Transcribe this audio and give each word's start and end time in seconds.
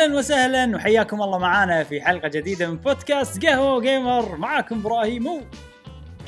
أهلا 0.00 0.18
وسهلا 0.18 0.76
وحياكم 0.76 1.22
الله 1.22 1.38
معانا 1.38 1.84
في 1.84 2.00
حلقة 2.00 2.28
جديدة 2.28 2.70
من 2.70 2.76
بودكاست 2.76 3.46
قهوة 3.46 3.80
جيمر 3.80 4.36
معاكم 4.36 4.78
إبراهيم 4.78 5.26
و 5.26 5.40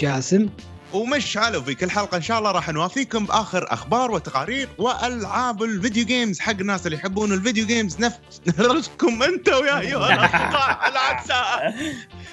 جاسم. 0.00 0.48
ومشعل 0.92 1.56
وفي 1.56 1.74
كل 1.74 1.90
حلقة 1.90 2.16
إن 2.16 2.22
شاء 2.22 2.38
الله 2.38 2.50
راح 2.50 2.68
نوافيكم 2.68 3.26
بآخر 3.26 3.72
أخبار 3.72 4.10
وتقارير 4.10 4.68
وألعاب 4.78 5.62
ال 5.62 5.69
video 5.69 6.04
games 6.04 6.40
حق 6.40 6.52
الناس 6.60 6.86
اللي 6.86 6.96
يحبون 6.96 7.32
ال 7.32 7.38
video 7.38 7.66
games 7.66 8.00
نفسكم 8.00 9.22
أنتم 9.22 9.66
يا 9.66 9.80
ايها 9.80 10.14
الاصدقاء 10.14 10.88
الأعزاء 10.88 11.74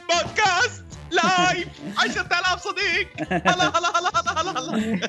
podcast! 0.10 0.89
live! 1.12 1.68
10000 1.98 2.64
صديق! 2.64 3.08
هلا 3.32 3.78
هلا 3.78 4.00
هلا 4.00 4.42
هلا 4.42 4.60
هلا 4.60 5.00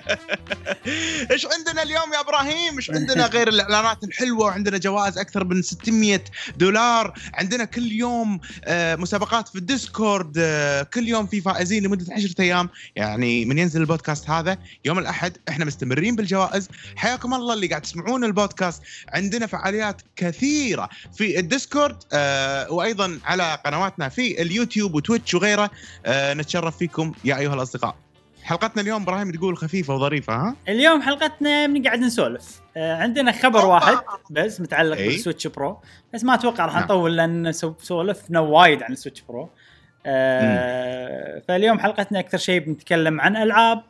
إيش 1.31 1.47
عندنا 1.47 1.83
اليوم 1.83 2.13
يا 2.13 2.21
إبراهيم؟ 2.21 2.77
إيش 2.77 2.91
عندنا 2.91 3.27
غير 3.27 3.49
الإعلانات 3.49 4.05
الحلوة؟ 4.05 4.45
وعندنا 4.45 4.79
جوائز 4.79 5.19
أكثر 5.19 5.45
من 5.45 5.63
600 5.63 6.21
دولار. 6.57 7.15
عندنا 7.35 7.65
كل 7.65 7.93
يوم 7.93 8.41
آه، 8.65 8.97
مسابقات 8.97 9.49
في 9.49 9.57
الديسكورد. 9.59 10.35
آه، 10.39 10.83
كل 10.83 11.09
يوم 11.09 11.27
في 11.27 11.41
فائزين 11.41 11.83
لمدة 11.83 12.15
10 12.15 12.35
أيام. 12.41 12.69
يعني 12.97 13.45
من 13.45 13.59
ينزل 13.59 13.81
البودكاست 13.81 14.31
هذا 14.31 14.59
يوم 14.85 14.99
الأحد 14.99 15.37
إحنا 15.49 15.65
مستمرين 15.65 16.17
بالجوائز. 16.17 16.69
حياكم 16.97 17.35
الله 17.35 17.55
اللي 17.55 17.67
قاعد 17.67 17.83
تسمعون 17.83 18.25
البودكاست. 18.25 18.83
عندنا 19.09 19.47
فعاليات 19.47 20.03
كثيرة 20.17 20.89
في 21.17 21.39
الديسكورد 21.39 21.97
آه، 22.13 22.73
وأيضا 22.73 23.21
على 23.25 23.59
قنواتنا 23.65 24.09
في 24.09 24.43
اليوتيوب 24.43 24.95
وتويتش 24.95 25.35
وغيره. 25.35 25.71
آه، 26.07 26.35
نتشرف 26.35 26.77
فيكم 26.77 27.13
يا 27.25 27.39
أيها 27.39 27.55
الأصدقاء. 27.55 27.97
حلقتنا 28.43 28.83
اليوم 28.83 29.03
إبراهيم 29.03 29.31
تقول 29.33 29.57
خفيفة 29.57 29.95
وظريفة 29.95 30.35
ها؟ 30.35 30.57
اليوم 30.69 31.03
حلقتنا 31.03 31.67
بنقعد 31.67 31.99
نسولف. 31.99 32.61
آه، 32.77 32.95
عندنا 32.97 33.33
خبر 33.33 33.67
واحد 33.67 33.97
بس 34.31 34.61
متعلق 34.61 34.97
إي. 34.97 35.09
بالسويتش 35.09 35.47
برو 35.47 35.81
بس 36.15 36.25
ما 36.25 36.35
أتوقع 36.35 36.65
راح 36.65 36.75
نعم. 36.75 36.85
نطول 36.85 37.17
لأن 37.17 37.53
سو- 37.53 37.75
سولفنا 37.79 38.41
وايد 38.41 38.83
عن 38.83 38.93
السويتش 38.93 39.21
برو. 39.29 39.49
آه 40.07 41.43
فاليوم 41.49 41.79
حلقتنا 41.79 42.19
أكثر 42.21 42.39
شيء 42.39 42.61
بنتكلم 42.61 43.21
عن 43.21 43.37
ألعاب 43.37 43.83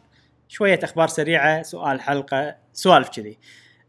شوية 0.48 0.80
أخبار 0.82 1.08
سريعة 1.08 1.62
سؤال 1.62 2.00
حلقة 2.00 2.56
سوالف 2.72 3.08
كذي. 3.08 3.38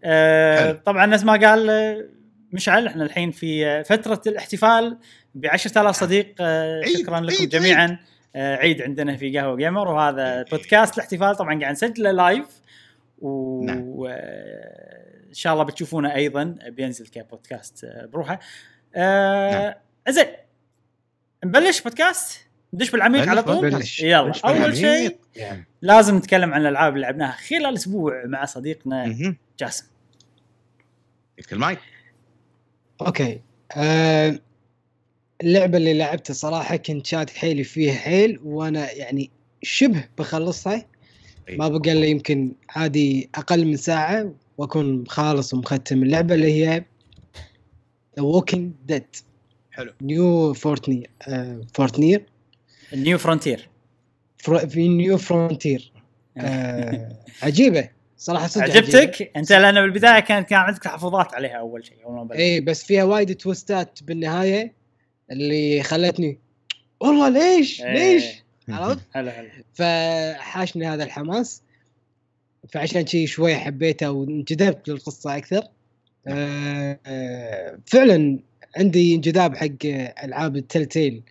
آه. 0.03 0.71
طبعا 0.71 1.05
نفس 1.05 1.23
ما 1.23 1.33
قال 1.33 2.09
مشعل 2.53 2.87
إحنا 2.87 3.03
الحين 3.03 3.31
في 3.31 3.83
فترة 3.83 4.21
الاحتفال 4.27 4.97
ب 5.35 5.45
10000 5.45 5.95
صديق 5.95 6.35
آه 6.39 6.81
عيد، 6.81 6.97
شكرا 6.97 7.19
لكم 7.19 7.35
عيد، 7.39 7.49
جميعا. 7.49 7.97
آه 8.35 8.55
عيد 8.55 8.81
عندنا 8.81 9.17
في 9.17 9.39
قهوة 9.39 9.55
جيمر 9.55 9.87
وهذا 9.87 10.43
بودكاست 10.43 10.95
الاحتفال 10.95 11.35
طبعا 11.35 11.59
قاعد 11.59 11.71
نسجله 11.71 12.11
live 12.11 12.61
و 13.21 13.61
نعم. 13.65 14.05
آه، 14.09 15.27
إن 15.29 15.33
شاء 15.33 15.53
الله 15.53 15.63
بتشوفونه 15.63 16.15
أيضا 16.15 16.55
بينزل 16.67 17.07
كبودكاست 17.07 17.83
آه، 17.83 18.05
بروحه. 18.05 18.39
آه 18.95 19.51
نعم. 19.51 19.73
زين. 20.09 20.25
نبلش 21.45 21.81
بودكاست؟ 21.81 22.47
ندش 22.73 22.91
بالعميق 22.91 23.29
على 23.29 23.43
طول؟ 23.43 23.71
بلش. 23.71 23.99
يلا 23.99 24.21
بلش 24.21 24.45
أول. 24.45 24.77
شيء 24.77 25.17
لازم 25.81 26.17
نتكلم 26.17 26.53
عن 26.53 26.61
الألعاب 26.61 26.93
اللي 26.95 27.05
لعبناها 27.05 27.31
خلال 27.31 27.73
أسبوع 27.75 28.23
مع 28.25 28.45
صديقنا. 28.45 29.35
جاسم. 29.59 29.85
يك 31.37 31.53
المايك 31.53 31.79
أوكي. 33.01 33.41
آه 33.77 34.39
اللعبة 35.43 35.77
اللي 35.77 35.93
لعبتها 35.93 36.33
صراحة 36.33 36.75
كنت 36.75 37.05
شاد 37.05 37.29
حيلي 37.29 37.63
فيها 37.63 37.93
حيل 37.93 38.39
وأنا 38.43 38.91
يعني 38.91 39.29
شبه 39.61 40.03
بخلصها. 40.17 40.85
أي. 41.49 41.57
ما 41.57 41.67
بقى 41.67 41.93
لي 41.93 42.09
يمكن 42.11 42.51
عادي 42.69 43.29
أقل 43.35 43.65
من 43.65 43.77
ساعة 43.77 44.33
وأكون 44.57 45.07
خالص 45.07 45.53
ومختم. 45.53 46.03
اللعبة 46.03 46.35
اللي 46.35 46.53
هي 46.53 46.83
The 48.17 48.23
Walking 48.23 48.71
Dead 48.85 49.03
حلو. 49.71 49.93
New 50.01 50.53
Frontier 50.53 51.09
آه 51.27 51.61
فورتنير 51.73 52.25
النيو 52.93 53.17
فرونتير 53.17 53.69
Fro 54.37 54.59
في 54.59 54.87
New 54.87 55.17
Frontier 55.17 55.91
آه 56.37 57.15
عجيبة. 57.41 57.89
صراحة 58.17 58.47
صدق 58.47 58.63
عجيبة. 58.63 58.77
عجبتك؟ 58.99 59.31
أنت 59.35 59.51
لأن 59.51 59.81
بالبداية 59.81 60.19
كان 60.19 60.43
كان 60.43 60.59
عندك 60.59 60.83
تحفظات 60.83 61.33
عليها 61.33 61.57
أول 61.57 61.85
شيء 61.85 61.97
أول. 62.05 62.31
اي 62.33 62.61
بس 62.61 62.83
فيها 62.83 63.03
وايد 63.03 63.35
twist 63.35 63.89
ات 63.89 63.99
بالنهاية. 64.03 64.80
اللي 65.31 65.83
خلتني. 65.83 66.39
والله 66.99 67.29
ليش؟ 67.29 67.81
إيه. 67.81 67.93
ليش؟ 67.93 68.43
عرفت؟ 68.69 68.99
حلو 69.13 69.31
حلو 69.31 69.49
فحاشني 69.73 70.87
هذا 70.87 71.03
الحماس. 71.03 71.61
فعشان 72.69 73.07
شي 73.07 73.27
شوي 73.27 73.55
حبيته 73.55 74.11
وانجذبت 74.11 74.89
للقصة 74.89 75.37
أكثر. 75.37 75.63
آه، 76.27 77.79
فعلا 77.85 78.39
عندي 78.77 79.15
انجذاب 79.15 79.55
حق 79.57 79.85
ألعاب 80.23 80.55
ال 80.55 80.63
Telltale 80.63 81.23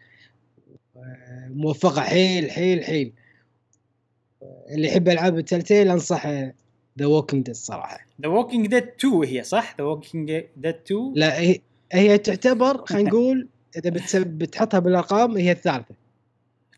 موفقة 1.49 2.01
حيل 2.01 2.51
حيل 2.51 2.85
حيل. 2.85 3.13
اللي 4.71 4.89
يحب 4.89 5.09
ألعاب 5.09 5.39
ال 5.39 5.44
Telltale 5.44 5.89
انصحه 5.89 6.53
The 6.99 7.07
Walking 7.07 7.43
Dead 7.43 7.55
الصراحه 7.55 8.07
The 8.23 8.29
Walking 8.29 8.67
Dead 8.67 8.89
2 8.99 9.25
هي 9.25 9.43
صح؟ 9.43 9.75
The 9.79 9.85
Walking 9.85 10.43
Dead 10.57 10.75
2 10.87 11.13
لا 11.15 11.41
هي 11.41 11.59
هي 11.93 12.19
تعتبر 12.19 12.87
خلينا 12.87 13.09
نقول 13.11 13.49
إذا 13.77 13.91
بتسب 13.91 14.27
بتحطها 14.27 14.81
بالأرقام 14.81 15.37
هي 15.37 15.53
الثالثة. 15.53 15.95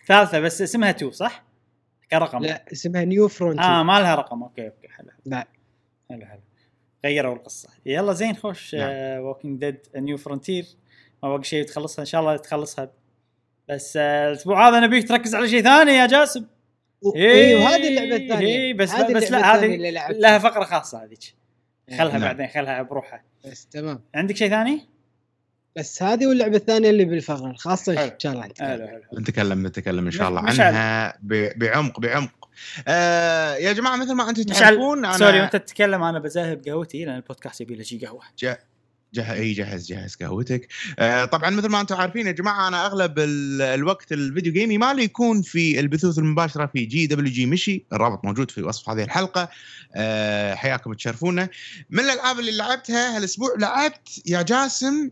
ثالثة 0.06 0.40
بس 0.40 0.62
اسمها 0.62 0.90
2 0.90 1.12
صح؟ 1.12 1.44
كرقم. 2.10 2.42
لا 2.42 2.64
اسمها 2.72 3.04
New 3.04 3.28
Frontier 3.28 3.64
آه 3.64 3.82
ما 3.82 4.00
لها 4.00 4.14
رقم. 4.14 4.42
okay 4.42 4.66
okay 4.66 4.88
حلو. 4.88 5.08
لا. 5.24 5.46
حلو 6.10 6.26
حلو. 6.26 6.40
غيروا 7.04 7.34
القصة. 7.34 7.68
يلا 7.86 8.12
زين 8.12 8.36
خوش 8.36 8.74
نعم. 8.74 9.20
Walking 9.20 9.60
Dead 9.60 9.78
New 9.96 10.16
Frontier 10.16 10.66
ما 11.22 11.28
باقي 11.28 11.44
شيء 11.44 11.64
تخلصها 11.64 12.00
إن 12.00 12.06
شاء 12.06 12.20
الله 12.20 12.36
تخلصها. 12.36 12.90
بس 13.68 13.96
آه، 13.96 14.28
الأسبوع 14.28 14.68
هذا 14.68 14.80
نبيك 14.80 15.08
تركز 15.08 15.34
على 15.34 15.48
شيء 15.48 15.62
ثاني 15.62 15.92
يا 15.92 16.06
جاسم. 16.06 16.46
اي 17.16 17.54
وهذه 17.54 17.88
اللعبة 17.88 18.16
الثانية. 18.24 18.46
إيه 18.46 18.74
بس 18.74 18.88
بس 18.88 18.94
اللعبة 18.94 19.12
لا 19.12 19.54
الثانية 19.54 20.00
هذه. 20.06 20.12
لها 20.12 20.38
فقرة 20.38 20.64
خاصة 20.64 21.04
هذيك. 21.04 21.34
خلها 21.90 22.12
نعم. 22.12 22.20
بعدين 22.20 22.48
خلها 22.48 22.82
بروحها. 22.82 23.24
بس 23.44 23.66
تمام. 23.66 24.00
عندك 24.14 24.36
شيء 24.36 24.50
ثاني؟ 24.50 24.91
بس 25.76 26.02
هذه 26.02 26.26
واللعبة 26.26 26.56
الثانية 26.56 26.90
اللي 26.90 27.04
بالفقره 27.04 27.50
الخاصه 27.50 27.96
حلو. 27.96 28.04
ان 28.04 28.18
شاء 28.18 28.32
الله 28.32 28.46
نتكلم. 28.46 28.68
حلو 28.68 28.86
حلو. 28.86 29.20
نتكلم 29.20 29.66
نتكلم 29.66 30.04
إن 30.06 30.10
شاء 30.10 30.28
الله. 30.28 30.40
عنها 30.40 31.18
ب- 31.22 31.58
بعمق 31.58 32.00
بعمق. 32.00 32.48
آه 32.88 33.54
يا 33.54 33.72
جماعة 33.72 33.96
مثل 33.96 34.12
ما 34.12 34.30
أنتم 34.30 34.42
تعرفون 34.42 35.04
أنا 35.04 35.18
sorry 35.18 35.40
وأنت 35.40 35.56
تتكلم 35.56 36.02
أنا 36.02 36.18
بزهب 36.18 36.62
قهوتي 36.66 37.04
لأن 37.04 37.16
البودكاست 37.16 37.60
يبي 37.60 37.74
له 37.74 37.82
شي 37.82 37.98
قهوة. 37.98 38.22
جه... 38.38 38.58
إي 39.18 39.52
جهز 39.52 39.86
جهز 39.86 40.16
قهوتك. 40.16 40.68
آه 40.98 41.24
طبعا 41.24 41.50
مثل 41.50 41.68
ما 41.68 41.80
أنتم 41.80 41.96
عارفين 41.96 42.26
يا 42.26 42.32
جماعة 42.32 42.68
أنا 42.68 42.86
أغلب 42.86 43.18
ال... 43.18 43.62
الوقت 43.62 44.12
ال 44.12 44.19
video 44.19 44.52
gaming 44.52 44.78
مالي 44.78 45.02
يكون 45.02 45.42
في 45.42 45.80
البثوث 45.80 46.18
المباشرة 46.18 46.66
في 46.66 46.84
جي 46.84 47.06
دبليو 47.06 47.32
جي 47.32 47.46
مشي. 47.46 47.84
الرابط 47.92 48.24
موجود 48.24 48.50
في 48.50 48.62
وصف 48.62 48.88
هذه 48.90 49.02
الحلقة. 49.04 49.48
آه 49.96 50.54
حياكم 50.54 50.92
تشرفونا. 50.92 51.48
من 51.90 52.00
الألعاب 52.00 52.38
اللي 52.38 52.56
لعبتها 52.56 53.16
هالأسبوع 53.16 53.54
لعبت 53.58 54.08
يا 54.26 54.42
جاسم 54.42 55.10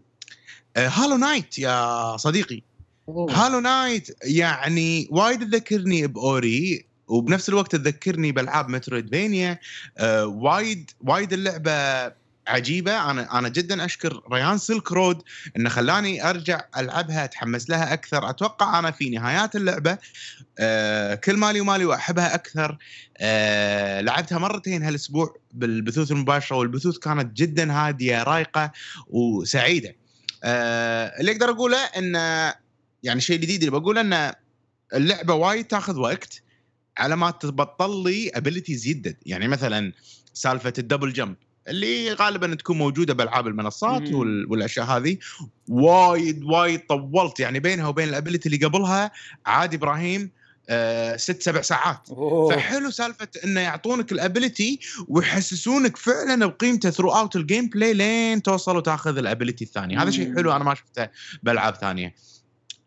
Hollow 0.89 1.17
Knight 1.17 1.59
يا 1.59 2.17
صديقي. 2.17 2.63
أوه. 3.09 3.33
Hollow 3.33 3.61
Knight 3.61 4.09
يعني 4.25 5.09
وايد 5.11 5.51
تذكرني 5.51 6.07
ب 6.07 6.27
Ori 6.27 6.87
وبنفس 7.09 7.49
الوقت 7.49 7.77
تذكرني 7.77 8.33
بألعاب 8.33 8.69
Metroidvania. 8.69 9.59
آه 9.99 10.27
وايد 10.27 10.91
وايد 11.01 11.33
اللعبة 11.33 12.13
عجيبة. 12.49 13.11
أنا 13.11 13.39
أنا 13.39 13.49
جدا 13.49 13.85
أشكر 13.85 14.23
ريان 14.33 14.59
Silk 14.59 14.93
Road 14.93 15.23
إنه 15.57 15.69
خلاني 15.69 16.31
أرجع 16.31 16.61
ألعبها 16.77 17.25
أتحمس 17.25 17.71
لها 17.71 17.93
أكثر. 17.93 18.31
أتوقع 18.31 18.79
أنا 18.79 18.91
في 18.91 19.11
نهايات 19.11 19.57
اللعبة 19.57 19.99
آه 20.59 21.15
كل 21.15 21.37
مالي 21.37 21.61
ومالي 21.61 21.85
وأحبها 21.85 22.35
أكثر. 22.35 22.79
آه 23.19 24.01
لعبتها 24.01 24.39
مرتين 24.39 24.83
هالأسبوع 24.83 25.37
بالبثوث 25.53 26.11
المباشرة 26.11 26.57
والبثوث 26.57 26.99
كانت 26.99 27.37
جدا 27.37 27.73
هادية 27.73 28.23
رايقة 28.23 28.73
وسعيدة. 29.09 30.00
آه 30.45 31.21
اللي 31.21 31.33
أقدر 31.33 31.51
أقوله 31.51 31.79
انه 31.79 32.55
يعني 33.03 33.19
الشيء 33.19 33.37
الجديد 33.37 33.63
اللي 33.63 33.81
بقوله 33.81 34.01
انه 34.01 34.35
اللعبة 34.95 35.35
وايد 35.35 35.65
تاخذ 35.65 35.99
وقت 35.99 36.43
على 36.99 37.17
ما 37.17 37.31
تبطل 37.31 38.05
لي 38.11 38.31
abilities 38.35 38.87
يدد 38.87 39.17
يعني 39.27 39.49
مثلا 39.49 39.93
سالفة 40.35 40.73
ال 40.79 40.84
double 40.84 41.13
jump 41.13 41.37
اللي 41.69 42.13
غالبا 42.13 42.55
تكون 42.55 42.79
موجودة 42.79 43.15
بألعاب 43.15 43.47
المنصات 43.47 44.03
مم. 44.03 44.47
والأشياء 44.49 44.87
هذه. 44.87 45.19
وايد 45.69 46.45
وايد 46.45 46.81
طولت 46.87 47.41
يعني 47.41 47.61
بينها 47.61 47.89
وبين 47.89 48.09
ال 48.09 48.14
ability 48.14 48.49
اللي 48.49 48.67
قبلها 48.67 49.11
عادي 49.47 49.77
إبراهيم. 49.77 50.31
آه 50.71 51.17
ست 51.17 51.43
سبع 51.43 51.61
ساعات. 51.61 52.09
أوه. 52.11 52.57
فحلو 52.57 52.91
سالفة 52.91 53.29
إنه 53.45 53.61
يعطونك 53.61 54.13
ال 54.13 54.21
ability 54.21 54.81
ويحسسونك 55.09 55.97
فعلا 55.97 56.47
بقيمته 56.47 56.91
throughout 56.91 57.11
ال 57.11 57.37
gameplay 57.37 57.95
لين 57.95 58.43
توصل 58.43 58.77
وتاخذ 58.77 59.19
ال 59.19 59.25
ability 59.25 59.65
الثانية 59.65 60.03
هذا 60.03 60.11
شيء. 60.11 60.37
حلو 60.37 60.53
أنا 60.53 60.65
ما 60.65 60.75
شفته 60.75 61.09
بألعاب 61.43 61.75
ثانية. 61.75 62.15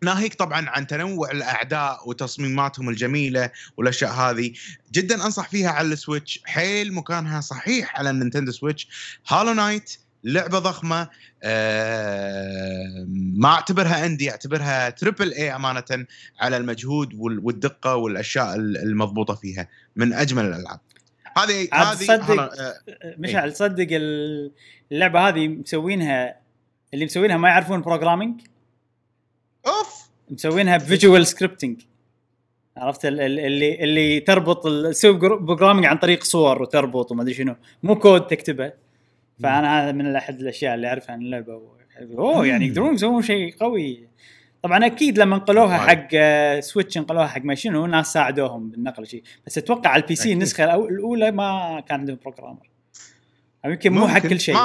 ناهيك 0.04 0.34
طبعا 0.34 0.70
عن 0.70 0.88
تنوع 0.88 1.32
الأعداء 1.32 2.10
وتصميماتهم 2.10 2.90
الجميلة 2.90 3.52
والأشياء 3.78 4.12
هذه. 4.12 4.54
جدا 4.94 5.26
أنصح 5.26 5.50
فيها 5.50 5.70
على 5.70 5.88
ال 5.88 5.94
Switch. 5.94 6.40
حيل 6.46 6.94
مكانها 6.94 7.42
صحيح 7.42 8.00
على 8.00 8.10
ال 8.10 8.15
Nintendo 8.15 8.52
Switch. 8.52 8.88
Hollow 9.28 9.54
Knight. 9.54 9.98
لعبة 10.24 10.60
ضخمة 10.60 11.10
آه، 11.44 13.06
ما 13.36 13.50
أعتبرها 13.50 14.06
indie 14.06 14.32
أعتبرها 14.32 14.90
triple 14.90 15.34
A 15.34 15.56
أمانة 15.56 16.06
على 16.40 16.58
المجهود 16.58 17.14
وال- 17.14 17.40
والدقة 17.46 17.96
والأشياء 17.96 18.56
ال- 18.56 18.78
المضبوطة 18.78 19.36
فيها 19.36 19.68
من 19.96 20.14
أجمل 20.14 20.46
الألعاب. 20.46 20.80
هذه 21.38 21.68
هذه 21.74 21.94
تصدق- 21.96 22.40
آه، 22.62 22.74
مشعل 23.18 23.54
تصدق 23.54 23.88
ال- 23.92 24.52
اللعبة 24.92 25.28
هذه 25.28 25.48
مسوينها 25.48 26.36
اللي 26.94 27.06
مسوينها 27.06 27.38
ما 27.38 27.50
يعرفون 27.50 27.82
programming 27.82 28.42
أوف! 29.68 30.10
مسوينها 30.30 30.78
ب 30.78 30.85
visual 30.85 31.28
scripting 31.28 31.82
عرفت؟ 32.78 33.06
ال- 33.06 33.20
ال- 33.22 33.40
اللي 33.40 33.84
اللي 33.84 34.20
تربط 34.20 34.64
تسوي 34.90 35.14
programming 35.18 35.86
عن 35.86 35.98
طريق 35.98 36.24
صور 36.24 36.62
وتربط 36.62 37.12
وما 37.12 37.22
أدري 37.24 37.34
شنو. 37.34 37.56
مو 37.84 37.96
كود 38.00 38.28
تكتبه. 38.28 38.74
فأنا 39.44 39.84
هذا 39.84 39.92
من 39.92 40.16
أحد 40.16 40.40
الأشياء 40.40 40.76
اللي 40.76 40.88
أعرفها 40.88 41.12
عن 41.12 41.22
اللعبة 41.22 41.62
أوه 42.18 42.48
يعني. 42.48 42.68
يقدرون 42.68 42.94
يسوون 42.94 43.22
شيء 43.22 43.56
قوي 43.60 44.08
طبعا 44.64 44.86
أكيد 44.86 45.18
لما 45.18 45.36
نقلوها. 45.36 45.78
حق 45.78 46.10
Switch 46.60 46.98
نقلوها 46.98 47.28
حق 47.28 47.42
ما 47.42 47.56
شنو 47.56 47.86
ناس 47.86 48.14
ساعدوهم 48.14 48.70
بالنقل 48.70 49.08
شيء 49.08 49.24
بس 49.48 49.58
أتوقع 49.58 49.90
على 49.90 50.02
ال 50.04 50.16
PC. 50.16 50.34
النسخة 50.34 50.76
الأولى 50.76 51.32
ما 51.32 51.80
كان 51.90 52.00
عندهم 52.00 52.18
programmer 52.22 52.70
أو 53.66 53.70
يمكن 53.72 53.94
مو 53.94 54.08
حق. 54.08 54.20
كل 54.20 54.40
شيء 54.40 54.56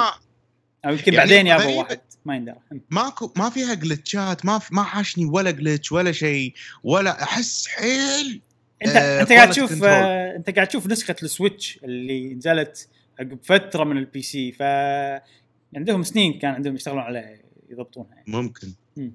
أو 0.85 0.91
يمكن 0.91 1.13
يعني 1.13 1.29
بعدين 1.29 1.53
غريبة. 1.53 1.77
واحد 1.79 1.99
ما 2.25 2.35
يندرى 2.35 2.55
ماكو 2.89 3.33
ما 3.37 3.49
فيها 3.49 3.73
glitch 3.73 4.35
ات 4.35 4.45
ما 4.45 4.59
في 4.59 4.75
ما 4.75 4.83
حاشني 4.83 5.25
ولا 5.25 5.51
glitch 5.51 5.91
ولا 5.91 6.11
شيء 6.11 6.53
ولا 6.83 7.23
أحس 7.23 7.67
حيل 7.67 8.41
أنت 8.85 8.95
آه، 8.95 9.21
أنت 9.21 9.31
قاعد 9.31 9.49
تشوف. 9.49 9.83
آه 9.83 10.35
أنت 10.35 10.49
قاعد 10.49 10.67
تشوف 10.67 10.87
نسخة 10.87 11.15
ال 11.23 11.31
Switch 11.31 11.79
اللي 11.83 12.33
نزلت 12.33 12.87
عقب 13.19 13.39
فترة 13.43 13.83
من 13.83 13.97
ال 13.97 14.21
PC 14.21 14.51
ف 14.51 14.61
عندهم 15.75 16.03
سنين 16.03 16.39
كان 16.39 16.53
عندهم 16.53 16.75
يشتغلون 16.75 17.01
عليها 17.01 17.39
يضبطونها 17.69 18.15
يعني. 18.15 18.23
ممكن 18.27 18.67
مم. 18.97 19.13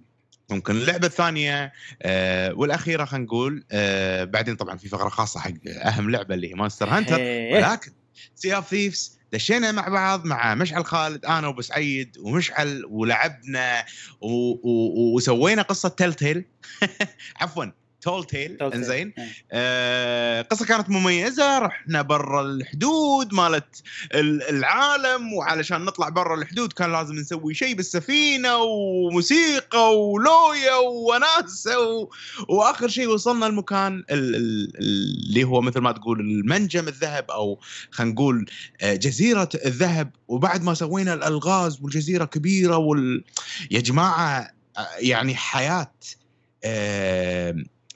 ممكن 0.50 0.72
اللعبة 0.72 1.06
الثانية 1.06 1.72
آه 2.02 2.54
والأخيرة 2.54 3.04
خلينا 3.04 3.24
نقول 3.24 3.64
آه 3.72 4.24
بعدين 4.24 4.56
طبعا 4.56 4.76
في 4.76 4.88
فقرة 4.88 5.08
خاصة 5.08 5.40
حق 5.40 5.52
أهم 5.68 6.10
لعبة 6.10 6.34
اللي 6.34 6.54
هي 6.54 6.68
Hunter 6.82 7.16
إيه. 7.16 7.54
ولكن 7.54 7.92
Sea 8.34 8.56
of 8.56 8.68
Thieves 8.68 9.18
دشينا 9.32 9.72
مع 9.72 9.88
بعض 9.88 10.26
مع 10.26 10.54
مشعل 10.54 10.84
خالد 10.84 11.24
أنا 11.24 11.48
وأبو 11.48 11.60
سعيد 11.60 12.18
ومشعل 12.18 12.84
ولعبنا 12.90 13.84
و... 14.20 14.28
و... 14.28 15.14
وسوينا 15.16 15.62
قصة 15.62 15.88
تيل 15.88 16.14
تيل 16.14 16.44
عفوا 17.40 17.64
تول 18.04 18.24
تيل. 18.24 18.56
إنزين 18.62 19.12
إيه. 19.18 19.28
آه 19.52 20.42
قصة 20.42 20.66
كانت 20.66 20.90
مميزة 20.90 21.58
رحنا 21.58 22.02
برا 22.02 22.40
الحدود 22.42 23.34
مالت 23.34 23.82
ال- 24.14 24.42
العالم 24.42 25.32
وعلشان 25.32 25.84
نطلع 25.84 26.08
برا 26.08 26.34
الحدود 26.34 26.72
كان 26.72 26.92
لازم 26.92 27.14
نسوي 27.14 27.54
شيء 27.54 27.74
بالسفينة 27.74 28.56
وموسيقى 28.56 29.98
ولويا 29.98 30.74
وناسة 30.76 31.78
و... 31.80 32.08
وآخر 32.48 32.88
شيء 32.88 33.08
وصلنا 33.08 33.46
المكان 33.46 34.04
ال... 34.10 34.36
ال... 34.36 34.72
اللي 34.78 35.44
هو 35.44 35.60
مثل 35.60 35.80
ما 35.80 35.92
تقول 35.92 36.20
المنجم 36.20 36.88
الذهب 36.88 37.30
أو 37.30 37.60
خلينا 37.90 38.12
نقول 38.12 38.46
آه، 38.80 38.94
جزيرة 38.94 39.48
الذهب 39.66 40.10
وبعد 40.28 40.62
ما 40.64 40.74
سوينا 40.74 41.14
الألغاز 41.14 41.78
والجزيرة 41.82 42.24
كبيرة 42.24 42.76
وال... 42.76 43.24
يا 43.70 43.80
جماعة 43.80 44.50
آه، 44.78 44.86
يعني 44.98 45.34
حياة 45.34 45.92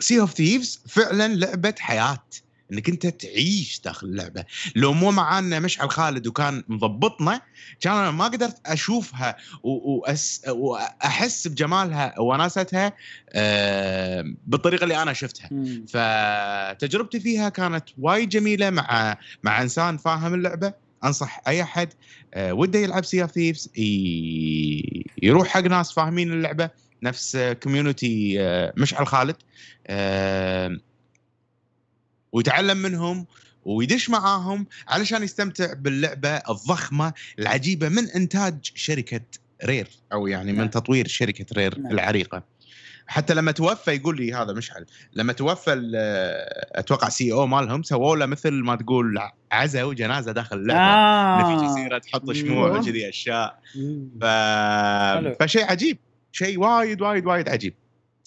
Sea 0.00 0.20
of 0.20 0.34
Thieves 0.34 0.80
فعلا 0.88 1.34
لعبة 1.34 1.74
حياة 1.78 2.24
إنك 2.72 2.88
أنت 2.88 3.06
تعيش 3.06 3.80
داخل 3.84 4.06
اللعبة. 4.06 4.44
لو 4.76 4.92
مو 4.92 5.10
معانا 5.10 5.60
مشعل 5.60 5.90
خالد 5.90 6.26
وكان 6.26 6.64
مضبطنا 6.68 7.40
كان 7.80 7.92
أنا 7.92 8.10
ما 8.10 8.24
قدرت 8.24 8.60
أشوفها 8.66 9.36
وأس 9.62 10.42
وأحس 10.48 11.48
بجمالها 11.48 12.20
وناستها 12.20 12.92
آه، 13.30 14.24
بالطريقة 14.46 14.82
اللي 14.84 15.02
أنا 15.02 15.12
شفتها. 15.12 15.50
فتجربتي 15.88 17.20
فيها 17.20 17.48
كانت 17.48 17.84
وايد 17.98 18.28
جميلة 18.28 18.70
مع 18.70 19.18
مع 19.42 19.62
إنسان 19.62 19.96
فاهم 19.96 20.34
اللعبة. 20.34 20.72
أنصح 21.04 21.42
أي 21.48 21.62
أحد 21.62 21.88
آه، 22.34 22.52
وده 22.52 22.78
يلعب 22.78 23.04
Sea 23.04 23.22
of 23.22 23.30
Thieves 23.30 23.70
يروح 25.22 25.48
حق 25.48 25.60
ناس 25.60 25.92
فاهمين 25.92 26.32
اللعبة. 26.32 26.70
نفس 27.02 27.36
community 27.62 28.36
مشعل 28.76 29.06
خالد 29.06 29.36
آه، 29.86 30.76
ويتعلم 32.32 32.76
منهم 32.76 33.26
ويدش 33.64 34.10
معاهم 34.10 34.66
علشان 34.88 35.22
يستمتع 35.22 35.72
باللعبة 35.72 36.28
الضخمة 36.30 37.12
العجيبة 37.38 37.88
من 37.88 38.10
إنتاج 38.10 38.54
شركة 38.74 39.20
Rare 39.64 39.88
أو 40.12 40.26
يعني 40.26 40.52
من 40.52 40.58
نعم. 40.58 40.68
تطوير 40.68 41.08
شركة 41.08 41.46
Rare 41.56 41.78
نعم. 41.78 41.92
العريقة 41.92 42.42
حتى 43.06 43.34
لما 43.34 43.52
توفى 43.52 43.90
يقول 43.90 44.16
لي 44.16 44.34
هذا 44.34 44.52
مشعل 44.52 44.86
لما 45.12 45.32
توفى 45.32 45.72
ال- 45.72 45.92
أتوقع 46.78 47.08
CEO 47.08 47.46
مالهم 47.46 47.82
سووا 47.82 48.16
له 48.16 48.26
مثل 48.26 48.50
ما 48.52 48.76
تقول 48.76 49.18
عزا 49.52 49.82
وجنازة 49.84 50.32
داخل 50.32 50.56
اللعبة 50.56 50.80
آه. 50.80 51.58
في 51.60 51.66
جزيره 51.66 51.98
تحط 51.98 52.32
شموع 52.32 52.66
أيوة. 52.66 52.80
وكذي 52.80 53.08
أشياء. 53.08 53.60
ف... 54.20 54.24
فشيء 55.42 55.64
عجيب 55.64 55.98
شيء 56.32 56.58
وايد 56.58 57.02
وايد 57.02 57.26
وايد 57.26 57.48
عجيب. 57.48 57.74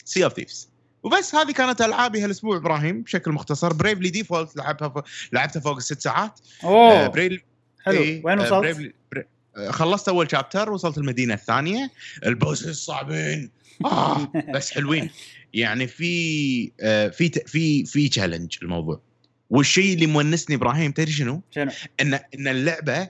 Sea 0.06 0.24
of 0.24 0.34
Thieves 0.34 0.72
وبس 1.04 1.36
هذه 1.36 1.52
كانت 1.52 1.82
ألعابي 1.82 2.22
هالأسبوع 2.22 2.58
إبراهيم 2.58 3.02
بشكل 3.02 3.32
مختصر. 3.32 3.74
Bravely 3.74 4.10
Default 4.10 4.56
لعبها 4.56 4.90
ف... 4.90 5.04
لعبتها 5.34 5.60
فوق 5.60 5.76
الست 5.76 6.02
ساعات. 6.02 6.40
آه 6.64 6.68
اوه 6.68 7.08
Brave... 7.08 7.42
حلو. 7.86 7.98
إيه، 7.98 8.22
وين 8.26 8.40
آه، 8.40 8.44
وصلت؟ 8.44 8.62
Bravely... 8.62 8.94
Bra... 9.12 9.26
آه، 9.58 9.72
خلصت 9.72 10.10
أول 10.10 10.32
chapter 10.32 10.72
وصلت 10.72 10.98
المدينة 10.98 11.34
الثانية. 11.34 11.92
ال 12.26 12.34
boss 12.34 12.68
الصعبين. 12.68 13.52
آه 13.86 14.32
بس 14.56 14.72
حلوين. 14.72 15.10
يعني 15.54 15.88
في 15.88 16.72
آه 16.82 17.08
في 17.08 17.30
ت... 17.30 17.50
في 17.50 17.86
في 17.86 18.10
challenge 18.10 18.58
الموضوع. 18.62 19.02
والشيء 19.50 19.94
اللي 19.94 20.06
مونسني 20.08 20.56
إبراهيم 20.56 20.92
تدري 20.92 21.12
شنو؟ 21.12 21.42
شنو؟ 21.52 21.72
ان 22.02 22.14
إن 22.14 22.48
اللعبة 22.48 23.10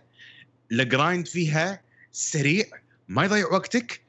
ال 0.71 0.80
grind 0.80 1.27
فيها 1.27 1.81
سريع 2.11 2.65
ما 3.07 3.23
يضيع 3.23 3.47
وقتك. 3.47 4.01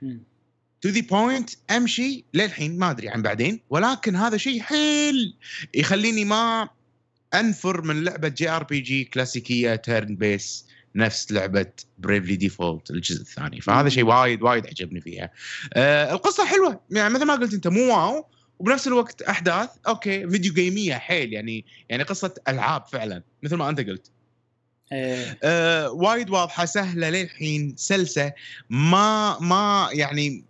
to 0.83 0.89
the 0.89 1.01
point 1.01 1.51
أمشي 1.71 2.25
للحين 2.35 2.79
ما 2.79 2.91
أدري 2.91 3.09
عن 3.09 3.23
بعدين 3.23 3.61
ولكن 3.71 4.17
هذا 4.17 4.37
شيء 4.37 4.63
حيل 4.63 5.37
يخليني 5.75 6.25
ما 6.25 6.69
أنفر 7.35 7.83
من 7.83 8.05
لعبة 8.05 8.29
JRPG 8.29 9.05
كلاسيكية 9.05 9.75
turn 9.75 10.17
based 10.17 10.67
نفس 10.95 11.33
لعبة 11.33 11.67
بريفلي 11.99 12.37
ديفولت 12.37 12.91
الجزء 12.91 13.21
الثاني. 13.21 13.61
فهذا 13.61 13.89
شيء 13.89 14.05
وايد 14.05 14.43
وايد 14.43 14.67
عجبني 14.67 15.01
فيها. 15.01 15.31
آه 15.75 16.13
القصة 16.13 16.45
حلوة. 16.45 16.81
يعني 16.91 17.15
مثل 17.15 17.25
ما 17.25 17.35
قلت 17.35 17.55
أنت 17.55 17.69
مو 17.69 17.97
واو. 17.97 18.27
وبنفس 18.59 18.87
الوقت 18.87 19.23
أحداث 19.23 19.71
أوكي 19.87 20.29
فيديو 20.31 20.53
جيمية 20.53 20.95
حيل. 20.95 21.33
يعني 21.33 21.65
يعني 21.89 22.03
قصة 22.03 22.35
ألعاب 22.49 22.87
فعلا 22.87 23.23
مثل 23.43 23.57
ما 23.57 23.69
أنت 23.69 23.81
قلت. 23.81 24.11
إيه. 24.93 25.39
آه 25.43 25.91
وايد 25.91 26.31
واضحة 26.31 26.65
سهلة 26.65 27.11
للحين 27.11 27.75
سلسة 27.77 28.33
ما 28.71 29.39
ما 29.41 29.89
يعني 29.93 30.45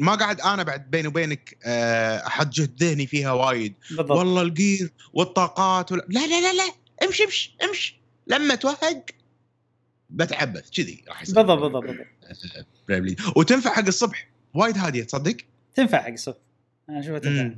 ما 0.00 0.14
قاعد 0.14 0.40
أنا 0.40 0.62
بعد 0.62 0.90
بيني 0.90 1.08
وبينك 1.08 1.56
آه 1.64 2.26
أحط 2.26 2.46
جهد 2.46 2.82
ذهني 2.82 3.06
فيها 3.06 3.32
وايد 3.32 3.74
بالضبط 3.90 4.10
والله 4.10 4.42
الجير 4.42 4.92
والطاقات 5.12 5.92
ولا 5.92 6.06
لا 6.08 6.20
لا 6.26 6.40
لا 6.40 6.52
لا 6.52 6.72
امشي 7.06 7.24
امشي 7.24 7.56
امشي 7.68 8.00
لما 8.26 8.54
توهق 8.54 9.04
بتعبث 10.10 10.70
كذي 10.70 11.04
راح 11.08 11.22
يصير 11.22 11.34
بالضبط 11.42 11.72
بالضبط. 11.72 12.06
وتنفع 13.36 13.72
حق 13.74 13.86
الصبح 13.86 14.28
وايد 14.54 14.78
هادية 14.78 15.02
تصدق؟ 15.04 15.36
تنفع 15.74 16.02
حق 16.02 16.08
الصبح 16.08 16.36
أنا 16.88 17.00
أشوفها 17.00 17.18
تنفع. 17.18 17.54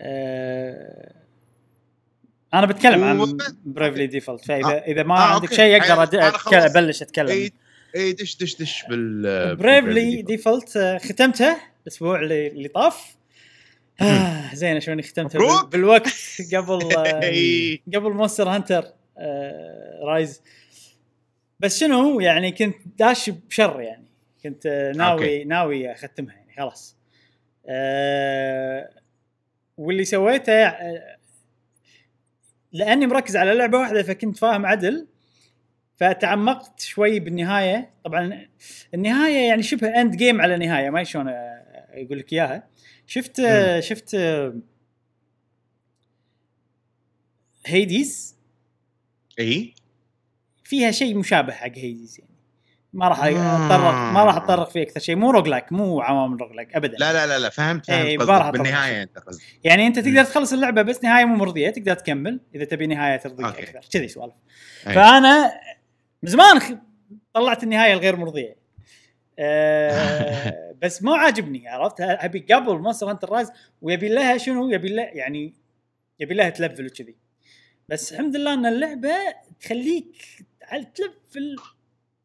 آه... 0.00 1.14
أنا 2.54 2.66
بتكلم 2.66 3.04
عن 3.04 3.20
وبس. 3.20 3.54
بريفلي 3.64 4.06
ديفولت 4.06 4.44
فاذا 4.44 4.68
آه. 4.68 4.70
إذا 4.70 5.02
ما 5.02 5.14
آه، 5.14 5.34
عندك. 5.34 5.52
شيء 5.52 5.82
أقدر 5.82 6.30
خلصت. 6.32 6.54
أبلش 6.54 7.02
أتكلم 7.02 7.50
اي 7.96 8.12
دش 8.12 8.36
دش 8.36 8.56
دش 8.56 8.84
بال 8.88 9.56
بريفلي 9.56 10.22
ديفولت 10.22 10.76
آه، 10.76 10.98
ختمتها 10.98 11.60
الأسبوع 11.82 12.20
اللي, 12.20 12.46
اللي 12.46 12.68
طاف. 12.68 13.16
آه 14.00 14.54
زين 14.54 14.80
شلون 14.80 15.02
مبروك. 15.18 15.72
بالوقت 15.72 16.08
قبل 16.54 16.96
آه،. 16.96 17.78
قبل 17.94 18.12
مونستر 18.12 18.48
هانتر 18.48 18.84
آه 19.18 20.00
رايز 20.02 20.42
بس 21.60 21.78
شنو 21.80 22.20
يعني 22.20 22.52
كنت 22.52 22.76
داش 22.98 23.30
بشر 23.30 23.80
يعني. 23.80 24.06
كنت 24.42 24.66
آه، 24.66 24.92
ناوي 24.92 25.12
okay. 25.12 25.44
ناوي 25.44 25.92
أختمها 25.92 26.34
يعني 26.34 26.52
خلاص. 26.56 26.96
آه 27.66 28.90
واللي 29.76 30.04
سويته 30.04 30.74
لأني 32.72 33.06
مركز 33.06 33.36
على 33.36 33.54
لعبة 33.54 33.78
واحدة 33.78 34.02
فكنت 34.02 34.36
فاهم 34.36 34.66
عدل. 34.66 35.06
فتعمقت 36.00 36.80
شوي 36.80 37.20
بالنهاية. 37.20 37.90
طبعا 38.04 38.46
النهاية 38.94 39.48
يعني 39.48 39.62
شبه 39.62 40.00
end 40.00 40.16
game 40.16 40.40
على 40.40 40.56
نهاية 40.56 40.90
ما 40.90 41.04
شلون 41.04 41.28
يقول 41.94 42.18
لك 42.18 42.32
إياها. 42.32 42.68
شفت 43.06 43.40
مم. 43.40 43.80
شفت 43.80 44.16
هيديز 47.66 48.36
إي. 49.38 49.74
فيها 50.64 50.90
شيء 50.90 51.18
مشابه 51.18 51.52
حق 51.52 51.72
هيديز 51.74 52.18
يعني. 52.18 52.30
ما 52.92 53.08
راح 53.08 53.24
أتطرق 53.24 53.94
ما 54.12 54.24
راح 54.24 54.36
أتطرق 54.36 54.70
فيه 54.70 54.82
أكثر 54.82 55.00
شيء. 55.00 55.16
مو 55.16 55.30
roguelike 55.30 55.72
مو 55.72 56.00
عوامل 56.00 56.40
roguelike 56.40 56.76
ابدا. 56.76 56.96
لا 56.98 57.12
لا 57.12 57.26
لا 57.26 57.38
لا 57.38 57.48
فهمت 57.48 57.86
فهمت 57.86 58.06
قصدك. 58.06 58.22
أطلع 58.22 58.50
بالنهاية 58.50 59.02
أنت 59.02 59.18
قصدك. 59.18 59.44
يعني 59.64 59.86
أنت 59.86 59.98
تقدر. 59.98 60.24
تخلص 60.24 60.52
اللعبة 60.52 60.82
بس 60.82 61.04
نهاية 61.04 61.24
مو 61.24 61.36
مرضية 61.36 61.70
تقدر 61.70 61.94
تكمل. 61.94 62.40
إذا 62.54 62.64
تبي 62.64 62.86
نهاية 62.86 63.16
ترضيك. 63.16 63.46
أكثر. 63.46 63.80
كذي 63.92 64.08
سوالف. 64.08 64.34
فأنا 64.82 65.52
من 66.22 66.30
زمان 66.30 66.58
خ- 66.60 66.72
طلعت 67.34 67.62
النهاية 67.62 67.92
الغير 67.92 68.16
مرضية. 68.16 68.56
أه 69.38 70.74
بس 70.82 71.02
مو 71.02 71.14
عاجبني 71.14 71.68
عرفت؟ 71.68 72.00
ابي 72.00 72.38
قبل 72.54 72.78
مونستر 72.78 73.10
هانتر 73.10 73.30
رايز 73.30 73.50
ويبي 73.82 74.08
لها 74.08 74.38
شنو؟ 74.38 74.70
يبي 74.70 74.88
لها 74.88 75.04
يعني 75.04 75.54
يبي 76.20 76.34
لها 76.34 76.50
تلفل 76.50 76.86
وكذي. 76.86 77.14
بس 77.88 78.12
الحمد 78.12 78.36
لله 78.36 78.54
إن 78.54 78.66
اللعبة 78.66 79.14
تخليك 79.60 80.16
على 80.62 80.84
تلفل 80.84 81.56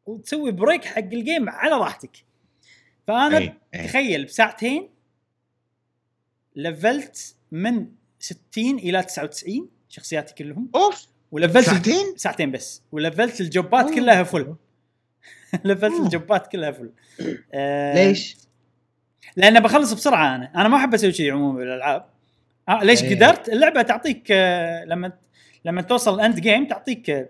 وتسوي 0.06 0.50
break 0.52 0.84
حق 0.84 0.98
ال 0.98 1.08
game 1.08 1.48
على 1.48 1.74
راحتك. 1.74 2.16
فأنا 3.06 3.38
أي، 3.38 3.54
أي. 3.74 3.86
تخيل 3.86 4.24
بساعتين 4.24 4.90
لفلت 6.56 7.34
من 7.52 7.86
60 8.20 8.78
إلى 8.78 9.02
99 9.02 9.68
شخصياتي 9.88 10.34
كلهم. 10.34 10.70
أوف! 10.74 11.06
ولفلت 11.32 11.64
ساعتين؟ 11.66 12.16
ساعتين 12.16 12.50
بس 12.50 12.82
ولفلت 12.92 13.40
الجوبات. 13.40 13.94
كلها 13.94 14.22
full 14.22 14.54
لفلت. 15.64 16.00
الجوبات 16.00 16.46
كلها 16.46 16.70
full 16.70 16.90
آه 17.54 17.94
ليش؟ 17.94 18.36
لأن 19.36 19.60
بخلص 19.60 19.92
بسرعة 19.92 20.34
أنا 20.36 20.52
أنا 20.54 20.68
ما 20.68 20.76
أحب 20.76 20.94
أسوي 20.94 21.12
كذي 21.12 21.30
عموما 21.30 21.58
بالألعاب 21.58 22.06
آه 22.68 22.84
ليش 22.84 23.02
إيه. 23.02 23.16
قدرت 23.16 23.48
اللعبة 23.48 23.82
تعطيك 23.82 24.26
آه 24.30 24.84
لما 24.84 25.12
لما 25.64 25.82
توصل 25.82 26.14
ال 26.14 26.20
end 26.20 26.40
game 26.40 26.66
تعطيك 26.66 27.10
آه 27.10 27.28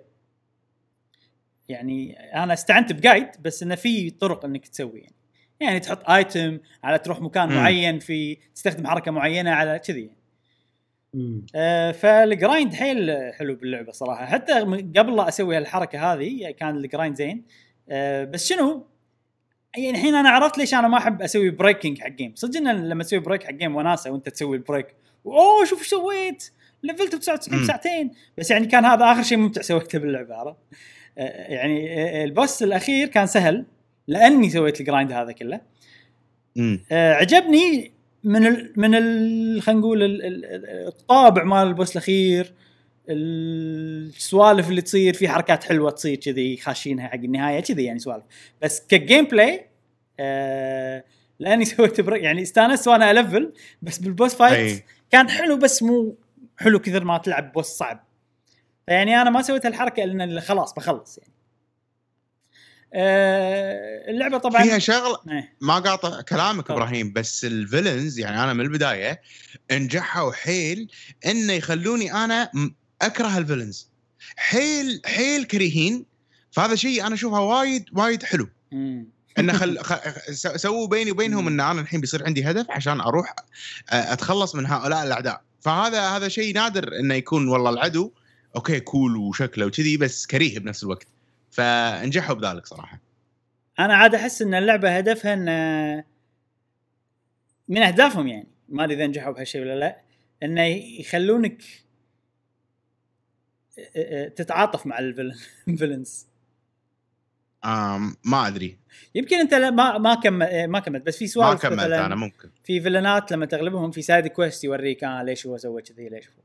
يعني 1.68 2.18
أنا 2.34 2.52
استعنت 2.52 2.92
ب 2.92 2.98
guide 2.98 3.28
بس 3.40 3.62
انه 3.62 3.74
في 3.74 4.10
طرق 4.10 4.44
إنك 4.44 4.68
تسوي 4.68 5.00
يعني 5.00 5.14
يعني 5.60 5.80
تحط 5.80 6.10
item 6.10 6.58
على 6.84 6.98
تروح 6.98 7.20
مكان 7.20 7.48
مم. 7.48 7.54
معين 7.56 7.98
في 7.98 8.38
تستخدم 8.54 8.86
حركة 8.86 9.10
معينة 9.10 9.50
على 9.50 9.78
كذي 9.78 10.02
مم. 10.02 10.10
آه، 11.54 11.92
فال 11.92 12.16
grind 12.16 12.74
حيل 12.74 13.32
حلو 13.34 13.54
باللعبة 13.54 13.92
صراحة. 13.92 14.26
حتى 14.26 14.52
قبل 14.96 15.16
لا 15.16 15.28
أسوي 15.28 15.56
هالحركة 15.56 16.12
هذه 16.12 16.50
كان 16.50 16.76
ال 16.76 16.83
grind 16.83 17.16
زين. 17.16 17.44
آه، 17.88 18.24
بس 18.24 18.48
شنو؟ 18.48 18.86
يعني 19.76 19.90
الحين 19.90 20.14
أنا 20.14 20.28
عرفت 20.28 20.58
ليش 20.58 20.74
أنا 20.74 20.88
ما 20.88 20.98
أحب 20.98 21.22
أسوي 21.22 21.50
breaking 21.50 22.00
حق 22.00 22.08
game 22.08 22.32
صدق 22.34 22.60
لما 22.60 23.04
تسوي 23.04 23.18
break 23.18 23.44
حق 23.44 23.50
game 23.50 23.76
وناسة 23.76 24.10
وأنت 24.10 24.28
تسوي 24.28 24.56
ال 24.56 24.61
break 24.61 24.86
أوه 25.26 25.64
شوف 25.64 25.78
إيش 25.78 25.88
سويت؟ 25.88 26.50
ليفلت 26.82 27.14
ب 27.14 27.18
99 27.18 27.58
مم. 27.58 27.66
ساعتين. 27.66 28.10
بس 28.38 28.50
يعني 28.50 28.66
كان 28.66 28.84
هذا 28.84 29.12
آخر 29.12 29.22
شيء 29.22 29.38
ممتع 29.38 29.62
سويته 29.70 29.98
باللعبة 29.98 30.34
عرفت؟ 30.34 30.58
آه، 31.18 31.52
يعني 31.52 32.02
آه، 32.02 32.24
ال 32.24 32.32
boss 32.32 32.62
الأخير 32.62 33.08
كان 33.08 33.26
سهل 33.26 33.64
لأني 34.08 34.50
سويت 34.50 34.80
ال 34.80 34.86
grind 34.86 35.12
هذا 35.12 35.32
كله. 35.32 35.60
آه، 36.92 37.14
عجبني 37.14 37.92
من 38.26 38.46
ال 38.46 38.72
من 38.76 38.94
ال 38.94 39.62
خلينا 39.62 39.80
نقول 39.80 40.02
ال- 40.02 40.24
ال- 40.24 40.86
الطابع 40.88 41.44
مال 41.44 41.66
ال 41.66 41.71
boss 41.71 41.92
الأخير 41.92 42.52
السوالف 43.08 44.68
اللي 44.70 44.82
تصير 44.82 45.14
في 45.14 45.28
حركات 45.28 45.64
حلوة 45.64 45.90
تصير 45.90 46.16
كذي 46.16 46.56
خاشينها 46.56 47.08
حق 47.08 47.14
النهاية 47.14 47.60
كذي 47.60 47.84
يعني 47.84 47.98
سوالف. 47.98 48.24
بس 48.62 48.86
ك 48.88 49.24
gameplay 49.24 49.66
آه 50.20 51.04
لأني 51.38 51.64
سويت 51.74 51.98
يعني 52.08 52.42
استانست 52.42 52.88
وأنا 52.88 53.10
ألفل 53.10 53.52
بس 53.82 53.98
بال 53.98 54.10
boss 54.10 54.34
fight 54.34 54.52
أي. 54.72 54.84
كان 55.10 55.28
حلو 55.28 55.56
بس 55.56 55.82
مو 55.82 56.16
حلو 56.58 56.78
كثر 56.78 57.04
ما 57.04 57.18
تلعب 57.18 57.52
boss 57.52 57.66
صعب. 57.66 58.04
فيعني 58.86 59.22
أنا 59.22 59.30
ما 59.30 59.42
سويت 59.42 59.66
الحركه 59.66 60.04
لأن 60.04 60.40
خلاص 60.40 60.74
بخلص 60.74 61.18
يعني. 61.18 61.32
اللعبة 62.94 64.38
طبعا 64.38 64.62
فيها 64.62 64.78
شغله 64.78 65.18
إيه. 65.28 65.56
ما 65.60 65.78
قاطع 65.78 66.20
كلامك 66.20 66.66
طبعا. 66.66 66.78
إبراهيم 66.78 67.12
بس 67.12 67.44
ال 67.44 67.52
villains 67.52 68.18
يعني 68.18 68.44
أنا 68.44 68.52
من 68.52 68.60
البداية 68.60 69.20
نجحوا 69.72 70.32
حيل 70.32 70.90
إنه 71.26 71.52
يخلوني 71.52 72.12
أنا 72.12 72.50
أكره 73.02 73.38
ال 73.38 73.43
villains. 73.43 73.90
حيل 74.36 75.02
حيل 75.04 75.44
كريهين. 75.44 76.04
فهذا 76.50 76.74
شيء 76.74 77.06
أنا 77.06 77.14
أشوفه 77.14 77.40
وايد 77.40 77.84
وايد 77.92 78.22
حلو. 78.22 78.48
إنه 79.38 79.52
خل... 79.52 79.78
خ... 79.78 79.94
سووا 80.56 80.86
بيني 80.86 81.10
وبينهم 81.10 81.48
إن 81.48 81.60
أنا 81.60 81.80
الحين 81.80 82.00
بيصير 82.00 82.26
عندي 82.26 82.50
هدف 82.50 82.66
عشان 82.70 83.00
أروح 83.00 83.30
أ- 83.30 83.34
أتخلص 83.90 84.54
من 84.54 84.66
هؤلاء 84.66 85.04
الأعداء. 85.04 85.42
فهذا 85.60 86.08
هذا 86.08 86.28
شيء 86.28 86.54
نادر 86.54 86.98
إنه 87.00 87.14
يكون 87.14 87.48
والله 87.48 87.70
العدو. 87.70 88.12
okay 88.56 88.80
cool 88.80 89.16
وشكله 89.16 89.66
وكذي 89.66 89.96
بس 89.96 90.26
كريه 90.26 90.58
بنفس 90.58 90.82
الوقت. 90.82 91.06
فنجحوا 91.50 92.34
بذلك 92.34 92.66
صراحة. 92.66 93.00
أنا 93.78 93.94
عاد 93.94 94.14
أحس 94.14 94.42
إن 94.42 94.54
اللعبة 94.54 94.96
هدفها 94.96 95.34
إن 95.34 96.04
من 97.68 97.82
أهدافهم 97.82 98.26
يعني. 98.26 98.48
ما 98.68 98.84
أدري 98.84 98.94
إذا 98.94 99.06
نجحوا 99.06 99.32
بهالشيء 99.32 99.60
ولا 99.60 99.78
لا. 99.78 100.00
إنه 100.42 100.62
يخلونك 101.00 101.62
تتعاطف 104.36 104.86
مع 104.86 104.98
ال 104.98 105.12
villains 105.12 106.26
ما 108.24 108.46
أدري. 108.46 108.78
يمكن 109.14 109.36
أنت 109.36 109.54
ما 109.54 109.98
ما 109.98 110.14
كمل 110.14 110.66
ما 110.66 110.78
كملت 110.80 111.06
بس 111.06 111.16
في 111.16 111.24
ما 111.24 111.28
سوالف 111.30 111.62
كملت 111.62 111.80
مثلاً 111.80 112.06
أنا 112.06 112.14
ممكن. 112.14 112.50
في 112.64 112.80
villain 112.80 113.26
ات 113.26 113.32
لما 113.32 113.46
تغلبهم 113.46 113.90
في 113.90 114.02
side 114.02 114.26
quest 114.26 114.64
يوريك 114.64 115.04
آه 115.04 115.22
ليش 115.22 115.46
هو 115.46 115.56
سوى 115.56 115.82
كذي 115.82 116.08
ليش 116.08 116.28
هو؟ 116.28 116.42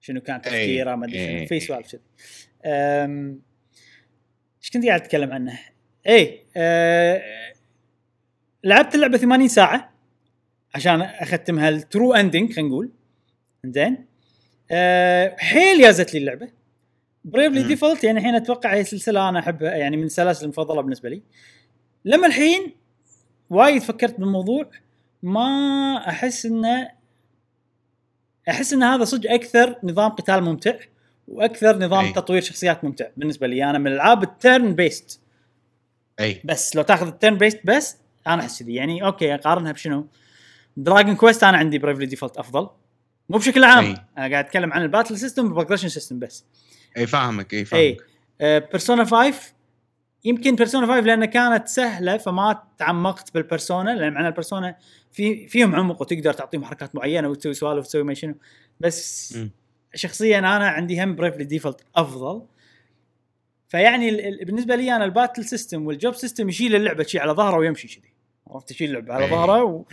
شنو 0.00 0.20
كان 0.20 0.40
تفكيره 0.40 0.94
ما 0.94 1.06
أدري 1.06 1.18
شنو. 1.18 1.26
إيه. 1.28 1.46
في 1.46 1.60
سوالف 1.60 1.92
كذي. 1.92 2.00
إيش 4.68 4.72
كنت 4.72 4.86
قاعد 4.86 5.00
أتكلم 5.00 5.32
عنه؟ 5.32 5.58
إيه 6.06 6.44
أه 6.56 7.22
لعبت 8.64 8.94
اللعبة 8.94 9.18
80 9.18 9.48
ساعة 9.48 9.92
عشان 10.74 11.00
أختمها 11.00 11.68
ال 11.68 11.77
true 11.77 12.14
ending 12.14 12.52
خلينا 12.52 12.68
نقول. 12.68 12.90
زين 13.64 14.06
أه 14.70 15.36
حيل 15.38 15.80
يازت 15.80 16.14
لي 16.14 16.20
اللعبة. 16.20 16.48
بريفلي. 17.24 17.62
ديفولت 17.62 18.04
يعني 18.04 18.18
الحين 18.18 18.34
أتوقع 18.34 18.74
هي 18.74 18.84
سلسلة 18.84 19.28
أنا 19.28 19.38
احبها 19.38 19.76
يعني 19.76 19.96
من 19.96 20.04
السلاسل 20.04 20.44
المفضلة 20.44 20.80
بالنسبة 20.80 21.08
لي. 21.08 21.22
لما 22.04 22.26
الحين 22.26 22.74
وايد 23.50 23.82
فكرت 23.82 24.20
بالموضوع 24.20 24.70
ما 25.22 25.48
أحس 26.08 26.46
إنه 26.46 26.90
أحس 28.48 28.72
إن 28.72 28.82
هذا 28.82 29.04
صدق 29.04 29.30
أكثر 29.30 29.78
نظام 29.82 30.10
قتال 30.10 30.44
ممتع. 30.44 30.78
وأكثر 31.28 31.78
نظام 31.78 32.04
أي. 32.04 32.12
تطوير 32.12 32.42
شخصيات 32.42 32.84
ممتع 32.84 33.06
بالنسبة 33.16 33.46
لي. 33.46 33.70
أنا 33.70 33.78
من 33.78 33.86
العاب 33.86 34.22
ال 34.22 34.74
turn-based. 34.74 35.20
اي 36.20 36.40
بس 36.44 36.76
لو 36.76 36.82
تاخذ 36.82 37.06
ال 37.06 37.38
turn-based 37.38 37.60
بس 37.64 37.96
أنا 38.26 38.42
أحس 38.42 38.62
كذي. 38.62 38.74
يعني 38.74 39.04
okay 39.04 39.34
أقارنها 39.34 39.72
بشنو؟ 39.72 40.06
Dragon 40.76 41.16
Quest 41.16 41.44
أنا 41.44 41.58
عندي 41.58 41.78
Bravely 41.78 42.06
Default 42.06 42.36
أفضل. 42.36 42.68
مو 43.28 43.38
بشكل 43.38 43.64
عام. 43.64 43.84
أي. 43.84 43.90
أنا 43.90 44.28
قاعد 44.30 44.44
أتكلم 44.44 44.72
عن 44.72 44.82
ال 44.82 44.87
battle 44.87 45.18
system 45.18 45.44
وال 45.44 45.51
progression 45.51 45.88
system 45.88 46.18
بس. 46.18 46.44
اي 46.96 47.06
فاهمك. 47.06 47.54
اي 47.54 47.58
اي 47.58 47.64
فاهمك. 47.64 48.68
Persona 48.70 49.04
5 49.04 49.54
يمكن 50.24 50.56
Persona 50.56 50.86
5 50.86 51.00
لأن 51.00 51.24
كانت 51.24 51.68
سهلة 51.68 52.16
فما 52.16 52.62
تعمقت 52.78 53.34
بال 53.34 53.46
Persona 53.46 53.90
لأن 53.90 54.12
معنى 54.12 54.28
ال 54.28 54.34
persona 54.34 54.76
في 55.12 55.48
فيهم 55.48 55.74
عمق 55.74 56.00
وتقدر 56.00 56.32
تعطيهم 56.32 56.64
حركات 56.64 56.94
معينة 56.94 57.28
وتسوي 57.28 57.54
سوالف 57.54 57.84
وتسوي 57.84 58.02
ما 58.02 58.14
شنو. 58.14 58.34
بس 58.80 59.32
مم. 59.36 59.50
شخصيا 59.98 60.38
أنا 60.38 60.68
عندي 60.68 61.04
هم 61.04 61.14
Bravely 61.16 61.44
Default 61.44 61.80
أفضل. 61.96 62.42
فيعني 63.68 64.08
ال- 64.08 64.20
ال- 64.40 64.44
بالنسبة 64.44 64.76
لي 64.76 64.96
أنا 64.96 65.04
ال 65.04 65.10
battle 65.10 65.44
system 65.44 65.86
وال 65.86 65.97
job 65.97 66.14
system 66.14 66.48
يشيل 66.48 66.74
اللعبة 66.76 67.02
شي 67.04 67.18
على 67.18 67.32
ظهره 67.32 67.56
ويمشي 67.56 67.88
كذي. 67.88 68.12
عرفت؟ 68.50 68.70
يشيل 68.70 68.88
اللعبة 68.90 69.14
على 69.14 69.24
إيه. 69.24 69.30
ظهره 69.30 69.64
و... 69.64 69.84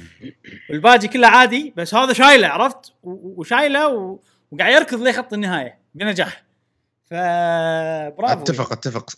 والباقي 0.69 1.07
كله 1.07 1.27
عادي 1.27 1.73
بس 1.77 1.95
هذا 1.95 2.13
شايله 2.13 2.47
عرفت؟ 2.47 2.93
و- 3.03 3.39
وشايله 3.41 3.87
و... 3.89 4.19
وقاعد 4.51 4.73
يركض 4.73 5.01
لخط 5.01 5.33
النهاية 5.33 5.77
بنجاح. 5.95 6.43
فبرافو 7.05 8.41
أتفق 8.43 8.71
أتفق. 8.71 9.09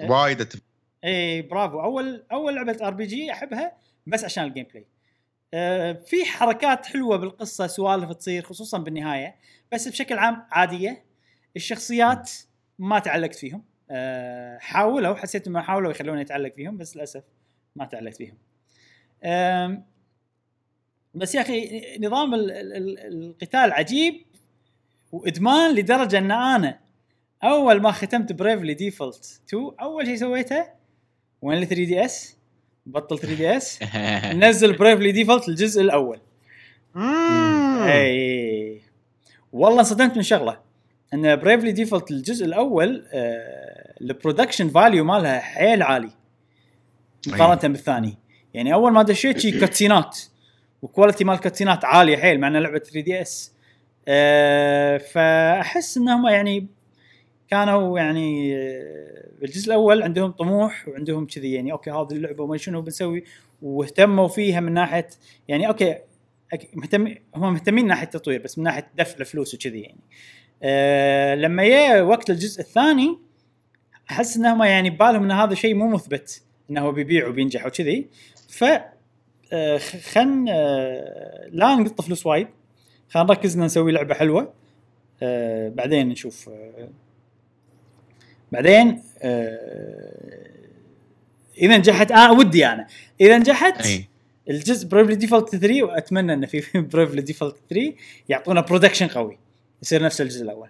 إيه. 0.00 0.10
وايد 0.10 0.40
أتفق. 0.40 0.62
اي 1.04 1.42
برافو. 1.42 1.80
اول 1.80 2.24
أول 2.32 2.54
لعبة 2.54 2.78
RPG 2.86 3.32
أحبها 3.32 3.72
بس 4.06 4.24
عشان 4.24 4.44
ال 4.44 4.66
gameplay 4.70 4.86
في 6.06 6.24
حركات 6.24 6.86
حلوة 6.86 7.16
بالقصة 7.16 7.66
سوالف 7.66 8.12
تصير 8.12 8.42
خصوصا 8.42 8.78
بالنهاية 8.78 9.36
بس 9.72 9.88
بشكل 9.88 10.18
عام 10.18 10.46
عادية. 10.50 11.04
الشخصيات 11.56 12.30
ما 12.78 12.98
تعلقت 12.98 13.34
فيهم. 13.34 13.64
آه 13.90 14.58
حاولوا 14.58 15.14
حسيت 15.14 15.46
إنهم 15.46 15.62
حاولوا 15.62 15.90
يخلوني 15.90 16.20
أتعلق 16.22 16.54
فيهم 16.54 16.76
بس 16.76 16.96
للأسف 16.96 17.22
ما 17.76 17.84
تعلقت 17.84 18.16
فيهم. 18.16 18.36
بس 21.14 21.34
يا 21.34 21.40
أخي 21.40 21.82
نظام 22.00 22.34
ال- 22.34 22.50
ال- 22.50 22.72
ال- 22.76 22.98
القتال 23.28 23.72
عجيب 23.72 24.14
وإدمان 25.12 25.74
لدرجة 25.74 26.18
إن 26.18 26.30
أنا 26.30 26.80
أول 27.44 27.80
ما 27.80 27.92
ختمت 27.92 28.32
Bravely 28.32 28.74
Default 28.74 29.40
2 29.48 29.70
أول 29.80 30.06
شيء 30.06 30.16
سويته 30.16 30.66
وين 31.42 31.58
ال 31.62 31.66
3 31.68 31.84
دي 31.84 32.04
اس 32.04 32.35
بطل 32.86 33.18
3 33.18 33.34
دي 33.36 33.56
إس. 33.56 33.78
نزل 34.44 34.72
Bravely 34.72 35.12
Default 35.12 35.48
الجزء 35.48 35.82
الأول. 35.82 36.20
إي. 37.86 38.82
والله 39.52 39.78
انصدمت 39.78 40.16
من 40.16 40.22
شغلة. 40.22 40.58
إن 41.14 41.36
Bravely 41.36 41.72
Default 41.72 42.10
الجزء 42.10 42.44
الأول 42.46 43.06
آه 43.12 43.94
ال 44.00 44.06
production 44.06 44.68
value 44.68 45.04
مالها 45.04 45.40
حيل 45.40 45.82
عالي. 45.82 46.10
مقارنة 47.26 47.72
بالثاني. 47.72 48.18
يعني 48.54 48.74
أول 48.74 48.92
ما 48.92 49.02
دشيت 49.02 49.38
شي 49.38 49.50
cutscene 49.50 50.10
ات 50.10 50.18
و 50.82 50.87
quality 50.87 51.24
مال 51.24 51.34
ال 51.34 51.39
cutscene 51.39 51.79
ات 51.79 51.84
عالية 51.84 52.16
حيل 52.16 52.40
مع 52.40 52.48
انها 52.48 52.60
لعبة 52.60 52.78
3DS. 52.78 53.52
أه 54.08 54.98
فأحس 54.98 55.96
إنهم 55.96 56.26
يعني 56.26 56.66
كانوا 57.50 57.98
يعني 57.98 58.56
آه، 58.56 59.28
بالجزء 59.40 59.66
الأول 59.66 60.02
عندهم 60.02 60.30
طموح 60.30 60.88
وعندهم 60.88 61.26
كذي 61.26 61.52
يعني 61.52 61.72
okay 61.72 61.90
هذه 61.90 62.12
اللعبة 62.12 62.44
وما 62.44 62.56
شنو 62.56 62.82
بنسوي 62.82 63.24
واهتموا 63.62 64.28
فيها 64.28 64.60
من 64.60 64.72
ناحية 64.72 65.08
يعني 65.48 65.68
okay 65.68 65.98
مهتم 66.74 67.14
هم 67.34 67.52
مهتمين 67.52 67.84
من 67.84 67.88
ناحية 67.88 68.04
التطوير 68.04 68.42
بس 68.42 68.58
من 68.58 68.64
ناحية 68.64 68.90
دفع 68.98 69.16
الفلوس 69.20 69.54
وكذي 69.54 69.80
يعني. 69.80 70.00
أه 70.62 71.34
لما 71.34 71.64
جاء 71.68 72.02
وقت 72.02 72.30
الجزء 72.30 72.60
الثاني 72.60 73.18
أحس 74.10 74.36
إنهم 74.36 74.62
يعني 74.62 74.90
ببالهم 74.90 75.22
إن 75.24 75.30
هذا 75.30 75.54
شيء 75.54 75.74
مو 75.74 75.88
مثبت 75.88 76.42
إنه 76.70 76.80
هو 76.80 76.92
بيبيع 76.92 77.28
وبينجح 77.28 77.66
وكذي. 77.66 78.06
ف 78.48 78.64
آه، 79.52 79.78
خ- 79.78 79.96
خل 79.96 80.46
آه، 80.48 81.48
لا 81.52 81.74
نقط 81.74 82.00
فلوس 82.00 82.26
وايد 82.26 82.48
خلينا 83.08 83.28
نركز 83.28 83.56
إن 83.56 83.64
نسوي 83.64 83.92
لعبة 83.92 84.14
حلوة. 84.14 84.52
آه، 85.22 85.68
بعدين 85.68 86.08
نشوف 86.08 86.50
بعدين 88.52 89.02
آه، 89.18 90.46
إذا 91.58 91.76
نجحت 91.76 92.12
آه 92.12 92.32
ودي 92.32 92.66
أنا. 92.66 92.86
إذا 93.20 93.38
نجحت 93.38 93.86
الجزء 94.50 94.88
Bravely 94.88 95.14
Default 95.14 95.56
3 95.56 95.82
وأتمنى 95.82 96.32
إن 96.32 96.46
في 96.46 96.62
Bravely 96.74 97.22
Default 97.22 97.56
3 97.70 97.92
يعطونا 98.28 98.60
production 98.60 99.06
قوي. 99.06 99.38
يصير 99.82 100.02
نفس 100.02 100.20
الجزء 100.20 100.42
الأول. 100.42 100.68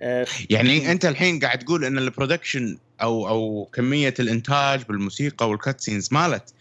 آه، 0.00 0.26
يعني 0.50 0.92
أنت 0.92 1.04
الحين 1.04 1.38
قاعد 1.38 1.58
تقول 1.58 1.84
إن 1.84 1.98
ال 1.98 2.05
production 2.05 2.78
أو 3.02 3.28
أو 3.28 3.68
كمية 3.72 4.14
الإنتاج 4.20 4.82
بالموسيقى 4.82 5.50
وال 5.50 5.60
cutscenes 5.60 6.08
مالت. 6.12 6.54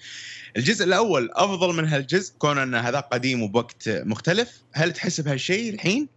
الجزء 0.58 0.86
الأول 0.86 1.30
أفضل 1.34 1.76
من 1.76 1.88
هالجزء 1.88 2.34
كون 2.40 2.58
إن 2.58 2.76
هذا 2.76 3.00
قديم 3.00 3.44
وبوقت 3.44 3.90
مختلف. 3.90 4.62
هل 4.74 4.94
تحس 4.94 5.22
بهالشيء 5.22 5.74
الحين؟ 5.74 6.08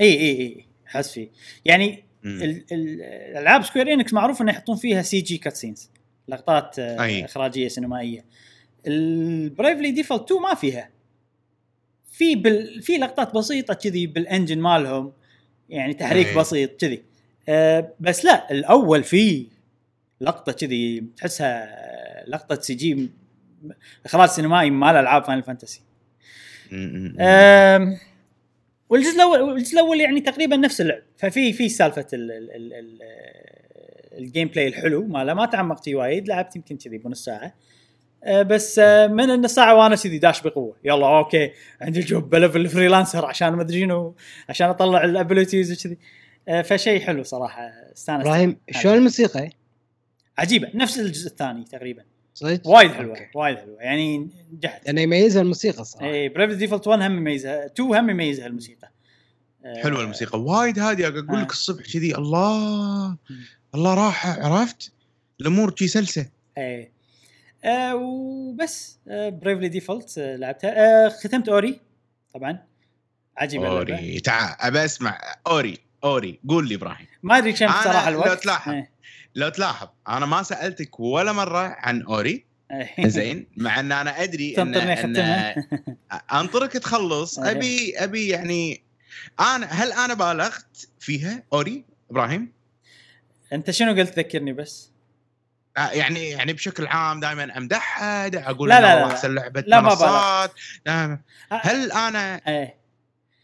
إي 0.00 0.20
إي 0.20 0.40
إي 0.40 0.66
احس 0.88 1.12
فيه. 1.12 1.28
يعني 1.64 2.05
الألعاب 2.72 3.64
Square 3.64 3.92
Enix 3.92 4.12
معروف 4.12 4.42
إنه 4.42 4.52
يحطون 4.52 4.76
فيها 4.76 5.02
CG 5.02 5.38
cutscenes 5.38 5.90
لقطات 6.28 6.78
آه، 6.78 7.02
أي. 7.02 7.24
إخراجية 7.24 7.68
سينمائية 7.68 8.24
ال 8.86 8.99
Bravely 8.99 9.90
Default 9.90 10.22
2 10.22 10.42
ما 10.42 10.54
فيها 10.54 10.90
في 12.10 12.34
بال... 12.34 12.82
في 12.82 12.96
لقطات 12.96 13.34
بسيطة 13.34 13.74
كذي 13.74 14.06
بال 14.06 14.19
engine 14.19 14.58
مالهم 14.58 15.12
يعني 15.68 15.94
تحريك 15.94 16.26
أي. 16.26 16.34
بسيط 16.34 16.80
كذي 16.80 17.02
أه 17.48 17.92
بس 18.00 18.24
لا 18.24 18.50
الأول 18.50 19.04
في 19.04 19.46
لقطة 20.20 20.52
كذي 20.52 21.04
تحسها 21.16 21.76
لقطة 22.28 22.60
CG 22.60 23.10
إخراج 24.06 24.28
سينمائي 24.28 24.70
مال 24.70 24.96
ألعاب 24.96 25.24
Final 25.24 25.42
Fantasy 25.42 25.80
مم. 26.72 27.16
والجزء 28.88 29.16
الأول 29.16 29.40
والجزء 29.40 29.74
الأول 29.74 30.00
يعني 30.00 30.20
تقريبا 30.20 30.56
نفس 30.56 30.80
اللعب. 30.80 31.02
ففي 31.16 31.52
في 31.52 31.68
سالفة 31.68 32.06
ال 32.12 32.30
ال 32.32 32.50
ال 32.50 32.72
ال 32.72 32.98
ال 34.18 34.48
gameplay 34.48 34.68
الحلو 34.68 35.06
ماله. 35.06 35.34
ما 35.34 35.46
تعمقت 35.46 35.84
فيه 35.84 35.94
وايد 35.94 36.28
لعبت 36.28 36.56
يمكن 36.56 36.76
كذي 36.76 36.98
بنص 36.98 37.24
ساعة. 37.24 37.54
أه، 38.24 38.42
بس 38.42 38.78
أه، 38.78 39.06
من 39.06 39.30
النص 39.30 39.54
ساعه 39.54 39.74
وأنا 39.74 39.96
كذي 39.96 40.18
داش 40.18 40.42
بقوة. 40.42 40.76
يلا 40.84 41.18
okay. 41.18 41.50
عندي 41.80 42.00
job 42.00 42.30
ب 42.30 42.36
level 42.36 42.68
freelancer 42.68 43.26
عشان 43.26 43.48
ما 43.48 43.62
أدري 43.62 43.80
شنو 43.80 44.14
عشان 44.48 44.68
أطلع 44.68 45.04
ال 45.04 45.11
abilities 45.11 45.72
وكذي. 45.72 45.98
أه، 46.48 46.62
فشيء 46.62 47.00
حلو 47.00 47.22
صراحة. 47.22 47.62
استانست. 47.62 48.26
إبراهيم 48.26 48.56
شلون 48.70 48.94
الموسيقى؟ 48.94 49.50
عجيبة. 50.38 50.70
نفس 50.74 50.98
الجزء 50.98 51.26
الثاني 51.26 51.64
تقريبا. 51.64 52.02
صدق؟ 52.36 52.66
وايد 52.68 52.90
حلوة 52.92 53.10
okay. 53.18 53.28
وايد 53.34 53.58
حلوة. 53.58 53.76
يعني 53.82 54.30
نجحت. 54.52 54.86
لأنه 54.86 55.00
يميزها 55.00 55.42
الموسيقى 55.42 55.84
صراحة. 55.84 56.06
اي 56.06 56.28
Bravely 56.28 56.50
Default 56.52 56.86
1 56.86 57.02
هم 57.02 57.16
يميزها 57.16 57.66
2 57.66 57.94
هم 57.94 58.10
يميزها 58.10 58.46
الموسيقى. 58.46 58.90
أه، 59.64 59.82
حلوة 59.82 60.00
الموسيقى. 60.00 60.40
وايد 60.40 60.78
هادية. 60.78 61.08
أقول 61.08 61.36
آه. 61.36 61.42
لك 61.42 61.50
الصبح 61.50 61.84
كذي 61.92 62.14
الله. 62.14 63.16
الله 63.74 63.94
راحه 63.94 64.42
عرفت؟ 64.42 64.92
الأمور 65.40 65.74
شي 65.76 65.88
سلسة. 65.88 66.26
إيه. 66.58 66.92
آه 67.64 67.94
وبس. 67.96 68.98
آه 69.08 69.28
Bravely 69.28 69.68
Default 69.68 70.18
آه 70.18 70.36
لعبتها. 70.36 70.70
آه 70.70 71.08
ختمت 71.08 71.48
Ori 71.48 71.80
طبعا. 72.34 72.58
عجيبه 73.36 73.64
اللعبة. 73.80 73.94
أوري. 74.02 74.20
تعال 74.20 74.56
ابى 74.60 74.84
أسمع. 74.84 75.20
أوري 75.46 75.78
أوري. 76.04 76.40
قول 76.48 76.68
لي 76.68 76.74
إبراهيم. 76.74 77.06
ما 77.22 77.38
أدري 77.38 77.52
كم 77.52 77.66
أنا 77.66 77.80
بصراحه 77.80 78.10
لو 78.10 78.22
الوقت 78.22 78.42
تلاحظ. 78.42 78.74
لو 79.36 79.48
تلاحظ 79.48 79.88
أنا 80.08 80.26
ما 80.26 80.42
سألتك 80.42 81.00
ولا 81.00 81.32
مرة 81.32 81.76
عن 81.78 82.02
Ori. 82.02 82.46
زين 83.06 83.46
مع 83.56 83.80
إن 83.80 83.92
أنا 83.92 84.22
أدري 84.22 84.54
ان, 84.58 84.74
إن 84.74 85.64
أنطرك 86.40 86.72
تخلص. 86.72 87.38
أبي 87.38 87.94
أبي 87.98 88.28
يعني 88.28 88.82
أنا 89.40 89.66
هل 89.66 89.92
أنا 89.92 90.14
بالغت 90.14 90.88
فيها 91.00 91.42
أوري؟ 91.52 91.84
إبراهيم؟ 92.10 92.52
أنت 93.52 93.70
شنو 93.70 93.94
قلت 93.94 94.18
ذكرني 94.18 94.52
بس؟ 94.52 94.90
آه، 95.76 95.90
يعني 95.90 96.30
يعني 96.30 96.52
بشكل 96.52 96.86
عام 96.86 97.20
دائما 97.20 97.58
أمدحها 97.58 98.28
دا 98.28 98.50
أقول 98.50 98.68
لا، 98.68 98.80
لا 98.80 98.86
لا، 98.86 98.94
لا. 98.94 99.00
لا. 99.00 99.06
لا 99.06 99.12
أحسن 99.12 99.34
لعبة 99.34 99.64
لا، 99.66 99.80
ما 99.80 99.88
منصات. 99.88 100.52
لا، 100.86 101.04
آه، 101.04 101.20
هل 101.50 101.92
أنا 101.92 102.40
إيه. 102.48 102.74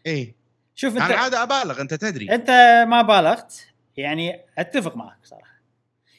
إيه. 0.06 0.34
شوف 0.74 0.96
أنا 0.96 1.06
انت 1.06 1.12
عادة 1.12 1.42
أبالغ 1.42 1.80
أنت 1.80 1.94
تدري. 1.94 2.34
أنت 2.34 2.50
ما 2.88 3.02
بالغت 3.02 3.66
يعني 3.96 4.40
أتفق 4.58 4.96
معك 4.96 5.18
صراحة. 5.24 5.51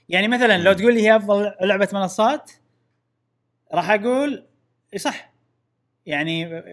يعني 0.09 0.27
مثلا 0.27 0.57
لو. 0.57 0.73
تقول 0.73 0.93
لي 0.93 1.01
هي 1.01 1.15
أفضل 1.15 1.53
لعبة 1.61 1.89
منصات 1.93 2.51
راح 3.73 3.89
أقول 3.91 4.45
صح 4.97 5.33
يعني 6.05 6.63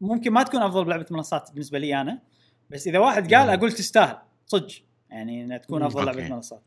ممكن 0.00 0.30
ما 0.32 0.42
تكون 0.42 0.62
أفضل 0.62 0.88
لعبه 0.88 1.06
منصات 1.10 1.50
بالنسبة 1.52 1.78
لي 1.78 2.00
أنا 2.00 2.18
بس 2.70 2.86
إذا 2.86 2.98
واحد 2.98 3.34
قال. 3.34 3.50
أقول 3.50 3.72
تستاهل 3.72 4.16
صدق 4.46 4.72
يعني 5.10 5.42
إنها 5.44 5.58
تكون. 5.58 5.82
أفضل. 5.82 6.06
لعبة 6.06 6.28
منصات 6.28 6.62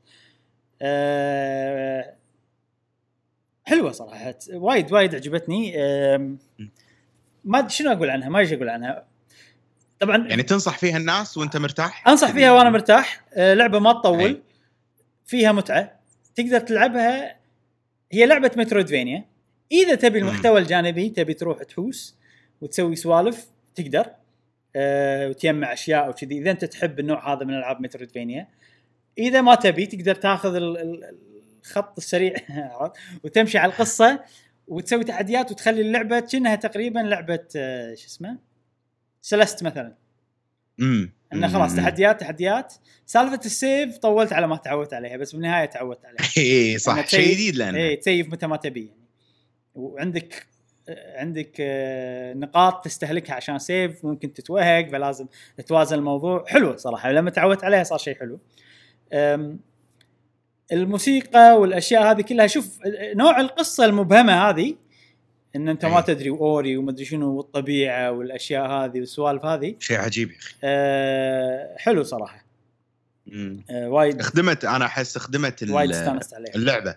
أه 0.81 2.15
حلوة 3.65 3.91
صراحة 3.91 4.35
وايد 4.53 4.91
وايد 4.91 5.15
عجبتني 5.15 5.77
ما 7.43 7.67
شنو 7.67 7.91
أقول 7.91 8.09
عنها 8.09 8.29
ما 8.29 8.39
إيش 8.39 8.53
أقول 8.53 8.69
عنها 8.69 9.05
طبعا 9.99 10.27
يعني 10.27 10.43
تنصح 10.43 10.77
فيها 10.77 10.97
الناس 10.97 11.37
وأنت 11.37 11.57
مرتاح؟ 11.57 12.07
أنصح 12.07 12.31
فيها 12.31 12.51
وأنا 12.51 12.69
مرتاح 12.69 13.25
آه، 13.33 13.53
لعبة 13.53 13.79
ما. 13.79 13.93
تطول 13.93 14.41
فيها 15.25 15.51
متعة 15.51 15.99
تقدر 16.35 16.59
تلعبها. 16.59 17.37
هي 18.11 18.25
لعبة 18.25 18.51
مترويدفينيا. 18.57 19.25
إذا 19.71 19.95
تبي. 19.95 20.19
المحتوى 20.19 20.59
الجانبي 20.59 21.09
تبي 21.09 21.33
تروح 21.33 21.63
تحوس 21.63 22.15
وتسوي 22.61 22.95
سوالف 22.95 23.47
تقدر. 23.75 24.05
أه 24.75 25.29
وتجمع 25.29 25.73
أشياء 25.73 26.09
وكذي. 26.09 26.37
إذا 26.37 26.51
أنت 26.51 26.65
تحب 26.65 26.99
النوع 26.99 27.33
هذا 27.33 27.45
من 27.45 27.53
ألعاب 27.53 27.81
مترويدفينيا. 27.81 28.47
إذا 29.17 29.41
ما 29.41 29.55
تبي 29.55 29.85
تقدر 29.85 30.15
تاخذ 30.15 30.55
ال- 30.55 30.77
ال- 30.77 31.17
الخط 31.65 31.97
السريع؟ 31.97 32.33
وتمشي 33.23 33.57
على 33.57 33.71
القصة 33.71 34.23
وتسوي 34.67 35.03
تحديات 35.03 35.51
وتخلي 35.51 35.81
اللعبة 35.81 36.19
كأنها 36.19 36.55
تقريبا 36.55 36.99
لعبة 36.99 37.45
آه، 37.55 37.95
شو 37.95 38.07
اسمه؟ 38.07 38.37
سلست 39.21 39.63
مثلا. 39.63 39.95
امم 40.79 41.11
إنه 41.35 41.47
خلاص 41.47 41.75
تحديات 41.75 42.19
تحديات. 42.19 42.73
سالفة 43.05 43.39
ال 43.45 43.56
save 43.56 43.97
طولت 43.97 44.33
على 44.33 44.47
ما 44.47 44.55
تعودت 44.55 44.93
عليها 44.93 45.17
بس 45.17 45.31
بالنهاية 45.31 45.65
تعودت 45.65 46.05
عليها. 46.05 46.31
اي 46.37 46.77
صح. 46.77 47.07
شيء 47.07 47.33
جديد 47.33 47.55
لأنه. 47.55 47.77
اي 47.77 47.95
ت 47.95 48.02
save 48.02 48.27
متى 48.27 48.47
ما 48.47 48.57
تبي 48.57 48.79
يعني. 48.79 49.05
وعندك 49.75 50.47
عندك 51.15 51.57
آه، 51.59 52.33
نقاط 52.33 52.85
تستهلكها 52.85 53.33
عشان 53.33 53.59
save 53.59 54.05
ممكن 54.05 54.33
تتوهق 54.33 54.89
فلازم 54.89 55.25
تتوازن 55.57 55.97
الموضوع. 55.97 56.45
حلو 56.47 56.77
صراحة 56.77 57.11
لما 57.11 57.29
تعودت 57.29 57.63
عليها 57.63 57.83
صار 57.83 57.97
شيء 57.97 58.15
حلو. 58.19 58.39
الموسيقى 60.71 61.59
والأشياء 61.59 62.11
هذه 62.11 62.21
كلها 62.21 62.47
شوف 62.47 62.79
نوع 63.15 63.39
القصة 63.39 63.85
المبهمة 63.85 64.49
هذه 64.49 64.75
إن 65.55 65.69
أنت 65.69 65.85
ما 65.85 65.97
أي. 65.97 66.03
تدري 66.03 66.29
و 66.29 66.41
Ori 66.41 66.77
ومدري 66.77 67.05
شنو 67.05 67.37
والطبيعة 67.37 68.11
والأشياء 68.11 68.67
هذه 68.67 68.99
والسوالف 68.99 69.45
هذه 69.45 69.75
شيء 69.79 69.97
عجيب 69.97 70.31
يا 70.31 70.37
أخي 70.37 70.55
أه 70.63 71.75
حلو 71.77 72.03
صراحة. 72.03 72.45
أه 73.33 73.89
وايد 73.89 74.21
خدمت 74.21 74.65
أنا 74.65 74.85
أحس 74.85 75.17
خدمت 75.17 75.63
وايد 75.63 75.91
استانست 75.91 76.33
عليها 76.33 76.55
اللعبة. 76.55 76.95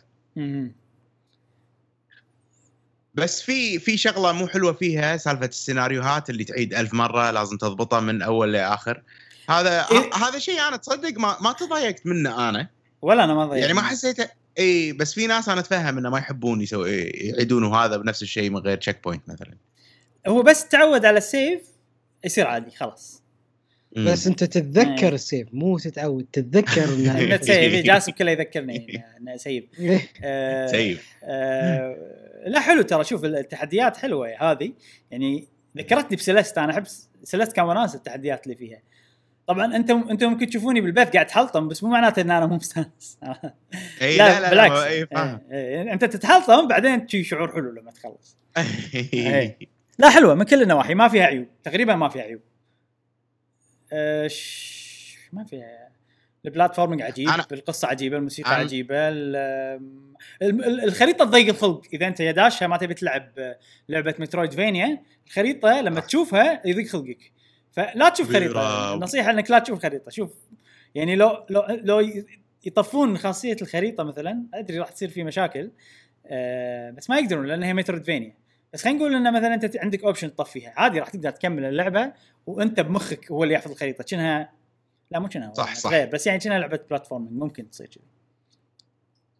بس 3.14 3.42
في 3.42 3.78
في 3.78 3.96
شغلة 3.96 4.32
مو 4.32 4.46
حلوة 4.46 4.72
فيها 4.72 5.16
سالفة 5.16 5.46
السيناريوهات 5.46 6.30
اللي 6.30 6.44
تعيد 6.44 6.74
ألف 6.74 6.94
مرة 6.94 7.30
لازم 7.30 7.56
تضبطها 7.56 8.00
من 8.00 8.22
أول 8.22 8.52
لاخر 8.52 9.02
هذا 9.48 9.86
إيه. 9.90 10.14
هذا 10.14 10.38
شيء 10.38 10.60
أنا 10.68 10.76
تصدق 10.76 11.18
ما 11.18 11.36
ما 11.40 11.52
تضايقت 11.52 12.06
منه 12.06 12.48
أنا 12.48 12.68
ولا 13.02 13.24
أنا 13.24 13.34
ما 13.34 13.46
ضيعت 13.46 13.62
يعني 13.62 13.72
ما 13.74 13.82
حسيته 13.82 14.28
اي 14.58 14.92
بس 14.92 15.14
في 15.14 15.26
ناس 15.26 15.48
أنا 15.48 15.60
أتفهم 15.60 15.98
إنه 15.98 16.10
ما 16.10 16.18
يحبون 16.18 16.60
يسوي 16.60 16.90
يعيدون 17.00 17.64
هذا 17.64 17.96
بنفس 17.96 18.22
الشيء 18.22 18.50
من 18.50 18.58
غير 18.58 18.76
checkpoint 18.76 19.28
مثلا 19.28 19.54
هو 20.26 20.42
بس 20.42 20.68
تعود 20.68 21.04
على 21.04 21.18
ال 21.18 21.27
save 21.27 21.60
يصير 22.24 22.46
عادي 22.46 22.70
خلاص 22.70 23.22
مم. 23.96 24.04
بس 24.04 24.26
أنت 24.26 24.44
تتذكر 24.44 25.08
إيه. 25.08 25.14
السيف 25.14 25.48
مو 25.52 25.78
تتعود 25.78 26.26
تتذكر 26.32 26.84
إنه 26.84 27.36
تسيب 27.36 27.84
جاسم 27.84 28.12
كله 28.12 28.30
يذكرني 28.30 29.02
انه 29.20 29.36
سيب 29.36 29.68
إيه. 29.78 30.00
آه، 30.24 30.66
سيف 30.66 31.14
آه، 31.24 31.96
لا 32.46 32.60
حلو 32.60 32.82
ترى 32.82 33.04
شوف 33.04 33.24
التحديات 33.24 33.96
حلوة 33.96 34.28
هذه 34.40 34.72
يعني 35.10 35.48
ذكرتني 35.76 36.16
بسلست 36.16 36.58
أنا 36.58 36.72
أحب 36.72 36.84
سلست 37.24 37.52
كان 37.52 37.64
وناس 37.64 37.94
التحديات 37.94 38.44
اللي 38.46 38.56
فيها 38.56 38.82
طبعا 39.48 39.76
أنتم 39.76 40.08
أنتم 40.10 40.30
ممكن 40.30 40.46
تشوفوني 40.46 40.80
بالبث 40.80 41.08
قاعد 41.12 41.30
حلطم 41.30 41.68
بس 41.68 41.82
مو 41.84 41.90
معناته 41.90 42.20
إن 42.22 42.30
أنا 42.30 42.46
مو 42.46 42.56
مستانس. 42.56 43.18
إي 44.02 44.16
لا, 44.16 44.28
لا 44.28 44.40
لا 44.40 44.50
بالعكس. 44.50 44.76
إي 44.76 45.06
فاهم. 45.06 45.40
إيه، 45.50 45.82
إيه، 45.82 45.92
أنت 45.92 46.04
تتحلطم 46.04 46.68
بعدين 46.68 47.06
تشي 47.06 47.24
شعور 47.24 47.52
حلو 47.52 47.70
لما 47.70 47.90
تخلص. 47.90 48.36
إيه. 49.14 49.58
لا 49.98 50.10
حلوة 50.10 50.34
من 50.34 50.42
كل 50.44 50.62
النواحي 50.62 50.94
ما 50.94 51.08
فيها 51.08 51.24
عيوب 51.24 51.46
تقريبا 51.64 51.94
ما 51.94 52.08
فيها 52.08 52.22
عيوب. 52.22 52.40
آه، 53.92 54.30
ما 55.32 55.44
فيها. 55.44 55.88
البلاتفورمينج 56.44 57.02
عجيب 57.02 57.28
أنا- 57.30 57.44
القصة 57.52 57.88
عجيبة 57.88 58.16
الموسيقى 58.16 58.50
أنا- 58.50 58.54
عجيبة 58.54 58.94
ال- 59.08 59.36
ال- 60.42 60.64
ال- 60.64 60.84
الخريطة 60.84 61.24
تضيق 61.24 61.48
الخلق. 61.48 61.82
إذا 61.92 62.06
أنت 62.06 62.20
يا 62.20 62.32
داشها 62.32 62.66
ما 62.68 62.76
تبي 62.76 62.94
تلعب 62.94 63.28
آه، 63.38 63.58
لعبة 63.88 64.14
مترويد 64.18 64.52
فينيا 64.52 65.02
الخريطة 65.26 65.80
لما 65.80 66.00
تشوفها 66.00 66.62
يضيق 66.64 66.86
خلقك. 66.86 67.32
فلا 67.78 68.08
تشوف 68.08 68.32
خريطة. 68.32 68.94
النصيحة 68.94 69.30
إنك 69.30 69.50
لا 69.50 69.58
تشوف 69.58 69.82
خريطة. 69.82 70.10
شوف 70.10 70.30
يعني 70.94 71.16
لو 71.16 71.46
لو 71.50 71.62
لو 71.68 72.12
يطفون 72.66 73.18
خاصية 73.18 73.56
الخريطة 73.62 74.04
مثلا 74.04 74.42
أدري 74.54 74.78
راح 74.78 74.88
تصير 74.90 75.08
في 75.08 75.24
مشاكل 75.24 75.70
آه، 76.26 76.90
بس 76.90 77.10
ما 77.10 77.18
يقدرون 77.18 77.46
لأن 77.46 77.62
هي 77.62 77.74
metroidvania 77.74 78.34
بس 78.72 78.82
خلينا 78.84 78.98
نقول 78.98 79.14
انه 79.14 79.30
مثلا 79.30 79.54
أنت 79.54 79.76
عندك 79.76 80.04
option 80.04 80.34
تطفيها. 80.34 80.72
عادي 80.76 80.98
راح 81.00 81.08
تقدر 81.08 81.30
تكمل 81.30 81.64
اللعبة 81.64 82.12
وأنت 82.46 82.80
بمخك 82.80 83.30
هو 83.32 83.44
اللي 83.44 83.54
يحفظ 83.54 83.70
الخريطة. 83.70 84.04
كأنها 84.04 84.52
لا 85.10 85.18
مو 85.18 85.28
كأنها 85.28 85.54
صح، 85.54 85.74
صح. 85.74 85.90
غير 85.90 86.06
بس 86.08 86.26
يعني 86.26 86.38
كأنها 86.38 86.58
لعبة 86.58 86.80
platforming 86.90 87.32
ممكن 87.32 87.70
تصير 87.70 87.86
كذي. 87.86 88.04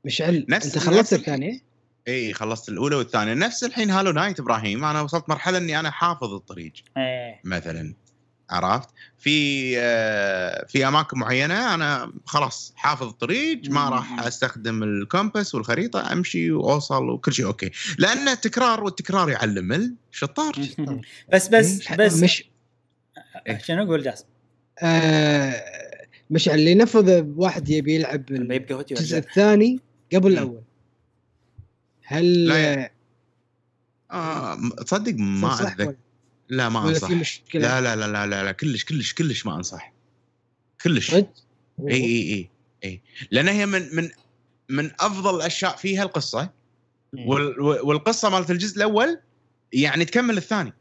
مشعل 0.04 0.46
نفس- 0.48 0.66
أنت 0.66 0.78
خلصت 0.78 1.12
الثانية؟ 1.12 1.60
إي 2.08 2.32
خلصت 2.32 2.68
الأولى 2.68 2.96
والثانية. 2.96 3.34
نفس 3.34 3.64
الحين 3.64 3.90
Hollow 3.90 4.10
Knight 4.12 4.40
إبراهيم. 4.40 4.84
أنا 4.84 5.00
وصلت 5.00 5.28
مرحلة 5.28 5.58
إني 5.58 5.80
أنا 5.80 5.90
حافظ 5.90 6.34
الطريق. 6.34 6.72
إيه. 6.96 7.40
مثلا. 7.44 7.94
عرفت؟ 8.50 8.88
في 9.18 9.74
آه، 9.78 10.66
في 10.66 10.88
أماكن 10.88 11.18
معينة 11.18 11.74
أنا 11.74 12.12
خلاص 12.26 12.72
حافظ 12.76 13.06
الطريق 13.06 13.70
ما. 13.70 13.88
راح 13.88 14.26
أستخدم 14.26 14.82
ال 14.82 14.91
compass 14.91 15.54
والخريطة 15.54 16.12
أمشي 16.12 16.50
وأوصل 16.50 17.08
وكل 17.08 17.32
شيء 17.32 17.46
okay. 17.46 17.70
لأن 17.98 18.28
التكرار 18.28 18.84
والتكرار 18.84 19.30
يعلم 19.30 19.96
الشطار. 20.12 20.52
بس 21.32 21.48
بس 21.48 21.92
بس 21.92 22.22
مش 22.22 22.44
شنو 23.62 23.82
أقول 23.82 24.02
جاسم؟ 24.02 24.24
آه 24.82 25.64
مشعل 26.30 26.64
لنفرض 26.64 27.34
واحد 27.36 27.68
يبي 27.68 27.94
يلعب 27.94 28.30
الجزء 28.30 29.18
الثاني 29.18 29.80
قبل. 30.14 30.32
الأول. 30.32 30.62
هل 32.04 32.46
لا 32.46 32.90
آه 34.10 34.58
تصدق 34.86 35.14
ما 35.18 35.54
أتذكر. 35.54 35.94
لا 36.48 36.68
ما 36.68 36.88
انصح 36.88 37.08
في 37.08 37.14
مشكلة؟ 37.14 37.62
لا 37.62 37.80
لا 37.80 37.96
لا 37.96 38.12
لا 38.12 38.26
لا, 38.26 38.44
لا 38.44 38.52
كلش 38.52 38.84
كلش 38.84 39.14
كلش 39.14 39.46
ما 39.46 39.56
أنصح. 39.56 39.92
كلش؟ 40.82 41.14
إي 41.14 41.24
إي 41.88 42.32
إي 42.32 42.50
إي. 42.84 43.00
لأن 43.30 43.48
هي 43.48 43.66
من 43.66 43.96
من 43.96 44.10
من 44.68 44.90
أفضل 45.00 45.36
الأشياء 45.36 45.76
فيها 45.76 46.02
القصة. 46.02 46.50
وال 47.12 47.60
والقصة 47.60 48.28
مالت 48.28 48.50
الجزء 48.50 48.76
الأول 48.76 49.18
يعني 49.72 50.04
تكمل 50.04 50.36
الثاني. 50.36 50.72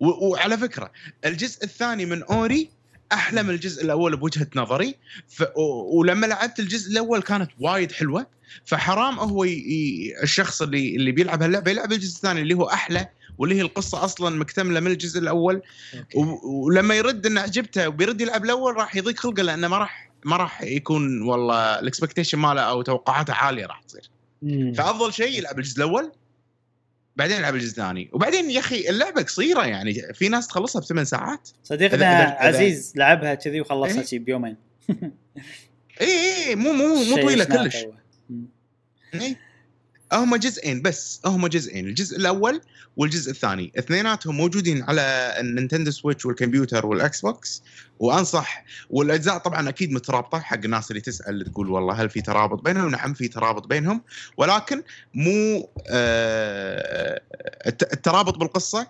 وعلى 0.00 0.58
فكرة 0.58 0.92
الجزء 1.24 1.64
الثاني 1.64 2.06
من 2.06 2.22
Ori 2.22 2.70
أحلى 3.12 3.42
من 3.42 3.50
الجزء 3.50 3.84
الأول 3.84 4.16
بوجهة 4.16 4.48
نظري. 4.56 4.94
ف... 5.28 5.42
ولما 5.92 6.26
لعبت 6.26 6.60
الجزء 6.60 6.92
الأول 6.92 7.22
كانت 7.22 7.50
وايد 7.60 7.92
حلوة. 7.92 8.26
فحرام 8.64 9.18
هو. 9.18 9.44
ي... 9.44 10.14
الشخص 10.22 10.62
اللي 10.62 10.96
اللي 10.96 11.12
بيلعب 11.12 11.42
هاللعبة 11.42 11.70
يلعب 11.70 11.92
الجزء 11.92 12.16
الثاني 12.16 12.40
اللي 12.40 12.54
هو 12.54 12.64
أحلى 12.64 13.08
واللي 13.38 13.54
هي 13.54 13.60
القصة 13.62 14.04
أصلا 14.04 14.36
مكتملة 14.36 14.80
من 14.80 14.90
الجزء 14.90 15.20
الأول 15.20 15.62
okay. 15.98 16.18
ولما 16.44 16.94
يرد 16.94 17.26
إنه 17.26 17.40
عجبته 17.40 17.88
وبيرد 17.88 18.20
يلعب 18.20 18.44
الأول 18.44 18.76
راح 18.76 18.96
يضيق 18.96 19.18
خلقه 19.20 19.42
لأنه 19.42 19.68
ما 19.68 19.78
راح 19.78 20.10
ما 20.24 20.36
راح 20.36 20.62
يكون 20.62 21.22
والله 21.22 21.78
ال 21.78 21.83
expectation 21.83 22.38
ماله 22.38 22.60
أو 22.62 22.82
توقعاته 22.82 23.34
عالية 23.34 23.66
راح 23.66 23.82
تصير. 23.82 24.10
فأفضل 24.76 25.12
شيء 25.12 25.38
يلعب 25.38 25.58
الجزء 25.58 25.76
الأول 25.76 26.12
بعدين 27.16 27.36
يلعب 27.36 27.54
الجزء 27.54 27.70
الثاني 27.70 28.10
وبعدين 28.12 28.50
يا 28.50 28.60
أخي 28.60 28.88
اللعبة 28.90 29.22
قصيرة 29.22 29.66
يعني 29.66 30.12
في 30.14 30.28
ناس 30.28 30.46
تخلصها 30.46 30.80
بثمان 30.80 31.04
ساعات 31.04 31.48
صديقنا 31.64 31.96
إذا- 31.96 32.38
إذا- 32.38 32.42
عزيز 32.44 32.92
لعبها 32.96 33.34
كذي 33.34 33.60
وخلصها 33.60 33.98
إيه؟ 34.00 34.06
شي 34.06 34.18
بيومين 34.18 34.56
اي 36.00 36.46
اي 36.48 36.54
مو 36.54 36.72
مو 36.72 36.94
مو 36.94 37.04
شيء 37.04 37.22
طويلة 37.22 37.44
كلش. 37.44 37.76
إيه. 39.14 39.36
هم 40.12 40.36
جزئين 40.36 40.82
بس 40.82 41.20
هم 41.26 41.46
جزئين 41.46 41.86
الجزء 41.86 42.16
الأول 42.16 42.60
والجزء 42.96 43.30
الثاني. 43.30 43.72
اثنيناتهم 43.78 44.36
موجودين 44.36 44.82
على 44.82 45.34
ال 45.40 45.46
Nintendo 45.46 45.90
Switch 45.90 46.26
والكمبيوتر 46.26 46.86
وال 46.86 47.20
Xbox 47.20 47.62
وأنصح 47.98 48.64
والأجزاء 48.90 49.38
طبعا 49.38 49.68
أكيد 49.68 49.92
مترابطة 49.92 50.38
حق 50.40 50.58
الناس 50.64 50.90
اللي 50.90 51.00
تسأل 51.00 51.44
تقول 51.44 51.70
والله 51.70 51.94
هل 51.94 52.10
في 52.10 52.20
ترابط 52.20 52.62
بينهم؟ 52.62 52.90
نعم 52.90 53.14
في 53.14 53.28
ترابط 53.28 53.66
بينهم 53.66 54.02
ولكن 54.36 54.82
مو 55.14 55.68
آه 55.88 57.20
الت- 57.66 57.92
الترابط 57.92 58.38
بالقصة 58.38 58.86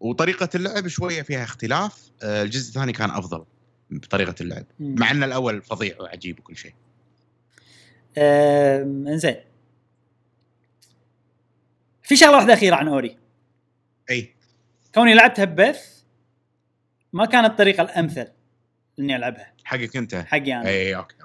وطريقة 0.00 0.48
اللعب 0.54 0.88
شوية 0.88 1.22
فيها 1.22 1.44
اختلاف. 1.44 2.10
آه 2.22 2.42
الجزء 2.42 2.68
الثاني 2.68 2.92
كان 2.92 3.10
أفضل 3.10 3.44
بطريقة 3.90 4.34
اللعب. 4.40 4.64
مع 4.80 5.10
إن 5.10 5.22
الأول 5.22 5.62
فظيع 5.62 5.96
وعجيب 6.00 6.38
وكل 6.38 6.56
شيء. 6.56 6.74
آم، 8.18 9.08
إنزين. 9.08 9.36
في 12.10 12.16
شغلة 12.16 12.36
واحدة 12.36 12.54
أخيرة 12.54 12.76
عن 12.76 12.88
Ori. 12.88 13.16
أي. 14.10 14.34
كوني 14.94 15.14
لعبتها 15.14 15.44
ببث 15.44 16.02
ما 17.12 17.26
كانت 17.26 17.50
الطريقة 17.50 17.82
الأمثل 17.82 18.26
إني 18.98 19.16
ألعبها. 19.16 19.52
حقك 19.64 19.96
أنت. 19.96 20.14
حقي 20.14 20.52
أنا. 20.54 20.68
أي 20.68 20.96
okay 20.96 21.16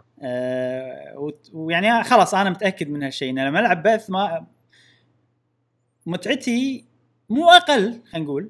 وت- 1.16 1.50
ويعني 1.54 2.04
خلاص 2.04 2.34
أنا 2.36 2.50
متأكد 2.50 2.90
من 2.90 3.04
هالشيء 3.04 3.30
إن 3.30 3.40
لما 3.48 3.60
ألعب 3.60 3.84
بث 3.84 4.10
ما 4.10 4.46
متعتي 6.06 6.86
مو 7.30 7.50
أقل 7.52 8.02
خلينا 8.12 8.26
نقول. 8.26 8.50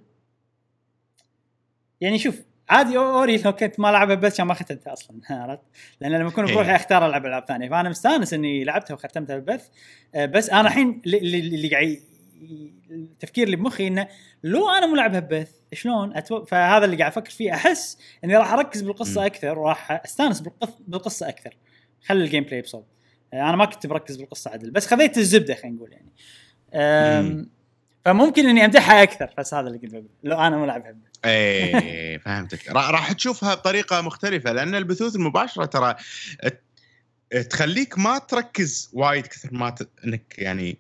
يعني 2.02 2.20
شوف 2.20 2.42
عادي 2.70 2.98
أوري 2.98 3.38
لو 3.38 3.52
كنت 3.56 3.80
ما 3.80 3.88
لعبها 3.88 4.16
بث 4.16 4.38
كان 4.38 4.48
ما 4.48 4.54
ختمتها 4.54 4.94
أصلا 4.94 5.20
عرفت؟ 5.30 5.64
لأن 6.02 6.12
لما 6.12 6.30
أكون 6.30 6.46
بروحي. 6.46 6.76
أختار 6.76 7.06
ألعب 7.06 7.26
ألعاب 7.26 7.46
ثانية. 7.46 7.70
فأنا 7.70 7.90
مستأنس 7.90 8.34
إني 8.34 8.64
لعبتها 8.64 8.94
وختمتها 8.94 9.38
ببث 9.38 9.68
آه 10.16 10.26
بس 10.26 10.50
أنا 10.50 10.62
الحين 10.68 11.02
اللي, 11.06 11.68
قاعد 11.70 12.00
التفكير 12.92 13.46
اللي 13.46 13.56
بمخي 13.56 13.88
إنه 13.88 14.08
لو 14.44 14.70
أنا 14.70 14.86
ملعبها 14.86 15.20
ببث 15.20 15.52
شلون؟ 15.74 16.18
أتو... 16.18 16.46
فهذا 16.46 16.86
اللي 16.86 16.98
قاعد 16.98 17.12
أفكر 17.12 17.30
فيه 17.32 17.54
أحس 17.54 17.98
إني 18.24 18.38
راح 18.38 18.54
أركز 18.54 18.82
بالقصة. 18.82 19.26
أكثر 19.26 19.60
وراح 19.60 19.92
أستانس 19.92 20.40
بالقص... 20.42 20.70
بالقصة 20.88 21.30
أكثر. 21.30 21.58
خلي 22.06 22.24
ال 22.24 22.44
gameplay 22.44 22.62
بصوب. 22.62 22.86
أنا 23.34 23.56
ما 23.56 23.66
كنت 23.66 23.88
مركز 23.88 24.16
بالقصة 24.16 24.52
عدل 24.52 24.72
بس 24.72 24.88
خذيت 24.88 25.18
الزبدة 25.18 25.56
خلينا 25.56 25.76
نقول 25.76 25.92
يعني. 25.92 26.12
أم... 26.74 27.50
فممكن 28.06 28.46
إني 28.50 28.66
أمدحها 28.66 29.04
أكثر 29.04 29.34
بس 29.38 29.54
هذا 29.54 29.68
اللي 29.68 29.80
بقول 29.84 30.08
لو 30.24 30.40
أنا 30.40 30.58
ملعبها 30.58 30.92
ببث. 30.92 31.08
إيه 31.26 32.18
فهمتك. 32.26 32.70
را- 32.70 32.92
راح 32.92 33.12
تشوفها 33.12 33.54
بطريقة 33.56 34.02
مختلفة 34.02 34.52
لأن 34.52 34.76
البثوث 34.76 35.16
المباشرة 35.16 35.66
ترى 35.66 35.96
تخليك 37.50 37.98
ما 38.00 38.18
تركز 38.18 38.90
وايد 38.94 39.28
كثر 39.28 39.54
ما 39.54 39.70
ت... 39.70 39.90
إنك 40.06 40.36
يعني 40.38 40.78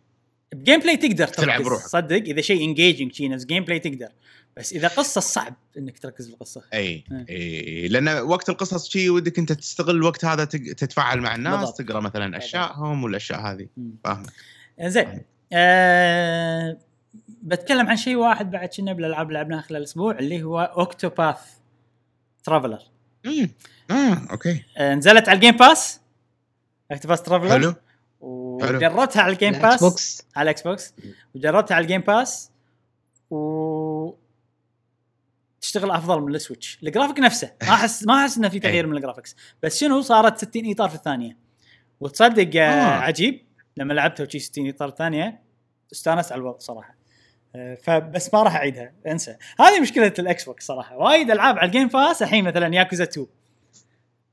ب 0.55 0.79
gameplay 0.79 0.97
تقدر 0.97 1.27
تلعب 1.27 1.61
بروحك. 1.61 1.87
صدق؟ 1.87 2.15
إذا 2.15 2.41
شيء 2.41 2.63
engaging 2.63 3.13
شيء 3.13 3.29
نفس 3.29 3.45
gameplay 3.45 3.79
تقدر. 3.79 4.09
بس 4.57 4.73
إذا 4.73 4.87
قصة 4.87 5.21
صعب 5.21 5.53
إنك 5.77 5.99
تركز 5.99 6.27
بالقصة. 6.27 6.61
إي. 6.73 7.03
إي. 7.29 7.87
لأن 7.87 8.09
وقت 8.09 8.49
القصص 8.49 8.89
شيء 8.89 9.09
ودك 9.09 9.39
أنت 9.39 9.51
تستغل 9.51 9.95
الوقت 9.95 10.25
هذا 10.25 10.45
تتفاعل 10.45 11.19
مع 11.19 11.35
الناس 11.35 11.59
بالضبط. 11.59 11.81
تقرأ 11.81 11.99
مثلا 11.99 12.37
اشيائهم 12.37 13.03
والأشياء 13.03 13.39
هذه. 13.39 13.67
فاهمك. 14.03 14.29
زين 14.81 15.21
أه... 15.53 16.77
بتكلم 17.43 17.87
عن 17.87 17.97
شيء 17.97 18.15
واحد 18.15 18.51
بعد 18.51 18.69
كنا 18.69 18.93
بالألعاب 18.93 19.27
اللي 19.27 19.39
لعبناها 19.39 19.61
خلال 19.61 19.79
الأسبوع 19.79 20.19
اللي 20.19 20.43
هو 20.43 20.59
Octopath 20.59 21.37
Traveler 22.43 22.79
امم 23.25 23.49
آه 23.91 24.27
okay. 24.31 24.63
أه 24.77 24.95
نزلت 24.95 25.29
على 25.29 25.35
ال 25.35 25.40
Game 25.40 25.57
Pass 25.57 25.99
Octopath 26.91 27.21
Traveler 27.21 27.49
حلو. 27.49 27.75
وجربتها 28.55 29.21
على 29.21 29.33
ال 29.33 29.37
Game 29.37 29.51
Pass 29.51 29.83
بوكس 29.83 30.27
على 30.35 30.43
ال 30.43 30.61
Xbox 30.61 30.93
وجربتها 31.35 31.75
على 31.75 31.83
ال 31.83 31.87
Game 31.87 32.01
Pass 32.01 32.51
و 33.29 34.25
تشتغل 35.65 35.91
أفضل 35.91 36.21
من 36.21 36.35
ال 36.35 36.41
Switch 36.41 36.79
ال 36.83 36.88
graphic 36.88 37.19
نفسه. 37.19 37.51
ما 37.61 37.73
احس 37.73 38.03
ما 38.03 38.21
أحس 38.23 38.37
إنه 38.37 38.49
في 38.49 38.59
تغيير 38.59 38.87
من 38.87 38.97
ال 38.97 39.01
graphics 39.01 39.35
بس 39.63 39.79
شنو؟ 39.79 40.01
صارت 40.01 40.37
60 40.37 40.71
إطار 40.71 40.89
في 40.89 40.95
الثانية. 40.95 41.37
وتصدق 41.99 42.61
آه. 42.61 42.69
آه. 42.69 43.01
عجيب. 43.01 43.41
لما 43.77 43.93
لعبتها 43.93 44.25
وشي 44.25 44.39
60 44.39 44.69
إطار 44.69 44.87
الثانية 44.87 45.41
استانست 45.91 46.31
على 46.31 46.39
الوضع 46.39 46.57
صراحة. 46.57 46.95
آه، 47.55 47.75
فبس 47.75 48.33
ما 48.33 48.43
راح 48.43 48.55
أعيدها. 48.55 48.91
انسى. 49.07 49.35
هذه 49.59 49.81
مشكلة 49.81 50.13
ال 50.19 50.43
Xbox 50.43 50.65
صراحة. 50.65 50.97
وايد 50.97 51.31
ألعاب 51.31 51.57
على 51.57 51.65
ال 51.65 51.70
Game 51.70 51.87
Pass 51.87 52.21
الحين 52.21 52.43
مثلا 52.43 52.75
ياكوزا 52.75 53.03
2 53.03 53.27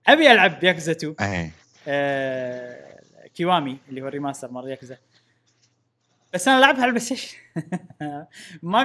أبي 0.07 0.33
ألعب 0.33 0.65
ياكوزا 0.65 0.93
2 0.93 1.15
إيه. 1.21 1.51
آه، 1.89 2.82
Kiwami 3.35 3.79
اللي 3.89 4.03
هو 4.03 4.09
ال 4.09 4.13
remaster 4.13 4.51
مال 4.51 4.69
ياكوزا 4.69 4.97
بس 6.35 6.49
أنا 6.49 6.59
ألعبها 6.59 6.81
على 6.83 6.89
ال 6.89 7.05
PlayStation. 7.05 7.37
ما 8.63 8.85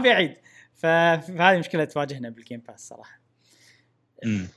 ف- 0.75 0.85
فهذه 0.85 1.59
مشكلة 1.59 1.85
تواجهنا 1.85 2.29
بال 2.29 2.39
Game 2.39 2.59
Pass 2.67 2.87
صراحة. 2.87 3.19
مم. 4.25 4.47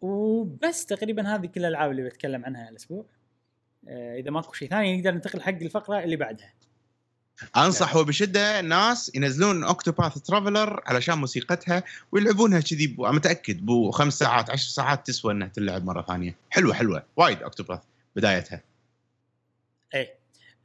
وبس 0.00 0.86
تقريبا 0.86 1.34
هذه 1.34 1.46
كل 1.46 1.60
الألعاب 1.60 1.90
اللي 1.90 2.02
بتكلم 2.02 2.44
عنها 2.44 2.68
الأسبوع. 2.68 3.04
آه، 3.88 4.16
إذا 4.18 4.30
ماكو 4.30 4.52
شيء 4.52 4.68
ثاني 4.70 4.96
نقدر 4.96 5.10
ننتقل 5.14 5.42
حق 5.42 5.48
الفقرة 5.48 5.98
اللي 6.04 6.16
بعدها. 6.16 6.52
انصح 7.56 7.96
وبشده 7.96 8.60
الناس 8.60 9.12
ينزلون 9.14 9.64
Octopath 9.64 10.18
Traveler 10.18 10.82
علشان 10.86 11.18
موسيقتها 11.18 11.82
ويلعبونها 12.12 12.60
كذي 12.60 12.86
بو- 12.86 13.12
متأكد 13.12 13.66
بو 13.66 13.90
خمس 13.90 14.18
ساعات 14.18 14.50
عشر 14.50 14.68
ساعات 14.68 15.06
تسوى 15.06 15.32
إنها 15.32 15.48
تلعب 15.48 15.84
مرة 15.84 16.02
ثانية. 16.02 16.34
حلوة 16.50 16.74
حلوة. 16.74 17.02
وايد 17.16 17.42
Octopath 17.42 17.80
بدايتها. 18.16 18.60
إيه. 19.94 20.14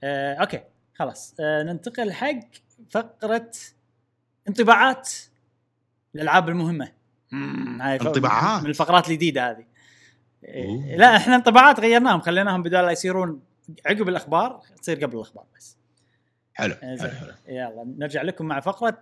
آه، 0.03 0.33
أوكي. 0.33 0.61
خلاص. 0.95 1.35
آه، 1.39 1.63
ننتقل 1.63 2.13
حق 2.13 2.39
فقرة 2.89 3.51
انطباعات 4.47 5.09
الالعاب 6.15 6.49
المهمة. 6.49 6.91
مم، 7.31 7.81
هاي 7.81 7.95
انطباعات؟ 7.95 8.63
من 8.63 8.69
الفقرات 8.69 9.09
الجديدة 9.09 9.49
هذه. 9.51 9.65
إيه،. 10.43 10.97
لا 10.97 11.15
إحنا 11.15 11.35
انطباعات 11.35 11.79
غيرناهم. 11.79 12.21
خليناهم 12.21 12.63
بدال 12.63 12.91
يصيرون 12.91 13.41
عقب 13.85 14.09
الأخبار 14.09 14.61
تصير 14.81 15.05
قبل 15.05 15.15
الأخبار 15.15 15.45
بس. 15.57 15.77
حلو 16.53 16.73
آه، 16.73 16.97
حلو 16.97 17.09
حلو. 17.09 17.33
يلا 17.47 17.93
نرجع 17.97 18.21
لكم 18.21 18.45
مع 18.45 18.59
فقرة 18.59 19.01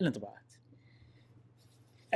الانطباعات. 0.00 0.40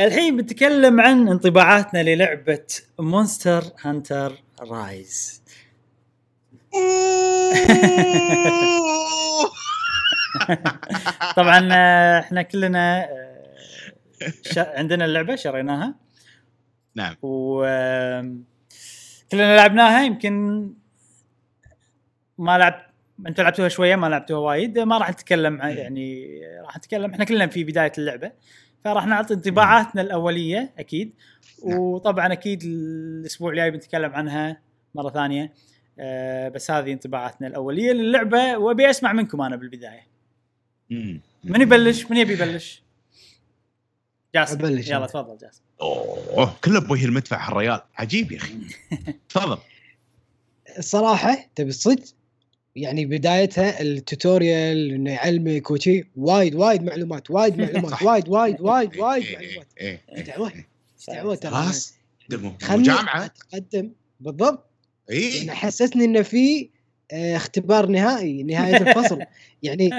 الحين 0.01 0.37
بنتكلم 0.37 1.01
عن 1.01 1.29
انطباعاتنا 1.29 2.03
للعبة 2.03 2.67
Monster 2.99 3.64
Hunter 3.81 4.42
Rise 4.61 5.42
طبعا 11.37 11.69
آه، 11.73 12.21
إحنا 12.21 12.43
كلنا 12.43 13.05
آه، 13.05 13.45
شا- 14.43 14.79
عندنا 14.79 15.05
اللعبة 15.05 15.37
شريناها. 15.37 15.95
نعم. 16.95 17.17
و 17.23 17.61
كلنا 19.33 19.57
لعبناها 19.57 20.05
يمكن 20.05 20.65
ما 22.39 22.59
لعب 22.59 22.81
أنتم 23.27 23.43
لعبتوها 23.43 23.69
شوية 23.69 23.97
ما 23.97 24.07
لعبتوها 24.07 24.41
وايد 24.41 24.79
ما 24.79 24.99
راح 24.99 25.11
نتكلم 25.11 25.63
عن 25.63 25.71
يعني 25.77 26.31
راح 26.65 26.77
نتكلم 26.77 27.11
إحنا 27.13 27.25
كلنا 27.25 27.47
في 27.47 27.65
بداية 27.65 27.93
اللعبة 27.99 28.33
فراح 28.85 29.07
نعطي 29.07 29.35
انطباعاتنا 29.35 30.03
الأولية 30.03 30.73
أكيد. 30.79 31.13
نعم. 31.67 31.79
وطبعا 31.79 32.33
أكيد 32.33 32.63
الأسبوع 32.65 33.51
الجاي 33.51 33.71
بنتكلم 33.71 34.13
عنها 34.15 34.61
مرة 34.95 35.11
ثانية. 35.11 35.53
آه، 35.98 36.48
بس 36.48 36.70
هذه 36.70 36.92
انطباعاتنا 36.92 37.46
الأولية 37.46 37.92
للعبة 37.92 38.59
وأبي 38.59 38.90
أسمع 38.90 39.12
منكم 39.12 39.40
أنا 39.40 39.57
بالبداية. 39.57 40.07
مم. 40.90 41.20
من 41.44 41.61
يبلش؟ 41.61 42.11
من 42.11 42.16
يبي 42.16 42.33
يبلش؟ 42.33 42.83
جاسم. 44.35 44.59
أبلش 44.59 44.88
يلا. 44.88 45.07
تفضل 45.07 45.38
جاسم. 45.38 45.62
أوه 45.80 46.57
كله 46.64 46.80
بوجه 46.80 47.04
المدفع 47.04 47.48
الريال. 47.48 47.80
عجيب 47.96 48.33
يا 48.33 48.38
أخي. 48.38 48.54
تفضل. 49.28 49.59
الصراحة 50.78 51.50
تبي 51.54 51.68
الصدق 51.68 52.04
يعني 52.76 53.07
بدايتها 53.07 53.80
ال 53.81 53.93
tutorial 53.93 54.90
إنه 54.92 55.11
يعلمك 55.11 55.70
وشي. 55.70 56.04
وايد 56.16 56.54
وايد 56.54 56.83
معلومات 56.83 57.30
وايد 57.30 57.59
معلومات. 57.59 58.02
وايد 58.07 58.28
وايد 58.28 58.61
وايد 58.61 58.96
وايد 58.96 59.24
إيه، 59.24 59.37
معلومات. 59.37 59.66
إيه، 59.80 60.00
إيه، 60.09 60.22
دعوه 60.22 60.52
إيه. 60.52 60.68
دعوه 61.09 61.35
ترى 61.35 61.50
خلاص. 61.50 61.94
جامعه 62.30 63.24
أتقدم. 63.24 63.92
بالضبط. 64.20 64.74
اي 65.11 65.37
يعني 65.37 65.51
حسسني 65.51 66.05
إنه 66.05 66.23
في 66.23 66.69
آه، 67.12 67.37
اختبار 67.37 67.87
نهائي 67.87 68.43
نهاية 68.43 68.77
الفصل. 68.77 69.19
يعني 69.62 69.90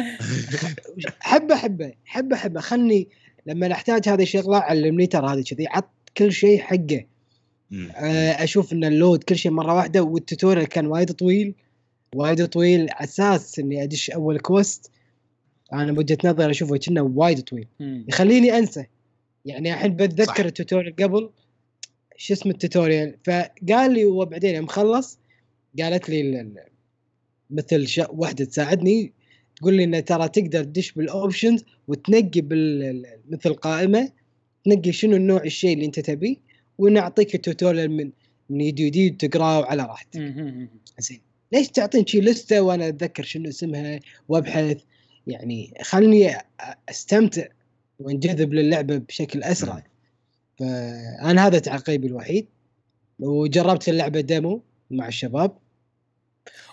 حبة 1.19 1.55
حبة 1.55 1.93
حبة 2.05 2.35
حبة. 2.35 2.61
خلني 2.61 3.07
لما 3.45 3.71
احتاج 3.71 4.09
هذه 4.09 4.21
الشغلة 4.21 4.57
علمني 4.57 5.07
ترى 5.07 5.33
هذه 5.33 5.43
كذي. 5.43 5.67
عط 5.67 5.89
كل 6.17 6.31
شيء 6.31 6.59
حقه. 6.59 7.05
آه، 7.95 8.43
أشوف 8.43 8.73
إن 8.73 8.83
ال 8.83 8.91
load 8.91 9.23
كل 9.23 9.35
شيء 9.35 9.51
مرة 9.51 9.73
واحدة. 9.75 10.01
وال 10.01 10.14
tutorial 10.14 10.67
كان 10.67 10.87
وايد 10.87 11.11
طويل 11.11 11.53
وايد 12.15 12.45
طويل 12.47 12.79
على 12.91 13.03
أساس 13.03 13.59
إني 13.59 13.83
أدش 13.83 14.09
أول 14.11 14.39
quest. 14.39 14.91
أنا 15.73 15.91
بوجهه 15.91 16.17
نظري 16.25 16.51
أشوفه 16.51 16.77
كأنه 16.77 17.01
وايد 17.01 17.41
طويل. 17.41 17.67
يخليني 17.79 18.57
أنسى. 18.57 18.85
يعني 19.45 19.73
الحين. 19.73 19.95
بتذكر 19.95 20.45
ال 20.45 20.51
tutorial 20.51 20.95
قبل. 20.95 21.29
شو 22.17 22.33
اسم 22.33 22.49
ال 22.49 22.56
tutorial. 22.56 23.15
فقال 23.23 23.93
لي 23.93 24.05
وبعدين 24.05 24.55
يوم 24.55 24.67
خلص 24.67 25.19
قالت 25.79 26.09
لي 26.09 26.47
مثل 27.49 27.87
ش... 27.87 28.01
واحدة 28.09 28.45
تساعدني 28.45 29.13
تقول 29.55 29.73
لي 29.73 29.83
إنه 29.83 29.99
ترى 29.99 30.29
تقدر 30.29 30.63
تدش 30.63 30.91
بال 30.91 31.07
options 31.07 31.63
وتنقي 31.87 32.41
بال 32.41 32.83
ال- 32.83 33.05
مثل 33.29 33.53
قائمة 33.53 34.09
تنقي 34.65 34.91
شنو 34.91 35.15
النوع 35.15 35.43
الشيء 35.43 35.73
اللي 35.73 35.85
أنت 35.85 35.99
تبيه 35.99 36.35
ونعطيك 36.77 37.35
ال 37.35 37.41
tutorial 37.41 37.91
من 37.91 38.11
من 38.49 38.61
يدي 38.61 38.85
جديد 38.89 39.17
تقراه 39.17 39.65
على 39.65 39.83
راحتك. 39.83 40.19
زين. 40.99 41.21
ليش 41.51 41.67
تعطيني 41.67 42.07
شي 42.07 42.21
لستة 42.21 42.61
وأنا 42.61 42.87
أتذكر 42.87 43.23
شنو 43.23 43.49
اسمها 43.49 43.99
وأبحث؟ 44.29 44.77
يعني 45.27 45.73
خلني 45.81 46.31
أستمتع 46.89 47.45
وأنجذب 47.99 48.53
للعبة 48.53 48.97
بشكل 48.97 49.43
أسرع. 49.43 49.83
فأنا 50.59 51.47
هذا 51.47 51.59
تعقيبي 51.59 52.07
الوحيد. 52.07 52.47
وجربت 53.19 53.89
اللعبة 53.89 54.21
demo 54.21 54.61
مع 54.91 55.07
الشباب. 55.07 55.57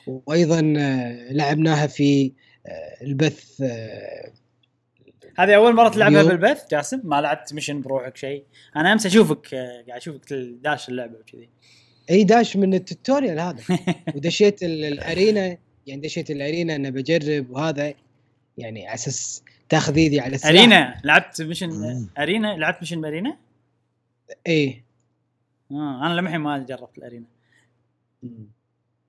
وأيضا 0.07 0.75
آه، 0.79 1.33
لعبناها 1.33 1.87
في 1.87 2.33
آه، 2.67 3.05
البث 3.05 3.61
آه، 3.63 4.33
هذه 5.39 5.57
أول 5.57 5.75
مرة 5.75 5.89
تلعبها. 5.89 6.23
بالبث؟ 6.23 6.63
جاسم 6.71 7.01
ما 7.05 7.21
لعبت 7.21 7.55
mission 7.55 7.81
بروحك 7.81 8.17
شيء؟ 8.17 8.45
أنا 8.77 8.93
أمس 8.93 9.07
أشوفك 9.07 9.55
قاعد 9.55 9.91
أشوفك 9.91 10.33
داش 10.63 10.89
اللعبة 10.89 11.19
وكذي. 11.19 11.49
إي 12.11 12.25
داش 12.25 12.57
من 12.57 12.75
ال 12.75 12.82
tutorial 12.82 13.41
هذا. 13.41 13.63
ودشيت 14.15 14.63
ال- 14.63 14.85
الأرينا 14.85 15.59
يعني 15.87 16.01
دشيت 16.01 16.31
الأرينا 16.31 16.77
انه 16.77 16.91
بجرب 16.91 17.51
وهذا 17.51 17.95
يعني 18.59 18.87
على 18.87 18.95
أساس 18.95 19.43
تاخذ 19.69 19.97
إيدي 19.97 20.21
على 20.21 20.35
السلاح. 20.35 20.53
أرينا 20.53 21.01
لعبت 21.05 21.43
ميشن. 21.43 21.71
أرينا 22.19 22.57
لعبت 22.57 22.79
ميشن 22.81 23.01
بارينا؟ 23.01 23.37
إي 24.47 24.83
آه 25.71 26.07
أنا 26.07 26.15
لمحين 26.21 26.41
ما 26.41 26.59
جربت 26.59 26.99
الأرينا 26.99 27.25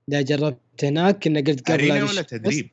لا 0.08 0.22
جربت 0.22 0.84
هناك 0.84 1.24
كنا 1.24 1.40
قلت 1.40 1.70
قبل 1.70 1.90
أرينا 1.90 2.04
ولا 2.04 2.22
تدريب؟ 2.22 2.70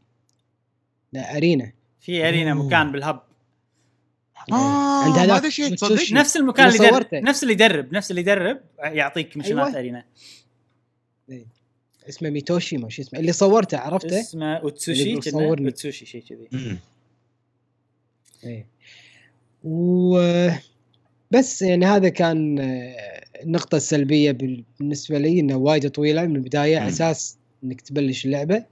لا 1.14 1.38
أرينا 1.38 1.72
في 2.00 2.28
أرينا 2.28 2.52
أوه. 2.52 2.66
مكان 2.66 2.92
بالهب 2.92 3.24
آه 4.52 5.04
عند 5.04 5.16
ما 5.16 5.24
هذاك 5.24 5.44
دشيت 5.44 5.72
متسوشي. 5.72 6.06
صدق 6.06 6.14
نفس 6.14 6.38
المكان 6.38 6.68
اللي 6.68 6.78
يدرب 6.78 6.94
صورته. 6.94 7.20
نفس 7.20 7.44
اللي 7.44 7.54
يدرب 7.54 7.94
نفس 7.94 8.12
اللي 8.12 8.22
يدرب 8.22 8.62
يعطيك 8.80 9.38
مشنات 9.38 9.68
أيوة. 9.68 9.80
أرينا 9.80 10.06
اسمه 12.10 12.30
ميتوشي 12.30 12.78
ما 12.78 12.90
شو 12.90 13.02
اسمه 13.02 13.20
اللي 13.20 13.32
صورته 13.32 13.78
عرفته 13.78 14.20
اسمه 14.20 14.56
أوتسوشي. 14.56 15.16
أوتسوشي 15.16 16.06
شيء 16.06 16.24
كذي. 16.24 16.78
إيه 18.44 18.68
و 19.64 20.20
بس 21.32 21.62
يعني 21.62 21.86
هذا 21.86 22.10
كان 22.10 22.60
آه، 22.60 22.96
النقطة 23.44 23.76
السلبية 23.76 24.32
بال- 24.32 24.63
بالنسبة 24.80 25.17
لي 25.17 25.39
انه 25.39 25.56
وايد 25.56 25.89
طويلة. 25.89 26.26
من 26.26 26.36
البداية 26.36 26.78
على. 26.78 26.88
أساس 26.88 27.38
إنك 27.63 27.82
تبلش 27.82 28.26
اللعبة. 28.26 28.63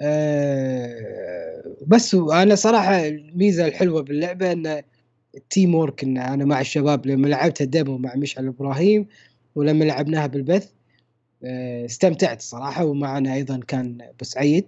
آه، 0.00 1.62
بس 1.86 2.14
أنا 2.14 2.54
صراحة 2.54 3.06
الميزة 3.06 3.66
الحلوة 3.66 4.02
باللعبة 4.02 4.52
انه 4.52 4.82
ال 5.36 5.74
teamwork 5.74 6.04
إن 6.04 6.18
أنا 6.18 6.44
مع 6.44 6.60
الشباب 6.60 7.06
لما 7.06 7.26
لعبت 7.28 7.60
ال 7.60 7.68
demo 7.68 7.98
مع 7.98 8.14
مشعل 8.14 8.46
إبراهيم 8.46 9.06
ولما 9.54 9.84
لعبناها 9.84 10.26
بالبث 10.26 10.68
آه، 11.44 11.84
استمتعت 11.84 12.42
صراحة. 12.42 12.84
ومعنا 12.84 13.34
أيضا 13.34 13.60
كان 13.68 13.98
أبو 14.02 14.24
سعيد. 14.24 14.64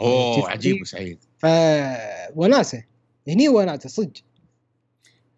أوه. 0.00 0.50
عجيب 0.50 0.80
وسعيد 0.82 1.18
ف 1.38 1.46
وناسة. 2.36 2.82
هني 3.28 3.48
وناسة 3.48 3.88
صدق. 3.88 4.12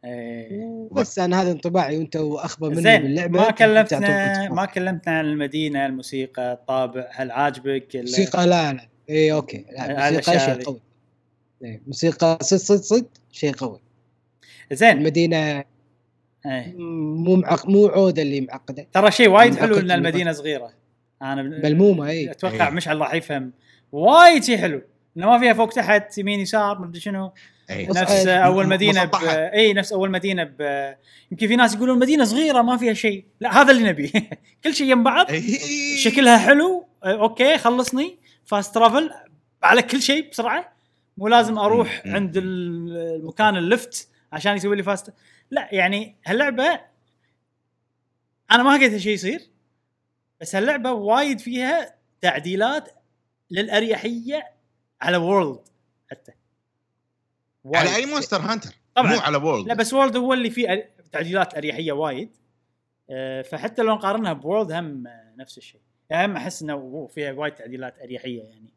إيه. 0.07 0.89
بس 0.93 1.19
أنا 1.19 1.43
هذا 1.43 1.53
انطباعي 1.53 1.99
وأنت 1.99 2.17
أخبر 2.17 2.71
مني 2.71 2.83
زين 2.83 3.03
باللعبة 3.03 3.41
ما 3.41 3.51
كلمتنا 3.51 4.49
ما 4.49 4.65
كلمتنا 4.65 5.19
عن 5.19 5.25
المدينة 5.25 5.87
الموسيقى 5.87 6.53
الطابع 6.53 7.09
هل 7.13 7.31
عاجبك 7.31 7.97
ال- 7.97 8.01
موسيقى؟ 8.01 8.47
لا 8.47 8.73
لا. 8.73 8.89
اي 9.11 9.33
أوكي. 9.33 9.65
لا 9.73 9.85
هذا 9.85 9.93
موسيقى 9.95 10.09
الأشياء 10.09 10.57
شيء. 10.57 10.65
قوي. 10.65 10.81
إيه، 11.65 11.83
موسيقى 11.87 12.39
صد 12.43 12.57
صد 12.57 12.77
صد 12.77 13.07
شيء 13.33 13.53
قوي. 13.53 13.81
زين. 14.73 14.99
المدينة 14.99 15.65
إيه. 16.47 16.75
مو 16.77 17.37
معق... 17.37 17.69
مو 17.69 17.87
عودة 17.87 18.23
اللي 18.23 18.41
معقدة. 18.41 18.87
ترى 18.93 19.11
شيء 19.11 19.29
وايد 19.29 19.55
حلو 19.55 19.79
إن 19.79 19.91
المدينة 19.91 20.33
صغيرة. 20.33 20.73
أنا 21.23 21.43
ملمومة 21.43 22.09
اي 22.09 22.31
أتوقع 22.31 22.69
إيه. 22.69 22.75
مشعل 22.75 23.01
راح 23.01 23.15
يفهم. 23.15 23.53
وايد 23.93 24.45
شيء 24.45 24.59
حلو. 24.59 24.83
إنه 25.17 25.27
ما 25.27 25.39
فيها 25.39 25.53
فوق 25.53 25.69
تحت 25.69 26.19
يمين 26.19 26.41
يسار 26.41 26.79
مدري 26.79 27.01
شنو. 27.01 27.33
بص- 27.71 27.97
نفس 27.97 28.27
أول 28.27 28.67
مدينة 28.69 29.05
ب... 29.05 29.15
اي 29.55 29.73
نفس 29.73 29.93
أول 29.93 30.11
مدينة 30.11 30.45
ب... 30.45 30.61
يمكن 31.31 31.49
في 31.49 31.57
ناس 31.57 31.75
يقولون 31.75 31.99
مدينة 31.99 32.25
صغيرة 32.25 32.63
ما 32.63 32.77
فيها 32.77 32.95
شيء. 32.95 33.25
لا 33.41 33.61
هذا 33.63 33.71
اللي 33.73 33.83
نبيه 33.89 34.11
كل 34.65 34.75
شيء 34.75 34.91
يم 34.91 35.03
بعض. 35.05 35.31
إي. 35.31 35.43
شكلها 35.99 36.39
حلو. 36.39 36.87
آه، 37.05 37.21
okay 37.21 37.59
خلصني. 37.59 38.19
fast 38.45 38.75
travel 38.75 39.11
على 39.63 39.83
كل 39.83 40.03
شيء 40.03 40.31
بسرعة. 40.31 40.73
مو 41.17 41.29
لازم 41.29 41.59
أروح. 41.59 42.03
عند 42.07 42.37
ال- 42.37 42.97
المكان 43.21 43.57
ال 43.57 43.67
lift 43.67 44.09
عشان 44.33 44.57
يسوي 44.57 44.77
لي 44.77 44.83
fast 44.83 45.13
لا 45.51 45.69
يعني 45.73 46.17
هاللعبة 46.27 46.81
أنا 48.51 48.63
ما 48.63 48.73
قلت 48.73 48.97
شيء 48.97 49.13
يصير. 49.13 49.41
بس 50.41 50.55
هاللعبة 50.57 50.93
وايد 50.93 51.41
فيها 51.41 51.95
تعديلات 52.21 52.89
للأريحية 53.51 54.51
على 55.01 55.17
وورلد 55.17 55.59
حتى. 56.11 56.33
على 57.75 57.97
أي 57.97 58.07
مونستر 58.07 58.37
هانتر؟ 58.37 58.71
طبعاً. 58.95 59.15
مو 59.15 59.21
على 59.21 59.37
وورلد 59.37 59.69
لا 59.69 59.75
بس 59.75 59.93
وورلد 59.93 60.17
هو 60.17 60.33
اللي 60.33 60.51
فيه 60.51 60.91
تعديلات 61.13 61.55
أريحية 61.55 61.93
وايد. 61.93 62.31
آه، 63.11 63.43
فحتى 63.43 63.83
لو 63.83 63.95
نقارنها 63.95 64.33
بورلد 64.33 64.73
هم 64.73 65.05
نفس 65.39 65.59
الشيء. 65.59 65.81
يعني 66.11 66.27
هم 66.27 66.37
أحس 66.37 66.63
إنه 66.63 67.07
فيها 67.07 67.33
وايد 67.33 67.55
تعديلات 67.55 67.99
أريحية 67.99 68.43
يعني. 68.43 68.71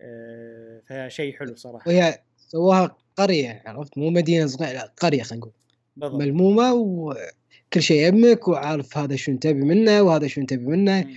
آه، 0.00 0.80
فشيء 0.86 1.38
حلو 1.38 1.56
صراحة. 1.56 1.84
وهي 1.86 2.18
سووها 2.36 2.96
قرية 3.16 3.62
عرفت؟ 3.66 3.98
مو 3.98 4.10
مدينة 4.10 4.46
صغيرة 4.46 4.72
لا 4.72 4.92
قرية 5.00 5.22
خلينا 5.22 5.40
نقول. 5.40 5.52
بالضبط. 5.96 6.20
ملمومة 6.20 6.74
وكل 6.74 7.82
شيء 7.82 8.08
يمك 8.08 8.48
وعارف 8.48 8.98
هذا 8.98 9.16
شو 9.16 9.36
تبي 9.36 9.62
منه 9.62 10.02
وهذا 10.02 10.26
شو 10.26 10.42
تبي 10.44 10.66
منه. 10.66 11.00
مم. 11.02 11.14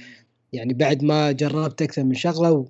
يعني 0.54 0.74
بعد 0.74 1.04
ما 1.04 1.32
جربت 1.32 1.82
أكثر 1.82 2.04
من 2.04 2.14
شغلة 2.14 2.52
و... 2.52 2.66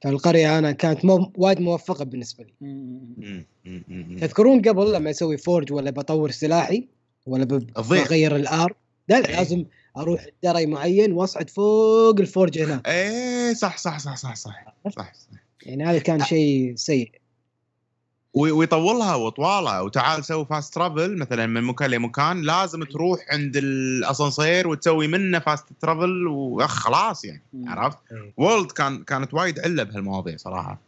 فالقريه 0.00 0.58
أنا 0.58 0.72
كانت 0.72 1.04
مو... 1.04 1.32
وايد 1.36 1.60
موفقة 1.60 2.04
بالنسبة 2.04 2.44
لي. 2.44 3.44
تذكرون 4.20 4.62
قبل 4.62 4.92
لما 4.92 5.10
أسوي 5.10 5.36
فورج 5.36 5.72
ولا 5.72 5.90
بطور 5.90 6.30
سلاحي 6.30 6.88
ولا 7.26 7.44
ب-. 7.44 7.72
بغير 7.76 8.36
الآر 8.36 8.74
لا 9.08 9.16
إيه. 9.16 9.36
لازم 9.36 9.64
أروح 9.96 10.26
دري 10.42 10.66
معين 10.66 11.12
وأصعد 11.12 11.50
فوق 11.50 12.20
ال 12.20 12.26
forge 12.26 12.58
هناك 12.58 12.88
إيه 12.88 13.54
صح 13.54 13.78
صح 13.78 13.98
صح 13.98 14.16
صح 14.16 14.34
صح 14.34 14.74
صح, 14.90 14.90
صح. 14.90 15.12
يعني 15.62 15.84
هذا 15.84 15.98
كان 15.98 16.24
شيء 16.24 16.74
سيء 16.76 17.10
ويطولها 18.34 19.14
وطوالها 19.14 19.80
وتعال 19.80 20.24
سوي 20.24 20.46
fast 20.46 20.74
travel 20.74 21.18
مثلا 21.18 21.46
من 21.46 21.62
مكان 21.62 21.90
لمكان 21.90 22.42
لازم 22.42 22.84
تروح 22.84 23.20
عند 23.30 23.56
الأسانسير 23.56 24.68
وتسوي 24.68 25.06
منه 25.08 25.38
fast 25.38 25.64
travel 25.80 26.26
واخ 26.26 26.70
خلاص 26.70 27.24
يعني. 27.24 27.42
عرفت؟ 27.66 27.98
إيه. 28.12 28.32
وورلد 28.36 28.72
كان 28.72 29.04
كانت 29.04 29.34
وايد 29.34 29.60
عله 29.60 29.82
بهالمواضيع 29.82 30.36
صراحة. 30.36 30.78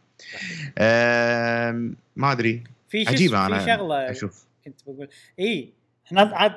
ما 2.15 2.31
أدري 2.31 2.63
في 2.89 3.07
عجيبة 3.07 3.39
في 3.39 3.45
أنا 3.45 3.77
شغلة 3.77 4.11
أشوف 4.11 4.43
كنت 4.65 4.75
بقول 4.87 5.07
إي 5.39 5.69
إحنا 6.07 6.21
عاد 6.21 6.55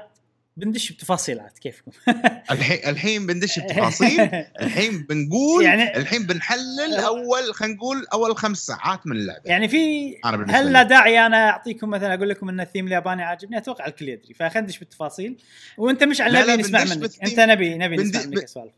بندش 0.57 0.93
بتفاصيلات 0.93 1.59
كيفكم؟ 1.59 1.91
الحين 2.51 2.89
الحين 2.91 3.27
بندش 3.27 3.59
بتفاصيل 3.59 4.21
الحين 4.63 5.03
بنقول 5.03 5.65
يعني- 5.65 5.97
الحين 5.97 6.27
بنحلل 6.27 6.95
أول 7.05 7.55
خلينا 7.55 7.75
نقول 7.75 8.07
أول 8.13 8.37
خمس 8.37 8.59
ساعات 8.59 9.07
من 9.07 9.17
اللعبة. 9.17 9.43
يعني 9.45 9.69
في 9.69 10.15
هل. 10.25 10.73
لا 10.73 10.83
داعي 10.83 11.27
أنا 11.27 11.51
أعطيكم 11.51 11.91
مثلا 11.91 12.15
أقول 12.15 12.29
لكم 12.29 12.49
إن 12.49 12.61
الثيم 12.61 12.87
الياباني 12.87 13.23
عاجبني؟ 13.23 13.59
أتوقع 13.59 13.87
الكل 13.87 14.09
يدري 14.09 14.35
فخلينا 14.35 14.61
ندش 14.61 14.79
بالتفاصيل. 14.79 15.37
وأنت 15.79 16.05
مش 16.05 16.21
لا، 16.21 16.53
نبي 16.53 16.63
نسمع 16.63 16.85
منك. 16.85 16.99
بالثيم. 16.99 17.29
أنت 17.29 17.41
نبي 17.41 17.75
نبي 17.75 17.97
بندي- 17.97 18.19
نسمع 18.19 18.31
منك 18.31 18.49
سوالف 18.49 18.73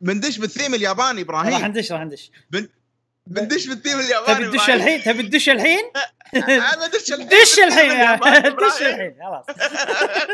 بندش 0.00 0.38
بالثيم 0.38 0.74
الياباني 0.74 1.22
راح 1.22 1.46
إبراهيم. 1.46 1.66
ندش 1.66 1.92
راح 1.92 2.02
ندش 2.02 2.30
بندش 3.26 3.66
بالثيم 3.66 3.98
الياباني 4.00 4.44
تبي 4.48 4.58
تدش. 4.58 4.70
الحين؟ 4.70 5.02
تبي 5.02 5.22
تدش 5.22 5.48
الحين؟ 5.48 5.78
أنا 6.34 6.86
دش 6.86 7.12
الحين 7.12 7.28
دش 7.28 7.58
الحين 7.58 8.18
دش. 8.56 8.82
الحين 8.82 9.14
خلاص. 9.22 9.44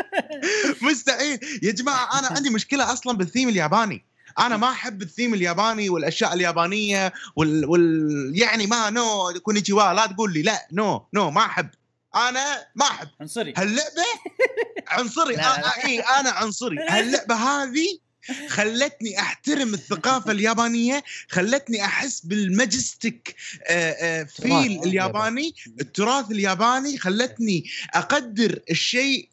مستحيل. 0.91 1.39
يا 1.63 1.71
جماعة 1.71 2.19
أنا 2.19 2.27
عندي 2.27 2.49
مشكلة 2.49 2.93
أصلا 2.93 3.17
بالثيم 3.17 3.49
الياباني. 3.49 4.05
أنا 4.39 4.57
ما 4.57 4.69
أحب 4.69 5.01
الثيم 5.01 5.33
الياباني 5.33 5.89
والأشياء 5.89 6.33
اليابانية 6.33 7.13
وال, 7.35 7.65
وال... 7.65 8.31
يعني 8.35 8.67
ما 8.67 8.89
no 8.89 9.33
konnichiwa 9.43 9.93
لا 9.93 10.05
تقول 10.05 10.33
لي. 10.33 10.41
لا 10.41 10.67
no 10.71 11.05
no 11.13 11.31
ما 11.31 11.41
أحب. 11.41 11.69
أنا 12.15 12.65
ما 12.75 12.85
أحب. 12.85 13.07
عنصري. 13.21 13.53
هاللعبة؟ 13.57 14.05
عنصري. 14.87 15.35
أنا 15.35 15.71
اي 15.85 15.99
أنا 15.99 16.29
عنصري. 16.29 16.77
هاللعبة 16.89 17.35
هذه 17.35 17.99
خلتني 18.47 19.19
أحترم 19.19 19.73
الثقافة 19.73 20.31
اليابانية 20.31 21.03
خلتني 21.29 21.85
أحس 21.85 22.21
بال 22.25 22.47
majestic 22.47 23.35
آه، 23.67 23.91
آه، 23.91 24.23
feel 24.23 24.83
الياباني 24.83 25.53
التراث 25.81 26.31
الياباني 26.31 26.97
خلتني 26.97 27.63
أقدر 27.93 28.59
الشيء. 28.71 29.29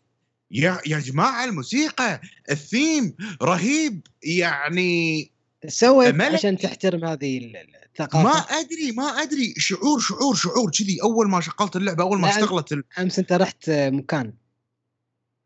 يا 0.50 0.78
يا 0.86 0.98
جماعة 0.98 1.44
الموسيقى 1.44 2.20
الثيم 2.50 3.14
رهيب 3.42 4.00
يعني 4.22 5.30
سويت 5.68 6.14
ملك. 6.14 6.34
عشان 6.34 6.58
تحترم 6.58 7.04
هذه 7.04 7.38
ال- 7.38 7.56
ال- 7.56 7.68
الثقافة. 7.86 8.22
ما 8.22 8.38
أدري 8.60 8.92
ما 8.92 9.22
أدري. 9.22 9.54
شعور 9.58 10.00
شعور 10.00 10.34
شعور 10.34 10.70
كذي. 10.70 11.02
أول 11.02 11.28
ما 11.30 11.40
شغلت 11.40 11.76
اللعبة 11.76 12.02
أول 12.02 12.20
ما 12.20 12.28
اشتغلت 12.30 12.84
أمس 12.98 13.18
أنت 13.18 13.32
رحت 13.32 13.70
مكان. 13.70 14.32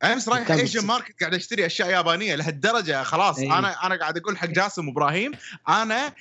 امس 0.04 0.28
رايح 0.28 0.50
Asian 0.50 0.86
market 0.86 1.20
قاعد 1.20 1.34
أشتري 1.34 1.66
أشياء 1.66 1.90
يابانية 1.90 2.34
لهالدرجة 2.34 3.02
خلاص. 3.02 3.38
أي. 3.38 3.46
أنا 3.46 3.86
أنا 3.86 3.94
قاعد 3.96 4.16
أقول 4.16 4.38
حق 4.38 4.46
جاسم 4.48 4.88
وإبراهيم 4.88 5.32
أنا 5.68 6.12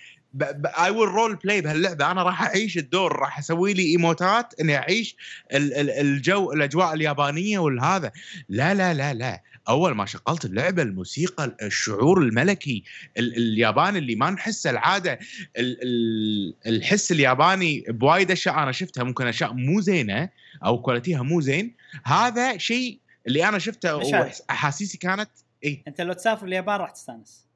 I 0.65 0.89
will 0.89 1.09
role 1.09 1.35
play 1.35 1.61
بهاللعبة. 1.61 2.11
أنا 2.11 2.23
راح 2.23 2.41
أعيش 2.43 2.77
الدور 2.77 3.15
راح 3.15 3.39
أسوي 3.39 3.73
لي 3.73 3.83
emoteات 3.91 4.53
إني 4.61 4.75
أعيش 4.77 5.15
ال- 5.53 5.73
ال- 5.73 5.89
الجو 5.89 6.53
الأجواء 6.53 6.93
اليابانية 6.93 7.59
والهذا. 7.59 8.11
لا 8.49 8.73
لا 8.73 8.93
لا 8.93 9.13
لا. 9.13 9.41
أول 9.69 9.95
ما 9.95 10.05
شغلت 10.05 10.45
اللعبة 10.45 10.81
الموسيقى 10.81 11.55
الشعور 11.61 12.21
الملكي 12.21 12.83
ال- 13.17 13.37
الياباني 13.37 13.97
اللي 13.99 14.15
ما 14.15 14.29
نحسه 14.29 14.69
العادة 14.69 15.19
ال- 15.57 15.77
ال- 15.83 16.53
الحس 16.67 17.11
الياباني 17.11 17.83
بوايد 17.89 18.31
أشياء 18.31 18.55
أنا 18.63 18.71
شفتها. 18.71 19.03
ممكن 19.03 19.27
أشياء 19.27 19.53
مو 19.53 19.81
زينة 19.81 20.29
أو 20.65 20.81
quality 20.81 21.16
ها 21.16 21.21
مو 21.21 21.41
زين. 21.41 21.75
هذا 22.03 22.57
شيء 22.57 22.99
اللي 23.27 23.47
أنا 23.49 23.59
شفته. 23.59 23.95
واحاسيسي 23.95 24.97
كانت 24.97 25.29
اي 25.63 25.83
أنت 25.87 26.01
لو 26.01 26.13
تسافر 26.13 26.45
اليابان 26.45 26.79
راح 26.79 26.91
تستانس. 26.91 27.47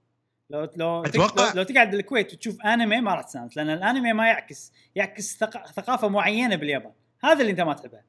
لو 0.50 0.70
لو 0.76 1.06
أتوقع. 1.06 1.54
لو, 1.54 1.64
تقعد 1.64 1.92
بالكويت 1.92 2.34
وتشوف 2.34 2.62
أنمي 2.62 3.02
ما 3.02 3.14
راح 3.14 3.22
تستانس 3.22 3.58
لأن 3.58 3.70
الأنمي 3.70 4.14
ما 4.14 4.28
يعكس 4.28 4.72
يعكس 4.96 5.38
ثق... 5.38 5.68
ثقافة 5.72 6.08
معينة 6.08 6.56
باليابان. 6.56 6.92
هذا 7.24 7.42
اللي 7.42 7.52
أنت 7.52 7.62
ما 7.62 7.74
تحبه. 7.74 8.00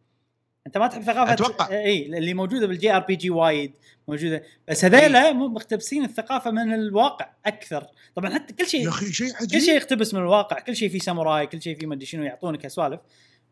أنت 0.67 0.79
ما 0.79 0.87
تحب 0.87 1.03
ثقافة 1.03 1.33
أتوقع. 1.33 1.69
اي 1.69 2.07
اللي 2.07 2.35
موجودة 2.35 2.67
بال 2.67 2.97
JRPG 2.97 3.31
وايد 3.31 3.73
موجودة. 4.09 4.43
بس 4.69 4.85
هذيلا 4.85 5.33
مو 5.33 5.49
مقتبسين 5.49 6.05
الثقافة 6.05 6.51
من 6.51 6.75
الواقع 6.75 7.31
أكثر. 7.47 7.87
طبعا 8.15 8.35
حتى 8.35 8.55
كل 8.55 8.67
شيء 8.67 8.85
يا 8.85 8.89
أخي 8.89 9.13
شيء 9.13 9.35
عجيب. 9.37 9.51
كل 9.51 9.61
شيء 9.61 9.75
يقتبس 9.75 10.15
من 10.15 10.21
الواقع. 10.21 10.59
كل 10.59 10.77
شيء 10.77 10.89
فيه 10.89 10.99
ساموراي 10.99 11.47
كل 11.47 11.63
شيء 11.63 11.79
فيه 11.79 11.87
مدري 11.87 12.07
شنو 12.07 12.23
يعطونك 12.23 12.69
سوالف 12.69 13.01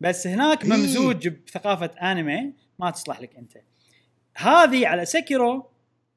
بس 0.01 0.27
هناك 0.27 0.65
إيه. 0.65 0.71
ممزوج 0.71 1.29
بثقافة 1.29 1.91
أنمي 2.13 2.53
ما 2.79 2.91
تصلح 2.91 3.21
لك 3.21 3.37
أنت. 3.37 3.53
هذه 4.41 4.87
على 4.87 5.05
سكيرو 5.05 5.71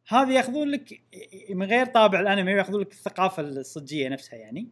هذه 0.07 0.31
ياخذون 0.31 0.69
لك 0.69 1.01
من 1.49 1.65
غير 1.65 1.85
طابع 1.85 2.19
الانمي 2.19 2.51
ياخذون 2.51 2.81
لك 2.81 2.91
الثقافة 2.91 3.43
الصجية 3.43 4.09
نفسها 4.09 4.39
يعني 4.39 4.69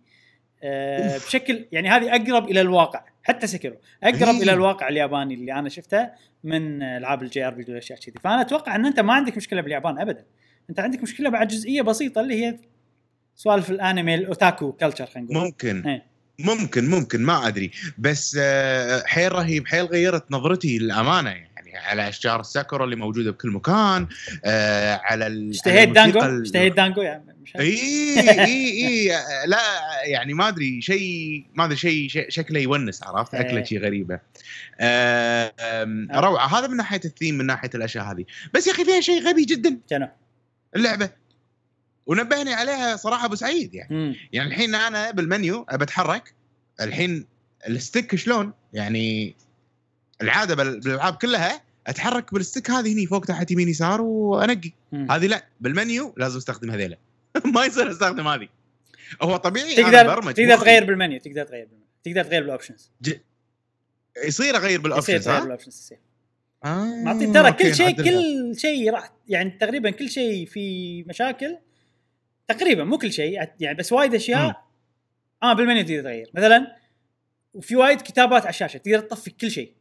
أه 0.64 1.14
أوف. 1.14 1.26
بشكل 1.28 1.66
يعني 1.72 1.90
هذه 1.90 2.16
أقرب 2.16 2.50
إلى 2.50 2.62
الواقع 2.62 3.04
حتى 3.24 3.48
سكيرو 3.48 3.76
أقرب. 4.04 4.36
إلى 4.36 4.54
الواقع 4.54 4.88
الياباني 4.88 5.34
اللي 5.34 5.54
أنا 5.54 5.70
شفته 5.70 6.10
من 6.44 6.84
ألعاب 6.84 7.24
ال 7.24 7.48
JRP 7.48 7.66
والأشياء 7.68 8.00
كذي 8.00 8.16
فأنا 8.24 8.42
أتوقع 8.42 8.76
إن 8.76 8.86
أنت 8.86 9.00
ما 9.00 9.14
عندك 9.14 9.38
مشكلة 9.38 9.62
باليابان 9.62 10.00
ابدا 10.00 10.26
أنت 10.70 10.80
عندك 10.80 11.02
مشكلة 11.04 11.30
بعد 11.30 11.48
جزئية 11.48 11.82
بسيطة 11.82 12.22
اللي 12.22 12.46
هي 12.46 12.60
سوالف 13.36 13.72
ال 13.72 13.79
anime 13.79 14.16
ال 14.16 14.25
otaku 14.25 14.72
culture 14.72 15.06
خلينا 15.06 15.32
نقول 15.32 15.46
ممكن 15.46 15.88
إيه. 15.88 16.11
ممكن 16.46 16.90
ممكن 16.90 17.22
ما 17.22 17.48
أدري. 17.48 17.72
بس 17.98 18.38
آه، 18.42 19.04
حيل 19.06 19.32
رهيب 19.32 19.68
حيل 19.68 19.86
غيرت 19.86 20.32
نظرتي 20.32 20.78
للأمانة 20.78 21.30
يعني 21.30 21.78
على 21.78 22.10
أشجار 22.10 22.40
الساكورا 22.40 22.86
اللي 22.86 22.96
موجودة 22.96 23.32
بكل 23.32 23.50
مكان 23.50 24.08
آه، 24.46 25.02
على 25.04 25.50
اشتهيت 25.50 25.90
دانجو؟ 25.90 26.20
اشتهيت 26.20 26.76
دانجو 26.76 27.02
عارف. 27.02 27.22
إي 27.60 28.20
إي 28.30 28.88
إي 28.88 29.08
لا 29.46 29.60
يعني 30.06 30.34
ما 30.34 30.48
أدري 30.48 30.82
شيء 30.82 31.46
ما 31.54 31.66
أدري 31.66 31.76
شيء 31.76 32.10
شكله 32.30 32.60
يونس 32.60 33.04
عرفت؟ 33.04 33.34
إيه. 33.34 33.42
اكله 33.42 33.64
شيء 33.64 33.80
غريبه 33.80 34.20
آه، 34.80 35.54
روعة. 36.12 36.60
هذا 36.60 36.68
من 36.68 36.78
ناحية 36.78 37.02
الثيم 37.06 37.38
من 37.38 37.46
ناحية 37.46 37.70
الأشياء 37.76 38.06
هذه. 38.06 38.26
بس 38.54 38.68
يا 38.68 38.72
أخي 38.72 38.86
فيها 38.86 39.02
شيء 39.02 39.28
غبي 39.28 39.46
جدا. 39.46 39.78
شنو؟ 39.90 40.08
اللعبة. 40.76 41.21
ونبهني 42.12 42.54
عليها 42.54 42.96
صراحة 42.96 43.26
أبو 43.26 43.36
سعيد 43.36 43.74
يعني 43.74 43.96
مم. 43.96 44.16
يعني 44.34 44.50
الحين 44.50 44.76
أنا 44.76 45.12
بالمنيو 45.12 45.66
ابى 45.70 45.84
أتحرك 45.84 46.34
الحين 46.82 47.26
ال 47.68 47.76
stick 47.76 48.16
شلون 48.16 48.54
يعني 48.74 49.36
العادة 50.22 50.56
بال- 50.56 50.80
بالألعاب 50.80 51.14
كلها 51.16 51.62
أتحرك 51.88 52.34
بال 52.34 52.45
stick 52.45 52.72
هذه 52.72 52.94
هني 52.94 53.06
فوق 53.06 53.26
تحت 53.26 53.52
يمين 53.52 53.70
يسار 53.70 54.02
وأنقي. 54.02 54.72
هذه 54.94 55.28
لا 55.28 55.46
بالمنيو 55.62 56.14
لازم 56.18 56.38
أستخدم 56.38 56.72
هذيلا 56.72 56.98
ما 57.56 57.66
يصير 57.66 57.92
أستخدم 57.92 58.28
هذه 58.28 58.48
هو 59.22 59.38
طبيعي 59.38 59.76
تقدر 59.76 59.92
تقدر. 59.92 60.58
تغير 60.58 60.84
بالمنيو 60.86 61.20
تقدر 61.20 61.44
تغير 61.46 61.66
بالمنيو 61.66 61.90
تقدر 62.04 62.24
تغير 62.24 62.42
بال 62.42 62.53
options 62.53 62.92
يصير 64.26 64.56
أغير 64.56 64.70
يصير 64.70 64.82
بال 64.82 64.92
options 64.92 65.26
تغير 65.26 65.38
ها؟ 65.38 65.42
بال 65.42 65.49
options 65.49 65.76
يصير 65.80 65.98
آه، 66.66 67.04
معطي 67.04 67.28
ترى 67.34 67.52
كل 67.52 67.76
شيء. 67.76 67.96
كل 68.04 68.54
شيء 68.60 68.92
راح 68.94 69.12
يعني 69.28 69.50
تقريبا 69.50 69.90
كل 69.90 70.10
شيء 70.10 70.46
في 70.46 71.04
مشاكل 71.04 71.58
تقريبا 72.54 72.84
مو 72.84 72.98
كل 72.98 73.14
شيء 73.14 73.50
يعني 73.60 73.78
بس 73.78 73.92
وايد 73.92 74.10
مم. 74.10 74.16
اشياء 74.16 74.64
آه 75.44 75.54
بالمنيو 75.54 75.84
تقدر 75.84 76.02
تغير 76.02 76.30
مثلا 76.34 76.76
وفي 77.54 77.76
وايد 77.76 78.02
كتابات 78.02 78.42
على 78.42 78.50
الشاشة 78.50 78.78
تقدر 78.78 79.00
تطفي 79.00 79.30
كل 79.32 79.52
شيء 79.52 79.74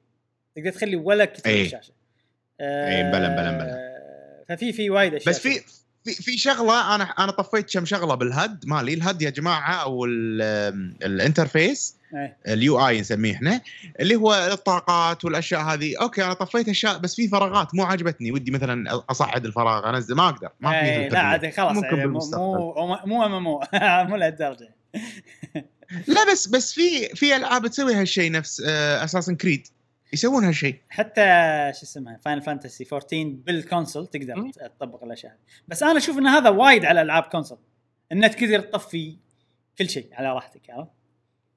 تقدر 0.57 0.71
تخلي 0.71 0.97
ولا 0.97 1.25
كتاب 1.25 1.47
على 1.47 1.55
إيه. 1.55 1.67
الشاشه 1.67 1.93
إيه، 2.61 3.03
بلا- 3.03 3.29
بلا- 3.29 3.51
بلا. 3.53 3.75
آه، 3.75 4.45
ففي 4.49 4.73
في 4.73 4.91
وايد 4.91 5.15
أشياء 5.15 5.35
بس 5.35 5.41
في 5.41 5.61
في 6.05 6.13
في 6.23 6.39
شغلة 6.39 6.95
أنا 6.95 7.05
أنا 7.05 7.33
طفيت 7.33 7.73
كم 7.73 7.85
شغلة 7.85 8.15
بال 8.15 8.36
HUD 8.36 8.67
مالي 8.67 8.95
ال 8.95 9.02
HUD 9.02 9.23
يا 9.23 9.31
جماعة 9.31 9.75
أو 9.83 10.05
ال- 10.05 10.43
ال 11.05 11.13
interface. 11.13 11.97
ال 12.49 12.89
UI 12.89 13.01
نسميه 13.01 13.35
إحنا 13.35 13.61
اللي 14.01 14.17
هو 14.17 14.35
الطاقات 14.53 15.25
والأشياء 15.25 15.61
هذه 15.61 15.95
okay 16.01 16.25
أنا 16.25 16.33
طفيت 16.33 16.69
أشياء 16.69 16.99
بس 16.99 17.15
في 17.15 17.29
فراغات 17.29 17.75
مو 17.75 17.85
عجبتني 17.85 18.33
ودي 18.33 18.51
مثلا 18.51 19.03
أصعد 19.11 19.45
الفراغ 19.45 19.89
أنزل 19.89 20.15
ما 20.15 20.29
أقدر 20.29 20.49
ما 20.61 20.71
في 20.71 20.87
إيه، 20.87 21.09
لا. 21.09 21.19
عاد 21.19 21.51
خلاص 21.51 21.77
ممكن 21.77 21.97
يعني 21.97 22.07
مو. 22.07 22.21
مو 23.07 23.29
مو 23.29 23.41
مو 23.41 23.61
مو 24.09 24.17
لهالدرجة 24.17 24.75
لا 26.15 26.33
بس 26.33 26.49
بس 26.49 26.73
في 26.73 27.09
في 27.09 27.37
ألعاب 27.37 27.67
تسوي 27.67 27.95
هالشيء 27.95 28.33
نفس 28.33 28.61
Assassin's 28.61 29.37
Creed 29.37 29.67
يسوون 30.13 30.45
هالشيء 30.45 30.77
حتى 30.89 31.23
شو 31.75 31.83
اسمها 31.83 32.21
Final 32.25 32.43
Fantasy 32.43 32.87
14 32.93 33.25
بال 33.47 33.60
console 33.60 34.07
تقدر. 34.07 34.51
تطبق 34.79 35.05
الأشياء 35.05 35.33
هذه. 35.33 35.39
بس 35.69 35.83
أنا 35.83 35.99
أشوف 35.99 36.19
إن 36.19 36.27
هذا 36.27 36.51
وايد 36.51 36.85
على 36.85 37.03
ألعاب 37.03 37.23
console 37.23 37.59
انك 38.13 38.35
تقدر 38.35 38.61
تطفي 38.61 39.17
كل 39.79 39.89
شيء 39.91 40.09
على 40.13 40.33
راحتك 40.33 40.71
عرفت؟ 40.71 41.00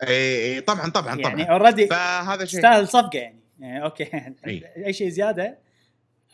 إي 0.08 0.62
طبعا 0.62 0.90
طبعا 0.90 1.08
يعني 1.20 1.24
طبعا 1.24 1.44
already 1.44 1.88
فهذا 1.88 2.46
شيء. 2.46 2.60
تستاهل 2.60 2.88
صفقة 2.88 3.18
يعني. 3.20 3.40
يعني 3.60 3.84
okay. 3.84 4.04
إي. 4.48 4.64
أي 4.86 4.94
شيء 4.94 5.10
زيادة 5.10 5.58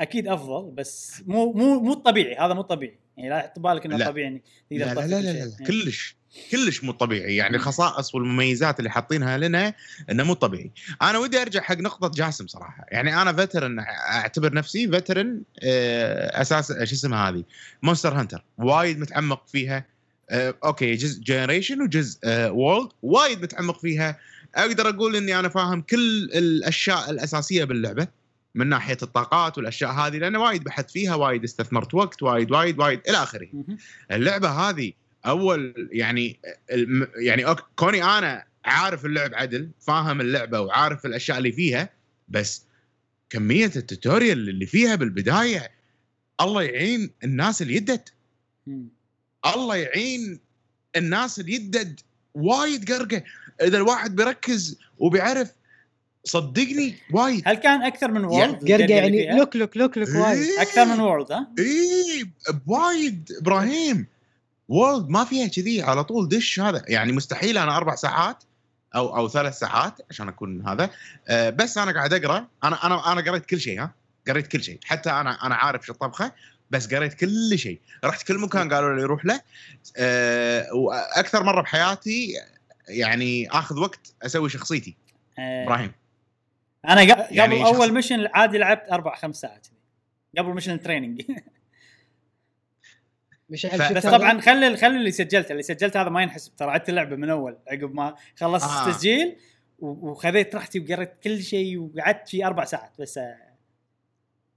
أكيد 0.02 0.28
أفضل 0.28 0.72
بس 0.72 1.24
مو 1.28 1.54
مو 1.54 1.80
مو 1.80 1.94
الطبيعي 1.94 2.36
هذا 2.36 2.54
مو 2.54 2.62
الطبيعي 2.62 3.00
يعني 3.18 3.30
لا 3.30 3.42
تحط 3.42 3.60
بالك 3.60 3.86
إنه 3.86 3.98
لا. 3.98 4.06
طبيعي 4.06 4.28
إنك 4.28 4.42
لا 4.72 4.94
تقدر 4.94 5.02
لا 5.02 5.08
لا, 5.08 5.18
كل 5.20 5.26
لا, 5.26 5.34
شيء. 5.34 5.44
لا 5.60 5.66
كلش 5.68 6.20
كلش 6.52 6.84
مو 6.84 6.92
طبيعي. 6.92 7.36
يعني 7.36 7.56
الخصائص 7.56 8.16
والمميزات 8.16 8.80
اللي 8.80 8.90
حاطينها 8.90 9.38
لنا 9.38 9.74
إنه 10.12 10.24
مو 10.24 10.34
طبيعي. 10.34 10.72
أنا 11.02 11.18
ودي 11.18 11.42
أرجع 11.42 11.62
حق 11.62 11.78
نقطة 11.78 12.12
جاسم 12.16 12.48
صراحة. 12.48 12.86
يعني 12.92 13.22
أنا 13.22 13.34
veteran 13.34 13.80
أعتبر 14.10 14.54
نفسي 14.54 14.88
veteran 14.88 15.42
أساس 15.64 16.72
شو 16.72 16.96
اسمها 16.96 17.30
هذه؟ 17.30 17.44
Monster 17.84 18.14
Hunter 18.14 18.46
وايد 18.58 19.00
متعمق 19.00 19.48
فيها. 19.48 19.86
آه، 20.30 20.56
okay 20.64 20.96
جزء 20.96 21.22
Generations 21.22 21.82
وجزء 21.82 22.20
World 22.28 22.92
وايد 23.02 23.42
متعمق 23.42 23.80
فيها 23.80 24.20
أقدر 24.56 24.90
أقول 24.90 25.16
إني 25.16 25.40
أنا 25.40 25.50
فاهم 25.50 25.82
كل 25.82 26.24
الأشياء 26.24 27.10
الأساسية 27.10 27.64
باللعبة 27.64 28.08
من 28.56 28.68
ناحية 28.68 28.98
الطاقات 29.04 29.58
والأشياء 29.58 29.92
هذه 29.92 30.18
لأن 30.18 30.36
وايد 30.36 30.64
بحثت 30.64 30.92
فيها 30.92 31.16
وايد 31.16 31.44
استثمرت 31.44 31.94
وقت 31.94 32.24
وايد 32.24 32.52
وايد 32.52 32.80
وايد 32.80 33.02
إلى 33.10 33.18
آخره. 33.18 33.48
اللعبة 34.12 34.50
هذه 34.50 34.92
أول 35.26 35.90
يعني 35.92 36.40
يعني 37.16 37.56
كوني 37.76 38.04
أنا 38.04 38.46
عارف 38.66 39.06
اللعب 39.06 39.34
عدل 39.34 39.70
فاهم 39.80 40.22
اللعبة 40.22 40.60
وعارف 40.60 41.06
الأشياء 41.06 41.38
اللي 41.38 41.52
فيها 41.52 41.90
بس 42.30 42.66
كمية 43.30 43.72
ال 43.76 43.84
tutorial 43.84 44.50
اللي 44.50 44.66
فيها 44.66 44.96
بالبداية 44.96 45.72
الله 46.42 46.64
يعين 46.64 47.12
الناس 47.24 47.62
اللي 47.62 48.00
مم. 48.68 48.99
الله 49.46 49.76
يعين 49.76 50.40
الناس 50.96 51.40
اللي 51.40 51.54
يدد 51.54 52.00
وايد 52.34 52.92
قرقة. 52.92 53.24
إذا 53.62 53.78
الواحد 53.78 54.16
بيركز 54.16 54.78
وبيعرف 54.98 55.52
صدقني 56.24 56.96
وايد. 57.12 57.44
هل 57.46 57.56
كان 57.56 57.84
أكثر 57.84 58.12
من 58.12 58.26
World 58.26 58.72
قرقة 58.72 58.94
يعني 58.94 59.38
لوك 59.38 59.56
لوك 59.56 59.78
لوك 59.78 59.98
لوك 59.98 60.10
وايد. 60.10 60.38
إيه. 60.38 60.62
أكثر 60.62 60.86
من 60.86 61.00
World 61.00 61.32
ها؟ 61.32 61.48
اي 61.60 62.30
بوايد. 62.66 63.32
إبراهيم 63.42 64.08
وورلد 64.68 65.10
ما 65.10 65.24
فيها 65.24 65.48
كذي 65.48 65.82
على 65.82 66.04
طول. 66.04 66.30
دش 66.30 66.60
هذا. 66.60 66.86
يعني 66.88 67.12
مستحيل 67.12 67.58
أنا 67.58 67.78
أربع 67.78 67.96
ساعات 67.96 68.44
أو 68.96 69.18
أو 69.18 69.30
ثلاث 69.30 69.60
ساعات 69.60 69.94
عشان 70.10 70.28
أكون 70.28 70.68
هذا. 70.68 70.90
أه 71.28 71.50
بس 71.50 71.78
أنا 71.78 71.92
قاعد 71.92 72.14
أقرأ. 72.14 72.48
أنا 72.64 72.86
أنا 72.86 73.12
أنا 73.12 73.22
قريت 73.22 73.46
كل 73.46 73.60
شيء 73.60 73.82
ها؟ 73.82 73.92
قريت 74.28 74.48
كل 74.48 74.64
شيء. 74.64 74.80
حتى 74.84 75.10
أنا 75.10 75.46
أنا 75.46 75.56
عارف 75.56 75.86
شو 75.86 75.94
الطبخة. 75.94 76.32
بس 76.70 76.94
قريت 76.94 77.14
كل 77.14 77.60
شيء. 77.60 77.80
رحت 78.04 78.28
كل 78.28 78.40
مكان 78.40 78.74
قالوا 78.74 78.96
لي 78.96 79.04
روح 79.04 79.26
له. 79.26 79.42
أه 79.98 80.74
وأكثر 80.74 81.44
مرة 81.44 81.62
بحياتي 81.62 82.34
يعني 82.88 83.50
آخذ 83.50 83.80
وقت 83.80 84.14
أسوي 84.24 84.50
شخصيتي. 84.50 84.96
آه، 85.40 85.64
إبراهيم. 85.64 85.92
أنا 86.90 87.02
قبل 87.02 87.38
يعني 87.38 87.60
شخص- 87.60 87.76
أول 87.76 87.94
mission 87.94 88.28
عادي 88.34 88.58
لعبت 88.58 88.92
أربع 88.92 89.16
خمس 89.16 89.36
ساعات. 89.36 89.68
قبل 90.38 90.54
mission 90.54 90.74
ال 90.74 90.79
training 90.79 91.22
مشعل 93.50 93.80
ف- 93.80 93.92
بس؟ 93.94 94.04
طبعا 94.06 94.42
خلي 94.42 94.78
خلي 94.78 94.98
اللي 94.98 95.12
سجلته. 95.12 95.52
اللي 95.52 95.64
سجلته 95.64 96.02
هذا 96.02 96.10
ما 96.10 96.22
ينحسب. 96.22 96.56
ترى 96.56 96.72
عدت 96.72 96.90
اللعبة 96.90 97.16
من 97.16 97.30
أول. 97.30 97.58
عقب 97.68 97.94
ما 97.94 98.16
خلصت 98.40 98.68
آه. 98.70 98.88
التسجيل 98.90 99.36
وخذيت 99.80 100.56
راحتي 100.56 100.80
وقريت 100.80 101.14
كل 101.24 101.44
شيء 101.44 101.78
وقعدت 101.78 102.30
في 102.30 102.46
أربع 102.46 102.66
ساعات. 102.66 102.92
بس 103.00 103.18
آه، 103.18 103.38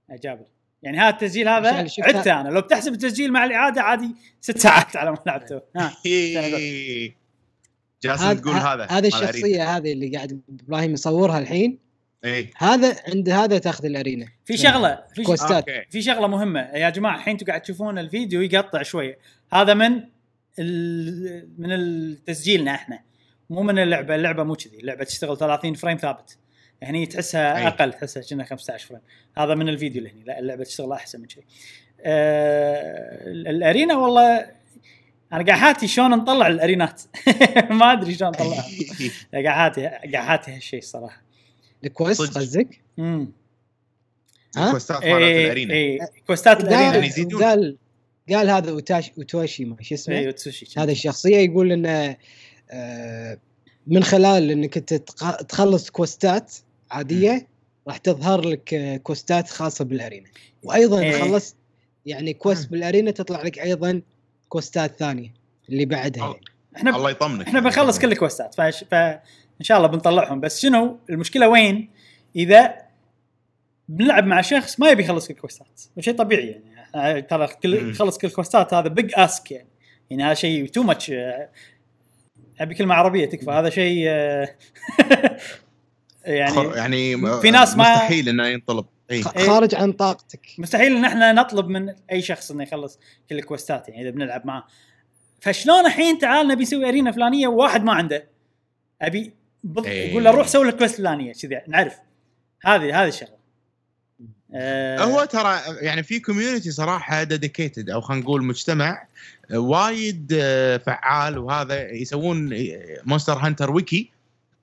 اجابل 0.09 0.45
يعني 0.83 0.97
هذا 0.97 1.09
التسجيل 1.09 1.47
هذا 1.47 1.87
عدته 1.99 2.41
أنا. 2.41 2.49
لو 2.49 2.61
بتحسب 2.61 2.93
التسجيل 2.93 3.31
مع 3.31 3.45
الإعادة 3.45 3.81
عادي 3.81 4.15
ست 4.41 4.57
ساعات 4.57 4.95
على 4.95 5.11
ما 5.11 5.17
لعبته. 5.25 5.61
ها. 5.77 5.97
إيه. 6.05 7.15
جاسم 8.03 8.23
هذا 8.23 8.39
تقول 8.39 8.53
هذا 8.55 8.83
هذه. 8.89 9.07
الشخصية 9.07 9.77
هذه 9.77 9.93
اللي 9.93 10.15
قاعد 10.15 10.41
إبراهيم 10.67 10.93
يصورها 10.93 11.39
الحين. 11.39 11.79
إيه. 12.25 12.51
هذا 12.57 12.95
عند 13.07 13.29
هذا 13.29 13.57
تاخذ 13.57 13.85
ال 13.85 13.91
arena. 13.91 14.25
في 14.45 14.57
شغلة 14.57 15.03
في 15.15 15.23
ش- 15.23 15.25
quest. 15.25 15.43
أستاذ. 15.43 15.55
Okay. 15.55 15.85
في 15.89 16.01
شغلة 16.01 16.27
مهمة. 16.27 16.59
يا 16.59 16.89
جماعة 16.89 17.15
الحين 17.15 17.31
أنتم 17.31 17.45
قاعد 17.45 17.61
تشوفون 17.61 17.99
الفيديو 17.99 18.41
يقطع 18.41 18.81
شوي. 18.81 19.15
هذا 19.53 19.73
من 19.73 20.01
ال... 20.59 21.49
من 21.57 21.71
التسجيلنا 21.71 22.71
إحنا. 22.75 22.99
مو 23.49 23.63
من 23.63 23.79
اللعبة 23.79 24.15
اللعبة 24.15 24.43
مو 24.43 24.55
كذي. 24.55 24.77
اللعبة 24.79 25.03
تشتغل 25.03 25.37
30 25.37 25.73
frame 25.73 25.97
ثابت. 25.97 26.37
هني 26.83 27.05
تحسها 27.05 27.57
أي. 27.57 27.67
أقل 27.67 27.93
تحسها 27.93 28.23
كنا 28.29 28.43
15 28.43 28.87
frame 28.87 29.01
هذا 29.37 29.55
من 29.55 29.69
الفيديو 29.69 29.99
اللي 29.99 30.11
هني 30.13 30.23
لا 30.23 30.39
اللعبة 30.39 30.63
تشتغل 30.63 30.91
أحسن 30.91 31.19
من 31.21 31.25
كذي 31.27 31.43
آه... 32.01 33.31
ال- 33.31 33.47
ال 33.47 33.55
arena 33.55 33.95
والله 33.95 34.45
أنا 35.33 35.45
قاعد 35.45 35.85
شلون 35.85 36.09
نطلع 36.11 36.47
الأرينات 36.47 37.01
ما 37.69 37.91
أدري 37.91 38.15
شلون 38.15 38.29
نطلعها 38.31 38.65
قاعد 39.45 39.79
قاعد 40.13 40.39
هالشيء 40.49 40.81
صراحة 40.81 41.21
الكويست. 41.83 42.21
قصدك؟ 42.37 42.81
امم 42.99 43.31
ها؟ 44.57 44.67
الكوستات 44.67 44.97
مالت 44.97 45.13
إيه 45.13 45.45
الأرينا 45.45 45.73
إيه 45.73 45.99
كوستات 46.27 46.61
الأرينا 46.63 47.05
يعني 47.07 47.33
قال. 47.33 47.77
قال 48.29 48.49
هذا 48.49 48.71
اوتاش 48.71 49.11
أوتوشي 49.17 49.65
ما 49.65 49.75
شو 49.81 49.95
اسمه 49.95 50.31
تسوشي 50.31 50.65
هذه 50.79 50.91
الشخصية 50.91 51.37
يقول 51.37 51.71
انه 51.71 52.17
آه، 52.71 53.37
من 53.87 54.03
خلال 54.03 54.51
إنك 54.51 54.77
أنت 54.77 54.93
تخلص 55.49 55.89
كوستات 55.89 56.53
عادية 56.91 57.47
راح 57.87 57.97
تظهر 57.97 58.41
لك 58.41 58.99
كوستات 59.03 59.49
خاصة 59.49 59.85
بالأرينا 59.85 60.29
وأيضا 60.63 60.99
إيه. 60.99 61.21
خلصت 61.21 61.55
يعني 62.05 62.33
quest. 62.33 62.69
بال 62.69 62.81
arena 62.81 63.11
تطلع 63.11 63.41
لك 63.41 63.59
أيضا 63.59 64.01
questات 64.49 64.95
ثانية 64.95 65.33
اللي 65.69 65.85
بعدها 65.85 66.25
يعني. 66.25 66.45
إحنا 66.77 66.95
الله 66.95 67.09
يطمنك 67.11 67.47
إحنا 67.47 67.59
بنخلص 67.59 67.99
كل 67.99 68.11
ال 68.11 68.17
questات 68.17 68.55
فش... 68.55 68.83
فان 68.91 69.19
شاء 69.61 69.77
الله 69.77 69.87
بنطلعهم 69.87 70.39
بس 70.39 70.61
شنو 70.61 70.99
المشكلة 71.09 71.47
وين؟ 71.47 71.89
إذا 72.35 72.75
بنلعب 73.89 74.25
مع 74.25 74.41
شخص 74.41 74.79
ما 74.79 74.89
يبي 74.89 75.03
يخلص 75.03 75.27
كل 75.27 75.33
ال 75.33 75.40
questات 75.40 75.81
شيء 75.99 76.15
طبيعي 76.15 76.61
يعني 76.93 77.21
ترى 77.21 77.47
كل 77.47 77.83
مم. 77.83 77.89
يخلص 77.89 78.17
كل 78.17 78.27
ال 78.27 78.34
questات 78.34 78.73
هذا 78.73 78.87
big 78.87 79.11
ask 79.15 79.51
يعني 79.51 79.67
يعني 80.09 80.23
هذا 80.23 80.33
شيء 80.33 80.67
too 80.67 80.83
much 80.83 81.11
ابي 82.59 82.75
كلمه 82.75 82.95
عربية 82.95 83.25
تكفى 83.25 83.51
هذا 83.51 83.69
شيء 83.69 84.03
آه، 84.07 84.49
يعني 86.25 86.55
يعني 86.75 87.11
يعني 87.11 87.41
في 87.41 87.51
ناس 87.51 87.77
ما- 87.77 87.93
مستحيل 87.93 88.29
إنه 88.29 88.47
ينطلب. 88.47 88.85
إيه. 89.11 89.23
خارج 89.23 89.75
عن 89.75 89.91
طاقتك. 89.91 90.39
مستحيل 90.57 90.95
إن 90.95 91.05
إحنا 91.05 91.31
نطلب 91.31 91.67
من 91.67 91.93
أي 92.11 92.21
شخص 92.21 92.51
إنه 92.51 92.63
يخلص 92.63 92.99
كل 93.29 93.35
ال 93.39 93.46
questات 93.46 93.89
يعني 93.89 94.01
إذا 94.01 94.09
بنلعب 94.09 94.45
معاه. 94.45 94.63
فشلون 95.41 95.85
الحين 95.85 96.17
تعال 96.17 96.47
نبي 96.47 96.63
نسوي 96.63 96.89
arena 96.89 97.11
فلانية 97.11 97.47
وواحد 97.47 97.83
ما 97.83 97.93
عنده؟ 97.93 98.27
أبي 99.01 99.33
بض... 99.63 99.87
يقول 99.87 100.23
له 100.23 100.31
روح 100.31 100.47
سوي 100.47 100.67
لك 100.67 100.77
quest 100.77 100.95
فلانية 100.97 101.33
كذي 101.33 101.61
نعرف. 101.67 101.95
هذه 102.65 103.01
هذه 103.03 103.07
الشغلة. 103.07 103.42
آه 104.55 105.03
هو 105.03 105.25
ترى 105.25 105.59
يعني 105.81 106.03
في 106.03 106.19
community 106.19 106.71
صراحة 106.71 107.23
dedicated 107.23 107.89
أو 107.89 108.01
خلينا 108.01 108.23
نقول 108.23 108.43
مجتمع 108.43 109.05
وايد 109.53 110.33
آه، 110.39 110.77
فعال 110.77 111.37
وهذا 111.37 111.91
يسوون 111.91 112.49
Monster 113.05 113.33
Hunter 113.33 113.71
Wiki 113.71 114.13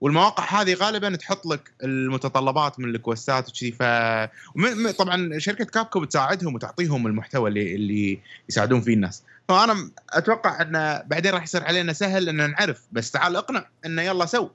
والمواقع 0.01 0.61
هذه 0.61 0.74
غالبا 0.74 1.16
تحط 1.16 1.47
لك 1.47 1.70
المتطلبات 1.82 2.80
من 2.80 2.95
ال 2.95 3.02
questات 3.02 3.49
وكذي 3.49 3.72
ف 3.72 3.82
طبعا 4.99 5.38
شركة 5.38 5.64
Capcom 5.64 6.01
بتساعدهم 6.01 6.55
وتعطيهم 6.55 7.07
المحتوى 7.07 7.49
اللي 7.49 7.74
اللي 7.74 8.20
يساعدون 8.49 8.80
فيه 8.80 8.95
الناس. 8.95 9.22
فأنا 9.49 9.91
أتوقع 10.11 10.62
انه 10.62 11.03
بعدين 11.03 11.32
راح 11.32 11.43
يصير 11.43 11.64
علينا 11.64 11.93
سهل 11.93 12.28
ان 12.28 12.51
نعرف 12.51 12.82
بس 12.93 13.11
تعال 13.11 13.36
اقنع 13.36 13.66
إنه 13.86 14.03
يلا 14.03 14.26
so. 14.26 14.49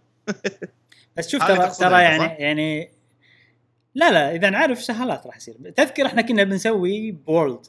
بس 1.17 1.29
شوف 1.29 1.43
ترى 1.47 1.71
ترى 1.79 2.01
يعني؟ 2.01 2.43
يعني 2.43 2.89
لا 3.95 4.11
لا 4.11 4.35
إذا 4.35 4.49
نعرف 4.49 4.83
سهالات 4.83 5.27
راح 5.27 5.37
يصير. 5.37 5.55
تذكر 5.75 6.05
إحنا 6.05 6.21
كنا 6.21 6.43
بنسوي 6.43 7.11
ب 7.11 7.20
World 7.20 7.65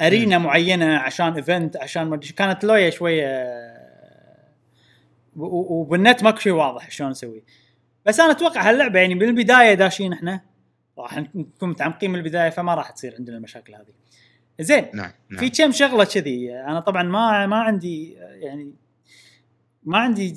arena 0.00 0.38
معينة 0.38 0.96
عشان 0.96 1.32
event 1.32 1.76
عشان 1.76 2.02
ما 2.02 2.16
كانت 2.36 2.64
لويه 2.64 2.90
شوية 2.90 3.54
وبالنت 5.36 6.22
ماكو 6.22 6.38
شيء 6.38 6.52
واضح 6.52 6.90
شلون 6.90 7.10
نسوي. 7.10 7.42
بس 8.06 8.20
أنا 8.20 8.30
أتوقع 8.30 8.70
هاللعبة 8.70 9.00
يعني 9.00 9.14
من 9.14 9.22
البداية 9.22 9.74
داشين 9.74 10.12
إحنا 10.12 10.40
راح 10.98 11.18
نكون 11.18 11.68
متعمقين 11.68 12.10
من 12.10 12.18
البداية 12.18 12.50
فما 12.50 12.74
راح 12.74 12.90
تصير 12.90 13.14
عندنا 13.18 13.36
المشاكل 13.36 13.74
هذه. 13.74 13.94
زين 14.60 14.86
نعم 14.94 15.10
نعم. 15.30 15.40
في 15.40 15.50
كم 15.50 15.72
شغلة 15.72 16.04
كذي؟ 16.04 16.54
أنا 16.54 16.80
طبعا 16.80 17.02
ما 17.02 17.46
ما 17.46 17.56
عندي 17.56 18.12
يعني 18.12 18.74
ما 19.82 19.98
عندي 19.98 20.36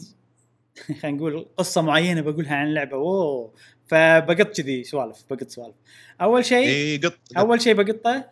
خلينا 1.01 1.17
نقول 1.17 1.47
قصة 1.57 1.81
معينة 1.81 2.21
بقولها 2.21 2.55
عن 2.55 2.67
اللعبة. 2.67 2.97
أوه 2.97 3.53
فبقط 3.87 4.47
كذي 4.57 4.83
سوالف 4.83 5.17
بقط 5.29 5.49
سوالف. 5.49 5.75
أول 6.21 6.45
شيء 6.45 6.67
إي 6.67 6.97
قط 6.97 7.05
قط. 7.05 7.37
أول 7.37 7.61
شيء 7.61 7.73
بقطه 7.73 8.25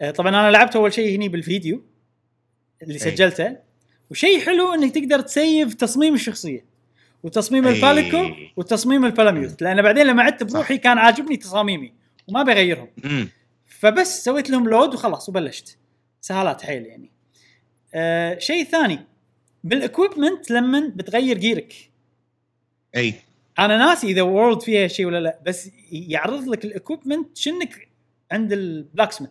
آه، 0.00 0.10
طبعا 0.10 0.28
أنا 0.28 0.50
لعبت 0.50 0.76
أول 0.76 0.92
شيء 0.92 1.16
هني 1.16 1.28
بالفيديو 1.28 1.82
اللي 2.82 2.94
أي. 2.94 2.98
سجلته. 2.98 3.56
وشيء 4.10 4.40
حلو 4.40 4.74
إنك 4.74 4.94
تقدر 4.94 5.20
ت 5.20 5.31
save 5.31 5.74
تصميم 5.74 6.14
الشخصية 6.14 6.64
وتصميم 7.22 7.66
أي. 7.66 7.76
الباليكو 7.76 8.30
وتصميم 8.56 9.04
البالاميوت 9.04 9.62
لأن 9.62 9.82
بعدين 9.82 10.06
لما 10.06 10.22
عدت 10.22 10.42
بروحي 10.42 10.78
كان 10.78 10.98
عاجبني 10.98 11.36
تصاميمي 11.36 11.92
وما 12.28 12.42
بغيرهم. 12.42 12.88
مم. 13.04 13.28
فبس 13.66 14.24
سويت 14.24 14.50
لهم 14.50 14.68
load 14.68 14.94
وخلاص 14.94 15.28
وبلشت. 15.28 15.78
سهالات 16.20 16.62
حيل 16.62 16.86
يعني. 16.86 17.10
آه 17.94 18.38
شيء 18.38 18.64
ثاني. 18.64 18.98
بال 19.64 19.80
equipment 19.80 20.50
لما 20.50 20.92
بتغير 20.96 21.38
gear 21.38 21.67
ك 21.67 21.74
إي. 22.96 23.14
أنا 23.58 23.76
ناسي 23.76 24.06
إذا 24.06 24.22
World 24.22 24.60
فيها 24.62 24.86
شيء 24.88 25.06
ولا 25.06 25.20
لا 25.20 25.38
بس 25.46 25.70
يعرض 25.92 26.48
لك 26.48 26.64
ال 26.64 26.71
equipment 26.71 27.36
شنك 27.38 27.88
عند 28.32 28.52
ال 28.52 29.12
blacksmith 29.12 29.30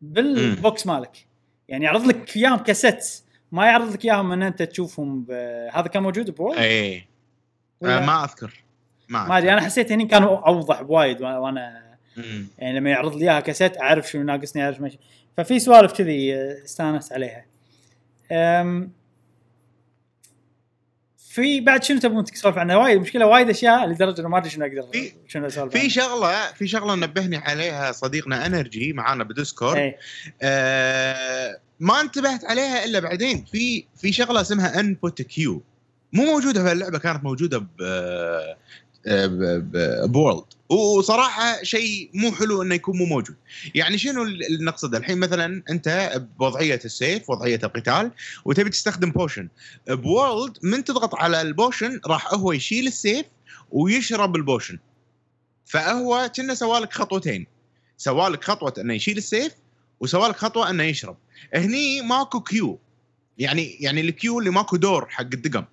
بال 0.00 0.34
box 0.34 0.86
مالك. 0.86 1.26
يعني 1.68 1.84
يعرض 1.84 2.06
لك 2.06 2.36
إياهم 2.36 2.56
ك 2.58 2.70
set 2.70 3.06
ما 3.52 3.66
يعرض 3.66 3.92
لك 3.92 4.04
إياهم 4.04 4.32
إن 4.32 4.42
أنت 4.42 4.62
تشوفهم. 4.62 5.26
هذا 5.74 5.86
كان 5.92 6.02
موجود 6.02 6.30
ب 6.30 6.35
World 6.35 6.58
اي 6.58 6.96
آه، 7.84 8.06
ما 8.06 8.24
أذكر. 8.24 8.64
ما 9.08 9.24
ما 9.28 9.38
أدري 9.38 9.52
أنا 9.52 9.60
حسيت 9.60 9.92
هني 9.92 10.06
كان 10.06 10.22
أوضح 10.22 10.82
بوايد 10.82 11.18
وأنا- 11.18 11.22
وأنا 11.22 11.82
مم. 12.16 12.46
يعني 12.58 12.78
لما 12.78 12.90
يعرض 12.90 13.16
لي 13.16 13.30
إياها 13.30 13.40
ك 13.40 13.50
set 13.50 13.80
أعرف 13.80 14.10
شنو 14.10 14.22
ناقصني 14.22 14.64
أعرف 14.64 14.80
ماشي 14.80 14.98
ففي 15.36 15.58
سوالف 15.58 15.92
كذي 15.92 16.34
آه، 16.34 16.64
استأنست 16.64 17.12
عليها. 17.12 17.44
أم 18.32 18.92
في 21.34 21.60
بعد 21.60 21.82
شنو 21.84 21.98
تبون 22.00 22.24
تسولف 22.24 22.58
عنها 22.58 22.76
وايد 22.76 22.96
المشكلة 22.96 23.26
وايد 23.26 23.50
أشياء 23.50 23.86
لدرجة 23.88 24.20
إنه 24.20 24.28
ما 24.28 24.38
أدري 24.38 24.50
شنو 24.50 24.64
أقدر 24.66 24.86
شنو 25.28 25.46
أسولف 25.46 25.72
في. 25.72 25.90
شغلة 25.90 26.52
في 26.52 26.66
شغلة 26.68 26.94
نبهني 26.94 27.36
عليها 27.36 27.92
صديقنا 27.92 28.46
Energy 28.46 28.92
معانا 28.92 29.24
ب 29.24 29.30
Discord 29.30 29.76
إيه. 29.76 29.96
آه 30.42 31.58
ما 31.80 32.00
انتبهت 32.00 32.44
عليها 32.44 32.84
إلا 32.84 33.00
بعدين 33.00 33.44
في 33.44 33.84
في 33.96 34.12
شغلة 34.12 34.40
اسمها 34.40 34.80
input 34.80 35.22
queue 35.22 35.62
مو 36.12 36.24
موجودة 36.24 36.64
في 36.64 36.72
اللعبة 36.72 36.98
كانت 36.98 37.24
موجودة 37.24 37.58
ب- 37.58 37.66
ب 40.04 40.11
World 40.11 40.44
وصراحة 40.68 41.62
شيء 41.62 42.10
مو 42.14 42.32
حلو 42.32 42.62
إنه 42.62 42.74
يكون 42.74 42.96
مو 42.98 43.04
موجود. 43.04 43.36
يعني 43.74 43.98
شنو 43.98 44.22
اللي 44.22 44.64
نقصده 44.64 44.98
الحين 44.98 45.18
مثلا 45.18 45.62
أنت 45.70 46.12
بوضعية 46.38 46.80
السيف 46.84 47.30
وضعية 47.30 47.60
القتال 47.64 48.10
وتبي 48.44 48.70
تستخدم 48.70 49.10
potion 49.10 49.48
ب 49.88 50.00
World 50.00 50.58
من 50.62 50.84
تضغط 50.84 51.14
على 51.14 51.40
ال 51.40 51.49
potion 51.49 52.00
راح 52.06 52.34
هو 52.34 52.52
يشيل 52.52 52.86
السيف 52.86 53.26
ويشرب 53.70 54.36
ال 54.36 54.42
potion 54.42 54.78
فهو 55.66 56.30
كنا 56.36 56.54
سوالك 56.54 56.92
خطوتين. 56.92 57.46
سوالك 57.96 58.44
خطوة 58.44 58.74
إنه 58.78 58.94
يشيل 58.94 59.16
السيف 59.16 59.52
وسوالك 60.00 60.36
خطوة 60.36 60.70
إنه 60.70 60.82
يشرب. 60.82 61.16
هني 61.54 62.00
ماكو 62.02 62.40
queue 62.40 62.78
يعني 63.38 63.76
يعني 63.80 64.00
ال 64.00 64.06
queue 64.06 64.38
اللي 64.38 64.50
ماكو 64.50 64.76
دور 64.76 65.06
حق 65.08 65.20
الدقم. 65.20 65.64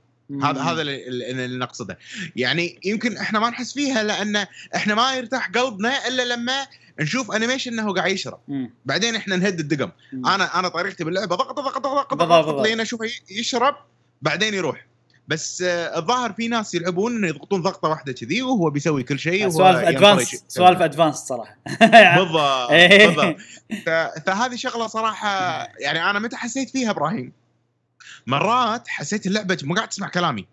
هذا 0.43 0.61
هذا 0.61 0.81
اللي, 0.81 1.57
نقصده 1.57 1.99
يعني 2.35 2.79
يمكن 2.85 3.17
إحنا 3.17 3.39
ما 3.39 3.49
نحس 3.49 3.73
فيها 3.73 4.03
لأن 4.03 4.45
إحنا 4.75 4.95
ما 4.95 5.13
يرتاح 5.15 5.49
قلبنا 5.49 6.07
إلا 6.07 6.25
لما 6.33 6.67
نشوف 6.99 7.31
animation 7.31 7.79
إنه 7.79 7.93
قاعد 7.93 8.11
يشرب. 8.11 8.39
بعدين 8.85 9.15
إحنا 9.15 9.35
نهد 9.35 9.59
الدقم. 9.59 9.91
أنا 10.13 10.59
أنا 10.59 10.67
طريقتي 10.67 11.03
باللعبة 11.03 11.35
ضغط 11.35 11.59
ضغط 11.59 11.77
ضغط 11.83 12.13
ضغط. 12.13 12.67
لين 12.67 12.79
أشوفه 12.79 13.05
يشرب 13.31 13.75
بعدين 14.21 14.53
يروح 14.53 14.85
بس 15.27 15.61
آه، 15.61 15.97
الظاهر 15.99 16.33
في 16.33 16.47
ناس 16.47 16.73
يلعبون 16.75 17.15
إنه 17.15 17.27
يضغطون 17.27 17.61
ضغطة 17.61 17.89
واحدة 17.89 18.13
كذي 18.13 18.41
وهو 18.41 18.69
بيسوي 18.69 19.03
كل 19.03 19.19
شيء 19.19 19.49
سوالف 19.49 19.77
advanced. 19.79 20.43
سوالف 20.47 20.81
advanced 20.81 21.15
صراحة 21.15 21.57
بالضبط 22.17 22.71
إيه. 22.71 23.07
بالضبط 23.07 23.35
ف- 23.85 24.19
فهذه 24.25 24.55
شغلة 24.55 24.87
صراحة 24.87 25.67
يعني 25.79 26.09
أنا 26.09 26.19
متى 26.19 26.35
حسيت 26.37 26.69
فيها 26.69 26.89
إبراهيم؟ 26.91 27.31
مرات 28.27 28.87
حسيت 28.87 29.25
اللعبة 29.27 29.57
ما 29.63 29.75
قاعد 29.75 29.89
تسمع 29.89 30.07
كلامي. 30.07 30.47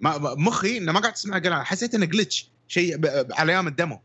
ما 0.00 0.34
مخي 0.34 0.78
إنه 0.78 0.92
ما 0.92 1.00
قاعد 1.00 1.12
تسمع 1.12 1.38
كلامي. 1.38 1.64
حسيت 1.64 1.94
إنه 1.94 2.06
glitch 2.06 2.48
شيء 2.68 3.00
على 3.32 3.52
أيام 3.52 3.66
ال 3.68 3.73
demo. 3.73 4.00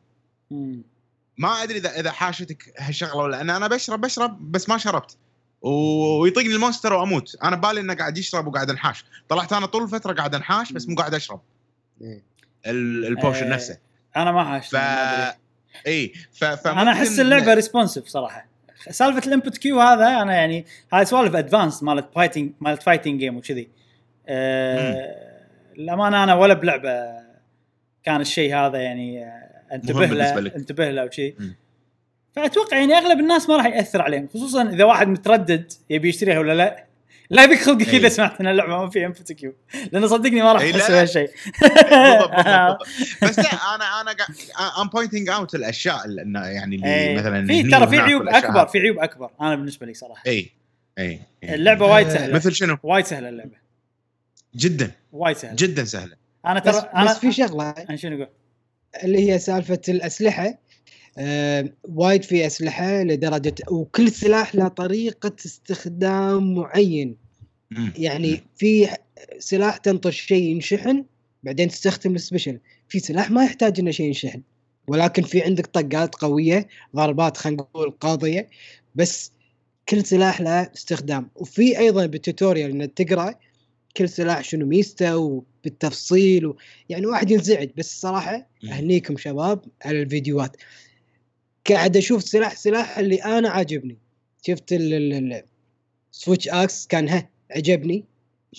ما 1.37 1.63
أدري 1.63 1.77
اذا 1.77 1.99
إذا 1.99 2.11
حاشتك 2.11 2.73
هالشغلة 2.77 3.15
ولا 3.15 3.41
أنا 3.41 3.57
أنا 3.57 3.67
بشرب 3.67 4.01
بشرب 4.01 4.51
بس 4.51 4.69
ما 4.69 4.77
شربت. 4.77 5.17
ويطقني 5.61 6.47
ال 6.55 6.60
monster 6.60 6.93
وأموت. 6.93 7.35
أنا 7.43 7.55
ببالي 7.55 7.79
إنه 7.79 7.93
قاعد 7.93 8.17
يشرب 8.17 8.47
وقاعد 8.47 8.69
انحاش 8.69 9.05
طلعت 9.29 9.53
أنا 9.53 9.65
طول 9.65 9.83
الفترة 9.83 10.13
قاعد 10.13 10.35
انحاش 10.35 10.71
بس 10.71 10.89
مو 10.89 10.95
قاعد 10.95 11.13
أشرب. 11.13 11.41
إيه. 12.01 12.23
ال- 12.65 13.05
ال- 13.05 13.15
potion 13.15 13.45
آه، 13.45 13.49
نفسه. 13.55 13.77
أنا 14.15 14.31
ما 14.31 14.43
حاش 14.45 14.69
ف 14.69 14.75
اي 15.87 16.13
ف... 16.33 16.43
أنا 16.43 16.91
أحس 16.91 17.19
اللعبة 17.19 17.53
responsive 17.53 18.07
صراحة. 18.07 18.50
سالفة 18.89 19.27
ال 19.27 19.32
input 19.32 19.57
queue 19.57 19.79
هذا 19.79 20.21
أنا 20.21 20.33
يعني 20.33 20.65
هاي 20.93 21.05
سوالف 21.05 21.35
advanced 21.35 21.83
مالت 21.83 22.13
fighting 22.15 22.51
مالت 22.61 22.83
fighting 22.83 23.19
game 23.19 23.37
وكذي 23.37 23.67
أه 24.27 25.31
الامانه 25.77 26.23
أنا 26.23 26.33
ولا 26.33 26.53
بلعبة 26.53 27.21
كان 28.03 28.21
الشيء 28.21 28.55
هذا 28.55 28.77
يعني 28.77 29.25
آه، 29.25 29.51
انتبه 29.73 30.05
له. 30.05 30.55
انتبه 30.55 30.91
له 30.91 31.05
وشي. 31.05 31.35
فأتوقع 32.33 32.77
يعني 32.77 32.93
أغلب 32.93 33.19
الناس 33.19 33.49
ما 33.49 33.57
راح 33.57 33.65
يأثر 33.65 34.01
عليهم 34.01 34.27
خصوصا 34.27 34.69
إذا 34.69 34.83
واحد 34.83 35.07
متردد 35.07 35.71
يبي 35.89 36.09
يشتريها 36.09 36.39
ولا 36.39 36.53
لا 36.53 36.85
لا 37.31 37.43
يبيك 37.43 37.59
خلقك. 37.59 37.87
اذا 37.87 38.09
سمعت 38.09 38.41
إن 38.41 38.47
اللعبة 38.47 38.77
ما 38.77 38.89
فيها 38.89 39.05
input 39.07 39.31
queue 39.31 39.55
لأنه 39.91 40.07
صدقني 40.07 40.41
ما 40.41 40.53
راح 40.53 40.61
إي، 40.61 40.71
لا، 40.71 40.77
تحس 40.77 40.89
لا. 40.89 40.95
بهالشيء 40.95 41.29
بالضبط 41.61 42.31
بالضبط 42.31 42.35
بالضبط. 42.35 42.87
بس 43.23 43.39
لا 43.39 43.75
أنا 43.75 44.01
أنا 44.01 44.11
am 44.81 44.87
pointing 44.87 45.29
out 45.29 45.55
الأشياء 45.55 46.05
اللي 46.05 46.21
يعني 46.35 46.75
اللي 46.75 46.87
إيه. 46.95 47.17
مثلا 47.17 47.47
في 47.47 47.63
ترى 47.63 47.87
في 47.87 47.99
عيوب 47.99 48.27
أكبر. 48.27 48.67
في 48.67 48.79
عيوب 48.79 48.99
أكبر 48.99 49.29
أنا 49.41 49.55
بالنسبة 49.55 49.85
لي 49.85 49.93
صراحة 49.93 50.23
اي 50.27 50.49
اي. 50.97 51.19
اللعبة 51.43 51.85
وايد 51.85 52.09
سهلة 52.09 52.33
مثل 52.33 52.53
شنو؟ 52.53 52.77
وايد 52.83 53.05
سهلة 53.05 53.29
اللعبة 53.29 53.57
جدا 54.55 54.91
وايد 55.11 55.37
سهلة 55.37 55.55
جدا 55.55 55.83
سهلة 55.85 56.15
أنا 56.45 56.59
بس, 56.59 56.75
ترى 56.81 56.89
أنا 56.95 57.11
بس 57.11 57.17
في 57.17 57.31
شغلة 57.31 57.69
أنا 57.69 57.97
شنو 57.97 58.15
أقول؟ 58.15 58.27
اللي 59.03 59.31
هي 59.31 59.39
سالفة 59.39 59.81
الأسلحة 59.89 60.57
آه 61.17 61.69
وايد 61.83 62.23
في 62.23 62.47
أسلحة 62.47 63.03
لدرجه 63.03 63.55
وكل 63.71 64.11
سلاح 64.11 64.55
له 64.55 64.67
طريقة 64.67 65.35
استخدام 65.45 66.55
معين. 66.55 67.20
يعني 67.97 68.43
في 68.55 68.89
سلاح 69.39 69.77
تنطر 69.77 70.11
شيء 70.11 70.43
ينشحن 70.43 71.05
بعدين 71.43 71.67
تستخدم 71.69 72.15
السبيشل. 72.15 72.59
في 72.89 72.99
سلاح 72.99 73.31
ما 73.31 73.43
يحتاج 73.45 73.79
إنه 73.79 73.91
شيء 73.91 74.05
ينشحن 74.05 74.41
ولكن 74.87 75.23
في 75.23 75.41
عندك 75.41 75.65
طقات 75.65 76.15
قوية 76.15 76.67
ضربات 76.95 77.37
خلينا 77.37 77.61
نقول 77.61 77.91
قاضية 77.91 78.49
بس 78.95 79.31
كل 79.89 80.05
سلاح 80.05 80.41
له 80.41 80.61
استخدام. 80.61 81.29
وفي 81.35 81.79
أيضا 81.79 82.05
بالتوتوريال 82.05 82.71
إنك 82.71 82.91
تقرأ 82.93 83.35
كل 83.97 84.09
سلاح 84.09 84.43
شنو 84.43 84.65
ميزته 84.65 85.17
وبالتفصيل 85.17 86.45
و... 86.45 86.57
يعني 86.89 87.05
واحد 87.05 87.31
ينزعج 87.31 87.69
بس 87.77 87.91
الصراحه. 87.91 88.47
أهنيكم 88.71 89.17
شباب 89.17 89.65
على 89.85 90.01
الفيديوهات. 90.01 90.57
قاعد 91.69 91.97
أشوف 91.97 92.23
سلاح 92.23 92.55
سلاح 92.55 92.97
اللي 92.97 93.15
أنا 93.15 93.49
عاجبني. 93.49 93.97
شفت 94.47 94.73
ال- 94.73 94.93
ال- 94.93 95.13
ال- 95.33 95.43
Switch 96.11 96.49
Axe 96.49 96.87
كان 96.87 97.09
ها 97.09 97.29
عجبني 97.55 98.05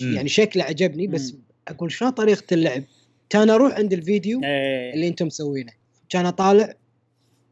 مم. 0.01 0.13
يعني 0.15 0.29
شكله 0.29 0.63
عجبني 0.63 1.07
بس 1.07 1.33
مم. 1.33 1.39
أقول 1.67 1.91
شلون 1.91 2.11
طريقة 2.11 2.53
اللعب 2.53 2.83
كان 3.29 3.49
أروح 3.49 3.73
عند 3.73 3.93
الفيديو 3.93 4.41
إيه. 4.43 4.93
اللي 4.93 5.07
أنتم 5.07 5.25
مسوينه 5.25 5.71
كان 6.09 6.25
أطالع 6.25 6.73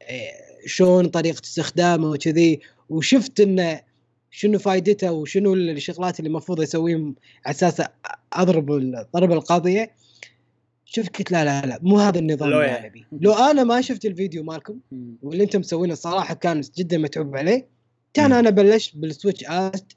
إيه، 0.01 0.31
شلون 0.65 1.07
طريقة 1.07 1.41
استخدامه 1.43 2.09
وكذي 2.09 2.59
وشفت 2.89 3.39
انه 3.39 3.81
شنو 4.31 4.59
فائدته 4.59 5.11
وشنو 5.11 5.53
الشغلات 5.53 6.19
اللي 6.19 6.27
المفروض 6.27 6.61
يسويهم 6.61 7.15
على 7.45 7.55
أساس 7.55 7.81
أضرب 8.33 8.71
الضربة 8.71 9.33
القاضية 9.33 9.91
شفت 10.85 11.17
قلت 11.17 11.31
لا 11.31 11.45
لا 11.45 11.65
لا 11.65 11.79
مو 11.81 11.99
هذا 11.99 12.19
النظام 12.19 12.49
لو 12.49 12.57
اللي 12.57 12.67
يعني. 12.67 12.79
أنا 12.79 12.87
أبيه 12.87 13.03
لو 13.11 13.33
أنا 13.33 13.63
ما 13.63 13.81
شفت 13.81 14.05
الفيديو 14.05 14.43
مالكم. 14.43 14.79
واللي 15.21 15.43
أنتم 15.43 15.59
مسوينه 15.59 15.93
الصراحه 15.93 16.33
كان 16.33 16.61
جدا 16.61 16.97
متعوب 16.97 17.37
عليه 17.37 17.67
كان. 18.13 18.31
أنا 18.31 18.49
بلشت 18.49 18.97
بال 18.97 19.09
Switch 19.09 19.45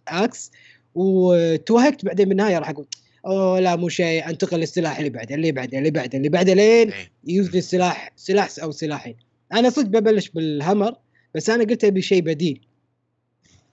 Axe 0.08 0.50
وتوهقت 0.94 2.04
بعدين 2.04 2.28
بالنهايه 2.28 2.58
راح 2.58 2.70
أقول 2.70 2.86
أوه 3.26 3.60
لا 3.60 3.76
مو 3.76 3.88
شيء 3.88 4.28
أنتقل 4.28 4.58
للسلاح 4.58 4.98
اللي 4.98 5.10
بعده 5.10 5.34
اللي 5.34 5.52
بعده 5.52 5.78
اللي 5.78 5.90
بعده 5.90 6.18
اللي 6.18 6.28
بعده 6.28 6.54
لين 6.54 6.92
إيه. 6.92 7.10
يوز 7.24 7.50
لي 7.50 7.60
سلاح 7.60 8.12
سلاح 8.16 8.48
أو 8.62 8.70
سلاحين 8.70 9.16
أنا 9.52 9.70
صدق 9.70 9.88
ببلش 9.88 10.28
بال 10.28 10.45
hammer 10.45 10.94
بس 11.34 11.50
أنا 11.50 11.64
قلت 11.64 11.84
أبي 11.84 12.02
شيء 12.02 12.22
بديل 12.22 12.60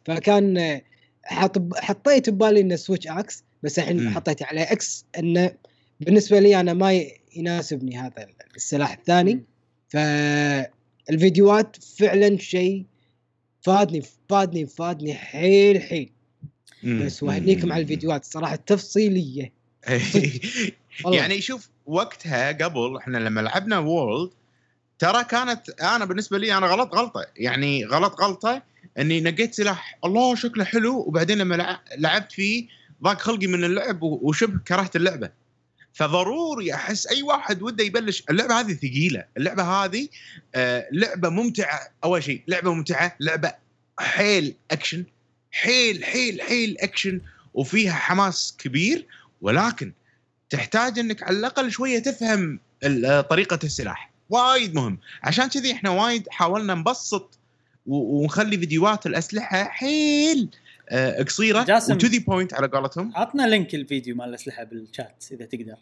فكان 0.05 0.79
حط 1.23 1.75
حطيت 1.75 2.29
ببالي 2.29 2.61
إنه 2.61 2.75
Switch 2.75 3.07
Axe 3.07 3.43
بس 3.63 3.79
الحين. 3.79 4.09
حطيت 4.09 4.43
عليه 4.43 4.61
X 4.61 5.05
إنه 5.19 5.51
بالنسبة 5.99 6.39
لي 6.39 6.59
أنا 6.59 6.73
ما 6.73 7.01
يناسبني 7.35 7.97
هذا 7.97 8.27
السلاح 8.55 8.91
الثاني 8.93 9.43
فالفيديوهات 9.89 11.75
فعلا 11.83 12.37
شيء 12.37 12.85
فادني 13.61 14.01
فادني 14.29 14.65
فادني 14.65 15.13
حيل 15.13 15.81
حيل. 15.81 16.11
بس 16.83 17.23
واهنيكم 17.23 17.71
على 17.73 17.81
الفيديوهات 17.81 18.23
الصراحه 18.23 18.55
تفصيلية. 18.55 19.51
والله. 21.05 21.19
يعني 21.19 21.41
شوف 21.41 21.69
وقتها 21.85 22.51
قبل 22.51 22.97
إحنا 22.97 23.17
لما 23.17 23.41
لعبنا 23.41 23.77
World 23.79 24.29
ترى 24.99 25.23
كانت 25.23 25.69
أنا 25.69 26.05
بالنسبة 26.05 26.37
لي 26.37 26.57
أنا 26.57 26.67
غلط 26.67 26.95
غلطة. 26.95 27.25
يعني 27.37 27.85
غلط 27.85 28.21
غلطة 28.21 28.61
إني 28.99 29.21
نقيت 29.21 29.53
سلاح 29.53 29.99
الله 30.05 30.35
شكله 30.35 30.63
حلو. 30.63 30.99
وبعدين 30.99 31.37
لما 31.37 31.55
لع- 31.55 31.81
لعبت 31.97 32.31
فيه 32.31 32.67
ضاق 33.03 33.19
خلقي 33.21 33.47
من 33.47 33.63
اللعب 33.63 34.03
وشبه 34.03 34.59
كرهت 34.67 34.95
اللعبة. 34.95 35.29
فضروري 35.93 36.73
أحس 36.73 37.07
أي 37.07 37.21
واحد 37.23 37.61
وده 37.61 37.83
يبلش 37.83 38.23
اللعبة 38.29 38.59
هذه 38.59 38.73
ثقيلة. 38.73 39.25
اللعبة 39.37 39.63
هذه 39.63 40.07
آه 40.55 40.87
لعبة 40.91 41.29
ممتعة. 41.29 41.79
أول 42.03 42.23
شيء 42.23 42.41
لعبة 42.47 42.73
ممتعة 42.73 43.15
لعبة 43.19 43.53
حيل 43.99 44.55
أكشن. 44.71 45.03
حيل 45.51 46.05
حيل 46.05 46.41
حيل 46.41 46.77
اكشن 46.79 47.21
وفيها 47.53 47.93
حماس 47.93 48.55
كبير 48.59 49.07
ولكن 49.41 49.93
تحتاج 50.49 50.99
إنك 50.99 51.23
على 51.23 51.37
الأقل 51.37 51.71
شوية 51.71 51.99
تفهم 51.99 52.59
طريقة 53.29 53.59
السلاح 53.63 54.11
وايد 54.29 54.75
مهم 54.75 54.97
عشان 55.23 55.47
كذي 55.47 55.71
إحنا 55.71 55.89
وايد 55.89 56.29
حاولنا 56.29 56.73
نبسط 56.73 57.39
ونخلي 57.85 58.57
فيديوهات 58.57 59.05
الأسلحة 59.05 59.63
حيل 59.63 60.49
آه، 60.89 61.23
قصيرة 61.23 61.63
جاسم. 61.63 61.93
و 61.93 61.98
to 61.98 62.07
the 62.07 62.19
point 62.19 62.53
على 62.53 62.67
قولتهم 62.67 63.11
عطنا 63.15 63.47
link 63.47 63.75
الفيديو 63.75 64.15
مال 64.15 64.29
الأسلحة 64.29 64.63
بالشات 64.63 65.25
إذا 65.31 65.45
تقدر 65.45 65.77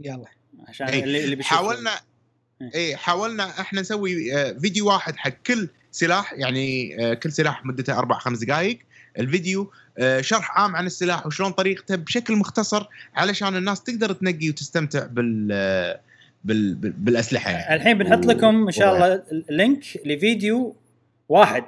يلا 0.00 0.28
عشان 0.68 0.86
إيه. 0.86 1.04
اللي 1.04 1.24
اللي 1.24 1.36
بيشوف 1.36 1.52
حاولنا 1.52 1.90
إيه. 2.62 2.74
إيه 2.74 2.96
حاولنا 2.96 3.60
إحنا 3.60 3.80
نسوي 3.80 4.34
آه، 4.34 4.52
فيديو 4.52 4.86
واحد 4.86 5.16
حق 5.16 5.30
كل 5.46 5.68
سلاح 5.96 6.32
يعني 6.32 6.96
آه، 7.00 7.14
كل 7.14 7.32
سلاح 7.32 7.64
مدته 7.66 7.98
أربع 7.98 8.18
خمس 8.18 8.38
دقائق 8.38 8.78
الفيديو 9.18 9.72
آه، 9.98 10.20
شرح 10.20 10.58
عام 10.60 10.76
عن 10.76 10.86
السلاح 10.86 11.26
وشلون 11.26 11.52
طريقته 11.52 11.96
بشكل 11.96 12.36
مختصر 12.36 12.86
علشان 13.14 13.56
الناس 13.56 13.82
تقدر 13.82 14.12
تنقي 14.12 14.48
وتستمتع 14.48 15.06
بال 15.06 15.48
آه، 15.52 16.00
بال 16.44 16.74
بال- 16.74 16.92
بالأسلحة. 16.92 17.50
يعني. 17.50 17.74
الحين 17.74 17.98
بنحط 17.98 18.26
لكم 18.26 18.66
إن 18.66 18.72
شاء 18.72 18.94
الله 18.94 19.22
اللينك 19.50 19.84
لفيديو 20.06 20.76
واحد. 21.28 21.64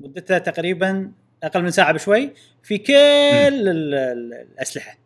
مدته 0.00 0.38
تقريبا 0.38 1.10
أقل 1.42 1.62
من 1.62 1.70
ساعة 1.70 1.92
بشوي. 1.92 2.30
في 2.62 2.78
كل 2.78 2.92
ال- 2.92 3.68
ال- 3.68 4.46
الأسلحة. 4.54 4.96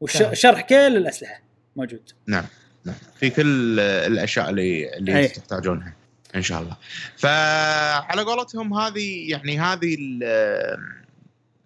وشرح 0.00 0.60
كل 0.60 0.74
الأسلحة 0.74 1.40
موجود. 1.76 2.00
نعم 2.26 2.44
نعم. 2.84 2.94
في 3.20 3.30
كل 3.30 3.80
الأشياء 3.80 4.50
اللي 4.50 4.96
اللي 4.96 5.18
أي. 5.18 5.28
تحتاجونها. 5.28 5.94
إن 6.36 6.42
شاء 6.42 6.62
الله. 6.62 6.76
فعلى 7.16 8.22
قولتهم 8.22 8.74
هذه 8.74 9.30
يعني 9.30 9.60
هذه 9.60 9.96
آه، 10.22 10.78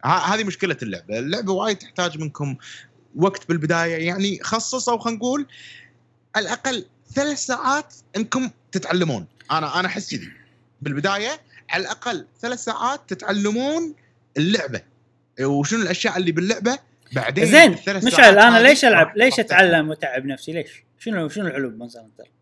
هذه 0.05 0.45
مشكلة 0.45 0.77
اللعبة. 0.83 1.19
اللعبة 1.19 1.53
وايد 1.53 1.79
تحتاج 1.79 2.19
منكم 2.19 2.57
وقت 3.17 3.49
بالبداية. 3.49 4.07
يعني 4.07 4.39
خصصوا 4.43 4.99
خلينا 4.99 5.19
نقول 5.19 5.47
على 6.37 6.47
الأقل 6.47 6.87
ثلاث 7.15 7.39
ساعات 7.39 7.95
إنكم 8.17 8.51
تتعلمون. 8.73 9.27
أنا 9.51 9.81
أنا 9.81 9.89
أحس 9.89 10.11
كذي. 10.11 10.33
بالبداية 10.83 11.41
على 11.71 11.83
الأقل 11.83 12.27
ثلاث 12.41 12.65
ساعات 12.65 13.01
تتعلمون 13.09 13.95
اللعبة. 14.37 14.81
وشنو 15.41 15.83
الأشياء 15.83 16.17
اللي 16.17 16.33
باللعبة؟ 16.33 16.79
بعدين 17.13 17.47
زين 17.47 17.79
مشعل 17.89 18.39
أنا 18.39 18.59
ليش 18.59 18.85
ألعب؟ 18.85 19.17
ليش 19.17 19.41
أتعلم 19.41 19.89
واتعب 19.89 20.27
نفسي؟ 20.27 20.53
ليش؟ 20.53 20.85
شنو 20.99 21.29
شنو 21.29 21.69
بمونستر 21.71 22.01
هانتر؟ 22.01 22.40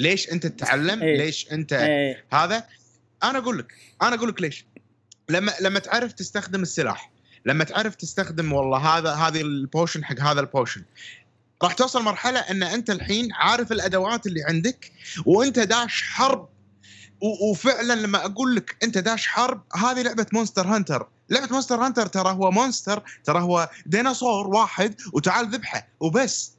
ليش 0.00 0.32
انت 0.32 0.46
تتعلم؟ 0.46 1.02
إيه. 1.02 1.16
ليش 1.16 1.52
انت 1.52 1.72
إيه. 1.72 2.24
هذا؟ 2.32 2.64
أنا 3.22 3.38
أقول 3.38 3.58
لك 3.58 3.72
أنا 4.02 4.14
أقول 4.14 4.28
لك 4.28 4.42
ليش. 4.42 4.64
لما 5.28 5.52
لما 5.60 5.78
تعرف 5.78 6.12
تستخدم 6.12 6.62
السلاح 6.62 7.10
لما 7.46 7.64
تعرف 7.64 7.94
تستخدم 7.94 8.52
والله 8.52 8.78
هذا 8.78 9.12
هذه 9.12 9.40
ال 9.40 9.49
potion 9.49 10.04
حق 10.04 10.20
هذا 10.20 10.40
ال 10.40 10.46
potion 10.46 10.82
راح 11.62 11.72
توصل 11.72 12.02
مرحلة 12.02 12.40
إن 12.40 12.62
أنت 12.62 12.90
الحين 12.90 13.32
عارف 13.32 13.72
الأدوات 13.72 14.26
اللي 14.26 14.42
عندك 14.42 14.92
وأنت 15.26 15.58
داش 15.58 16.02
حرب. 16.02 16.48
وفعلا 17.50 17.92
لما 17.94 18.24
أقول 18.24 18.56
لك 18.56 18.76
أنت 18.82 18.98
داش 18.98 19.26
حرب 19.26 19.62
هذه 19.76 20.02
لعبة 20.02 20.26
Monster 20.32 20.66
Hunter 20.66 21.08
لعبة 21.30 21.48
Monster 21.50 21.76
Hunter 21.76 22.06
ترى 22.06 22.30
هو 22.30 22.50
monster 22.50 23.02
ترى 23.24 23.40
هو 23.40 23.70
ديناصور 23.86 24.46
واحد 24.46 24.94
وتعال 25.12 25.50
ذبحه 25.50 25.88
وبس. 26.00 26.52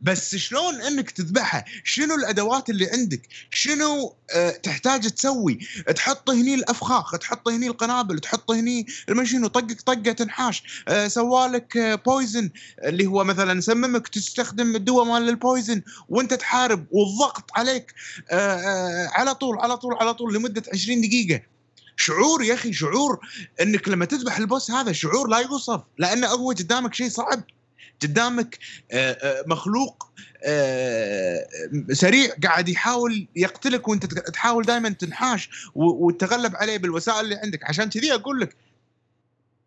بس 0.00 0.36
شلون 0.36 0.74
إنك 0.80 1.10
تذبحها 1.10 1.64
شنو 1.84 2.14
الأدوات 2.14 2.70
اللي 2.70 2.90
عندك؟ 2.90 3.28
شنو 3.50 4.14
آه 4.34 4.50
تحتاج 4.50 5.10
تسوي؟ 5.10 5.58
تحط 5.94 6.30
هني 6.30 6.54
الأفخاخ 6.54 7.18
تحط 7.18 7.48
هني 7.48 7.66
القنابل 7.66 8.18
تحط 8.18 8.50
هني 8.50 8.86
المشينو 9.08 9.46
طقك 9.48 9.80
طقة 9.80 10.12
تنحاش 10.12 10.62
آه 10.88 11.08
سوالك 11.08 11.76
آه 11.76 11.94
poison 11.94 12.50
اللي 12.84 13.06
هو 13.06 13.24
مثلا 13.24 13.60
سممك 13.60 14.08
تستخدم 14.08 14.76
الدواء 14.76 15.04
مال 15.04 15.28
ال 15.28 15.36
poison 15.36 15.82
وإنت 16.08 16.34
تحارب 16.34 16.86
والضغط 16.90 17.50
عليك 17.56 17.94
آه 18.30 18.34
آه 18.56 19.08
على 19.12 19.34
طول 19.34 19.58
على 19.58 19.76
طول 19.76 19.94
على 19.94 20.14
طول 20.14 20.34
لمدة 20.34 20.62
20 20.72 21.00
دقيقة. 21.00 21.42
شعور 21.96 22.42
يا 22.42 22.54
أخي 22.54 22.72
شعور 22.72 23.20
إنك 23.60 23.88
لما 23.88 24.04
تذبح 24.04 24.38
ال 24.38 24.44
boss 24.44 24.70
هذا 24.70 24.92
شعور 24.92 25.28
لا 25.28 25.38
يوصف 25.38 25.80
لأنه 25.98 26.26
هو 26.26 26.50
قدامك 26.52 26.94
شيء 26.94 27.08
صعب. 27.08 27.42
قدامك 28.02 28.58
آه، 28.92 29.12
آه، 29.12 29.44
مخلوق 29.46 30.08
آه، 30.44 31.48
سريع 31.92 32.34
قاعد 32.42 32.68
يحاول 32.68 33.26
يقتلك 33.36 33.88
وانت 33.88 34.06
تحاول 34.14 34.64
دائما 34.64 34.88
تنحاش 34.88 35.50
وتتغلب 35.74 36.56
عليه 36.56 36.76
بالوسائل 36.76 37.24
اللي 37.24 37.34
عندك. 37.34 37.64
عشان 37.64 37.90
كذي 37.90 38.14
أقول 38.14 38.40
لك 38.40 38.56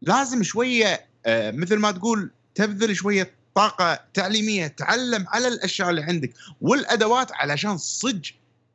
لازم 0.02 0.44
شوية 0.44 1.06
مثل 1.28 1.76
ما 1.76 1.92
تقول 1.92 2.32
تبذل 2.56 2.96
شوية 2.96 3.32
طاقة 3.56 4.00
تعليمية 4.14 4.68
تعلم 4.68 5.26
على 5.28 5.48
الأشياء 5.48 5.90
اللي 5.90 6.04
عندك 6.04 6.34
والأدوات 6.62 7.32
علشان 7.32 7.78
صدق 7.78 8.22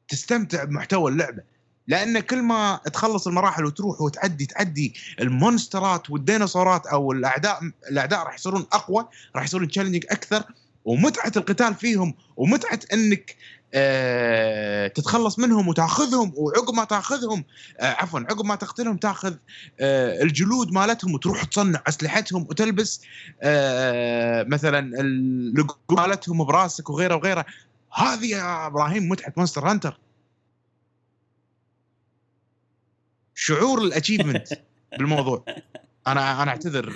تستمتع 0.08 0.64
بمحتوى 0.64 1.10
اللعبة. 1.10 1.42
لأن 1.88 2.20
كل 2.20 2.42
ما 2.42 2.80
تخلص 2.92 3.26
المراحل 3.26 3.64
وتروح 3.64 4.00
وتعدي 4.00 4.46
تعدي 4.46 4.94
المونسترات 5.20 6.10
والديناصورات 6.10 6.86
أو 6.86 7.12
الأعداء 7.12 7.60
الأعداء 7.90 8.24
راح 8.24 8.34
يصيرون 8.34 8.66
أقوى 8.72 9.08
راح 9.36 9.44
يصيرون 9.44 9.68
challenging 9.68 10.04
أكثر 10.10 10.42
ومتعة 10.84 11.32
القتال 11.36 11.74
فيهم 11.74 12.14
ومتعة 12.36 12.80
إنك 12.92 13.36
آه 13.74 14.86
تتخلص 14.86 15.38
منهم 15.38 15.68
وتاخذهم 15.68 16.32
وعقب 16.36 16.74
ما 16.74 16.84
تاخذهم 16.84 17.44
آه 17.80 17.84
عفوا 17.92 18.20
عقب 18.20 18.44
ما 18.44 18.54
تقتلهم 18.54 18.96
تاخذ 18.96 19.34
آه 19.80 20.22
الجلود 20.22 20.72
مالتهم 20.72 21.14
وتروح 21.14 21.44
تصنع 21.44 21.82
أسلحتهم 21.88 22.42
وتلبس 22.42 23.00
آه 23.42 24.42
مثلا 24.42 24.80
مالتهم 25.90 26.44
براسك 26.44 26.90
وغيره 26.90 27.14
وغيره. 27.14 27.44
هذه 27.94 28.26
يا 28.26 28.66
إبراهيم 28.66 29.08
متعة 29.08 29.32
Monster 29.36 29.70
Hunter. 29.70 29.98
شعور 33.46 33.82
ال 33.82 33.88
achievement 33.88 34.48
بالموضوع. 34.98 35.44
أنا 36.06 36.42
أنا 36.42 36.50
أعتذر 36.50 36.94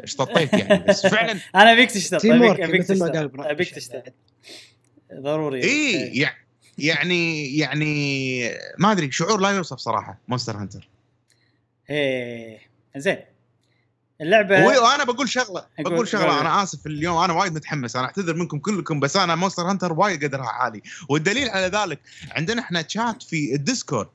اشططيت 0.00 0.52
يعني 0.52 0.84
بس 0.88 1.06
فعلا 1.06 1.32
أنا 1.54 1.72
أبيك 1.72 1.90
تيم 1.90 2.42
أبيك 2.42 2.60
أبيك 2.60 2.80
مثل 2.80 2.98
ما 2.98 3.06
تشتغل. 3.08 3.16
قال 3.16 3.24
إبراهيم. 3.24 3.50
أبيك 3.50 3.70
تشتغل. 3.74 4.12
ضروري. 5.14 5.64
اي 5.64 6.18
يع- 6.18 6.34
يعني 6.78 7.56
يعني 7.56 8.42
ما 8.78 8.92
أدري 8.92 9.10
شعور 9.12 9.40
لا 9.40 9.50
يوصف 9.50 9.76
صراحة 9.78 10.18
Monster 10.28 10.56
Hunter. 10.56 10.88
إيه. 11.90 12.58
زين. 12.96 13.18
اللعبة 14.20 14.66
وأنا 14.66 15.04
بقول 15.04 15.28
شغلة 15.28 15.60
أقول- 15.60 15.82
بقول 15.82 16.08
شغلة. 16.08 16.24
قول. 16.30 16.38
أنا 16.40 16.62
آسف 16.62 16.86
اليوم 16.86 17.16
أنا 17.16 17.32
وايد 17.32 17.52
متحمس 17.54 17.96
أنا 17.96 18.04
أعتذر 18.04 18.34
منكم 18.34 18.58
كلكم 18.58 19.00
بس 19.00 19.16
أنا 19.16 19.34
Monster 19.34 19.62
Hunter 19.62 19.92
وايد 19.92 20.24
قدرها 20.24 20.46
عالي. 20.48 20.82
والدليل 21.08 21.48
على 21.50 21.66
ذلك 21.66 22.00
عندنا 22.30 22.62
إحنا 22.62 22.84
شات 22.88 23.22
في 23.22 23.54
ال 23.54 23.60
Discord. 23.60 24.08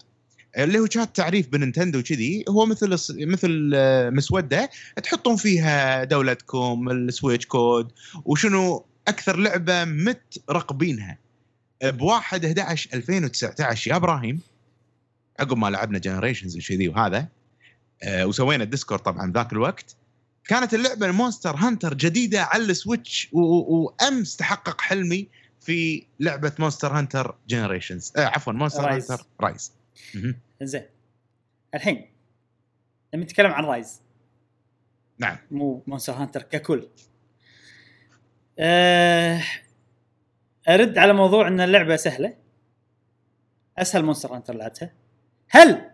اللي 0.57 0.79
هو 0.79 0.85
شات 0.85 1.15
تعريف 1.15 1.47
ب 1.47 1.54
Nintendo 1.54 2.03
كذي 2.03 2.45
هو 2.49 2.65
مثل 2.65 2.89
مثل 3.19 3.71
آه، 3.75 4.09
مسودة 4.09 4.69
تحطون 5.03 5.35
فيها 5.35 6.03
دولتكم 6.03 6.89
ال 6.91 6.99
Switch 6.99 7.45
code 7.45 7.91
وشنو 8.25 8.85
أكثر 9.07 9.37
لعبة 9.37 9.85
مترقبينها 9.85 11.17
ب 11.83 12.01
1 12.01 12.45
11 12.45 12.89
2019 12.93 13.91
يا 13.91 13.95
إبراهيم 13.95 14.39
عقب 15.39 15.57
ما 15.57 15.69
لعبنا 15.69 15.99
Generations 15.99 16.57
وكذي 16.57 16.87
وهذا 16.87 17.27
آه، 18.03 18.25
وسوينا 18.25 18.63
ال 18.63 18.68
Discord 18.68 19.01
طبعا 19.01 19.31
ذاك 19.31 19.53
الوقت 19.53 19.95
كانت 20.47 20.73
اللعبة 20.73 21.11
Monster 21.11 21.55
Hunter 21.55 21.93
جديدة 21.93 22.43
على 22.43 22.63
ال 22.63 22.73
Switch 22.73 23.29
وأمس 23.31 24.35
تحقق 24.35 24.81
حلمي 24.81 25.27
في 25.61 26.05
لعبة 26.19 26.51
Monster 26.59 26.93
Hunter 26.93 27.36
Generations 27.47 28.13
آه 28.17 28.25
عفوا 28.25 28.53
Monster. 28.53 28.93
Hunter 28.93 29.25
Rise. 29.41 29.71
زين. 30.61 30.85
الحين 31.75 32.09
لما 33.13 33.23
نتكلم 33.23 33.51
عن 33.51 33.63
Rise. 33.63 34.01
نعم. 35.17 35.37
مو 35.51 35.83
Monster 35.88 36.13
Hunter 36.13 36.41
ككل. 36.41 36.89
أه 38.59 39.43
أرد 40.69 40.97
على 40.97 41.13
موضوع 41.13 41.47
إن 41.47 41.61
اللعبة 41.61 41.95
سهلة. 41.95 42.37
أسهل 43.77 44.05
Monster 44.05 44.36
Hunter 44.36 44.55
لعبتها. 44.55 44.93
هل؟ 45.49 45.91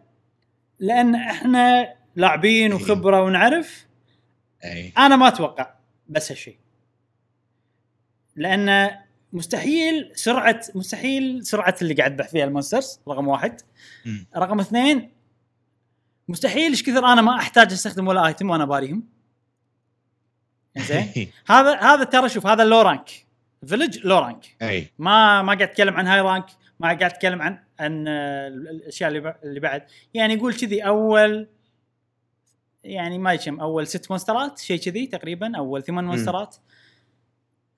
لأن 0.79 1.15
إحنا 1.15 1.95
لاعبين 2.15 2.73
وخبرة 2.73 3.23
ونعرف. 3.23 3.87
أي. 4.63 4.93
أنا 4.97 5.15
ما 5.15 5.27
أتوقع 5.27 5.75
بس 6.09 6.31
هالشيء. 6.31 6.57
لأن 8.35 8.99
مستحيل 9.33 10.11
سرعة 10.15 10.61
مستحيل 10.75 11.45
سرعة 11.45 11.75
اللي 11.81 11.93
قاعد 11.93 12.15
تذبح 12.15 12.27
فيها 12.27 12.45
ال 12.45 12.51
monsters 12.51 12.99
رقم 13.07 13.27
واحد. 13.27 13.61
مم. 14.05 14.25
رقم 14.37 14.59
اثنين 14.59 15.09
مستحيل 16.27 16.71
إيش 16.71 16.83
كثر 16.83 17.05
أنا 17.05 17.21
ما 17.21 17.35
أحتاج 17.35 17.71
أستخدم 17.71 18.07
ولا 18.07 18.27
item 18.27 18.49
وأنا 18.49 18.65
باريهم. 18.65 19.03
زين 20.77 21.11
هذا 21.49 21.75
هذا 21.79 22.03
ترى 22.03 22.29
شوف 22.29 22.47
هذا 22.47 22.63
low 22.63 22.81
rank 22.81 23.09
village 23.65 23.97
low 24.05 24.19
rank 24.19 24.55
أي. 24.61 24.87
ما 24.99 25.41
ما 25.41 25.47
قاعد 25.53 25.61
أتكلم 25.61 25.93
عن 25.93 26.07
high 26.07 26.21
rank 26.21 26.45
ما 26.79 26.87
قاعد 26.87 27.03
أتكلم 27.03 27.41
عن 27.41 27.59
عن 27.79 28.07
الأشياء 28.07 29.09
اللي 29.09 29.21
بع- 29.31 29.35
اللي 29.43 29.59
بعد. 29.59 29.83
يعني 30.13 30.33
يقول 30.33 30.53
كذي 30.53 30.85
أول 30.85 31.47
يعني 32.83 33.17
ما 33.17 33.33
يشم 33.33 33.59
أول 33.59 33.87
ست 33.87 34.11
مونسترات 34.11 34.59
شيء 34.59 34.79
كذي 34.79 35.07
تقريبا 35.07 35.57
أول 35.57 35.83
ثمان 35.83 36.05
مونسترات. 36.05 36.55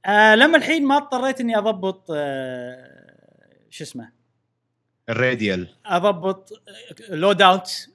آه 0.05 0.35
لما 0.35 0.57
الحين 0.57 0.85
ما 0.85 0.97
اضطريت 0.97 1.41
إني 1.41 1.57
أضبط 1.57 2.05
آه 2.15 3.57
شو 3.69 3.83
اسمه 3.83 4.11
ال 5.09 5.18
radial 5.18 5.67
أضبط 5.85 6.49
loadout 7.09 7.41
ال 7.41 7.89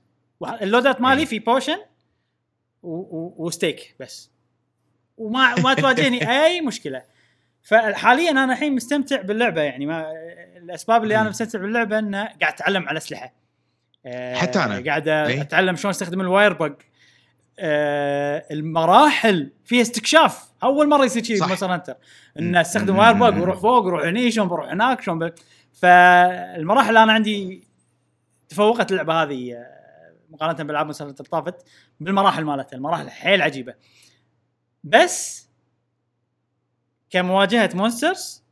loadout 0.62 1.01
مالي 1.01 1.21
إيه. 1.21 1.27
في 1.27 1.39
potion 1.39 1.79
و 2.83 3.02
steak 3.02 3.97
بس 4.01 4.31
وما 5.17 5.55
ما 5.55 5.75
تواجهني 5.75 6.31
أي 6.45 6.61
مشكلة 6.61 7.03
فحاليا 7.63 8.31
أنا 8.31 8.53
الحين 8.53 8.75
مستمتع 8.75 9.23
باللعبة 9.23 9.63
يعني 9.63 9.87
ما 9.87 10.13
الأسباب 10.57 11.03
اللي 11.03 11.15
أنا 11.15 11.23
مم. 11.23 11.31
مستمتع 11.31 11.59
باللعبة 11.59 11.99
إنه 11.99 12.25
قاعد 12.25 12.53
أتعلم 12.53 12.89
على 12.89 12.97
أسلحة 12.97 13.33
آه، 14.07 14.35
حتى 14.35 14.59
أنا. 14.59 14.85
قاعد 14.87 15.09
إيه. 15.09 15.43
أتعلم 15.43 15.77
شلون 15.77 15.91
أستخدم 15.91 16.21
ال 16.21 16.53
wirebug 16.53 16.73
آه 17.59 18.47
المراحل 18.51 19.51
فيها 19.65 19.83
استكشاف. 19.83 20.53
أول 20.63 20.89
مرة 20.89 21.05
يصير 21.05 21.23
شيء. 21.23 21.45
ب 21.45 21.48
Monster 21.48 21.75
Hunter 21.75 21.95
إن. 22.39 22.57
استخدم. 22.57 22.97
wirebug 22.99 23.27
وأروح 23.27 23.57
فوق 23.59 23.85
وأروح 23.85 24.03
هني 24.05 24.31
شلون 24.31 24.49
بروح 24.49 24.71
هناك 24.71 25.01
شلون 25.03 25.19
ب... 25.19 25.33
فالمراحل 25.73 26.97
أنا 26.97 27.13
عندي 27.13 27.65
تفوقت 28.49 28.91
اللعبة 28.93 29.23
هذه 29.23 29.53
آه، 29.55 30.13
مقارنة 30.31 30.55
بالالعاب 30.59 30.87
مثلا 30.87 31.07
اللي 31.11 31.17
طافت 31.31 31.55
بالمراحل 32.01 32.45
مالتها. 32.45 32.77
المراحل 32.77 33.11
حيل 33.11 33.43
عجيبة. 33.43 33.75
بس 34.85 35.49
كمواجهة 37.11 37.71
monsters 37.75 38.43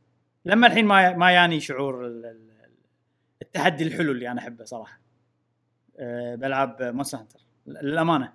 لما 0.45 0.67
الحين 0.67 0.85
ما 0.85 1.13
ما 1.13 1.31
ياني 1.31 1.59
شعور 1.59 2.05
ال- 2.07 2.25
ال- 2.25 2.45
التحدي 3.41 3.83
الحلو 3.83 4.11
اللي 4.11 4.31
أنا 4.31 4.41
أحبه 4.41 4.63
صراحة 4.65 4.99
آه، 5.99 6.35
بألعاب 6.35 6.77
Monster 6.81 7.17
Hunter 7.17 7.39
للأمانة. 7.67 8.33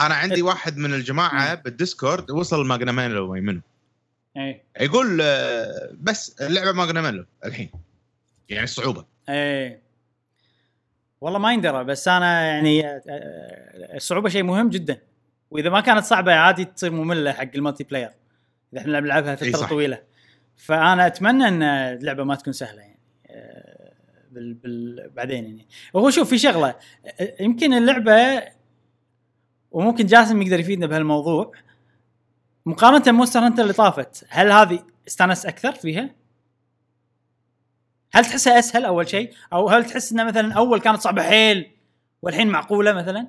أنا 0.00 0.14
عندي 0.14 0.42
واحد 0.42 0.76
من 0.76 0.94
الجماعة 0.94 1.54
بال 1.54 1.71
Discord 1.71 2.30
وصل 2.30 2.66
Magnamalo 2.66 3.32
منه 3.32 3.60
إيه. 4.36 4.62
يقول 4.80 5.18
آه، 5.22 5.90
بس 6.00 6.40
اللعبة 6.40 6.72
Magnamalo 6.72 7.24
الحين. 7.44 7.70
يعني 8.48 8.64
الصعوبه 8.64 9.04
إيه. 9.28 9.82
والله 11.20 11.38
ما 11.38 11.52
يندرى 11.52 11.84
بس 11.84 12.08
أنا 12.08 12.46
يعني 12.46 12.86
آه، 12.86 13.02
آه، 13.08 13.96
الصعوبه 13.96 14.28
شيء 14.28 14.42
مهم 14.42 14.70
جدا. 14.70 14.98
وإذا 15.50 15.70
ما 15.70 15.80
كانت 15.80 16.04
صعبة 16.04 16.34
عادي 16.34 16.64
تصير 16.64 16.90
مملة 16.90 17.32
حق 17.32 17.50
ال 17.54 17.84
multiplayer. 17.84 18.10
إذا 18.72 18.80
إحنا 18.80 19.00
بنلعبها 19.00 19.34
فترة 19.34 19.50
صح. 19.50 19.68
طويلة. 19.68 20.02
فأنا 20.56 21.06
أتمنى 21.06 21.48
إن 21.48 21.62
اللعبة 21.62 22.24
ما 22.24 22.34
تكون 22.34 22.52
سهلة 22.52 22.80
يعني 22.80 22.98
آه، 23.30 23.92
بال 24.30 24.54
بال 24.54 25.10
بعدين 25.16 25.44
يعني. 25.44 25.66
هو 25.96 26.10
شوف 26.10 26.30
في 26.30 26.38
شغلة 26.38 26.74
آه، 27.20 27.34
يمكن 27.40 27.74
اللعبة 27.74 28.42
وممكن 29.72 30.06
جاسم 30.06 30.42
يقدر 30.42 30.60
يفيدنا 30.60 30.86
بهالموضوع. 30.86 31.52
مقارنة 32.66 33.04
ب 33.04 33.09
Monster 33.09 33.40
Hunter 33.40 33.62
اللي 33.62 33.72
طافت 33.72 34.24
هل 34.28 34.52
هذه 34.52 34.84
استانست 35.08 35.46
أكثر 35.46 35.72
فيها؟ 35.72 36.10
هل 38.12 38.24
تحسها 38.24 38.58
أسهل 38.58 38.84
أول 38.84 39.08
شيء؟ 39.08 39.30
أو 39.52 39.68
هل 39.68 39.84
تحس 39.84 40.12
إنها 40.12 40.24
مثلا 40.24 40.52
أول 40.54 40.80
كانت 40.80 41.00
صعبة 41.00 41.22
حيل 41.22 41.70
والحين 42.22 42.48
معقولة 42.48 42.92
مثلا؟ 42.92 43.28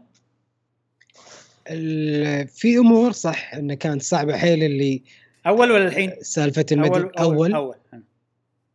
ال- 1.69 2.47
في 2.47 2.77
أمور 2.77 3.11
صح 3.11 3.53
انه 3.53 3.73
كانت 3.73 4.01
صعبة 4.01 4.37
حيل 4.37 4.63
اللي 4.63 5.01
أول 5.47 5.71
ولا 5.71 5.87
الحين؟ 5.87 6.11
سالفة 6.21 6.65
المدينة 6.71 6.95
اول 6.95 7.11
اول, 7.19 7.53
أول. 7.53 7.75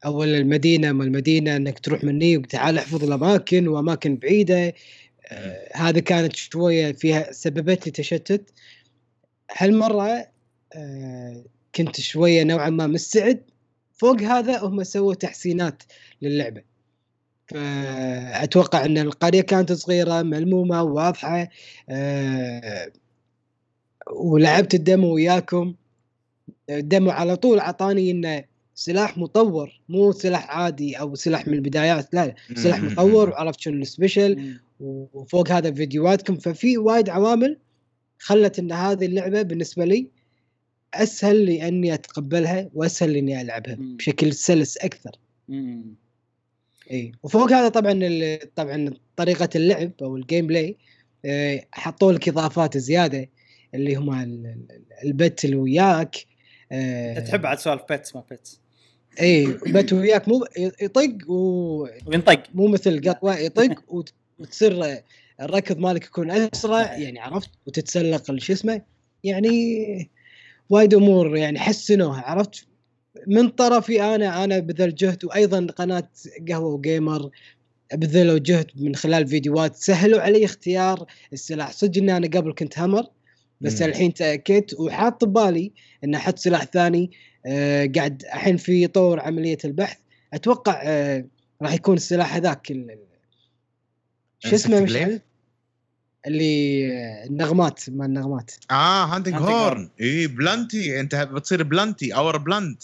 أول 0.05 0.29
المدينة 0.29 0.93
ما 0.93 1.05
المدينة 1.05 1.57
إنك 1.57 1.79
تروح 1.79 2.05
مني 2.05 2.37
وتعال 2.37 2.79
احفظ 2.79 3.05
الأماكن 3.05 3.69
وأماكن 3.69 4.17
بعيدة. 4.17 4.73
هذا 5.75 6.01
كانت 6.01 6.37
شوية 6.37 6.93
فيها 6.93 7.33
سببت 7.33 7.87
لي 7.87 7.93
تشتت. 7.93 8.51
هالمرة 9.57 10.27
آه 10.75 11.45
كنت 11.75 12.01
شوية 12.01 12.45
نوعا 12.45 12.71
ما 12.71 12.87
مستعد. 12.87 13.43
فوق 13.93 14.23
هذا 14.23 14.59
هم 14.59 14.85
سووا 14.85 15.15
تحسينات 15.15 15.83
للعبة. 16.23 16.63
فأتوقع 17.47 18.85
أن 18.85 18.99
القرية 18.99 19.41
كانت 19.41 19.73
صغيرة 19.73 20.23
ملمومة 20.23 20.83
وواضحه 20.83 21.49
آه 21.89 22.93
ولعبت 24.11 24.75
الدمو 24.75 25.15
وياكم. 25.15 25.75
الدمو 26.71 27.11
على 27.11 27.37
طول 27.37 27.59
اعطاني 27.59 28.11
إنه 28.11 28.45
سلاح 28.75 29.19
مطور 29.19 29.81
مو 29.89 30.13
سلاح 30.13 30.51
عادي 30.51 30.95
أو 30.95 31.15
سلاح 31.15 31.49
من 31.49 31.55
البدايات 31.55 32.15
لا 32.15 32.27
لا 32.27 32.35
سلاح. 32.57 32.83
مطور 32.83 33.31
وعرفت 33.31 33.61
شنو 33.61 33.83
السبيشل. 33.83 34.57
وفوق 34.83 35.51
هذا 35.51 35.73
فيديوهاتكم. 35.73 36.37
ففي 36.37 36.79
وايد 36.79 37.09
عوامل 37.09 37.59
خلت 38.19 38.59
إن 38.59 38.73
هذه 38.73 39.07
اللعبة 39.07 39.43
بالنسبة 39.43 39.85
لي 39.85 40.09
أسهل 40.95 41.45
لي 41.45 41.69
اني 41.69 41.95
أتقبلها 41.95 42.71
وأسهل 42.75 43.17
اني 43.17 43.41
ألعبها 43.41 43.75
مم. 43.75 43.97
بشكل 43.97 44.33
سلس 44.33 44.77
أكثر. 44.77 45.11
مم. 45.49 45.95
إي. 46.91 47.13
وفوق 47.23 47.53
هذا 47.53 47.69
طبعا 47.69 48.01
طبعا 48.57 48.95
طريقة 49.17 49.49
اللعب 49.57 49.91
أو 50.03 50.17
ال 50.17 50.47
gameplay 50.47 50.77
آه، 51.25 51.65
حطوا 51.73 52.13
لك 52.13 52.29
إضافات 52.29 52.79
زيادة 52.79 53.29
اللي 53.75 53.95
هم 53.95 54.15
ال- 54.23 54.47
ال- 54.47 54.87
ال 55.05 55.15
pet 55.15 55.45
اللي 55.45 55.57
وياك 55.57 56.17
آه، 56.73 57.19
أنت 57.19 57.27
تحب 57.29 57.47
عاد 57.47 57.59
سوالف 57.59 57.83
pets 57.89 58.17
ما 58.17 58.25
pets 58.31 58.61
إي 59.21 59.47
pet 59.67 59.93
وياك 59.93 60.29
مو 60.29 60.47
يطق 60.59 61.17
ومو 61.29 61.89
وينطق 62.07 62.43
مثل 62.55 63.11
قطوة 63.11 63.39
يطق 63.39 63.85
وتصير 64.43 65.03
الركض 65.41 65.79
مالك 65.79 66.05
يكون 66.05 66.31
أسرع 66.31 66.99
يعني 66.99 67.21
عرفت؟ 67.21 67.51
وتتسلق 67.67 68.39
شو 68.39 68.53
اسمه؟ 68.53 68.83
يعني 69.25 70.11
وايد 70.71 70.95
أمور 70.95 71.37
يعني 71.37 71.59
حسنوها 71.59 72.21
عرفت؟ 72.21 72.67
من 73.27 73.49
طرفي 73.49 74.03
أنا 74.03 74.45
أنا 74.45 74.59
بذل 74.59 74.95
جهد 74.95 75.25
وأيضا 75.25 75.67
قناة 75.67 76.09
قهوة 76.49 76.75
وجيمر 76.75 77.31
بذلوا 77.95 78.39
جهد 78.39 78.67
من 78.77 78.95
خلال 78.95 79.27
فيديوهات 79.27 79.77
سهلوا 79.77 80.21
علي 80.21 80.45
اختيار 80.45 81.07
السلاح. 81.33 81.73
صدق 81.73 81.99
ان 81.99 82.11
أنا 82.11 82.27
قبل 82.27 82.55
كنت 82.59 82.79
hammer 82.79 83.07
بس 83.61 83.83
مم. 83.83 83.89
الحين 83.89 84.15
تأكدت. 84.15 84.75
وحاط 84.81 85.25
ببالي 85.25 85.73
إن 86.05 86.15
أحط 86.15 86.39
سلاح 86.39 86.65
ثاني 86.65 87.11
آه 87.47 87.91
قاعد 87.97 88.23
الحين 88.23 88.57
في 88.57 88.87
طور 88.87 89.21
عملية 89.21 89.59
البحث. 89.65 89.99
أتوقع 90.33 90.81
آه 90.85 91.25
راح 91.63 91.75
يكون 91.75 91.97
السلاح 91.97 92.37
هذاك 92.37 92.73
شو 94.51 94.55
اسمه 94.55 94.81
مشعل؟ 94.81 95.21
اللي 96.27 96.87
آه، 96.93 97.25
النغمات 97.27 97.91
ما 97.91 98.07
النغمات. 98.07 98.51
آه 98.71 99.05
hunting 99.05 99.35
Hunting 99.35 99.39
horn 99.43 99.91
اي 100.01 100.27
بلانتي 100.27 101.01
أنت 101.01 101.15
بتصير 101.15 101.63
بلانتي 101.63 102.15
اور 102.15 102.37
بلانت 102.39 102.83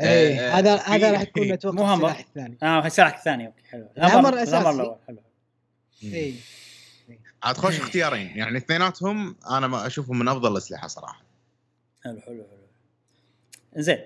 اي 0.00 0.38
آه، 0.40 0.52
هذا 0.58 0.76
في- 0.76 0.90
هذا 0.90 1.10
راح 1.12 1.20
يكون 1.20 1.46
مو 1.48 1.54
أتوقع 1.54 1.94
همر. 1.94 1.94
السلاح 2.10 2.18
الثاني 2.18 2.56
آه 2.62 2.86
السلاح 2.86 3.16
الثاني 3.18 3.46
أوكي 3.46 3.62
حلو. 3.70 3.88
الهمر 3.98 4.42
أساسي. 4.42 4.56
الهمر 4.58 4.70
الأول 4.74 4.96
حلو. 5.06 5.18
اي 6.04 6.34
عاد 7.42 7.56
خوش 7.56 7.80
اختيارين. 7.80 8.26
يعني 8.38 8.58
اثنيناتهم 8.58 9.36
أنا 9.50 9.66
ما 9.66 9.86
أشوفهم 9.86 10.18
من 10.18 10.28
أفضل 10.28 10.52
الأسلحة 10.52 10.86
صراحة. 10.88 11.22
حلو 12.04 12.20
حلو 12.20 12.46
حلو. 12.50 13.82
زين 13.82 13.98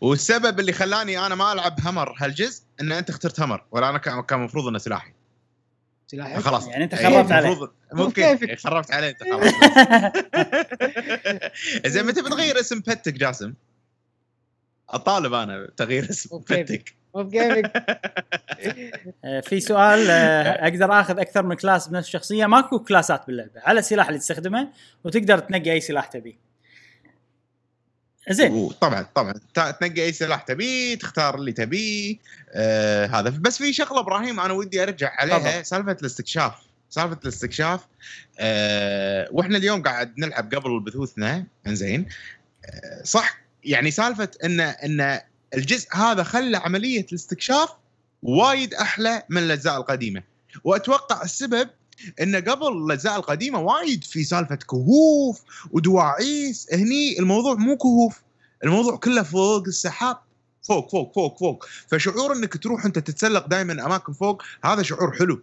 والسبب 0.00 0.60
اللي 0.60 0.72
خلاني 0.72 1.26
أنا 1.26 1.34
ما 1.34 1.52
ألعب 1.52 1.76
همر 1.84 2.14
هالجزء 2.18 2.62
إن 2.80 2.92
أنت 2.92 3.10
اخترت 3.10 3.40
همر 3.40 3.64
ولا 3.70 3.90
أنا 3.90 3.98
كان 3.98 4.38
المفروض 4.38 4.66
إنه 4.66 4.78
سلاحي. 4.78 5.12
سلاحك 6.10 6.40
خلاص 6.40 6.68
يعني 6.68 6.84
أنت 6.84 6.94
إيه، 6.94 7.10
خربت 7.10 7.32
عليه. 7.32 7.56
ممكن 7.92 8.22
كيفك. 8.22 8.48
إيه، 8.48 8.56
خربت 8.56 8.92
عليه 8.92 9.08
أنت 9.08 9.22
خلاص 9.22 9.54
زين 11.92 12.06
متى 12.06 12.22
بتغير 12.22 12.60
اسم 12.60 12.80
بتك 12.80 13.12
جاسم؟ 13.14 13.54
أطالب 14.90 15.32
أنا 15.34 15.62
بتغيير 15.66 16.10
اسم. 16.10 16.38
بتك 16.38 16.94
مو 17.14 17.22
بكيفك 17.22 17.72
آه، 19.24 19.40
في 19.40 19.60
سؤال 19.60 20.10
آه، 20.10 20.68
أقدر 20.68 21.00
آخذ 21.00 21.18
أكثر 21.20 21.42
من 21.42 21.54
كلاس 21.56 21.88
بنفس 21.88 22.06
الشخصية 22.06 22.46
ماكو 22.46 22.78
كلاسات 22.78 23.26
باللعبة 23.26 23.60
على 23.60 23.78
السلاح 23.78 24.08
اللي 24.08 24.18
تستخدمه 24.18 24.68
وتقدر 25.04 25.38
تنقي 25.38 25.72
أي 25.72 25.80
سلاح 25.80 26.06
تبي 26.06 26.38
زين. 28.28 28.68
طبعا 28.68 29.06
طبعا. 29.14 29.34
تنقي 29.54 30.02
أي 30.04 30.12
سلاح 30.12 30.42
تبيه 30.42 30.94
تختار 30.94 31.34
اللي 31.34 31.52
تبيه 31.52 32.16
آه 32.52 33.06
هذا. 33.06 33.30
بس 33.30 33.58
في 33.58 33.72
شغلة 33.72 34.00
إبراهيم 34.00 34.40
أنا 34.40 34.52
ودي 34.52 34.82
أرجع 34.82 35.12
عليها. 35.18 35.62
سالفة 35.62 35.96
الاستكشاف. 36.00 36.54
سالفة 36.90 37.18
الاستكشاف 37.22 37.80
آه 38.38 39.28
وإحنا 39.32 39.58
اليوم 39.58 39.82
قاعد 39.82 40.18
نلعب 40.18 40.54
قبل 40.54 40.80
بثوثنا. 40.80 41.46
إنزين. 41.66 42.08
آه 42.64 43.02
صح؟ 43.02 43.40
يعني 43.64 43.90
سالفة 43.90 44.28
إن 44.44 44.60
إن 44.60 45.20
الجزء 45.54 45.96
هذا 45.96 46.22
خلى 46.22 46.56
عملية 46.56 47.06
الاستكشاف 47.12 47.68
وايد 48.22 48.74
أحلى 48.74 49.22
من 49.28 49.42
الأجزاء 49.42 49.76
القديمة. 49.76 50.22
وأتوقع 50.64 51.22
السبب 51.22 51.68
إن 52.22 52.36
قبل 52.36 52.84
الأجزاء 52.84 53.16
القديمة 53.16 53.60
وايد 53.60 54.04
في 54.04 54.24
سالفة 54.24 54.54
كهوف 54.54 55.42
ودواعيس. 55.70 56.66
هني 56.72 57.18
الموضوع 57.18 57.54
مو 57.54 57.76
كهوف 57.76 58.22
الموضوع 58.64 58.96
كله 58.96 59.22
فوق 59.22 59.66
السحاب. 59.66 60.18
فوق 60.62 60.90
فوق 60.90 61.14
فوق 61.14 61.38
فوق. 61.38 61.66
فشعور 61.88 62.32
إنك 62.36 62.56
تروح 62.56 62.84
أنت 62.84 62.98
تتسلق 62.98 63.46
دائما 63.46 63.86
أماكن 63.86 64.12
فوق 64.12 64.42
هذا 64.64 64.82
شعور 64.82 65.12
حلو. 65.12 65.42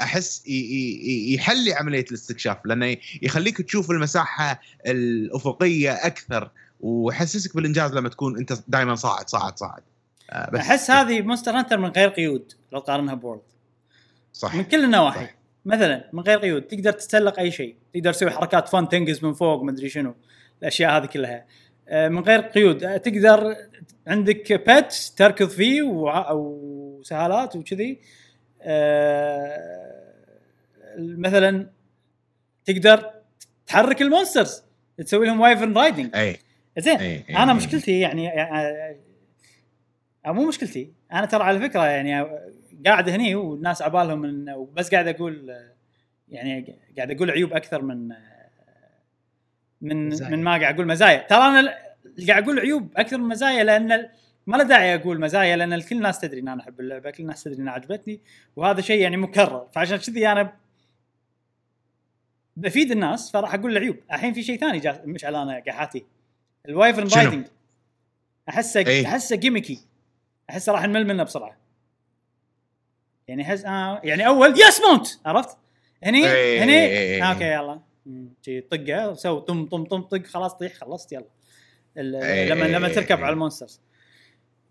أحس 0.00 0.42
يحلي 0.46 1.74
عملية 1.74 2.04
الاستكشاف 2.10 2.56
لأنه 2.64 2.96
يخليك 3.22 3.62
تشوف 3.62 3.90
المساحة 3.90 4.60
الأفقية 4.86 5.92
أكثر 5.92 6.50
ويحسسك 6.80 7.56
بالإنجاز 7.56 7.92
لما 7.92 8.08
تكون 8.08 8.38
أنت 8.38 8.58
دائما 8.68 8.94
صاعد 8.94 9.28
صاعد 9.28 9.58
صاعد. 9.58 9.82
آه، 10.30 10.50
بس 10.50 10.60
أحس 10.60 10.90
هذه 10.90 11.20
مونستر 11.20 11.50
هانتر 11.50 11.78
من 11.78 11.88
غير 11.88 12.08
قيود 12.08 12.52
لو 12.72 12.80
تقارنها 12.80 13.14
ب 13.14 13.18
World. 13.18 13.40
صح. 14.32 14.54
من 14.54 14.64
كل 14.64 14.84
النواحي. 14.84 15.26
صح. 15.26 15.41
مثلا 15.64 16.10
من 16.12 16.20
غير 16.22 16.38
قيود 16.38 16.62
تقدر 16.62 16.92
تتسلق 16.92 17.38
أي 17.38 17.50
شيء. 17.50 17.76
تقدر 17.94 18.12
تسوي 18.12 18.30
حركات 18.30 18.68
فن 18.68 18.88
تنقز 18.88 19.24
من 19.24 19.32
فوق 19.32 19.62
مدري 19.62 19.88
شنو. 19.88 20.14
الأشياء 20.62 20.90
هذه 20.96 21.06
كلها. 21.06 21.44
آه، 21.88 22.08
من 22.08 22.18
غير 22.22 22.40
قيود. 22.40 22.84
آه، 22.84 22.96
تقدر 22.96 23.56
عندك 24.06 24.52
بيت 24.52 24.92
تركض 25.16 25.48
فيه 25.48 25.82
وع- 25.82 26.28
أو 26.30 27.00
سهالات 27.04 27.56
وكذي. 27.56 27.98
آه، 28.62 30.02
مثلا 30.98 31.66
تقدر 32.64 33.10
تحرك 33.66 34.02
ال 34.02 34.08
monsters. 34.08 34.62
تسوي 34.98 35.26
لهم 35.26 35.40
wyvern 35.40 35.72
riding 35.78 36.16
اي 36.16 36.36
زين. 36.78 36.96
إي، 36.96 37.24
إي، 37.28 37.36
أنا 37.36 37.52
إي. 37.52 37.56
مشكلتي 37.56 38.00
يعني 38.00 38.28
مو 40.26 40.48
مشكلتي. 40.48 40.92
أنا 41.12 41.26
ترى 41.26 41.42
على 41.42 41.60
فكرة 41.60 41.86
يعني 41.86 42.26
قاعد 42.86 43.08
هني 43.08 43.34
والناس 43.34 43.82
عبالهم 43.82 44.18
من 44.18 44.44
بس 44.72 44.90
قاعد 44.90 45.08
أقول 45.08 45.54
يعني 46.28 46.76
قاعد 46.96 47.10
أقول 47.10 47.30
عيوب 47.30 47.52
أكثر 47.52 47.82
من 47.82 48.08
من 49.80 50.08
مزايا. 50.08 50.30
من 50.30 50.42
ما 50.42 50.50
قاعد 50.50 50.74
أقول 50.74 50.86
مزايا. 50.86 51.26
ترى 51.26 51.38
أنا 51.38 51.74
قاعد 52.28 52.42
أقول 52.42 52.60
عيوب 52.60 52.92
أكثر 52.96 53.18
من 53.18 53.28
مزايا 53.28 53.64
لأن 53.64 54.08
ما 54.46 54.56
له 54.56 54.64
داعي 54.64 54.94
أقول 54.94 55.20
مزايا 55.20 55.56
لأن 55.56 55.72
الكل 55.72 55.96
الناس 55.96 56.20
تدري 56.20 56.40
إن 56.40 56.48
أنا 56.48 56.62
أحب 56.62 56.80
اللعبة 56.80 57.10
كل 57.10 57.22
الناس 57.22 57.42
تدري 57.42 57.58
انها 57.58 57.72
عجبتني 57.72 58.20
وهذا 58.56 58.80
شيء 58.80 59.00
يعني 59.00 59.16
مكرر. 59.16 59.68
فعشان 59.74 59.96
كذي 59.96 60.28
أنا 60.28 60.52
بفيد 62.56 62.90
الناس 62.90 63.30
فراح 63.30 63.54
أقول 63.54 63.72
العيوب. 63.72 63.96
الحين 64.12 64.32
في 64.32 64.42
شيء 64.42 64.58
ثاني 64.58 64.78
جا 64.78 65.02
مشعل 65.04 65.34
أنا 65.34 65.62
قاحاتي 65.66 66.04
ال 66.68 66.74
wyvern 66.74 67.08
شنو؟ 67.08 67.22
riding 67.22 67.46
احسه 68.48 68.80
إيه. 68.80 69.06
أحسه 69.06 69.36
gimmicky 69.36 69.78
احسه 70.52 70.72
راح 70.72 70.84
نمل 70.84 71.06
منه 71.06 71.22
بسرعة 71.22 71.56
يعني 73.28 73.42
احس 73.42 73.64
آه 73.64 74.00
يعني 74.04 74.26
أول 74.26 74.54
يس 74.60 74.80
mount 74.80 75.06
عرفت؟ 75.26 75.56
هني 76.04 76.32
إيه، 76.32 76.64
هني. 76.64 77.22
آه 77.22 77.32
أوكي 77.32 77.44
يلا 77.44 77.80
شي 78.42 78.60
طقة 78.60 79.08
وسوي 79.10 79.40
طم 79.40 79.66
طم 79.66 79.84
طم 79.84 80.00
طق 80.00 80.26
خلاص 80.26 80.54
طيح 80.54 80.74
خلصت 80.74 81.12
يلا 81.12 81.26
لما 81.96 82.64
لما 82.64 82.88
تركب. 82.88 83.24
على 83.24 83.32
ال 83.32 83.37
monsters 83.37 83.80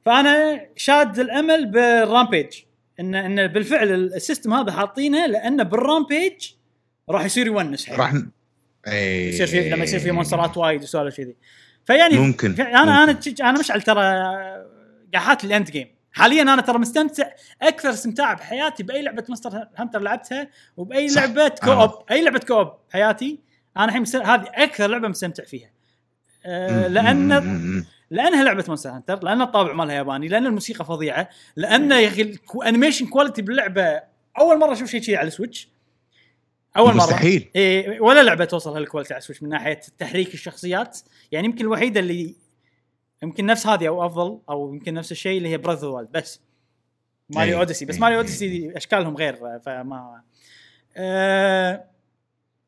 فأنا 0.06 0.66
شاد 0.76 1.20
الأمل 1.20 1.66
بال 1.66 1.85
rampage 1.85 2.54
ان 3.00 3.16
إن 3.16 3.48
بالفعل 3.48 3.92
ال 3.92 4.01
system 4.01 4.54
هذا 4.54 4.72
حاطينه 4.72 5.26
لأنه 5.26 5.64
بال 5.64 5.83
rampage 5.83 6.52
راح 7.10 7.26
يصير 7.26 7.48
يونس 7.48 7.86
حيل. 7.86 8.00
راح. 8.00 8.14
يصير 8.88 9.48
في 9.48 9.70
لما 9.70 9.84
يصير 9.84 10.00
في 10.00 10.12
monsterات 10.12 10.58
وايد 10.58 10.84
وسوالف 10.84 11.18
كذي 11.18 11.36
فيعني 11.86 12.18
ممكن 12.18 12.62
أنا 12.62 13.04
أنا 13.04 13.06
ممكن. 13.06 13.46
أنا 13.46 13.60
مشعل 13.60 13.82
ترى 13.82 14.02
قاحات 15.14 15.44
ال 15.44 15.51
end 15.51 15.72
game. 15.72 15.88
حاليا 16.14 16.42
أنا 16.42 16.62
ترى 16.62 16.78
مستمتع 16.78 17.30
أكثر 17.62 17.90
استمتاع 17.90 18.34
بحياتي 18.34 18.84
بأي 18.84 19.02
لعبة 19.02 19.24
Monster 19.30 19.68
Hunter 19.78 20.00
لعبتها 20.00 20.48
وبأي 20.78 21.10
صح. 21.10 21.22
لعبة 21.24 21.48
co-op. 21.48 21.70
آه. 21.70 22.06
أي 22.12 22.22
لعبة 22.22 22.40
co-op 22.40 22.72
بحياتي 22.90 23.40
أنا 23.78 23.86
الحين 23.86 24.02
مست- 24.02 24.16
هذه 24.16 24.46
أكثر 24.54 24.88
لعبة 24.88 25.08
مستمتع 25.08 25.44
فيها. 25.44 25.70
آه 26.46 26.88
مم، 26.88 26.94
لأن. 26.94 27.86
لأنها 28.12 28.44
لعبة 28.44 28.64
Monster 28.68 28.90
Hunter 28.90 29.24
لأن 29.24 29.42
الطابع 29.42 29.74
مالها 29.74 29.96
ياباني 29.96 30.28
لأن 30.28 30.46
الموسيقى 30.46 30.86
فظيعة 30.86 31.30
لأن 31.56 31.92
يا 31.92 32.08
أخي 32.08 32.22
ال 32.56 32.61
animation 32.61 33.06
quality 33.08 33.42
باللعبة 33.42 34.02
أول 34.40 34.60
مرة 34.60 34.74
أشوف 34.74 34.90
شيء 34.90 35.02
شيء 35.02 35.16
على 35.18 35.28
ال 35.28 35.34
Switch 35.34 35.70
أول 36.78 36.88
مرة. 36.96 37.04
مستحيل. 37.06 37.50
إيه 37.56 38.00
ولا 38.02 38.24
لعبة 38.24 38.46
توصل 38.46 38.74
هال 38.74 38.83
quality 38.83 39.14
على 39.14 39.22
ال 39.22 39.25
Switch 39.25 39.44
من 39.44 39.50
ناحية 39.50 39.80
تحريك 40.00 40.34
الشخصيات. 40.34 41.00
يعني 41.32 41.46
يمكن 41.48 41.62
الوحيدة 41.66 42.00
اللي 42.00 42.36
يمكن 43.24 43.46
نفس 43.46 43.68
هذه 43.68 43.88
أو 43.88 44.06
أفضل 44.06 44.40
أو 44.50 44.74
يمكن 44.74 44.94
نفس 44.94 45.12
الشيء 45.12 45.38
اللي 45.38 45.50
هي 45.50 45.58
Breath 45.58 45.86
Wild 45.86 46.12
بس 46.12 46.42
ماريو 47.30 47.54
إيه. 47.54 47.60
Odyssey 47.60 47.86
بس 47.86 47.96
إيه. 47.96 48.02
Mario 48.02 48.18
Odyssey 48.18 48.78
أشكالهم 48.78 49.16
غير 49.18 49.60
فما 49.66 50.22
آه 50.98 51.86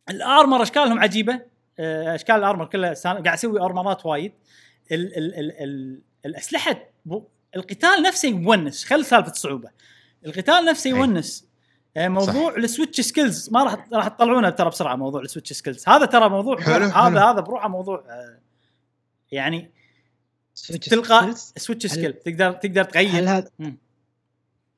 ال 0.09 0.18
armor 0.18 0.61
أشكالهم 0.63 0.99
عجيبة 0.99 1.41
آه 1.79 2.15
أشكال 2.15 2.35
ال 2.35 2.40
armor 2.40 2.65
كلها 2.65 2.93
سان- 2.93 3.23
قاعد 3.23 3.27
أسوي 3.37 3.61
armorات 3.61 4.05
وايد 4.05 4.33
ال 4.91 5.17
ال 5.17 5.35
ال 5.39 5.51
ال 5.63 6.01
الأسلحة 6.25 6.89
القتال 7.55 8.01
نفسه 8.03 8.29
يونس 8.29 8.85
خل 8.85 9.05
سالفة 9.05 9.31
الصعوبة 9.31 9.69
القتال 10.25 10.65
نفسه 10.65 10.89
إيه. 10.89 10.95
يونس 10.97 11.47
آه، 11.97 12.07
موضوع 12.07 12.55
ال 12.57 12.64
switch 12.64 13.01
skills 13.01 13.49
ما 13.51 13.63
راح 13.63 13.87
راح 13.93 14.07
تطلعونه 14.07 14.49
ترى 14.49 14.69
بسرعة 14.69 14.95
موضوع 14.95 15.21
ال 15.21 15.26
switch 15.26 15.53
skills 15.53 15.89
هذا 15.89 16.05
ترى 16.05 16.29
موضوع 16.29 16.61
حلو، 16.61 16.73
هذا 16.85 16.91
حلو. 16.91 17.19
هذا 17.19 17.39
بروحه 17.41 17.67
موضوع 17.67 18.03
آه، 18.09 18.39
يعني 19.31 19.71
Switch 20.59 20.89
تلقى 20.89 21.21
skills. 21.33 21.37
switch 21.57 21.85
هل- 21.85 21.91
skill 21.91 22.13
تقدر 22.13 22.51
تقدر 22.51 22.81
هل 22.81 22.87
تغير 22.87 23.29
هذا 23.29 23.49
مم. 23.59 23.77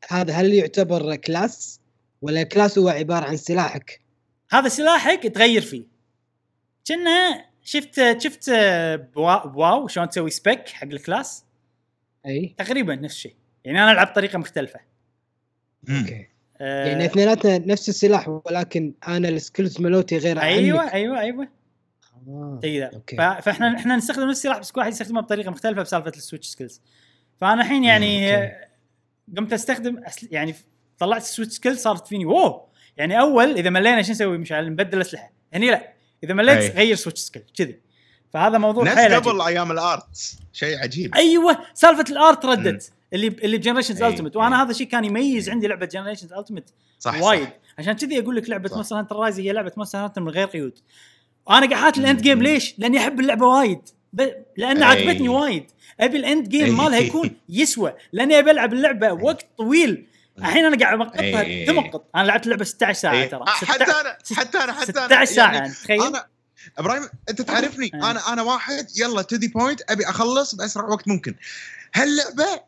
هذا 0.10 0.34
هل 0.34 0.54
يعتبر 0.54 1.16
كلاس 1.16 1.80
ولا 2.22 2.44
كلاس 2.44 2.78
هو 2.78 2.90
عبارة 2.90 3.26
عن 3.26 3.38
سلاحك؟ 3.38 4.02
هذا 4.52 4.70
سلاحك 4.70 5.24
تغير 5.24 5.62
فيه 5.62 5.84
كنا 6.88 7.46
شفت 7.64 8.22
شفت 8.24 8.50
آه، 8.50 8.96
بوا- 8.96 9.46
بواو 9.48 9.88
شلون 9.88 10.10
تسوي 10.10 10.30
سبيك 10.30 10.70
حق 10.70 10.84
الكلاس 10.88 11.44
أي 12.26 12.56
تقريبا 12.58 12.96
نفس 12.96 13.16
الشيء 13.16 13.36
يعني 13.66 13.84
أنا 13.84 13.92
ألعب 13.92 14.08
بطريقه 14.08 14.38
مختلفة. 14.40 14.80
أوكي 15.90 16.28
آه، 16.62 16.86
يعني 16.88 17.06
اثنيناتنا 17.06 17.58
نفس 17.58 17.90
السلاح 17.90 18.28
ولكن 18.46 18.94
أنا 19.08 19.30
السكيلز 19.30 19.82
ملوتي 19.82 20.18
غير 20.18 20.42
أيوه 20.42 20.82
عنك. 20.82 20.94
أيوه 20.94 21.20
أيوه 21.20 21.44
آه. 21.44 21.48
تقدر 22.62 22.90
أوكي. 22.94 23.16
ف- 23.16 23.22
فاحنا 23.46 23.76
إحنا 23.78 23.96
نستخدم 23.96 24.30
نفس 24.30 24.38
السلاح 24.38 24.58
بس 24.60 24.72
كل 24.72 24.80
واحد 24.80 24.92
يستخدمه 24.92 25.22
بطريقة 25.22 25.52
مختلفة 25.52 25.82
بسالفة 25.82 26.10
السويتش 26.10 26.48
سكيلز 26.48 26.82
فأنا 27.42 27.62
الحين 27.62 27.84
يعني 27.84 28.36
أوكي. 28.36 28.46
آه، 28.46 28.68
قمت 29.38 29.54
أستخدم 29.54 30.04
أسل... 30.04 30.28
يعني 30.32 30.56
طلعت 31.00 31.22
السويتش 31.22 31.54
سكيل 31.54 31.78
صارت 31.78 32.08
فيني 32.08 32.26
واو 32.26 32.68
يعني 32.98 33.20
أول 33.20 33.52
إذا 33.58 33.70
ملينا 33.70 34.02
شو 34.02 34.12
نسوي 34.12 34.38
مشعل 34.38 34.70
نبدل 34.72 35.02
أسلحة 35.02 35.32
هني 35.54 35.72
لا 35.72 35.94
إذا 36.24 36.34
مليت 36.34 36.58
أي. 36.58 36.70
غير 36.70 36.96
سويتش 36.96 37.20
سكيل 37.20 37.44
كذي 37.58 37.80
فهذا 38.34 38.58
موضوع 38.58 38.84
نفس 38.84 38.96
حيل 38.96 39.16
قبل 39.16 39.30
عجيب. 39.30 39.42
أيام 39.42 39.72
الأرت 39.72 40.38
شيء 40.54 40.78
عجيب 40.78 41.16
أيوه 41.16 41.58
سالفة 41.74 42.06
الأرت. 42.10 42.46
ردت 42.46 42.92
اللي 43.14 43.28
اللي 43.28 43.58
بجنريشنز. 43.58 44.04
التمت 44.04 44.36
وأنا 44.36 44.56
أي. 44.56 44.62
هذا 44.62 44.72
الشيء 44.72 44.88
كان 44.88 45.06
يميز 45.06 45.50
عندي 45.50 45.68
لعبة 45.68 45.86
جنريشنز 45.86 46.34
التمت 46.34 46.74
صح 47.00 47.22
وايد 47.22 47.44
صح. 47.44 47.54
عشان 47.80 47.94
كذي 47.94 48.20
أقول 48.20 48.36
لك 48.36 48.50
لعبة. 48.50 48.70
مونستر 48.76 49.00
هانتر 49.00 49.16
رايز 49.16 49.40
هي 49.40 49.52
لعبة 49.52 49.72
مونستر 49.78 49.98
هانتر 50.00 50.22
من 50.22 50.30
غير 50.30 50.48
قيود 50.48 50.80
وأنا 51.46 51.70
قاعد 51.70 51.98
الإند 51.98 52.22
جيم. 52.22 52.44
ليش؟ 52.44 52.76
لأني 52.78 52.98
أحب 52.98 53.20
اللعبة 53.20 53.46
وايد 53.46 53.80
ب... 54.14 54.30
لأن. 54.58 54.84
عجبتني 54.84 55.30
وايد 55.30 55.66
أبي 56.00 56.18
ال 56.18 56.24
end. 56.24 56.50
game 56.50 56.78
مالها 56.78 57.00
يكون 57.00 57.32
يسوى 57.50 57.94
لأني 58.12 58.40
أبي 58.40 58.52
ألعب 58.52 58.74
اللعبة 58.74 59.12
وقت 59.14 59.46
طويل 59.58 60.08
الحين 60.38 60.66
أنا 60.66 60.78
قاعد 60.78 60.94
أمقطها 60.94 61.42
أي. 61.42 61.66
تمقط 61.66 62.06
أنا 62.16 62.24
لعبت 62.24 62.46
اللعبة 62.46 62.64
16 62.64 63.00
ساعه. 63.00 63.26
ترى 63.26 63.42
آه، 63.42 63.46
حتى 63.46 63.84
16 63.84 64.02
أنا 64.02 64.18
حتى 64.36 64.58
أنا 64.58 64.74
حتى 64.74 65.00
أنا 65.00 65.26
16 65.26 65.26
ساعة 65.36 65.54
يعني 65.54 65.70
تخيل 65.74 66.02
أنا 66.02 66.26
إبراهيم 66.78 67.10
أنت 67.30 67.42
تعرفني 67.42 67.86
أي. 67.86 68.00
أنا 68.00 68.34
أنا 68.34 68.42
واحد 68.42 68.88
يلا 68.98 69.22
to 69.22 69.36
the 69.36 69.48
point 69.48 69.82
أبي 69.90 70.10
أخلص 70.10 70.56
بأسرع 70.56 70.86
وقت 70.86 71.08
ممكن 71.08 71.36
هاللعبة 71.96 72.62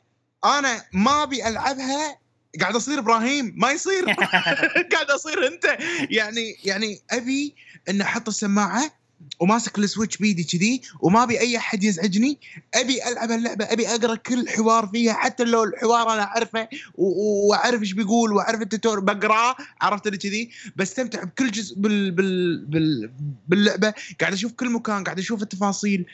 أنا 0.46 0.84
ما 0.94 1.24
أبي 1.24 1.48
ألعبها 1.48 2.20
قاعد 2.62 2.76
أصير 2.76 3.00
إبراهيم 3.00 3.54
ما 3.58 3.72
يصير. 3.72 4.06
قاعد 4.94 5.12
أصير 5.16 5.48
أنت. 5.48 5.78
يعني 6.10 6.56
يعني 6.64 7.00
أبي 7.12 7.56
ان 7.90 8.02
أحط 8.02 8.28
السماعة 8.28 8.92
وماسك 9.40 9.80
ال 9.80 9.85
Switch 9.85 10.18
بيدي 10.18 10.44
كذي 10.44 10.82
وما 11.00 11.24
أبي 11.24 11.40
أي 11.40 11.58
أحد 11.58 11.84
يزعجني. 11.84 12.40
أبي 12.74 13.08
ألعب 13.08 13.32
اللعبة 13.32 13.66
أبي 13.66 13.88
أقرأ 13.88 14.16
كل 14.16 14.50
حوار 14.50 14.88
فيها 14.88 15.14
حتى 15.14 15.44
لو 15.44 15.64
الحوار 15.64 16.14
أنا 16.14 16.24
أعرفه 16.24 16.68
وأعرف 16.96 17.82
إيش 17.82 17.92
بيقول 17.92 18.34
وأعرف 18.34 18.62
ال 18.62 18.68
tutor 18.68 19.00
بقرأه 19.00 19.56
عرفت 19.82 20.08
اللي 20.08 20.18
كذي. 20.18 20.50
بستمتع 20.76 21.24
بكل 21.24 21.52
جزء 21.52 21.76
بال 21.76 22.12
بال 22.12 22.66
بال 22.66 23.12
باللعبة. 23.48 23.94
قاعد 24.22 24.34
أشوف 24.34 24.52
كل 24.52 24.70
مكان 24.70 25.04
قاعد 25.04 25.20
أشوف 25.20 25.42
التفاصيل. 25.42 26.06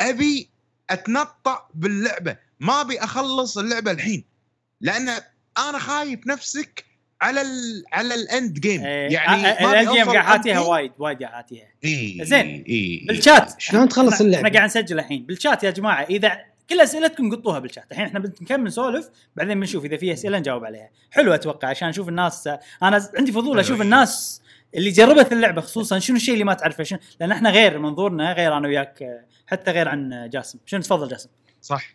أبي 0.00 0.48
أتنطع 0.90 1.62
باللعبة. 1.74 2.36
ما 2.60 2.80
أبي 2.80 2.98
أخلص 2.98 3.58
اللعبة 3.58 3.90
الحين. 3.90 4.24
لأن 4.80 5.20
أنا 5.58 5.78
خايف 5.78 6.26
نفسك 6.26 6.84
على 7.20 7.40
ال 7.40 7.84
على 7.92 8.14
الاند 8.14 8.60
جيم 8.60 8.84
إيه، 8.84 9.12
يعني 9.12 9.46
آه، 9.46 9.62
ما 9.62 9.70
أبي 9.70 9.80
ال 9.80 9.84
end 9.84 9.96
game 9.96 10.10
قاعد 10.10 10.24
حاتيها. 10.24 10.60
وايد 10.60 10.92
وايد 10.98 11.22
قاعد 11.22 11.34
حاتيها 11.34 11.68
إيه 11.84 12.24
زين. 12.24 12.64
إيه 12.68 13.06
بالشات. 13.06 13.54
شلون 13.58 13.88
تخلص 13.88 14.20
اللعبة؟ 14.20 14.46
إحنا 14.46 14.58
قاعد 14.58 14.68
نسجل 14.68 14.98
الحين. 14.98 15.26
بالشات 15.26 15.64
يا 15.64 15.70
جماعة 15.70 16.02
إذا 16.02 16.40
كل 16.70 16.80
أسئلتكم 16.80 17.36
قطوها 17.36 17.58
بالشات. 17.58 17.84
الحين 17.92 18.06
إحنا 18.06 18.18
بنكمل 18.18 18.64
نسولف 18.64 19.10
بعدين 19.36 19.60
بنشوف 19.60 19.84
إذا 19.84 19.96
في 19.96 20.12
أسئلة 20.12 20.38
نجاوب 20.38 20.64
عليها. 20.64 20.90
حلو 21.10 21.34
أتوقع 21.34 21.68
عشان 21.68 21.88
أشوف 21.88 22.08
الناس 22.08 22.46
أنا 22.82 23.10
عندي 23.18 23.32
فضول 23.32 23.58
أشوف. 23.60 23.80
الناس 23.80 24.42
اللي 24.74 24.90
جربت 24.90 25.32
اللعبة 25.32 25.60
خصوصا 25.60 25.98
شنو 25.98 26.16
الشيء 26.16 26.34
اللي 26.34 26.44
ما 26.44 26.54
تعرفه 26.54 26.84
شنو 26.84 26.98
لأن 27.20 27.32
إحنا 27.32 27.50
غير 27.50 27.78
منظورنا 27.78 28.32
غير 28.32 28.56
أنا 28.56 28.68
وياك 28.68 29.02
آه، 29.02 29.24
حتى 29.46 29.70
غير 29.70 29.88
عن 29.88 30.30
جاسم. 30.32 30.58
شنو 30.66 30.80
تفضل 30.80 31.08
جاسم؟ 31.08 31.28
صح 31.62 31.94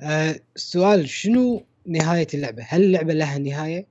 آه 0.00 0.40
السؤال 0.56 1.08
شنو 1.08 1.66
نهاية 1.86 2.26
اللعبة؟ 2.34 2.62
هل 2.68 2.82
اللعبة 2.82 3.12
لها 3.12 3.38
نهاية؟ 3.38 3.86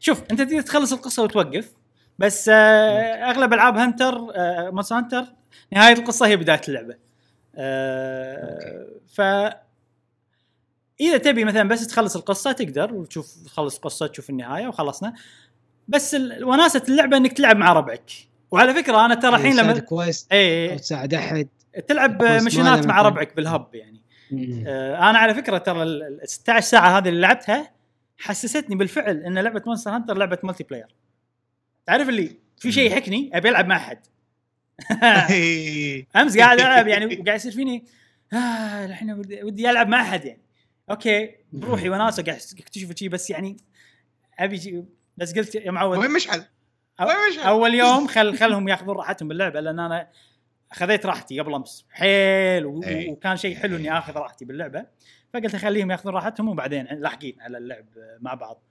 شوف 0.00 0.22
أنت 0.30 0.42
تقدر 0.42 0.60
تخلص 0.60 0.92
القصة 0.92 1.22
وتوقف 1.22 1.72
بس 2.18 2.48
آه 2.48 3.30
أغلب 3.30 3.52
ألعاب 3.52 3.76
هنتر 3.76 4.18
آه 4.34 4.70
مونستر 4.70 4.98
هنتر 4.98 5.24
نهاية 5.72 5.94
القصة 5.94 6.26
هي 6.26 6.36
بداية 6.36 6.60
اللعبة. 6.68 6.94
آه 7.56 8.86
ف 9.08 9.20
إذا 11.00 11.16
تبي 11.16 11.44
مثلا 11.44 11.68
بس 11.68 11.86
تخلص 11.86 12.16
القصة 12.16 12.52
تقدر 12.52 12.94
وتشوف 12.94 13.34
تخلص 13.44 13.78
قصة 13.78 14.06
تشوف 14.06 14.30
النهاية 14.30 14.66
وخلصنا. 14.68 15.14
بس 15.88 16.16
وناسة 16.42 16.82
اللعبة 16.88 17.16
إنك 17.16 17.32
تلعب 17.32 17.56
مع 17.56 17.72
ربعك. 17.72 18.10
وعلى 18.50 18.74
فكرة 18.74 19.04
أنا 19.06 19.14
ترى 19.14 19.36
الحين 19.36 19.56
لما 19.56 19.78
كويست 19.78 20.32
اي 20.32 20.78
تساعد 20.78 21.14
أحد. 21.14 21.48
تلعب 21.88 22.22
missionات 22.22 22.86
مع. 22.86 23.02
ربعك 23.02 23.36
بال 23.36 23.51
hub 23.51 23.74
يعني. 23.74 23.99
آه، 24.66 25.10
أنا 25.10 25.18
على 25.18 25.34
فكرة 25.34 25.58
ترى 25.58 25.82
ال 25.82 26.20
ال 26.22 26.28
16 26.28 26.66
ساعة 26.66 26.98
هذه 26.98 27.08
اللي 27.08 27.20
لعبتها 27.20 27.70
حسستني 28.18 28.76
بالفعل 28.76 29.16
إن 29.16 29.38
لعبة 29.38 29.62
مونستر 29.66 29.90
هانتر 29.90 30.16
لعبة 30.16 30.38
multiplayer 30.42 30.94
تعرف 31.86 32.08
اللي 32.08 32.36
في 32.58 32.72
شيء 32.72 32.92
يحكني؟ 32.92 33.30
أبي 33.34 33.48
ألعب 33.48 33.66
مع 33.66 33.76
أحد. 33.76 33.98
أمس 36.16 36.38
قاعد 36.38 36.60
ألعب 36.60 36.88
يعني 36.88 37.14
قاعد 37.14 37.38
يصير 37.38 37.52
فيني 37.52 37.84
آه 38.32 38.84
الحين 38.86 39.12
ودي, 39.12 39.42
ودي 39.42 39.70
ألعب 39.70 39.88
مع 39.88 40.00
أحد 40.00 40.24
يعني. 40.24 40.42
okay 40.90 41.34
بروحي 41.52 41.88
وناسة 41.88 42.22
قاعد 42.22 42.40
اكتشف 42.58 42.96
شيء 42.96 43.08
بس 43.08 43.30
يعني 43.30 43.56
أبي 44.38 44.84
بس 45.16 45.38
قلت 45.38 45.54
يا 45.54 45.70
معود. 45.70 45.98
وين 45.98 46.10
مشعل؟ 46.10 46.44
وين 47.00 47.16
مشعل؟ 47.30 47.46
أول 47.46 47.74
يوم 47.74 48.06
خل 48.06 48.38
خلهم 48.38 48.68
ياخذون 48.68 48.96
راحتهم 48.96 49.28
باللعبة 49.28 49.60
لأن 49.60 49.78
أنا 49.78 50.08
خذيت 50.72 51.06
راحتي 51.06 51.40
قبل 51.40 51.54
أمس. 51.54 51.84
حيل 51.90 52.66
و... 52.66 52.82
أي. 52.84 53.08
وكان 53.08 53.36
شيء 53.36 53.56
حلو 53.56 53.76
إني 53.76 53.98
آخذ 53.98 54.12
راحتي 54.12 54.44
باللعبة. 54.44 54.84
فقلت 55.34 55.54
أخليهم 55.54 55.90
يأخذون 55.90 56.14
راحتهم 56.14 56.48
وبعدين 56.48 56.86
لاحقين 56.92 57.36
على 57.40 57.58
اللعب 57.58 57.84
مع 58.20 58.34
بعض. 58.34 58.62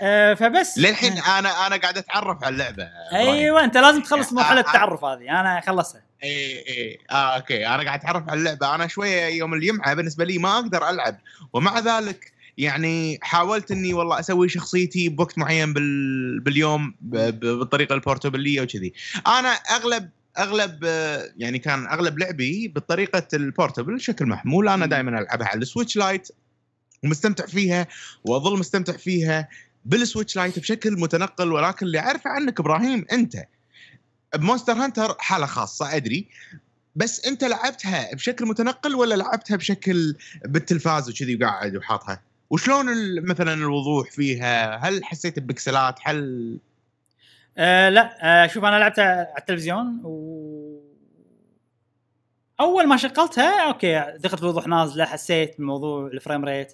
آه 0.00 0.34
فبس. 0.34 0.78
للحين 0.78 1.12
أنا 1.12 1.66
أنا 1.66 1.76
قاعد 1.76 1.98
أتعرف 1.98 2.44
على 2.44 2.52
اللعبة 2.52 2.88
أيوه 3.12 3.64
أنت 3.64 3.76
لازم 3.76 4.02
تخلص 4.02 4.32
مرحلة 4.32 4.60
آه، 4.60 4.64
آه. 4.64 4.66
التعرف 4.66 5.04
هذه. 5.04 5.40
أنا 5.40 5.60
خلصها 5.60 6.02
اي 6.24 6.58
اي 6.68 6.98
آه 7.10 7.36
okay. 7.36 7.66
أنا 7.66 7.82
قاعد 7.82 7.98
أتعرف 7.98 8.28
على 8.28 8.38
اللعبة. 8.38 8.74
أنا 8.74 8.86
شوية 8.86 9.24
يوم 9.24 9.54
الجمعة 9.54 9.94
بالنسبة 9.94 10.24
لي 10.24 10.38
ما 10.38 10.54
أقدر 10.54 10.90
ألعب. 10.90 11.18
ومع 11.52 11.78
ذلك 11.78 12.32
يعني 12.58 13.18
حاولت 13.22 13.70
إني 13.70 13.94
والله 13.94 14.20
أسوي 14.20 14.48
شخصيتي 14.48 15.08
بوقت 15.08 15.38
معين 15.38 15.72
بال... 15.72 16.40
باليوم. 16.40 16.94
ب... 17.00 17.16
بالطريقة 17.40 17.94
ال 17.94 18.01
portable 18.01 18.60
وكذي. 18.60 18.92
أنا 19.26 19.48
أغلب 19.48 20.10
أغلب 20.38 20.84
يعني 21.36 21.58
كان 21.58 21.86
أغلب 21.86 22.18
لعبي 22.18 22.68
بطريقة 22.68 23.28
ال 23.34 23.41
portable 23.41 24.00
شكل 24.00 24.26
محمول 24.26 24.68
أنا. 24.68 24.86
دائما 24.86 25.18
ألعبها 25.18 25.48
على 25.48 25.62
السويتش 25.62 25.96
لايت 25.96 26.28
ومستمتع 27.04 27.46
فيها 27.46 27.86
وأظل 28.24 28.58
مستمتع 28.58 28.92
فيها 28.92 29.48
بالسويتش 29.84 30.36
لايت 30.36 30.58
بشكل 30.58 30.92
متنقل 30.92 31.52
ولكن 31.52 31.86
اللي 31.86 31.98
أعرفه 31.98 32.30
عنك 32.30 32.60
إبراهيم 32.60 33.04
أنت 33.12 33.36
بمونستر 34.36 34.72
هانتر 34.72 35.16
حالة 35.18 35.46
خاصة 35.46 35.96
أدري 35.96 36.28
بس 36.96 37.26
أنت 37.26 37.44
لعبتها 37.44 38.14
بشكل 38.14 38.46
متنقل 38.46 38.94
ولا 38.94 39.14
لعبتها 39.14 39.56
بشكل 39.56 40.14
بالتلفاز 40.44 41.10
وكذي 41.10 41.36
وقاعد 41.36 41.76
وحاطها؟ 41.76 42.22
وشلون 42.50 42.86
مثلا 43.20 43.54
الوضوح 43.54 44.10
فيها؟ 44.10 44.76
هل 44.76 45.04
حسيت 45.04 45.38
ب 45.38 45.46
pixelات؟ 45.46 45.98
هل 46.02 46.58
آه 47.58 47.88
لا 47.88 48.44
آه 48.44 48.46
شوف 48.46 48.64
أنا 48.64 48.78
لعبتها 48.78 49.04
على 49.04 49.38
التلفزيون 49.38 50.00
و 50.04 50.46
أول 52.60 52.86
ما 52.86 52.96
شغلتها 52.96 53.66
okay 53.68 54.16
دقه 54.18 54.38
الوضوح 54.40 54.66
نازلة 54.66 55.04
حسيت 55.04 55.56
بالموضوع 55.58 56.06
ال 56.06 56.12
frame 56.12 56.44
rate. 56.44 56.72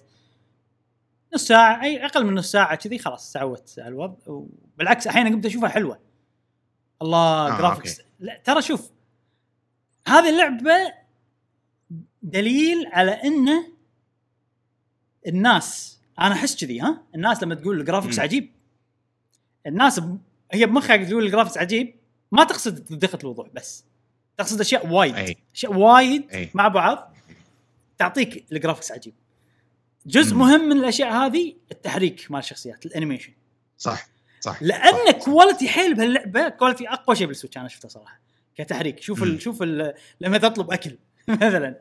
نص 1.33 1.47
ساعة 1.47 1.83
أي 1.83 2.05
أقل 2.05 2.25
من 2.25 2.33
نص 2.35 2.51
ساعة 2.51 2.75
كذي 2.75 2.97
خلاص 2.99 3.31
تعودت 3.31 3.79
على 3.79 3.87
الوضع. 3.87 4.17
وبالعكس 4.27 5.07
أحيانا 5.07 5.29
قمت 5.29 5.45
أشوفها 5.45 5.69
حلوة. 5.69 5.99
الله 7.01 7.17
آه، 7.53 7.57
graphics 7.57 8.01
لا 8.19 8.41
ترى 8.43 8.61
شوف 8.61 8.91
هذه 10.07 10.29
اللعبة 10.29 10.93
دليل 12.21 12.87
على 12.87 13.11
انه 13.11 13.67
الناس 15.27 15.99
أنا 16.19 16.33
أحس 16.33 16.65
كذي 16.65 16.79
ها؟ 16.81 17.03
الناس 17.15 17.43
لما 17.43 17.55
تقول 17.55 17.79
ال 17.79 17.83
graphics 17.83 18.17
مم. 18.17 18.23
عجيب. 18.23 18.51
الناس. 19.67 20.01
هي 20.53 20.65
بمخها 20.65 20.97
تقول 20.97 21.25
ال 21.25 21.29
graphics 21.29 21.57
عجيب 21.57 21.95
ما 22.31 22.43
تقصد 22.43 22.99
دقة 22.99 23.19
الوضوح 23.23 23.47
بس 23.53 23.85
تقصد 24.37 24.59
أشياء 24.59 24.87
وايد. 24.87 25.37
أشياء 25.55 25.73
وايد 25.73 26.31
أي. 26.33 26.49
مع 26.53 26.67
بعض 26.67 27.13
تعطيك 27.97 28.45
ال 28.51 28.55
graphics 28.55 28.91
عجيب 28.91 29.13
جزء 30.05 30.33
مم. 30.33 30.39
مهم 30.39 30.69
من 30.69 30.77
الأشياء 30.77 31.11
هذه 31.11 31.55
التحريك 31.71 32.31
مال 32.31 32.39
الشخصيات 32.39 32.85
ال 32.85 32.90
animation 32.90 33.33
صح 33.77 34.07
صح 34.39 34.63
لأن 34.63 34.93
صح. 34.93 35.11
quality 35.11 35.67
حيل 35.67 35.95
بهاللعبة 35.95 36.49
quality 36.49 36.89
أقوى 36.89 37.15
شيء 37.15 37.27
بالسويتش 37.27 37.57
أنا 37.57 37.67
شفته 37.67 37.89
صراحة 37.89 38.19
كتحريك 38.55 38.99
شوف 38.99 39.23
مم. 39.23 39.29
ال... 39.29 39.41
شوف 39.41 39.63
ال... 39.63 39.93
لما 40.21 40.37
تطلب 40.37 40.71
أكل 40.71 40.97
مثلا 41.27 41.79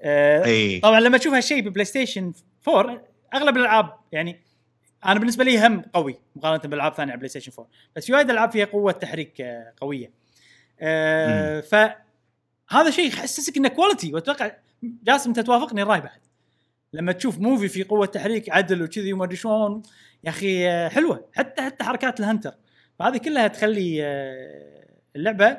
آه 0.00 0.80
طبعا 0.80 1.00
لما 1.00 1.18
تشوف 1.18 1.34
هالشيء 1.34 1.60
ببلاي 1.60 1.84
ستيشن 1.84 2.32
4 2.68 3.02
أغلب 3.34 3.56
الألعاب 3.56 3.96
يعني 4.12 4.40
أنا 5.06 5.18
بالنسبة 5.20 5.44
لي 5.44 5.66
هم 5.66 5.82
قوي 5.94 6.16
مقارنه 6.36 6.58
بالالعاب 6.62 6.94
ثانية 6.94 7.10
على 7.12 7.18
بلاي 7.18 7.28
ستيشن 7.28 7.52
4 7.58 7.70
بس 7.96 8.06
في 8.06 8.12
وايد 8.12 8.30
ألعاب 8.30 8.50
فيها 8.52 8.64
قوة 8.64 8.92
تحريك 8.92 9.40
آه، 9.40 9.72
قوية. 9.80 10.10
آه 10.80 11.60
فهذا 11.60 12.90
شيء 12.90 13.08
يحسسك 13.08 13.56
إنه 13.56 13.68
quality 13.68 14.14
وأتوقع 14.14 14.52
جاسم 14.82 15.30
أنت 15.30 15.40
توافقني 15.40 15.82
الرأي 15.82 16.00
بعد. 16.00 16.20
لما 16.92 17.12
تشوف 17.12 17.38
موفي 17.38 17.68
في 17.68 17.82
قوة 17.82 18.06
تحريك 18.06 18.50
عدل 18.50 18.82
وكذي 18.82 19.12
وما 19.12 19.24
أدري 19.24 19.36
شلون 19.36 19.82
يا 20.24 20.30
أخي 20.30 20.68
آه، 20.68 20.88
حلوة. 20.88 21.26
حتى 21.32 21.62
حتى 21.62 21.84
حركات 21.84 22.20
ال 22.20 22.24
hunter. 22.24 22.54
فهذه 22.98 23.16
كلها 23.16 23.48
تخلي 23.48 24.04
آه، 24.04 24.86
اللعبه 25.16 25.58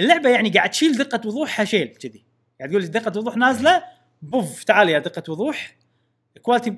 اللعبة 0.00 0.30
يعني 0.30 0.50
قاعد 0.50 0.70
تشيل 0.70 0.96
دقة 0.98 1.28
وضوحها 1.28 1.64
شيل 1.64 1.88
كذي. 1.88 2.24
قاعد 2.58 2.70
تقول 2.70 2.82
لي 2.82 2.88
دقة 2.88 3.18
وضوح 3.18 3.36
نازلة 3.36 3.84
بوف 4.22 4.64
تعال 4.64 4.88
يا 4.88 4.98
دقة 4.98 5.32
وضوح. 5.32 5.76
ال 6.36 6.41
quality 6.41 6.74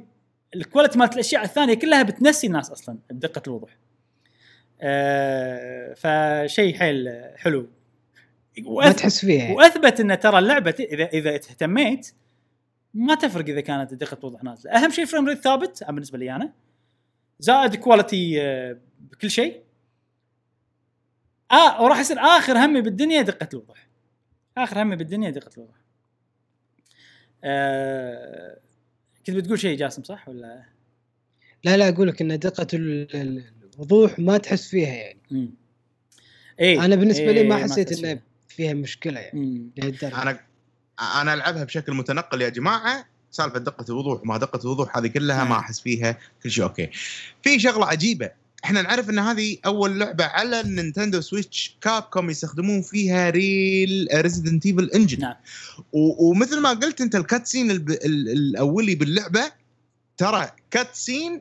ال 0.55 0.60
quality 0.60 0.99
مالت 0.99 1.15
الأشياء 1.15 1.45
الثانية 1.45 1.75
كلها 1.75 2.03
بتنسي 2.03 2.47
الناس 2.47 2.71
أصلا 2.71 2.99
بدقة 3.11 3.43
الوضوح. 3.47 3.77
آه 4.81 5.95
فشيء 5.95 6.79
حيل 6.79 7.09
حلو. 7.37 7.69
ما 8.59 8.93
تحس 8.93 9.25
فيها. 9.25 9.53
وأثبت 9.53 10.01
إن 10.01 10.21
ترى 10.21 10.39
اللعبة 10.39 10.75
اذا 10.81 11.05
إذا 11.05 11.35
اهتميت 11.35 12.15
ما 12.95 13.15
تفرق 13.15 13.49
إذا 13.49 13.61
كانت 13.61 13.95
دقة 13.95 14.19
الوضوح 14.21 14.45
نازلة، 14.45 14.73
أهم 14.73 14.91
شيء 14.91 15.05
frame 15.05 15.29
rate 15.29 15.39
ثابت 15.39 15.85
بالنسبة 15.85 16.19
لي 16.19 16.37
أنا. 16.37 16.53
زائد 17.39 17.77
كواليتي 17.77 18.43
آه، 18.43 18.79
بكل 19.01 19.31
شيء. 19.31 19.63
آه 21.53 21.83
وراح 21.83 22.01
يصير 22.01 22.19
آخر 22.19 22.59
همي 22.59 22.81
بالدنيا 22.81 23.23
دقة 23.23 23.49
الوضوح. 23.53 23.89
آخر 24.59 24.83
همي 24.83 24.97
بالدنيا 24.97 25.31
دقة 25.31 25.51
الوضوح. 25.57 25.77
آه 27.45 28.59
كنت 29.27 29.37
بتقول 29.37 29.59
شيء 29.59 29.79
جاسم 29.79 30.03
صح 30.03 30.29
ولا؟ 30.29 30.64
لا 31.64 31.77
لا 31.77 31.89
أقول 31.89 32.09
لك 32.09 32.21
إن 32.23 32.39
دقة 32.39 32.66
ال- 32.75 33.16
ال- 33.16 33.45
الوضوح 33.75 34.18
ما 34.18 34.39
تحس 34.39 34.68
فيها 34.68 34.95
يعني 34.95 35.21
مم. 35.31 35.51
إيه 36.61 36.85
أنا 36.85 36.97
بالنسبة 36.97 37.33
لي 37.33 37.43
ما 37.43 37.57
إيه، 37.57 37.62
حسيت 37.62 38.05
انه 38.05 38.21
فيها 38.49 38.75
مشكلة 38.75 39.21
يعني 39.21 39.71
أنا 40.03 40.41
أنا 41.21 41.35
ألعبها 41.35 41.64
بشكل 41.64 41.93
متنقل 41.93 42.43
يا 42.43 42.49
جماعة 42.49 43.05
سالفة 43.31 43.59
دقة 43.59 43.85
الوضوح 43.89 44.23
وما 44.23 44.39
دقة 44.39 44.61
الوضوح 44.64 44.97
هذه 44.97 45.07
كلها 45.07 45.45
ما 45.45 45.51
نعم. 45.51 45.59
أحس 45.59 45.81
فيها 45.81 46.18
كل 46.43 46.51
شيء 46.51 46.64
okay 46.64 46.91
في 47.43 47.59
شغلة 47.59 47.87
عجيبة 47.87 48.31
إحنا 48.65 48.83
نعرف 48.83 49.11
إن 49.11 49.19
هذه 49.19 49.57
أول 49.67 50.01
لعبة 50.01 50.25
على 50.25 50.61
النينتندو 50.61 51.21
سويتش 51.21 51.77
كاب 51.81 52.03
كوم 52.03 52.31
يستخدمون 52.31 52.83
فيها 52.83 53.31
ريل 53.31 54.09
ريزيدنت 54.15 54.67
ايفل 54.67 54.91
engine 54.95 55.21
نعم. 55.21 55.35
ومثل 55.93 56.61
ما 56.61 56.71
قلت 56.71 57.01
أنت 57.01 57.17
ال 57.16 57.47
cutscene 57.47 57.71
الب- 57.71 57.91
ال- 57.91 58.29
الأولي 58.29 58.95
باللعبة 58.95 59.53
ترى 60.17 60.51
cutscene 60.71 60.95
بال 60.95 61.41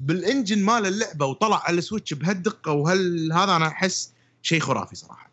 engine 0.00 0.58
مال 0.58 0.86
اللعبة 0.86 1.26
وطلع 1.26 1.62
على 1.64 1.78
السويتش 1.78 2.14
بهالدقة 2.14 2.72
وهل 2.72 3.32
هذا 3.32 3.56
أنا 3.56 3.66
أحس 3.66 4.12
شيء 4.42 4.60
خرافي 4.60 4.96
صراحة 4.96 5.30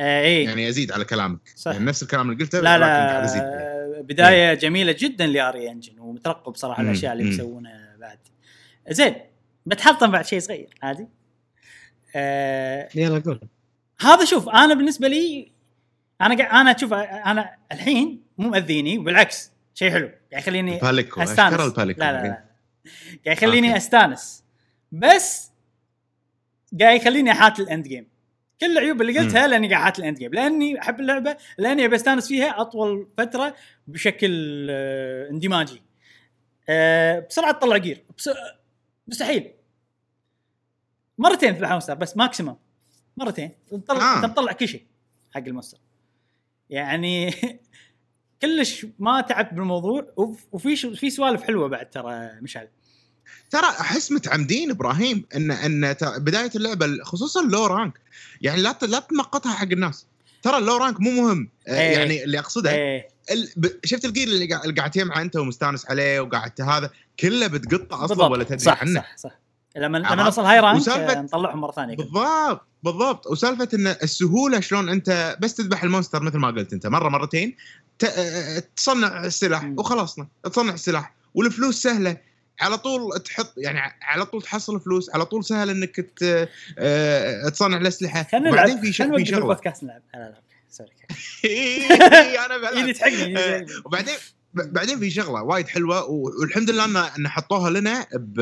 آه 0.00 0.20
إيه 0.22 0.44
يعني 0.44 0.68
أزيد 0.68 0.92
على 0.92 1.04
كلامك 1.04 1.38
صح. 1.56 1.72
يعني 1.72 1.84
نفس 1.84 2.02
الكلام 2.02 2.30
اللي 2.30 2.44
قلته 2.44 2.60
لا 2.60 2.78
لكن 2.78 2.84
قاعد 2.84 3.24
أزيد 3.24 3.42
عليه. 3.42 3.96
لا 3.96 4.00
بداية 4.02 4.54
جميلة 4.54 4.96
جدا 4.98 5.26
ل 5.26 5.41
RE 5.41 5.70
Engine 5.70 5.98
ومترقب 5.98 6.56
صراحة 6.56 6.82
الأشياء 6.82 7.12
اللي. 7.12 7.24
بيسوونها 7.24 7.96
بعد 8.00 8.18
زين 8.90 9.14
بتحطم 9.68 10.10
بعد 10.10 10.24
شيء 10.26 10.40
صغير 10.40 10.74
عادي؟ 10.82 11.08
آه 12.16 12.88
يلا 12.94 13.18
قول. 13.18 13.40
هذا 14.00 14.24
شوف 14.24 14.48
أنا 14.48 14.74
بالنسبة 14.74 15.08
لي 15.08 15.52
أنا 16.20 16.36
قاعد 16.36 16.60
أنا 16.60 16.76
أشوف 16.76 16.92
أنا 16.92 17.56
الحين 17.72 18.22
مو 18.38 18.48
مأذيني 18.48 18.98
وبالعكس 18.98 19.52
شيء 19.74 19.90
حلو. 19.90 20.10
يعني 20.30 20.42
يخليني 20.42 20.78
أستانس. 21.22 21.78
لا 21.78 21.84
لا 21.84 22.22
لا. 22.22 22.44
قاعد 23.24 23.36
يخليني 23.36 23.68
okay. 23.68 23.76
أستانس. 23.76 24.44
بس 24.92 25.50
قاعد 26.80 27.00
يخليني 27.00 27.32
أحاتي 27.32 27.60
ال 27.60 27.67
end 27.67 27.88
game. 27.88 28.08
كل 28.60 28.72
العيوب 28.72 29.00
اللي 29.00 29.18
قلتها 29.18 29.46
لأني 29.46 29.68
قاعد 29.68 29.82
أحاتي 29.82 29.98
ال 29.98 30.03
end 30.03 30.18
game. 30.18 30.34
لأني 30.34 30.80
أحب 30.80 31.00
اللعبة 31.00 31.36
لأني 31.58 31.84
أبي 31.84 31.96
أستانس 31.96 32.28
فيها 32.28 32.60
أطول 32.60 33.08
فترة 33.18 33.54
بشكل 33.86 34.66
آه، 34.70 35.30
اندماجي. 35.30 35.82
آه، 36.68 37.26
بسرعة 37.30 37.52
تطلع 37.52 37.76
gear. 37.76 38.04
بس 38.18 38.30
مستحيل. 39.08 39.50
مرتين 41.18 41.54
في 41.54 41.60
الهاوستر 41.60 41.94
بس 41.94 42.16
maximum 42.16 42.56
مرتين. 43.16 43.50
تطلع 43.70 44.12
آه. 44.14 44.16
انت 44.16 44.24
مطلع 44.24 44.52
كل 44.52 44.68
شيء 44.68 44.82
حق 45.34 45.40
ال 45.40 45.45
monster 45.45 45.78
يعني 46.70 47.34
كلش 48.42 48.86
ما 48.98 49.20
تعبت 49.20 49.54
بالموضوع 49.54 50.06
وف- 50.16 50.46
وفي 50.52 50.76
في 50.96 51.10
سوالف 51.10 51.42
حلوة 51.42 51.68
بعد 51.68 51.90
ترى 51.90 52.30
مشعل. 52.42 52.68
ترى 53.50 53.66
أحس 53.66 54.12
متعمدين 54.12 54.70
إبراهيم 54.70 55.24
ان 55.34 55.50
إن 55.50 55.94
بداية 56.18 56.50
اللعبة 56.56 56.86
خصوصا 57.02 57.40
ال 57.44 57.66
low 57.66 57.81
rank 57.81 58.00
يعني 58.40 58.62
لا 58.62 58.78
لا 58.82 58.98
تنقطها 59.00 59.54
حق 59.54 59.68
الناس. 59.72 60.06
ترى 60.42 60.56
ال 60.58 60.76
low 60.76 60.86
rank 60.86 61.00
مو 61.00 61.10
مهم. 61.10 61.50
آه، 61.68 61.80
إيه. 61.80 61.98
يعني 61.98 62.24
اللي 62.24 62.38
أقصده 62.38 62.70
إيه. 62.74 63.08
شفت 63.84 64.04
ال 64.04 64.09
gear 64.09 64.28
اللي 64.28 64.46
قاعد 64.76 64.90
تجمعه 64.90 65.22
أنت 65.22 65.36
ومستانس 65.36 65.86
عليه 65.90 66.20
وقاعد 66.20 66.60
هذا 66.60 66.90
كله 67.20 67.46
بتقطع 67.46 68.04
أصلا. 68.04 68.26
ولا 68.26 68.44
تدري 68.44 68.58
صح 68.58 68.80
عنه. 68.80 69.00
صح 69.00 69.16
صح. 69.16 69.38
لما؟ 69.76 69.98
لما 69.98 70.14
نوصل 70.14 70.42
high 70.44 70.60
rank 70.60 70.88
نطلعهم 70.88 71.60
مرة 71.60 71.72
ثانية. 71.72 71.96
بالضبط 71.96 72.66
بالضبط. 72.82 73.26
وسالفة 73.26 73.68
إن 73.74 73.86
السهولة 73.86 74.60
شلون 74.60 74.88
أنت 74.88 75.36
بس 75.40 75.54
تذبح 75.54 75.82
ال 75.82 75.87
monster 75.87 76.22
مثل 76.22 76.38
ما 76.38 76.48
قلت 76.48 76.72
أنت 76.72 76.86
مرة 76.86 77.08
مرتين 77.08 77.56
ت... 77.98 78.04
تصنع 78.76 79.24
السلاح. 79.24 79.64
وخلصنا. 79.76 80.28
تصنع 80.42 80.74
السلاح. 80.74 81.14
والفلوس 81.34 81.82
سهلة. 81.82 82.16
على 82.60 82.78
طول 82.78 83.20
تحط 83.20 83.54
يعني 83.56 83.80
على 84.02 84.26
طول 84.26 84.42
تحصل 84.42 84.80
فلوس. 84.80 85.10
على 85.14 85.24
طول 85.24 85.44
سهل 85.44 85.70
إنك 85.70 86.00
ت... 86.00 86.48
آه، 86.78 87.48
تصنع 87.48 87.76
الأسلحة. 87.76 88.22
خلينا 88.32 88.50
وبعدين 88.50 88.72
نلعب 88.74 88.84
في 88.86 88.92
ش... 88.92 89.02
خلينا 89.02 89.24
شغلة. 89.24 89.38
البودكاست 89.38 89.84
نلعب. 89.84 90.02
OK، 90.14 90.38
sorry 90.70 90.90
أنا 92.46 92.58
بلعب. 92.58 92.92
تحقني 92.96 93.38
آه، 93.38 93.66
وبعدين 93.84 94.14
بعدين 94.64 94.98
في 94.98 95.10
شغلة 95.10 95.42
وايد 95.42 95.68
حلوة 95.68 96.04
والحمد 96.10 96.70
لله 96.70 97.16
ان 97.18 97.28
حطوها 97.28 97.70
لنا 97.70 98.06
ب 98.14 98.40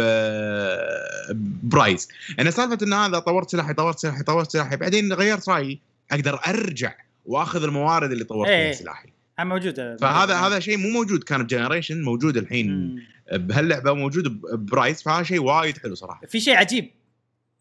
Rise 1.63 2.09
أنا 2.41 2.51
سالفة 2.51 2.87
إن 2.87 2.93
هذا 2.93 3.19
طورت 3.19 3.51
سلاحي 3.51 3.75
طورت 3.75 3.99
سلاحي 3.99 4.23
طورت 4.23 4.51
سلاحي 4.51 4.77
بعدين 4.77 5.13
غيرت 5.13 5.49
رأيي 5.49 5.81
أقدر 6.13 6.41
أرجع 6.49 6.95
وأخذ 7.27 7.63
الموارد 7.65 8.13
اللي 8.13 8.25
طورت 8.25 8.49
إيه. 8.49 8.73
فيها 8.73 8.83
سلاحي 8.83 9.09
هم 9.39 9.49
موجوده 9.49 9.97
فهذا 9.97 10.35
هذا 10.35 10.61
شيء 10.61 10.77
مو 10.77 10.89
موجود 10.89 11.23
كان 11.25 11.43
ب 11.43 11.48
Generation 11.48 12.03
موجود 12.03 12.37
الحين. 12.37 13.03
بهاللعبه 13.33 13.93
موجود 13.93 14.29
ب- 14.29 14.67
Rise 14.67 15.03
فهذا 15.03 15.23
شيء 15.23 15.43
وايد 15.43 15.79
حلو 15.79 15.95
صراحة 15.95 16.27
في 16.27 16.41
شيء 16.41 16.55
عجيب 16.57 16.91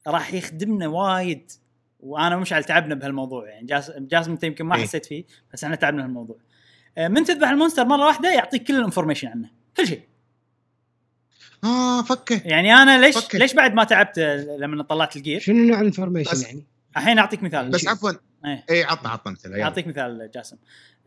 راح 0.08 0.34
يخدمنا 0.34 0.88
وايد 0.88 1.52
وأنا 2.00 2.36
ومشعل 2.36 2.64
تعبنا 2.64 2.96
بهالموضوع 2.96 3.50
يعني 3.50 3.66
جاس 3.66 3.92
جاسم 3.98 4.32
أنت 4.32 4.44
يمكن 4.44 4.66
ما 4.66 4.76
إيه. 4.76 4.84
حسيت 4.84 5.06
فيه 5.06 5.24
بس 5.54 5.64
إحنا 5.64 5.76
تعبنا 5.76 6.02
بهالموضوع 6.02 6.38
من 6.98 7.24
تذبح 7.24 7.50
ال 7.50 7.54
monster 7.54 7.86
مرة 7.86 8.06
واحدة 8.06 8.34
يعطيك 8.34 8.64
كل 8.64 8.76
ال 8.76 8.80
information 8.80 9.28
عنه 9.28 9.50
كل 9.78 9.88
شيء 9.88 10.02
آه 11.64 12.02
فكه 12.02 12.42
يعني 12.46 12.74
أنا 12.74 13.02
ليش 13.02 13.16
OK. 13.18 13.38
ليش 13.38 13.54
بعد 13.54 13.74
ما 13.74 13.84
تعبت 13.84 14.18
آه، 14.20 14.58
لما 14.60 14.84
طلعت 14.84 15.16
ال 15.16 15.20
gear 15.20 15.40
شنو 15.40 15.66
نوع 15.68 15.80
ال 15.82 15.87
information 15.87 16.42
يعني؟ 16.42 16.66
الحين 16.98 17.20
أعطيك 17.20 17.44
مثال 17.44 17.70
بس 17.70 17.88
عفوا 17.88 18.12
إيه. 18.46 18.66
اي 18.70 18.84
عطنا 18.84 19.10
عطنا 19.10 19.32
مثلا 19.34 19.56
يلا. 19.56 19.64
أعطيك 19.64 19.88
مثال 19.88 20.32
جاسم 20.36 20.58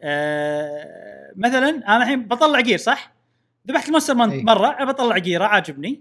آه 0.03 1.33
مثلا 1.37 1.69
أنا 1.69 1.97
الحين 2.03 2.25
بطلع 2.29 2.61
gear 2.61 2.79
صح؟ 2.79 3.13
ذبحت 3.69 3.87
ال 3.87 3.90
monster 3.90 4.15
من- 4.15 4.31
أي. 4.31 4.43
مرة 4.43 4.77
ابى 4.83 4.91
اطلع 4.91 5.19
gear 5.19 5.39
ه 5.39 5.45
عاجبني 5.45 6.01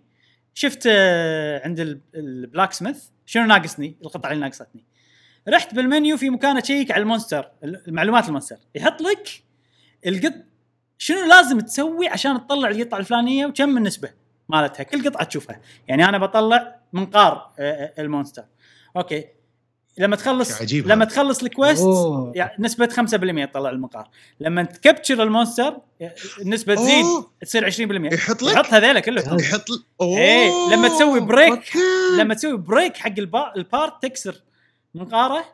شفت 0.53 0.83
آه 0.91 1.61
عند 1.65 1.79
ال- 1.79 1.99
ال 2.15 2.73
blacksmith 2.73 3.03
شنو 3.25 3.45
ناقصني 3.45 3.95
القطعه 4.01 4.31
اللي 4.31 4.41
ناقصتني 4.41 4.83
رحت 5.49 5.73
بالمنيو 5.73 6.17
في 6.17 6.29
مكان 6.29 6.57
اشيك 6.57 6.91
على 6.91 7.01
ال 7.01 7.07
monster 7.07 7.51
المعلومات 7.63 8.27
ال 8.27 8.31
monster 8.31 8.57
يحط 8.75 9.01
لك 9.01 9.43
القط 10.05 10.33
شنو 10.97 11.25
لازم 11.25 11.59
تسوي 11.59 12.07
عشان 12.07 12.47
تطلع 12.47 12.69
القطعة 12.69 12.97
الفلانية 12.99 13.45
وكم 13.45 13.77
النسبة 13.77 14.09
مالتها؟ 14.49 14.83
كل 14.83 15.09
قطعة 15.09 15.23
تشوفها. 15.23 15.61
يعني 15.87 16.05
أنا 16.09 16.17
بطلع 16.17 16.75
منقار 16.93 17.51
آه، 17.59 17.61
آه، 17.97 18.01
ال 18.01 18.06
monster. 18.06 18.43
OK. 18.97 19.25
لما 19.97 20.15
تخلص 20.15 20.61
عجيب 20.61 20.87
لما 20.87 21.05
هذا. 21.05 21.11
تخلص 21.13 21.43
ال 21.43 21.49
quest. 21.49 21.85
يعني 22.35 22.51
نسبة 22.59 22.87
5% 22.87 23.45
تطلع 23.51 23.69
المنقار 23.69 24.09
لما 24.39 24.63
ت 24.63 24.71
capture 24.71 25.23
ال 25.23 25.30
monster 25.30 25.77
النسبة 26.41 26.75
تزيد 26.75 27.05
أوه. 27.05 27.31
تصير 27.41 27.65
20% 27.71 28.13
يحط 28.13 28.41
لك؟ 28.41 28.53
يحط 28.53 28.65
هذيلا 28.65 28.99
كلهم 28.99 29.39
يحط 29.39 29.69
ل- 29.69 29.83
اوه 30.01 30.17
إيه، 30.17 30.49
لما 30.71 30.87
تسوي 30.87 31.19
break- 31.19 31.51
OK. 31.51 31.79
لما 32.17 32.33
تسوي 32.33 32.57
break 32.57 32.97
حق 32.97 33.13
البا... 33.17 33.53
ال 33.55 33.65
part 33.65 34.03
تكسر 34.03 34.35
منقاره 34.95 35.45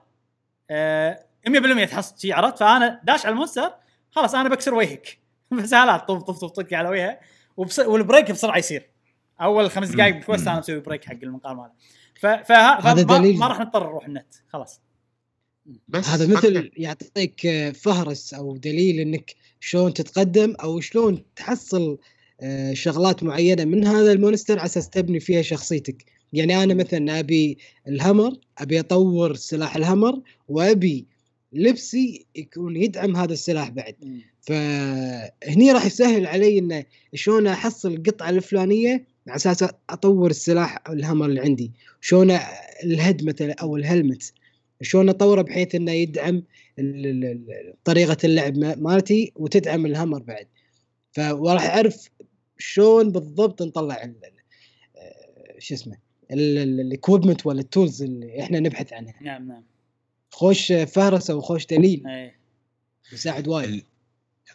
آه 0.70 1.20
100% 1.48 1.86
تحصل 1.90 2.20
شي 2.20 2.34
عرفت؟ 2.34 2.58
فأنا 2.60 3.00
داش 3.04 3.26
على 3.26 3.34
ال 3.34 3.39
monster 3.39 3.72
خلاص 4.16 4.36
أنا 4.36 4.50
بكسر 4.50 4.74
وجهك. 4.74 5.18
بس 5.52 5.74
هلا 5.74 5.98
طف 5.98 6.24
طف 6.24 6.38
طف 6.38 6.52
طق 6.52 6.74
على 6.74 6.90
وجهه. 6.90 7.20
وبس... 7.58 7.80
وال 7.80 7.95
break 7.95 8.32
بسرعة 8.32 8.58
يصير. 8.58 8.90
أول 9.42 9.72
خمس 9.72 9.90
دقائق 9.90 10.30
مم. 10.30 10.36
أنا 10.36 10.60
مسوي 10.60 10.80
break 10.80 11.06
حق 11.06 11.18
المنقار 11.24 11.56
ماله. 11.56 11.72
ف... 12.20 12.26
فه... 12.26 12.56
هذا 12.56 13.04
فما... 13.06 13.18
دليل. 13.18 13.38
ما 13.38 13.48
راح 13.48 13.60
نضطر 13.60 13.84
نروح 13.84 14.06
النت. 14.06 14.36
خلاص. 14.50 14.82
بس 15.88 16.10
هذا. 16.10 16.28
مثل 16.28 16.72
يعطيك 16.78 17.46
آه، 17.46 17.72
فهرس 17.72 18.34
أو 18.34 18.58
دليل 18.58 19.00
إنك 19.00 19.36
شلون 19.60 19.94
تتقدم 19.94 20.56
أو 20.64 20.80
شلون 20.80 21.24
تحصل 21.36 21.98
آه، 22.42 22.74
شغلات 22.74 23.24
معينة 23.24 23.66
من 23.66 23.88
هذا 23.88 24.12
ال 24.12 24.18
monster 24.18 24.60
على 24.60 24.66
أساس 24.66 24.90
تبني 24.90 25.20
فيها 25.20 25.42
شخصيتك. 25.42 26.06
يعني 26.34 26.64
أنا 26.64 26.74
مثلا 26.74 27.20
أبي 27.20 27.58
ال 27.88 27.95
hammer 27.95 28.34
أبي 28.58 28.80
أطور 28.80 29.36
سلاح 29.36 29.76
ال 29.76 29.83
hammer 29.83 30.22
وأبي 30.48 31.08
لبسي 31.54 32.26
يكون 32.36 32.76
يدعم 32.76 33.16
هذا 33.16 33.34
السلاح 33.34 33.70
بعد. 33.70 33.96
فهني 34.42 35.72
راح 35.72 35.86
يسهل 35.86 36.26
علي 36.28 36.60
إنه 36.60 36.84
شلون 37.14 37.48
أحصل 37.48 37.94
القطعة 37.94 38.30
الفلانية 38.30 39.06
على 39.28 39.36
أساس 39.36 39.66
أطور 39.90 40.30
السلاح 40.30 40.84
أو 40.88 40.94
الهمر 40.94 41.26
اللي 41.26 41.42
عندي. 41.42 41.72
شلون 42.02 42.32
الهد 42.84 43.24
مثلا 43.24 43.56
أو 43.62 43.76
الهلمت 43.78 44.34
شلون 44.82 45.10
أطوره 45.10 45.42
بحيث 45.42 45.76
إنه 45.76 45.92
يدعم 45.92 46.44
طريقة 47.84 48.18
اللعب 48.24 48.58
ما- 48.58 48.76
مالتي 48.76 49.32
وتدعم 49.36 49.86
الهمر 49.86 50.20
بعد. 50.20 50.48
ف 51.12 51.20
وراح 51.20 51.64
أعرف 51.64 52.10
شلون 52.58 53.10
بالضبط 53.12 53.62
نطلع 53.62 54.04
آه، 54.04 54.12
شو 55.60 55.74
اسمه 55.74 55.98
ال 56.32 56.43
equipment 56.43 57.46
ولا 57.46 57.60
ال 57.62 57.69
tools 57.69 58.04
اللي 58.04 58.40
إحنا 58.42 58.60
نبحث 58.60 58.94
عنها. 58.94 59.14
نعم 59.22 59.48
نعم. 59.48 59.64
خوش 60.34 60.72
فهرس 60.72 61.30
أو 61.30 61.42
خوش 61.42 61.66
دليل. 61.66 62.04
إيه. 62.08 62.36
يساعد 63.12 63.48
وايد. 63.48 63.84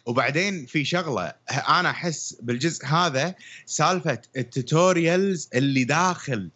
وبعدين 0.05 0.65
في 0.65 0.85
شغلة 0.85 1.33
أنا 1.51 1.89
أحس 1.89 2.35
بالجزء 2.41 2.85
هذا 2.85 3.35
سالفة 3.65 4.21
ال 4.37 4.48
tutorials 4.48 5.49
اللي 5.53 5.83
داخل 5.83 6.49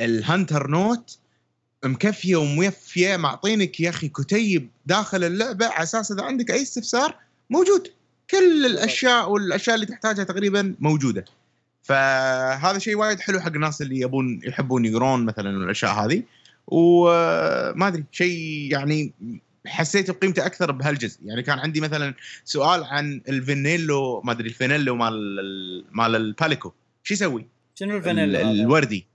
ال 0.00 0.09
hunter 0.09 0.66
note 0.66 1.18
مكفية 1.84 2.36
وموفية. 2.36 3.16
معطينك 3.16 3.80
يا 3.80 3.90
أخي 3.90 4.08
كتيب 4.08 4.70
داخل 4.86 5.24
اللعبة 5.24 5.66
على 5.66 5.82
أساس 5.82 6.12
إذا 6.12 6.22
عندك 6.22 6.50
أي 6.50 6.62
استفسار 6.62 7.16
موجود. 7.50 7.92
كل 8.30 8.66
الأشياء 8.66 9.30
والأشياء 9.30 9.74
اللي 9.74 9.86
تحتاجها 9.86 10.24
تقريبا 10.24 10.74
موجودة. 10.80 11.24
فهذا 11.82 12.78
شيء 12.78 12.96
وايد 12.96 13.20
حلو 13.20 13.40
حق 13.40 13.52
الناس 13.52 13.82
اللي 13.82 14.00
يبون 14.00 14.40
يحبون 14.44 14.84
يقرون 14.84 15.24
مثلا 15.24 15.50
الأشياء 15.50 15.92
هذه. 15.92 16.22
وما 16.66 17.88
أدري 17.88 18.04
شيء 18.12 18.68
يعني 18.72 19.12
حسيت 19.66 20.10
بقيمته 20.10 20.46
أكثر 20.46 20.72
بهالجزء 20.72 21.20
يعني 21.24 21.42
كان 21.42 21.58
عندي 21.58 21.80
مثلا 21.80 22.14
سؤال 22.44 22.84
عن 22.84 23.20
الفينيلو 23.28 24.20
ما 24.24 24.32
أدري 24.32 24.48
الفينيلو 24.48 24.96
مال 24.96 25.12
ال- 25.40 25.84
مال 25.92 26.16
الباليكو 26.16 26.72
شو 27.02 27.14
يسوي؟ 27.14 27.46
شنو 27.74 27.90
ال- 27.90 27.96
الفانيلا 27.96 28.40
هذا؟ 28.40 28.50
الوردي 28.50 29.06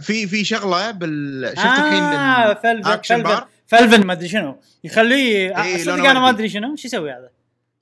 في 0.00 0.26
في 0.26 0.44
شغلة 0.44 0.90
بال 0.90 1.48
شفت 1.56 1.58
آه 1.66 1.86
الحين 1.88 2.54
فلفن 2.54 2.68
الأكشن 2.88 3.16
فلفن 3.16 3.28
بار؟ 3.28 3.48
فلفن 3.66 4.06
ما 4.06 4.12
أدري 4.12 4.28
شنو 4.28 4.58
يخليه 4.84 5.62
إيه، 5.62 5.78
صدق 5.84 5.92
أنا 5.92 6.20
ما. 6.20 6.28
أدري 6.30 6.48
شنو 6.48 6.76
شو 6.76 6.88
يسوي 6.88 7.10
هذا؟ 7.12 7.30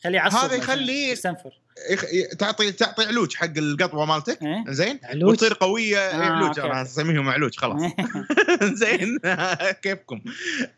خليه 0.04 0.16
يعصب 0.16 0.38
هذا 0.38 0.54
يخليه- 0.54 1.12
يستنفر 1.12 1.60
تعطي 2.38 2.72
تعطي 2.72 3.04
علوج 3.04 3.34
حق 3.34 3.56
القطوة 3.56 4.04
مالتك. 4.04 4.42
إيه؟ 4.42 4.64
زين؟ 4.68 5.00
وتصير 5.22 5.54
قوية 5.54 5.98
آه، 5.98 6.12
آه 6.12 6.30
علوج 6.30 6.60
أنا. 6.60 6.82
أسميهم 6.82 7.28
علوج 7.28 7.56
خلاص. 7.56 7.80
زين 8.82 9.18
كيفكم؟ 9.82 10.20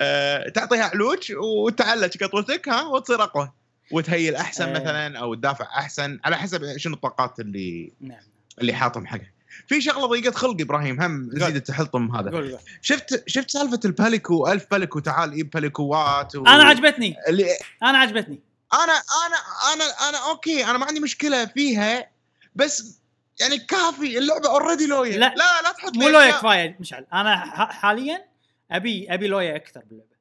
آه 0.01 0.49
تعطيها 0.49 0.85
علوج 0.85 1.33
وتعلج 1.37 2.25
قطوتك 2.25 2.69
ها 2.69 2.83
وتصير 2.83 3.23
أقوى. 3.23 3.53
وتهيل 3.93 4.37
احسن 4.37 4.65
إيه. 4.65 4.75
مثلا 4.75 5.19
أو 5.19 5.35
تدافع 5.35 5.65
أحسن 5.65 6.19
على 6.25 6.37
حسب 6.37 6.77
شنو 6.77 6.95
الطاقات 6.95 7.41
اللي 7.41 7.93
نعم. 8.01 8.21
اللي 8.61 8.73
حاطهم 8.73 9.07
حقها. 9.07 9.33
في 9.67 9.81
شغلة 9.81 10.07
ضيقت 10.07 10.35
خلقي 10.35 10.63
إبراهيم 10.63 11.01
هم 11.01 11.31
نزيد 11.33 11.57
التحلطم 11.57 12.17
هذا. 12.17 12.59
شفت 12.83 13.25
شفت 13.27 13.51
سالفة 13.51 13.81
الباليكو 13.85 14.49
ألف 14.49 14.67
باليكو 14.71 14.99
تعال 14.99 15.33
إيب 15.33 15.51
باليكوات 15.51 16.37
و... 16.37 16.47
أنا 16.47 16.65
عجبتني. 16.65 17.17
اللي 17.29 17.47
أنا 17.83 17.99
عجبتني. 17.99 18.41
أنا 18.75 18.93
أنا 18.93 19.37
أنا 19.75 20.09
أنا 20.09 20.31
OK 20.31 20.65
أنا 20.65 20.79
ما 20.79 20.87
عندي 20.87 21.01
مشكلة 21.01 21.45
فيها 21.47 22.11
بس 22.55 22.99
يعني 23.41 23.59
كافي 23.59 24.19
اللعبة 24.19 24.49
already 24.51 24.87
لويا 24.87 25.19
لا. 25.19 25.35
لا 25.35 25.63
لا 25.63 25.73
تحط 25.73 25.97
مو 25.97 26.09
لويا. 26.09 26.31
كفاية 26.31 26.77
مشعل 26.81 27.07
أنا 27.13 27.37
حاليا 27.73 28.25
أبي 28.71 29.15
أبي 29.15 29.27
لويا 29.27 29.57
أكثر 29.57 29.83
باللعبة 29.87 30.17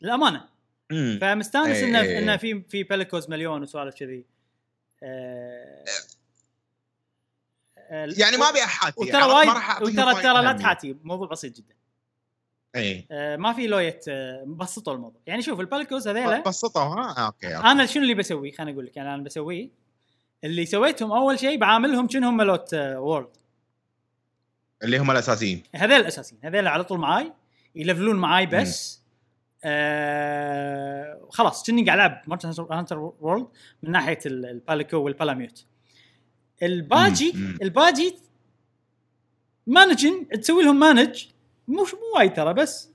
للأمانة. 0.00 0.48
فمستانس 1.20 1.76
إيه، 1.76 1.84
إنه 1.84 2.00
إيه، 2.00 2.18
إنه 2.18 2.32
إيه. 2.32 2.38
في 2.38 2.62
في 2.68 2.82
Palicos 2.82 3.30
مليون 3.30 3.62
وسوالف 3.62 3.94
كذي 3.94 4.24
آه، 5.02 5.84
آه، 7.78 8.08
يعني 8.16 8.36
ما 8.36 8.48
أبي 8.48 8.64
أحاتي 8.64 9.00
وترى؟ 9.00 9.22
وايد 9.22 9.48
وترى 9.82 10.22
ترى 10.22 10.42
لا. 10.42 10.52
تحاتي 10.52 10.96
موضوع 11.04 11.28
بسيط 11.28 11.56
جدا 11.56 11.74
اي 12.76 13.06
آه، 13.10 13.36
ما 13.36 13.52
في 13.52 13.66
لوية 13.66 14.00
آه، 14.08 14.44
بسطوا 14.46 14.94
الموضوع. 14.94 15.20
يعني 15.26 15.42
شوف 15.42 15.60
ال 15.60 15.66
Palicos 15.66 16.08
هذيلا 16.08 16.40
بسطوا 16.40 16.82
ها 16.82 17.14
آه، 17.18 17.26
OK 17.26 17.56
OK. 17.56 17.66
أنا 17.70 17.86
شنو 17.86 18.02
اللي 18.02 18.14
بسويه؟ 18.14 18.52
خليني 18.52 18.72
أقول 18.72 18.86
لك 18.86 18.96
يعني 18.96 19.14
أنا 19.14 19.22
بسويه 19.22 19.68
اللي 20.44 20.66
سويتهم 20.66 21.12
أول 21.12 21.38
شيء 21.38 21.58
بعاملهم 21.58 22.06
كأنهم 22.06 22.36
ملوت 22.36 22.74
آه، 22.74 23.00
World. 23.00 23.28
اللي 24.82 24.98
هم 24.98 25.10
الأساسيين. 25.10 25.62
هذول 25.74 25.92
الأساسيين. 26.00 26.40
هذول 26.44 26.66
على 26.66 26.84
طول 26.84 26.98
معاي 26.98 27.32
يلفلون 27.74 28.16
معاي 28.16 28.46
بس 28.46 29.02
آه 29.64 31.26
خلاص 31.30 31.66
كني 31.66 31.84
قاعد 31.84 31.98
ألعب 31.98 32.22
Monster 32.26 32.62
Hunter 32.70 32.98
World 32.98 33.46
من 33.82 33.90
ناحية 33.90 34.18
ال- 34.26 34.46
ال 34.46 34.53
Palico 34.53 34.96
وال 34.96 35.08
Palamute. 35.08 35.64
الباجي. 36.62 37.32
الباجي 37.62 38.16
مانجن 39.66 40.28
تسوي 40.28 40.64
لهم 40.64 40.78
manage 40.78 41.24
مش 41.68 41.94
مو 41.94 42.00
وايد 42.18 42.32
ترى 42.32 42.54
بس 42.54 42.88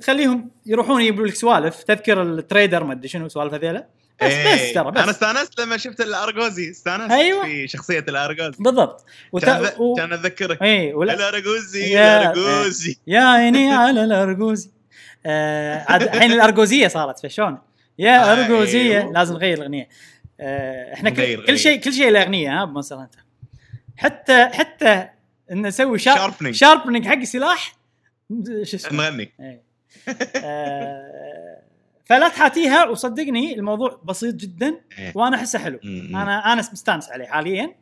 تخليهم 0.00 0.50
يروحون 0.66 1.00
يجيبوا 1.00 1.26
لك 1.26 1.34
سوالف. 1.34 1.82
تذكر 1.82 2.22
ال 2.22 2.31
trader 2.31 2.84
ما 2.84 2.92
أدري 2.92 3.08
شنو 3.08 3.28
سوالف 3.28 3.54
هذيلا. 3.54 3.86
بس 4.22 4.32
إيه. 4.32 4.54
بس 4.68 4.74
ترى 4.74 4.90
بس. 4.90 5.00
أنا 5.02 5.10
استأنست 5.10 5.60
لما 5.60 5.76
شفت 5.76 6.00
ال 6.00 6.10
Argosy 6.10 6.70
استأنست 6.70 7.10
أيوة. 7.12 7.44
في 7.44 7.68
شخصية 7.68 7.98
ال 8.08 8.15
Argosy 8.15 8.56
بالضبط. 8.58 9.04
وت... 9.32 9.44
و... 9.78 9.94
كان 9.94 10.12
أذكرك. 10.12 10.62
اي 10.62 10.94
ولا 10.94 11.14
ال 11.14 11.25
Argosy 11.25 11.90
يا- 11.92 12.22
ال 12.32 12.41
Argosy 12.41 12.96
يا 13.06 13.20
عيني 13.20 13.72
على 13.72 14.04
ال 14.04 14.13
Argosy 14.13 14.70
آه، 15.26 15.84
عاد 15.88 16.02
الحين 16.02 16.32
ال 16.32 16.40
Argosy 16.40 16.88
صارت 16.88 17.18
فشلون 17.26 17.58
يا 17.98 18.32
Argosy 18.32 18.98
أيوه. 19.00 19.12
لازم 19.12 19.34
نغير 19.34 19.58
الأغنية. 19.58 19.88
آه، 20.40 20.94
إحنا 20.94 21.10
كل. 21.10 21.46
كل 21.46 21.58
شيء 21.58 21.80
كل 21.80 21.92
شيء 21.92 22.10
له 22.10 22.22
أغنية 22.22 22.60
ها 22.62 22.64
ب 22.64 22.69
Monster 22.69 23.06
حتى 23.96 24.48
حتى 24.52 25.08
إن 25.52 25.66
نسوي 25.66 25.98
sharp 25.98 26.32
Sharpening. 26.32 26.50
sharpening 26.50 27.06
حق 27.06 27.16
السلاح 27.16 27.76
شو 28.68 28.76
اسمه 28.76 29.10
نغني 29.10 29.32
إيه. 29.40 29.62
آه، 30.36 31.62
فلا 32.04 32.28
تحاتيها 32.28 32.84
وصدقني 32.84 33.54
الموضوع 33.54 34.00
بسيط 34.04 34.34
جدا 34.34 34.80
إيه. 34.98 35.12
وأنا 35.14 35.36
أحسه 35.36 35.58
حلو. 35.58 35.78
أنا 35.84 36.52
أنا 36.52 36.60
مستانس 36.72 37.08
عليه 37.10 37.26
حاليا 37.26 37.74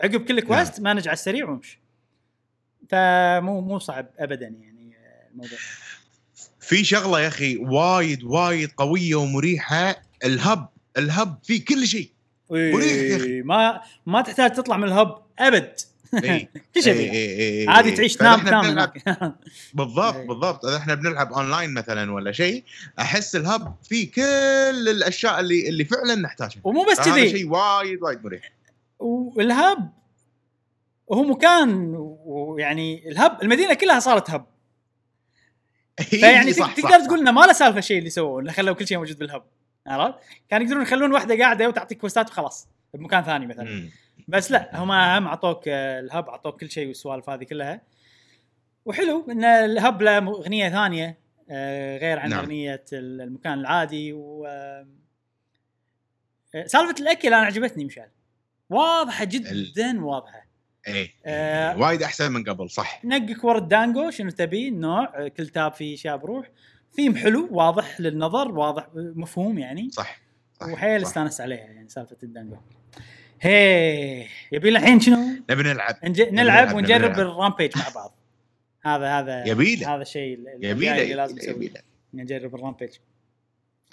عقب 0.00 0.24
كل 0.24 0.40
quest 0.40 0.80
manage 0.80 1.08
على 1.08 1.14
السريع 1.14 1.48
وامشي 1.48 1.80
فمو 2.88 3.60
مو 3.60 3.78
صعب 3.78 4.06
ابدا 4.18 4.46
يعني 4.46 4.94
الموضوع 5.32 5.58
في 6.60 6.84
شغلة 6.84 7.20
يا 7.20 7.28
أخي 7.28 7.56
وايد 7.56 8.24
وايد 8.24 8.70
قوية 8.76 9.14
ومريحة 9.14 10.02
ال 10.24 10.35
hub 10.35 10.68
ال 10.98 11.08
hub 11.08 11.38
فيه 11.42 11.64
كل 11.64 11.86
شيء 11.86 12.10
مريح 12.50 12.84
يا. 12.84 13.24
إيه، 13.24 13.42
ما 13.42 13.80
ما 14.06 14.22
تحتاج 14.22 14.52
تطلع 14.52 14.76
من 14.76 14.84
ال 14.84 14.94
hub 14.94 15.22
أبد. 15.38 15.80
كل 16.74 16.82
شيء 16.82 16.94
إي- 16.94 16.96
فيها. 16.96 17.12
إي- 17.12 17.66
إي- 17.66 17.76
عادي. 17.76 17.90
تعيش 17.90 18.16
تنام 18.16 18.40
تنام 18.40 18.62
بنلعب- 18.62 18.92
هناك 19.06 19.34
بالضبط. 19.74 20.16
بالضبط 20.16 20.64
اذا 20.64 20.76
إحنا 20.76 20.94
بنلعب 20.94 21.32
اونلاين 21.32 21.74
مثلا 21.74 22.12
ولا 22.12 22.32
شيء 22.32 22.64
أحس 22.98 23.36
ال 23.36 23.45
hub 23.45 23.74
فيه 23.88 24.10
كل 24.10 24.88
الأشياء 24.88 25.40
اللي 25.40 25.68
اللي 25.68 25.84
فعلا 25.84 26.14
نحتاجها 26.14 26.60
ومو 26.64 26.84
بس 26.90 27.00
كذي 27.00 27.30
شيء 27.30 27.48
وايد 27.48 28.02
وايد 28.02 28.24
مريح 28.24 28.52
وال 28.98 29.35
hub 29.35 29.90
هو 31.12 31.22
مكان 31.24 31.94
ويعني 32.24 33.08
ال 33.10 33.17
hub 33.17 33.38
المدينة 33.42 33.74
كلها 33.74 34.00
صارت 34.00 34.30
hub 34.30 34.46
فيعني 36.00 36.52
صح، 36.52 36.72
تقدر 36.74 36.88
صح، 36.98 37.06
تقول 37.06 37.18
إنه 37.20 37.30
ما 37.30 37.40
له 37.46 37.52
سالفة 37.52 37.78
الشيء 37.78 37.98
اللي 37.98 38.10
سووه 38.10 38.40
انه 38.42 38.52
خلوا 38.52 38.74
كل 38.74 38.86
شيء 38.86 38.98
موجود 38.98 39.18
بالهب 39.18 39.42
عرفت؟ 39.86 40.14
كانوا 40.50 40.64
يقدرون 40.66 40.82
يخلون 40.82 41.12
واحدة 41.12 41.38
قاعدة 41.38 41.68
وتعطيك 41.68 41.98
كوستات 41.98 42.30
وخلاص 42.30 42.68
بمكان 42.94 43.24
ثاني. 43.24 43.46
مثلا. 43.46 43.88
بس 44.28 44.50
لا 44.50 44.82
هم 44.82 44.90
هم 44.90 45.26
أعطوك 45.26 45.68
آه، 45.68 46.00
الهب 46.00 46.28
أعطوك 46.28 46.60
كل 46.60 46.70
شيء 46.70 46.88
والسوالف 46.88 47.30
هذه 47.30 47.44
كلها. 47.44 47.80
وحلو 48.84 49.26
إن 49.30 49.44
الهب 49.44 50.02
له 50.02 50.18
أغنية 50.18 50.68
ثانية 50.68 51.18
آه، 51.50 51.98
غير 51.98 52.18
عن 52.18 52.30
نعم. 52.30 52.38
أغنية 52.38 52.84
ال- 52.92 53.20
المكان 53.20 53.58
العادي 53.58 54.12
و 54.12 54.46
آه، 54.46 54.86
سالفة 56.66 56.94
الأكل 57.00 57.28
أنا 57.28 57.36
عجبتني 57.46 57.84
مشعل. 57.84 58.08
واضحة 58.70 59.24
جدا 59.24 60.04
واضحة. 60.04 60.46
إيه 60.86 61.10
آه، 61.26 61.78
وايد 61.78 62.02
أحسن 62.02 62.32
من 62.32 62.44
قبل 62.44 62.70
صح. 62.70 63.04
نقك 63.04 63.44
ورا 63.44 63.58
ال 63.58 63.67
dango 63.67 64.10
شنو 64.10 64.30
تبي 64.30 64.68
النوع 64.68 65.28
كل 65.28 65.48
tab 65.48 65.72
فيه 65.72 65.94
اشياء 65.94 66.16
بروح. 66.16 66.50
ثيم 66.92 67.16
حلو 67.16 67.48
واضح 67.50 68.00
للنظر 68.00 68.50
واضح 68.52 68.88
مفهوم 68.94 69.58
يعني. 69.58 69.90
صح 69.90 70.20
صح 70.60 70.66
وحيل. 70.68 71.02
استانس 71.02 71.40
عليها 71.40 71.58
يعني 71.58 71.88
سالفة 71.88 72.16
ال 72.22 72.27
dango. 72.27 72.56
هي 73.40 74.26
يبي 74.52 74.68
الحين 74.68 75.00
شنو؟ 75.00 75.16
نبي 75.50 75.62
نلعب. 75.62 75.96
نج... 76.04 76.22
نلعب، 76.22 76.74
ونجرب. 76.74 77.18
ال 77.18 77.26
Rampage 77.26 77.78
مع 77.78 77.88
بعض. 77.94 78.14
هذا 78.84 79.18
هذا 79.18 79.48
يبيله. 79.48 79.94
هذا 79.94 80.02
الشيء 80.02 80.34
اللي 80.34 81.14
لازم 81.14 81.36
نسويه. 81.36 81.70
نجرب 82.14 82.54
ال 82.54 82.58
Rampage. 82.58 82.90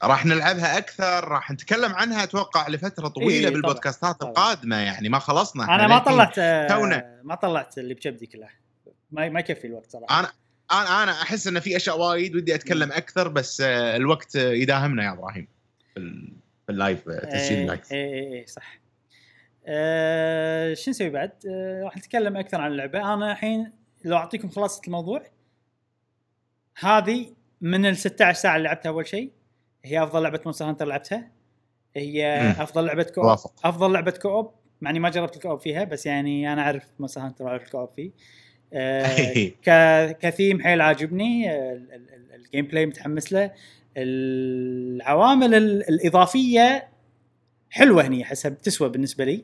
راح 0.03 0.25
نلعبها 0.25 0.77
أكثر 0.77 1.27
راح 1.27 1.51
نتكلم 1.51 1.91
عنها 1.93 2.23
أتوقع 2.23 2.67
لفترة 2.67 3.07
طويلة 3.07 3.47
إيه، 3.47 3.53
بالبودكاستات 3.53 4.15
طبعاً. 4.15 4.31
القادمة. 4.31 4.75
يعني 4.75 5.09
ما 5.09 5.19
خلصنا. 5.19 5.75
أنا 5.75 5.87
ما 5.87 5.99
طلعت 5.99 6.35
تونا. 6.71 7.19
ما 7.23 7.35
طلعت 7.35 7.77
اللي 7.77 7.93
بكبدي 7.93 8.25
كلها 8.25 8.49
ما 9.11 9.29
ما 9.29 9.39
يكفي 9.39 9.67
الوقت 9.67 9.91
صراحة. 9.91 10.19
أنا 10.19 10.31
أنا 10.71 11.03
أنا 11.03 11.11
أحس 11.11 11.47
إن 11.47 11.59
في 11.59 11.75
أشياء 11.77 11.99
وايد 11.99 12.35
ودي 12.35 12.55
أتكلم 12.55 12.91
أكثر 12.91 13.27
بس 13.27 13.61
آه، 13.61 13.95
الوقت 13.95 14.35
يداهمنا 14.35 15.03
يا 15.03 15.11
إبراهيم 15.11 15.47
في 15.93 15.99
ال- 15.99 16.33
في 16.65 16.71
ال 16.71 16.79
live 16.79 17.09
آه، 17.09 17.25
تسجيل 17.25 17.57
اي 17.57 17.61
ال 17.63 17.68
live. 17.68 17.91
اي 17.91 17.97
اي 17.97 18.33
إيه، 18.33 18.45
صح. 18.45 18.79
آه 19.67 20.73
شو 20.73 20.91
نسوي 20.91 21.09
بعد؟ 21.09 21.31
آه 21.49 21.83
راح 21.83 21.97
نتكلم 21.97 22.37
أكثر 22.37 22.61
عن 22.61 22.71
اللعبة. 22.71 23.13
أنا 23.13 23.31
الحين 23.31 23.71
لو 24.05 24.17
أعطيكم 24.17 24.49
خلاصة 24.49 24.81
الموضوع 24.87 25.23
هذه 26.79 27.25
من 27.61 27.85
ال 27.85 27.97
16 27.97 28.39
ساعة 28.39 28.55
اللي 28.57 28.67
لعبتها 28.67 28.89
أول 28.89 29.07
شيء. 29.07 29.31
هي 29.85 30.03
أفضل 30.03 30.23
لعبة 30.23 30.39
Monster 30.45 30.65
Hunter 30.69 30.85
لعبتها. 30.85 31.31
هي. 31.95 32.41
أفضل 32.59 32.85
لعبة 32.85 33.03
co-op 33.03 33.25
أفضل 33.63 33.93
لعبة 33.93 34.11
co-op 34.11 34.51
مع 34.81 34.89
إني 34.89 34.99
ما 34.99 35.09
جربت 35.09 35.35
ال 35.35 35.39
co-op 35.39 35.59
فيها 35.59 35.83
بس 35.83 36.05
يعني 36.05 36.53
أنا 36.53 36.61
أعرف 36.61 36.83
Monster 36.99 37.21
Hunter 37.21 37.43
واعرف 37.45 37.63
ال 37.63 37.68
co-op 37.68 37.89
فيه. 37.95 38.11
ك- 39.65 40.17
كثيم 40.21 40.61
حيل 40.61 40.81
عاجبني. 40.81 41.51
ال- 41.55 41.91
ال- 41.93 42.13
ال- 42.13 42.33
ال 42.35 42.65
gameplay 42.67 42.85
متحمس 42.85 43.33
له. 43.33 43.51
العوامل 43.97 45.53
ال- 45.55 45.89
الإضافية 45.89 46.87
حلوة 47.69 48.07
هني 48.07 48.23
أحسها 48.23 48.49
بتسوى 48.49 48.89
بالنسبة 48.89 49.25
لي. 49.25 49.43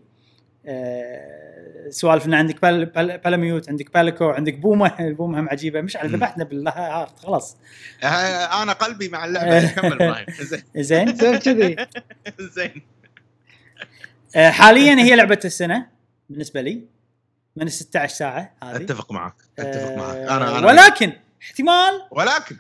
سوالف 1.89 2.25
ان 2.25 2.33
عندك 2.33 2.61
بال 2.61 2.85
بال 2.85 3.17
Palamute 3.17 3.69
عندك 3.69 3.93
Palico 3.93 4.29
عندك 4.29 4.53
بومه 4.53 4.95
البومه 4.99 5.39
هم 5.39 5.49
عجيبة. 5.49 5.81
مش 5.81 5.97
على. 5.97 6.09
ذبحنا 6.09 6.43
بال 6.43 6.65
heart 6.65 7.19
خلاص. 7.19 7.57
آه، 8.03 8.63
أنا 8.63 8.73
قلبي 8.73 9.09
مع 9.09 9.25
اللعبة 9.25 9.67
كمل 9.67 9.93
إبراهيم 9.93 10.25
زين. 10.75 11.15
زين. 11.15 11.37
كذي. 11.37 11.75
زين. 12.55 12.81
آه، 14.35 14.49
حاليا 14.49 14.95
هي 14.95 15.15
لعبة 15.15 15.39
السنة 15.45 15.87
بالنسبة 16.29 16.61
لي. 16.61 16.81
من 17.55 17.63
ال 17.67 17.71
16 17.71 18.13
ساعة 18.15 18.53
هذه. 18.63 18.75
أتفق 18.75 19.11
معك 19.11 19.35
أتفق 19.59 19.95
معك. 19.97 20.15
آه، 20.15 20.37
أنا 20.37 20.59
أنا 20.59 20.67
ولكن 20.67 21.13
احتمال 21.41 22.01
ولكن. 22.11 22.57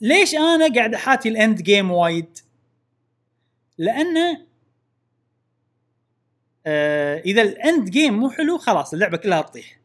ليش 0.00 0.34
أنا 0.34 0.74
قاعد 0.74 0.94
أحاتي 0.94 1.28
ال 1.28 1.37
end 1.37 1.62
game 1.62 1.90
وايد؟ 1.90 2.38
لأنه 3.78 4.43
آه 6.66 7.18
إذا 7.18 7.42
ال 7.42 7.54
end 7.54 7.90
game 7.90 8.14
مو 8.14 8.30
حلو 8.30 8.58
خلاص 8.58 8.92
اللعبة 8.92 9.16
كلها 9.16 9.42
تطيح. 9.42 9.80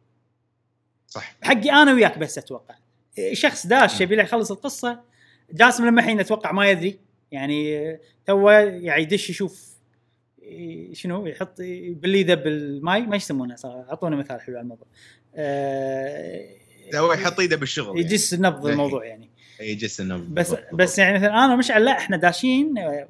صح. 1.08 1.36
حقي 1.42 1.72
أنا 1.72 1.94
وياك 1.94 2.18
بس 2.18 2.38
أتوقع. 2.38 2.76
شخص 3.34 3.68
داش 3.68 4.02
يبي 4.02 4.22
يخلص 4.22 4.52
القصة 4.52 5.02
جاسم 5.52 5.86
لما 5.86 6.02
الحين 6.02 6.20
أتوقع 6.20 6.52
ما 6.52 6.70
يدري. 6.70 7.00
يعني 7.32 7.98
تو 8.26 8.50
يعني 8.50 9.02
يدش 9.04 9.30
يشوف 9.30 9.70
شنو؟ 10.94 11.28
يحط 11.28 11.62
بالليده 11.90 12.36
بالماي 12.36 13.02
ما 13.02 13.16
يسمونه 13.16 13.56
صراحة. 13.56 13.90
أعطونا 13.90 14.16
مثال 14.16 14.42
حلو 14.42 14.56
على 14.56 14.64
الموضوع. 14.64 14.88
آه، 15.36 16.50
هو 16.96 17.14
يحط 17.14 17.40
ايده 17.40 17.56
بالشغل 17.56 17.88
يعني. 17.88 18.00
يجس 18.00 18.34
نبض 18.34 18.66
الموضوع 18.66 19.06
يعني. 19.06 19.30
يجس 19.60 20.00
انه 20.00 20.18
بس 20.18 20.56
بس 20.74 21.00
يعني 21.00 21.18
مثلا 21.18 21.46
أنا 21.46 21.54
ومشعل 21.54 21.86
لا 21.86 21.92
إحنا 21.92 22.18
داشين 22.18 22.78
آه، 22.78 23.08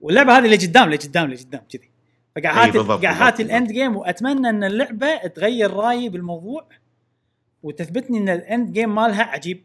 واللعبة 0.00 0.38
هذه 0.38 0.46
لقدام 0.46 0.90
لقدام 0.90 1.30
لقدام 1.30 1.60
كذي. 1.72 1.90
فقاعد 1.90 1.90
أي 1.90 1.90
هاتي 1.90 1.95
بالضبط، 2.36 2.56
قاعد 2.56 2.72
بالضبط، 2.72 3.04
أحاتي 3.04 3.42
ال 3.42 3.49
end 3.49 3.72
game 3.72 3.96
واتمنى 3.96 4.48
ان 4.48 4.64
اللعبة 4.64 5.16
تغير 5.16 5.70
رأيي 5.70 6.08
بالموضوع 6.08 6.68
وتثبتني 7.62 8.18
ان 8.18 8.28
ال 8.28 8.39
end 8.39 8.72
game 8.72 8.94
مالها 8.94 9.22
عجيب 9.22 9.62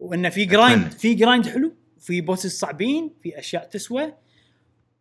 وانه 0.00 0.28
في 0.28 0.44
grind. 0.44 0.90
في 0.92 1.14
grind 1.14 1.46
حلو 1.46 1.72
في 2.00 2.20
bosses 2.20 2.58
صعبين 2.58 3.10
في 3.22 3.38
أشياء 3.38 3.64
تسوى 3.64 4.14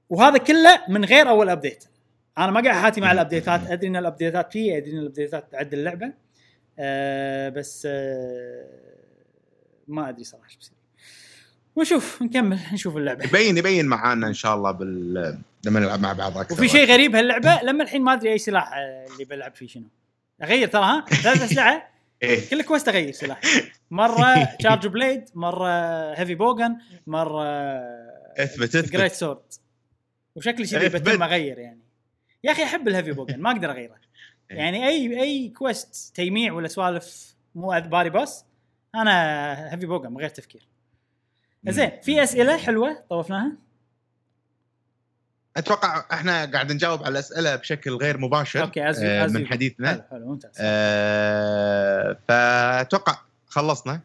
وهذا 0.09 0.37
كله 0.37 0.81
من 0.89 1.05
غير 1.05 1.29
أول 1.29 1.49
update 1.49 1.83
أنا 2.37 2.51
ما 2.51 2.61
قاعد 2.61 2.75
أحاتي 2.75 3.01
مع 3.01 3.11
الابديتات 3.11 3.67
أدري 3.67 3.87
إن 3.87 3.95
الابديتات 3.95 4.51
فيه 4.51 4.77
أدري 4.77 4.91
إن 4.91 4.97
الابديتات 4.97 5.51
تعدل 5.51 5.79
اللعبة 5.79 6.13
أه 6.79 7.49
بس 7.49 7.87
أه 7.91 8.67
ما 9.87 10.09
أدري 10.09 10.23
صراحة 10.23 10.45
إيش 10.45 10.55
بيصير. 10.55 10.73
ونشوف 11.75 12.21
نكمل 12.21 12.59
نشوف 12.73 12.97
اللعبة. 12.97 13.25
يبين 13.25 13.57
يبين 13.57 13.85
معانا 13.85 14.27
إن 14.27 14.33
شاء 14.33 14.55
الله 14.55 14.71
بال 14.71 15.37
لما 15.65 15.79
نلعب 15.79 15.99
مع 15.99 16.13
بعض 16.13 16.37
أكثر 16.37 16.53
وفي 16.55 16.67
شيء 16.67 16.91
غريب 16.91 17.15
هاللعبة 17.15 17.61
لما 17.63 17.83
الحين 17.83 18.01
ما 18.01 18.13
أدري 18.13 18.31
أي 18.33 18.37
سلاح 18.37 18.73
آه، 18.73 19.05
اللي 19.13 19.25
بلعب 19.25 19.55
فيه 19.55 19.67
شنو. 19.67 19.87
أغير 20.43 20.67
ترى 20.67 20.83
ها؟ 20.83 21.05
ثلاث 21.09 21.41
أسلحة. 21.51 21.89
إيه. 22.23 22.49
كل 22.49 22.61
quest 22.63 22.87
أغير 22.87 23.11
سلاح. 23.11 23.41
مرة 23.91 24.43
charge 24.59 24.87
blade 24.87 25.29
مرة 25.35 25.69
heavy 26.13 26.35
bowgun 26.35 26.77
مرة 27.07 27.43
أثبت 28.37 28.75
أثبت. 28.75 28.91
great 28.93 29.11
sword 29.11 29.39
وشكلي 30.35 30.67
كذي. 30.67 30.89
بتم 30.89 31.23
أغير 31.23 31.59
يعني. 31.59 31.79
يا 32.43 32.51
أخي 32.51 32.63
أحب 32.63 32.87
ال 32.87 32.91
heavy 32.91 33.11
bowgun 33.11 33.39
ما 33.39 33.51
أقدر 33.51 33.71
أغيره. 33.71 33.95
إيه. 34.51 34.57
يعني 34.57 34.87
أي 34.87 35.21
أي 35.21 35.49
quest 35.49 36.15
تجميع 36.15 36.53
ولا 36.53 36.67
سوالف 36.67 37.35
مو 37.55 37.67
باري 37.85 38.09
بوس 38.09 38.43
أنا 38.95 39.73
heavy 39.73 39.85
bowgun 39.85 40.11
من 40.11 40.17
غير 40.17 40.29
تفكير. 40.29 40.67
زين 41.67 41.91
في 42.01 42.23
أسئلة 42.23 42.57
حلوة 42.57 43.03
طوفناها؟ 43.09 43.51
أتوقع 45.57 46.05
إحنا 46.13 46.45
قاعد 46.45 46.71
نجاوب 46.71 47.03
على 47.03 47.11
الأسئلة 47.11 47.55
بشكل 47.55 47.91
غير 47.95 48.17
مباشر 48.17 48.61
okay 48.61 48.89
از 48.89 49.03
آه، 49.03 49.27
من 49.27 49.47
حديثنا. 49.47 49.91
حلو 49.91 50.03
حلو 50.11 50.25
ممتاز. 50.27 50.51
آه، 50.59 52.17
فأتوقع 52.27 53.17
خلصنا. 53.47 54.01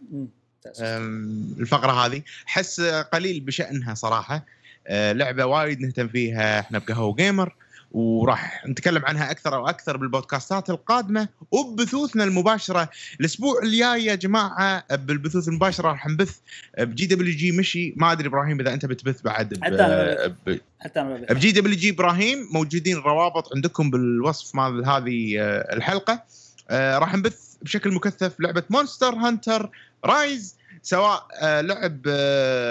الفقرة 1.61 2.07
هذه. 2.07 2.23
أحس 2.47 2.81
قليل 2.81 3.41
بشأنها 3.41 3.95
صراحة. 3.95 4.45
أه، 4.87 5.12
لعبة 5.12 5.45
وايد 5.47 5.81
نهتم 5.81 6.09
فيها 6.09 6.61
إحنا 6.61 6.79
بقهوة 6.79 7.15
جيمر 7.15 7.55
وراح 7.93 8.66
نتكلم 8.66 9.05
عنها 9.06 9.31
أكثر 9.31 9.55
وأكثر 9.55 9.97
بالبودكاستات 9.97 10.70
القادمة 10.70 11.28
وببثوثنا 11.51 12.24
المباشرة. 12.24 12.89
الأسبوع 13.20 13.62
الجاي 13.62 14.05
يا 14.05 14.14
جماعة 14.14 14.97
بالبثوث 14.97 15.48
المباشرة 15.48 15.89
راح 15.89 16.06
نبث 16.06 16.36
بجي 16.78 17.06
دبليو 17.06 17.35
جي 17.36 17.52
مشي. 17.52 17.94
ما 17.97 18.12
أدري 18.12 18.28
إبراهيم 18.28 18.60
إذا 18.60 18.73
أنت 18.74 18.86
بتبث 18.86 19.23
بعد 19.23 19.55
ب- 19.55 19.64
حتى 19.64 19.74
أنا 19.74 20.27
ب- 20.47 20.60
حتى 20.81 21.01
أنا. 21.01 21.16
ب 21.31 21.53
GWG 21.53 21.90
إبراهيم 21.90 22.48
موجودين 22.52 22.97
الروابط 22.97 23.55
عندكم 23.55 23.90
بالوصف 23.90 24.55
مال 24.55 24.85
هذه 24.89 25.36
آه، 25.40 25.74
الحلقة. 25.74 26.23
آه، 26.70 26.98
راح 26.98 27.14
نبث 27.14 27.39
بشكل 27.62 27.93
مكثف 27.94 28.40
لعبة 28.40 28.62
Monster 28.70 29.15
Hunter 29.15 29.70
Rise 30.05 30.57
سواء 30.82 31.27
آه، 31.40 31.60
لعب 31.60 32.01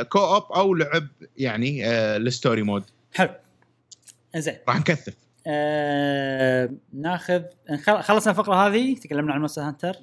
co-op 0.10 0.44
أو 0.52 0.74
لعب 0.76 1.08
يعني 1.38 1.88
ال 2.18 2.25
story 2.25 2.62
mode 2.64 2.84
حلو. 3.14 3.30
زين. 4.38 4.58
راح 4.68 4.80
نكثف. 4.80 5.14
آه 5.48 6.70
ناخذ 6.94 7.44
خلصنا 7.84 8.32
الفقرة 8.32 8.68
هذه 8.68 8.96
تكلمنا 8.96 9.34
عن 9.34 9.40
Monster 9.40 9.62
Hunter 9.62 9.96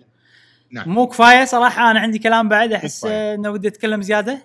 نعم. 0.71 0.89
مو 0.89 1.07
كفاية 1.07 1.45
صراحة 1.45 1.91
أنا 1.91 2.01
عندي 2.01 2.19
كلام 2.19 2.49
بعد 2.49 2.73
أحس 2.73 3.05
إنه 3.05 3.51
ودي 3.51 3.69
أتكلم 3.69 4.03
زيادة. 4.03 4.39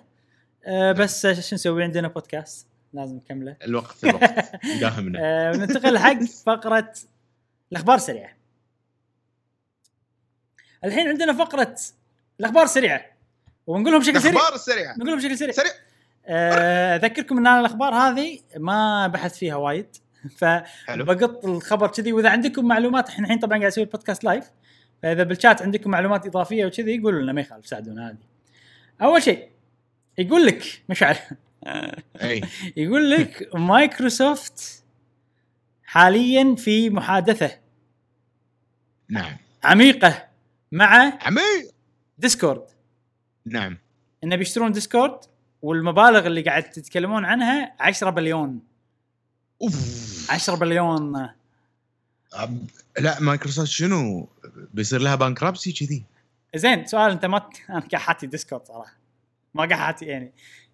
آه 0.64 0.92
بس 0.92 1.26
آه، 1.26 1.32
شو 1.32 1.54
نسوي؟ 1.54 1.84
عندنا 1.84 2.08
بودكاست 2.08 2.66
لازم 2.92 3.16
نكمله. 3.16 3.56
الوقت 3.64 4.04
الوقت. 4.04 4.56
داهمنا. 4.80 5.18
آه 5.22 5.50
وننتقل 5.50 5.98
حق 5.98 6.22
فقرة 6.22 6.92
الأخبار 7.72 7.96
السريعة. 7.96 8.30
الحين 10.84 11.08
عندنا 11.08 11.32
فقرة 11.32 11.76
الأخبار 12.40 12.64
السريعة. 12.64 13.04
ونقولهم 13.66 14.00
بشكل 14.00 14.20
سريع. 14.20 14.32
الأخبار 14.32 14.54
السريعة. 14.54 14.94
نقولهم 14.96 15.18
بشكل 15.18 15.38
سريع. 15.38 15.52
سريع. 15.52 15.72
أذكركم 16.26 17.38
إن 17.38 17.46
أنا 17.46 17.60
الأخبار 17.60 17.94
هذه 17.94 18.38
ما 18.56 19.06
بحثت 19.06 19.36
فيها 19.36 19.56
وايد. 19.56 19.86
فبقط 20.38 21.44
الخبر 21.44 21.86
كذي 21.86 22.12
وإذا 22.12 22.30
عندكم 22.30 22.64
معلومات 22.64 23.08
إحنا 23.08 23.24
الحين 23.24 23.38
طبعا 23.38 23.58
قاعد 23.58 23.72
أسوي 23.72 23.84
البودكاست 23.84 24.24
live 24.24 24.50
فإذا 25.02 25.22
بالشات 25.22 25.62
عندكم 25.62 25.90
معلومات 25.90 26.26
إضافية 26.26 26.66
وكذي 26.66 26.98
قولوا 26.98 27.22
لنا 27.22 27.32
ما 27.32 27.40
يخالف 27.40 27.66
ساعدونا 27.66 28.06
عادي. 28.06 28.26
أول 29.02 29.22
شيء 29.22 29.48
يقول 30.18 30.46
لك 30.46 30.82
مشعل. 30.88 31.16
يقول 32.76 33.10
لك 33.10 33.50
مايكروسوفت 33.54 34.84
حاليا 35.84 36.54
في 36.54 36.90
محادثة. 36.90 37.58
نعم. 39.08 39.36
عميقة 39.64 40.28
مع 40.72 41.18
عمي 41.22 41.70
Discord. 42.18 42.62
نعم. 43.46 43.78
انه 44.24 44.36
بيشترون 44.36 44.72
Discord 44.72 45.18
والمبالغ 45.64 46.26
اللي 46.26 46.42
قاعد 46.42 46.62
تتكلمون 46.62 47.24
عنها 47.24 47.74
10 47.80 48.10
بليون. 48.10 48.60
أوف. 49.62 50.26
10 50.30 50.54
بليون. 50.54 51.28
أب- 52.34 52.50
لا 52.98 53.20
مايكروسوفت 53.20 53.68
شنو؟ 53.68 54.28
بيصير 54.74 55.00
لها 55.00 55.14
bankruptcy 55.14 55.72
كذي. 55.72 56.04
زين 56.56 56.86
سؤال 56.86 57.10
انت 57.10 57.24
ما 57.24 57.36
أنا 57.70 57.78
قاعد 57.80 57.94
أحاتي 57.94 58.26
Discord 58.26 58.66
صراحة. 58.66 58.96
ما 59.54 59.64
قاعد 59.64 59.80
أحاتي 59.80 60.04
يعني 60.04 60.32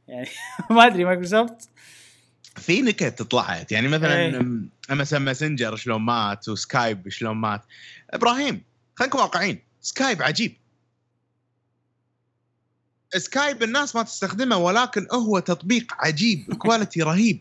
يعني 0.09 0.29
ما 0.71 0.87
أدري 0.87 1.05
مايكروسوفت؟ 1.05 1.69
في 2.57 2.83
نكت 2.83 3.23
طلعت. 3.23 3.73
يعني 3.73 3.89
مثلا 3.89 4.17
إيه. 4.17 4.37
MSN 4.39 5.13
Messenger 5.13 5.77
شلون 5.77 6.03
مات 6.03 6.49
و 6.49 6.59
Skype 6.59 7.09
شلون 7.09 7.37
مات. 7.37 7.63
إبراهيم 8.11 8.63
خلينا 8.95 9.15
نكون 9.15 9.21
واقعيين. 9.21 9.59
Skype 9.81 10.23
عجيب. 10.23 10.57
Skype 13.17 13.63
الناس 13.63 13.97
ما 13.97 14.03
تستخدمه 14.03 14.57
ولكن 14.57 15.07
هو 15.13 15.39
تطبيق 15.39 15.95
عجيب 15.99 16.55
quality 16.55 17.03
رهيب. 17.11 17.41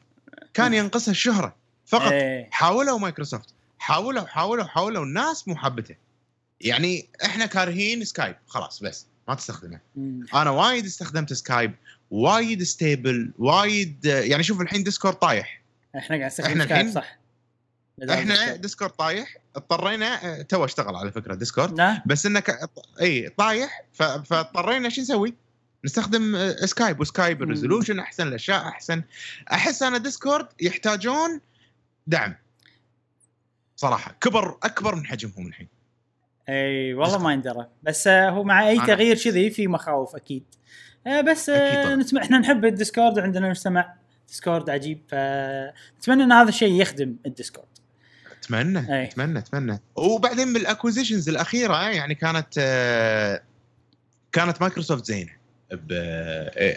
كان 0.54 0.74
ينقصه 0.74 1.10
الشهره 1.10 1.56
فقط. 1.86 2.12
إيه. 2.12 2.50
حاولوا 2.52 3.00
مايكروسوفت. 3.00 3.50
حاولوا 3.80 4.26
حاولوا 4.26 4.64
حاولوا. 4.64 5.04
الناس 5.04 5.48
مو 5.48 5.56
حابته. 5.56 5.96
يعني 6.62 7.10
إحنا 7.26 7.46
كارهين 7.46 8.06
Skype 8.06 8.36
خلاص 8.48 8.84
بس. 8.84 9.06
ما 9.28 9.36
تستخدمه. 9.36 9.80
أنا 10.34 10.50
وايد 10.50 10.86
استخدمت 10.86 11.34
Skype 11.34 11.76
وايد 12.12 12.64
stable 12.64 13.32
وايد 13.40 14.06
يعني 14.06 14.44
شوف 14.44 14.62
الحين 14.62 14.84
Discord 14.84 15.16
طايح. 15.16 15.62
إحنا 15.98 16.16
قاعد 16.18 16.32
نستخدم 16.32 16.50
Skype 16.64 16.72
الحين- 16.72 16.92
صح. 16.92 17.20
إحنا 18.10 18.56
Discord. 18.56 18.92
طايح. 18.92 19.38
اضطرينا 19.56 20.42
تو 20.42 20.66
اشتغل 20.66 20.96
على 20.96 21.12
فكرة 21.12 21.36
Discord 21.36 22.02
بس 22.06 22.26
إنك 22.26 22.70
اي 23.02 23.30
طايح. 23.30 23.82
فاضطرينا 23.94 24.90
شو 24.90 25.02
نسوي؟ 25.02 25.34
نستخدم 25.86 26.54
سكايب 26.66 27.00
وسكايب 27.00 27.38
مم. 27.38 27.44
ال 27.44 27.49
resolution 27.49 28.00
أحسن 28.00 28.28
الأشياء 28.28 28.68
أحسن. 28.68 29.04
أحس 29.52 29.84
أنا 29.84 29.98
ديسكورد 29.98 30.48
يحتاجون 30.62 31.42
دعم. 32.08 32.36
صراحة 33.76 34.16
كبر 34.22 34.58
أكبر 34.64 34.96
من 34.96 35.06
حجمهم 35.06 35.48
الحين. 35.48 35.68
أي 36.50 36.94
والله 36.94 37.18
ما 37.18 37.34
يندرى 37.34 37.68
بس 37.84 38.08
آه، 38.08 38.30
هو 38.30 38.44
مع 38.44 38.70
أي 38.70 38.80
تغيير 38.80 39.18
كذي 39.18 39.50
في 39.50 39.68
مخاوف 39.68 40.16
أكيد. 40.16 40.44
آه، 41.08 41.22
بس 41.22 41.50
آه،. 41.50 41.96
نتم... 41.96 42.18
إحنا 42.18 42.40
نحب 42.40 42.66
الديسكورد 42.66 43.18
وعندنا 43.18 43.50
مجتمع 43.50 43.94
ديسكورد 44.28 44.70
عجيب 44.70 45.02
فنتمنى 45.08 46.24
إن 46.24 46.32
هذا 46.32 46.50
الشيء 46.50 46.82
يخدم 46.82 47.16
الديسكورد. 47.26 47.68
أتمنى 48.44 48.80
أي. 48.80 49.04
أتمنى 49.04 49.40
أتمنى. 49.40 49.80
وبعدين 49.96 50.54
بال 50.54 50.65
acquisitions 50.65 51.30
الأخيرة 51.30 51.90
يعني 51.90 52.16
كانت 52.16 52.54
كانت 54.32 54.62
مايكروسوفت 54.62 55.06
زينة. 55.06 55.39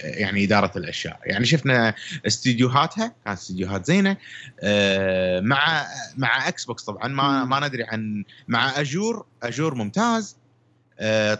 يعني 0.02 0.44
إدارة 0.44 0.78
الأشياء. 0.78 1.20
يعني 1.24 1.44
شفنا 1.44 1.94
استديوهاتها 2.26 3.14
كانت 3.24 3.38
استديوهات 3.38 3.86
زينة. 3.86 4.16
آه، 4.60 5.40
مع 5.40 5.86
مع 6.16 6.48
إكس 6.48 6.64
بوكس 6.64 6.84
طبعا 6.84 7.08
ما. 7.08 7.44
ما 7.44 7.68
ندري 7.68 7.84
عن 7.84 8.24
مع 8.48 8.80
Azure 8.80 9.26
Azure 9.42 9.74
ممتاز. 9.74 10.41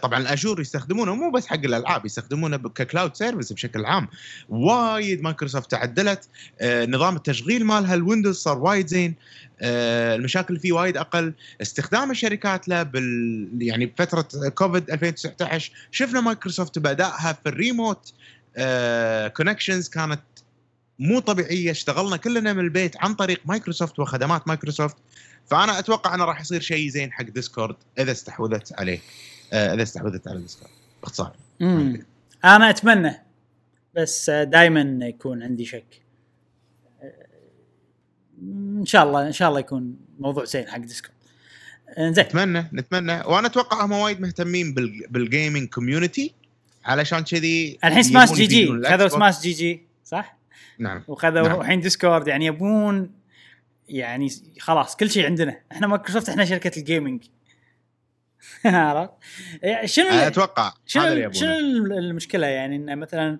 طبعا 0.01 0.19
ال 0.19 0.26
Azure 0.26 0.61
يستخدمونه 0.61 1.15
مو 1.15 1.31
بس 1.31 1.47
حق 1.47 1.55
الألعاب 1.55 2.05
يستخدمونه 2.05 2.57
ك 2.57 2.67
cloud 2.67 3.15
service 3.15 3.53
بشكل 3.53 3.85
عام. 3.85 4.07
وايد 4.49 5.21
مايكروسوفت 5.21 5.71
تعدلت 5.71 6.29
آه، 6.61 6.85
نظام 6.85 7.15
التشغيل 7.15 7.65
مالها 7.65 7.93
الويندوز 7.93 8.37
صار 8.37 8.57
وايد 8.57 8.87
زين. 8.87 9.15
آه، 9.61 10.15
المشاكل 10.15 10.59
فيه 10.59 10.71
وايد 10.71 10.97
أقل. 10.97 11.33
استخدام 11.61 12.11
الشركات 12.11 12.67
له 12.67 12.83
بال 12.83 13.49
يعني 13.61 13.85
بفترة 13.85 14.49
كوفيد 14.49 14.89
2019 14.91 15.71
شفنا 15.91 16.21
مايكروسوفت 16.21 16.79
بأدائها 16.79 17.33
في 17.33 17.49
ال 17.49 17.58
remote 17.58 18.13
connections 19.37 19.89
كانت 19.89 20.21
مو 20.99 21.19
طبيعية. 21.19 21.71
اشتغلنا 21.71 22.17
كلنا 22.17 22.53
من 22.53 22.59
البيت 22.59 22.97
عن 22.97 23.13
طريق 23.13 23.41
مايكروسوفت 23.45 23.99
وخدمات 23.99 24.47
مايكروسوفت 24.47 24.95
فأنا 25.45 25.79
أتوقع 25.79 26.15
إنه 26.15 26.25
راح 26.25 26.41
يصير 26.41 26.61
شيء 26.61 26.89
زين 26.89 27.11
حق 27.11 27.23
ديسكورد 27.23 27.75
إذا 27.99 28.11
استحوذت 28.11 28.79
عليه. 28.79 28.99
آه، 28.99 29.42
إذا 29.53 29.83
استحوذت 29.83 30.27
على 30.27 30.39
ديسكورد 30.39 30.71
باختصار. 31.01 31.35
أنا 32.45 32.69
أتمنى 32.69 33.11
بس 33.95 34.29
دائما 34.29 35.05
يكون 35.05 35.43
عندي 35.43 35.65
شك. 35.65 36.01
آه، 37.03 37.27
إن 38.79 38.85
شاء 38.85 39.03
الله 39.03 39.27
إن 39.27 39.31
شاء 39.31 39.49
الله 39.49 39.59
يكون 39.59 39.95
موضوع 40.19 40.45
زين 40.45 40.67
حق 40.67 40.77
ديسكورد 40.77 41.13
زين. 41.99 42.09
نتمنى 42.09 42.69
نتمنى. 42.73 43.21
وأنا 43.21 43.47
أتوقع 43.47 43.85
هم 43.85 43.91
وايد 43.91 44.21
مهتمين 44.21 44.73
بال 44.73 45.07
بال 45.09 45.24
gaming 45.24 45.69
community 45.69 46.33
علشان 46.85 47.19
كذي 47.19 47.79
الحين 47.83 48.03
Smash.gg 48.03 48.67
خذوا. 48.67 49.07
Smash.gg 49.07 49.81
صح؟ 50.03 50.37
نعم. 50.79 51.03
وخذوا 51.07 51.47
نعم. 51.47 51.61
الحين 51.61 51.79
ديسكورد 51.79 52.27
يعني 52.27 52.45
يبون 52.45 53.11
يعني 53.89 54.29
خلاص 54.59 54.95
كل 54.95 55.09
شيء 55.09 55.25
عندنا. 55.25 55.59
إحنا 55.71 55.87
مايكروسوفت 55.87 56.29
إحنا 56.29 56.45
شركة 56.45 56.79
ال 56.79 56.85
gaming 56.85 57.23
عرفت؟ 58.65 59.11
يعني 59.63 59.87
شنو 59.87 60.09
أتوقع 60.09 60.73
شنو 60.85 61.31
شنو 61.31 61.57
المشكلة؟ 61.97 62.47
يعني 62.47 62.75
انه 62.75 62.95
مثلا 62.95 63.39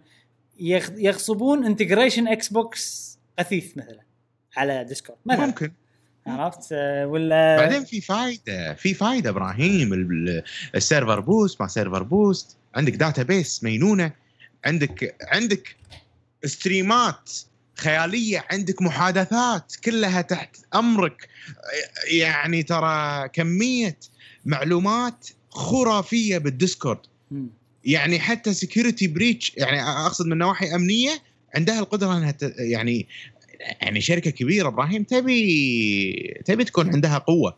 يغ- 0.59 0.97
يغصبون 0.99 1.65
integration 1.65 2.27
إكس 2.27 2.49
بوكس 2.49 3.17
غثيث 3.39 3.77
مثلا 3.77 3.99
على 4.57 4.83
ديسكورد 4.83 5.17
مثلا. 5.25 5.45
ممكن. 5.45 5.71
عرفت؟ 6.27 6.67
آه، 6.71 7.07
ولا 7.07 7.57
بعدين 7.57 7.83
في 7.83 8.01
فايدة 8.01 8.73
في 8.73 8.93
فايدة 8.93 9.29
إبراهيم 9.29 9.93
ال- 9.93 10.43
ال 10.75 10.82
server 10.82 11.19
boost 11.19 11.61
ما 11.61 11.67
server 11.67 12.03
boost. 12.03 12.57
عندك 12.75 12.93
database 12.93 13.63
مينونة. 13.63 14.11
عندك 14.65 15.15
عندك 15.31 15.75
ستريمات 16.45 17.31
خيالية. 17.77 18.45
عندك 18.51 18.81
محادثات 18.81 19.75
كلها 19.85 20.21
تحت 20.21 20.57
أمرك. 20.75 21.27
يعني 22.11 22.63
ترى 22.63 23.29
كمية 23.29 23.97
معلومات 24.45 25.27
خرافية 25.49 26.37
بالديسكورد. 26.37 26.99
يعني 27.85 28.19
حتى 28.19 28.53
security 28.53 29.07
breach 29.07 29.53
يعني 29.57 29.83
أقصد 29.83 30.25
من 30.27 30.37
نواحي 30.37 30.75
أمنية 30.75 31.11
عندها 31.55 31.79
القدرة 31.79 32.17
إنها 32.17 32.35
يعني 32.57 33.07
يعني 33.81 34.01
شركة 34.01 34.31
كبيرة 34.31 34.67
إبراهيم 34.67 35.03
تبي 35.03 36.41
تبي 36.45 36.63
تكون 36.63 36.93
عندها 36.93 37.17
قوة. 37.17 37.57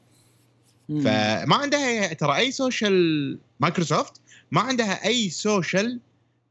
فما 0.89 1.55
عندها 1.55 2.13
ترى 2.13 2.37
أي 2.37 2.51
social 2.51 3.39
مايكروسوفت 3.59 4.21
ما 4.51 4.61
عندها 4.61 5.05
أي 5.05 5.29
social 5.29 5.99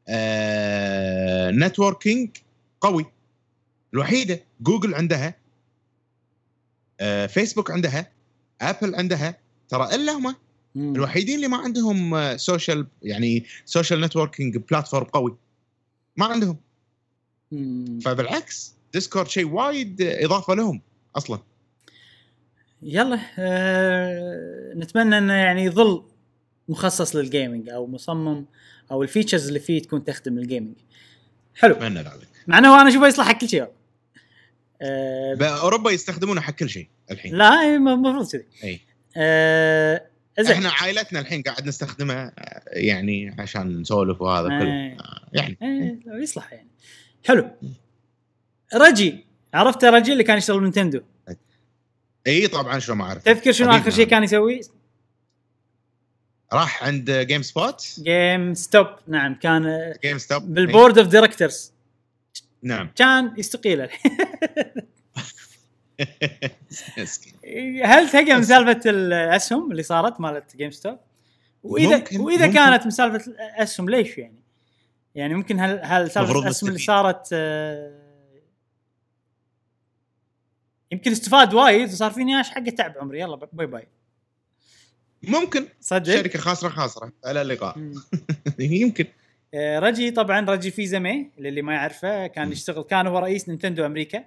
آه 0.07 1.51
networking 1.51 2.29
قوي 2.81 3.05
الوحيدة 3.93 4.43
جوجل 4.61 4.95
عندها 4.95 5.35
آه 6.99 7.25
فيسبوك 7.25 7.71
عندها 7.71 8.11
ابل 8.61 8.95
عندها 8.95 9.37
ترى 9.69 9.95
إلا 9.95 10.11
هم. 10.11 10.35
الوحيدين 10.75 11.35
اللي 11.35 11.47
ما 11.47 11.57
عندهم 11.57 12.15
آه، 12.15 12.35
social 12.35 12.87
يعني 13.03 13.45
social 13.65 14.01
networking 14.01 14.57
platform 14.57 15.05
قوي. 15.05 15.37
ما 16.17 16.25
عندهم. 16.25 16.57
مم. 17.51 17.99
فبالعكس 17.99 18.73
ديسكورد 18.93 19.27
شيء 19.27 19.47
وايد 19.47 20.01
إضافة 20.01 20.53
لهم 20.53 20.81
أصلا. 21.15 21.39
يلا 22.81 23.19
آه 23.39 24.73
نتمنى 24.75 25.17
إنه 25.17 25.33
يعني 25.33 25.63
يظل 25.63 26.03
مخصص 26.69 27.15
لل 27.15 27.28
gaming 27.28 27.69
أو 27.69 27.87
مصمم 27.87 28.45
أو 28.91 29.03
ال 29.03 29.08
features 29.08 29.47
اللي 29.47 29.59
فيه 29.59 29.81
تكون 29.81 30.03
تخدم 30.03 30.37
ال 30.37 30.42
gaming 30.42 30.75
حلو. 31.55 31.75
أتمنى 31.75 31.99
ذلك. 31.99 32.27
مع 32.47 32.57
إنه 32.57 32.81
أنا 32.81 32.89
أشوفه 32.89 33.07
يصلح 33.07 33.27
حق 33.27 33.37
كل 33.37 33.49
شيء. 33.49 33.67
آه 34.81 35.33
بأوروبا 35.33 35.91
يستخدمونه 35.91 36.41
حق 36.41 36.53
كل 36.53 36.69
شيء 36.69 36.87
الحين. 37.11 37.35
لا 37.35 37.75
المفروض 37.75 38.31
كذي. 38.31 38.45
إي. 38.63 38.81
آه 39.17 40.01
إحنا 40.51 40.69
عائلتنا 40.69 41.19
الحين 41.19 41.41
قاعد 41.41 41.67
نستخدمه 41.67 42.13
آه، 42.13 42.33
يعني 42.67 43.35
عشان 43.39 43.81
نسولف 43.81 44.21
وهذا 44.21 44.47
كله. 44.47 44.67
آه، 44.67 44.97
يعني. 45.33 45.57
إيه، 45.61 45.99
يصلح 46.23 46.53
يعني. 46.53 46.69
حلو. 47.25 47.49
رجي 48.75 49.25
عرفت 49.53 49.85
رجي 49.85 50.13
اللي 50.13 50.23
كان 50.23 50.37
يشتغل 50.37 50.63
نينتندو 50.63 51.01
إي 52.27 52.47
طبعا 52.47 52.79
شو 52.79 52.95
ما 52.95 53.03
أعرف. 53.03 53.23
تذكر 53.23 53.51
شنو 53.51 53.71
آخر 53.71 53.91
شيء. 53.91 54.07
كان 54.07 54.23
يسوي؟ 54.23 54.61
راح 56.53 56.83
عند 56.83 57.11
جيم 57.11 57.41
سبوت 57.41 57.95
جيم 57.99 58.53
ستوب 58.53 58.87
نعم 59.07 59.35
كان 59.35 59.65
آه، 59.65 59.99
جيم 60.03 60.17
ستوب 60.17 60.53
بال 60.53 60.66
board 60.66 60.97
of 60.99 61.07
directors 61.07 61.73
نعم. 62.63 62.89
كان 62.95 63.33
يستقيل. 63.37 63.87
هل 67.85 68.09
تهقى 68.09 68.33
من 68.35 68.43
سالفه 68.43 68.89
الأسهم 68.89 69.71
اللي 69.71 69.83
صارت 69.83 70.21
مالت 70.21 70.55
جيم 70.57 70.71
ستوب؟ 70.71 70.97
واذا 71.63 71.97
ممكن- 71.97 72.19
وإذا 72.19 72.45
ممكن. 72.47 72.57
كانت 72.57 72.83
من 72.85 72.91
سالفه 72.91 73.31
الأسهم 73.31 73.89
ليش 73.89 74.17
يعني؟ 74.17 74.39
يعني 75.15 75.33
ممكن 75.33 75.59
هل 75.59 75.79
هل 75.83 76.11
سالفة 76.11 76.39
الأسهم 76.39 76.69
اللي. 76.69 76.79
صارت 76.79 77.27
آه، 77.33 78.01
يمكن 80.91 81.11
استفاد 81.11 81.53
وايد 81.53 81.89
وصار 81.89 82.11
في 82.11 82.23
نياش 82.23 82.49
حقه 82.49 82.69
تعب 82.69 82.93
عمري 82.97 83.19
يلا 83.19 83.35
باي 83.53 83.65
باي 83.67 83.87
ممكن 85.23 85.67
صدق 85.81 86.13
شركة 86.13 86.39
خاسرة 86.39 86.69
خاسرة 86.69 87.11
على 87.25 87.41
اللقاء 87.41 87.77
مم. 87.79 87.93
يمكن 88.59 89.05
آه، 89.53 89.79
رجي 89.79 90.11
طبعا 90.11 90.39
رجي 90.49 90.71
فيسامي 90.71 91.29
للي 91.37 91.61
ما 91.61 91.73
يعرفه 91.73 92.27
كان. 92.27 92.51
يشتغل 92.51 92.83
كان 92.83 93.07
هو 93.07 93.19
رئيس 93.19 93.49
نينتندو 93.49 93.85
أمريكا 93.85 94.23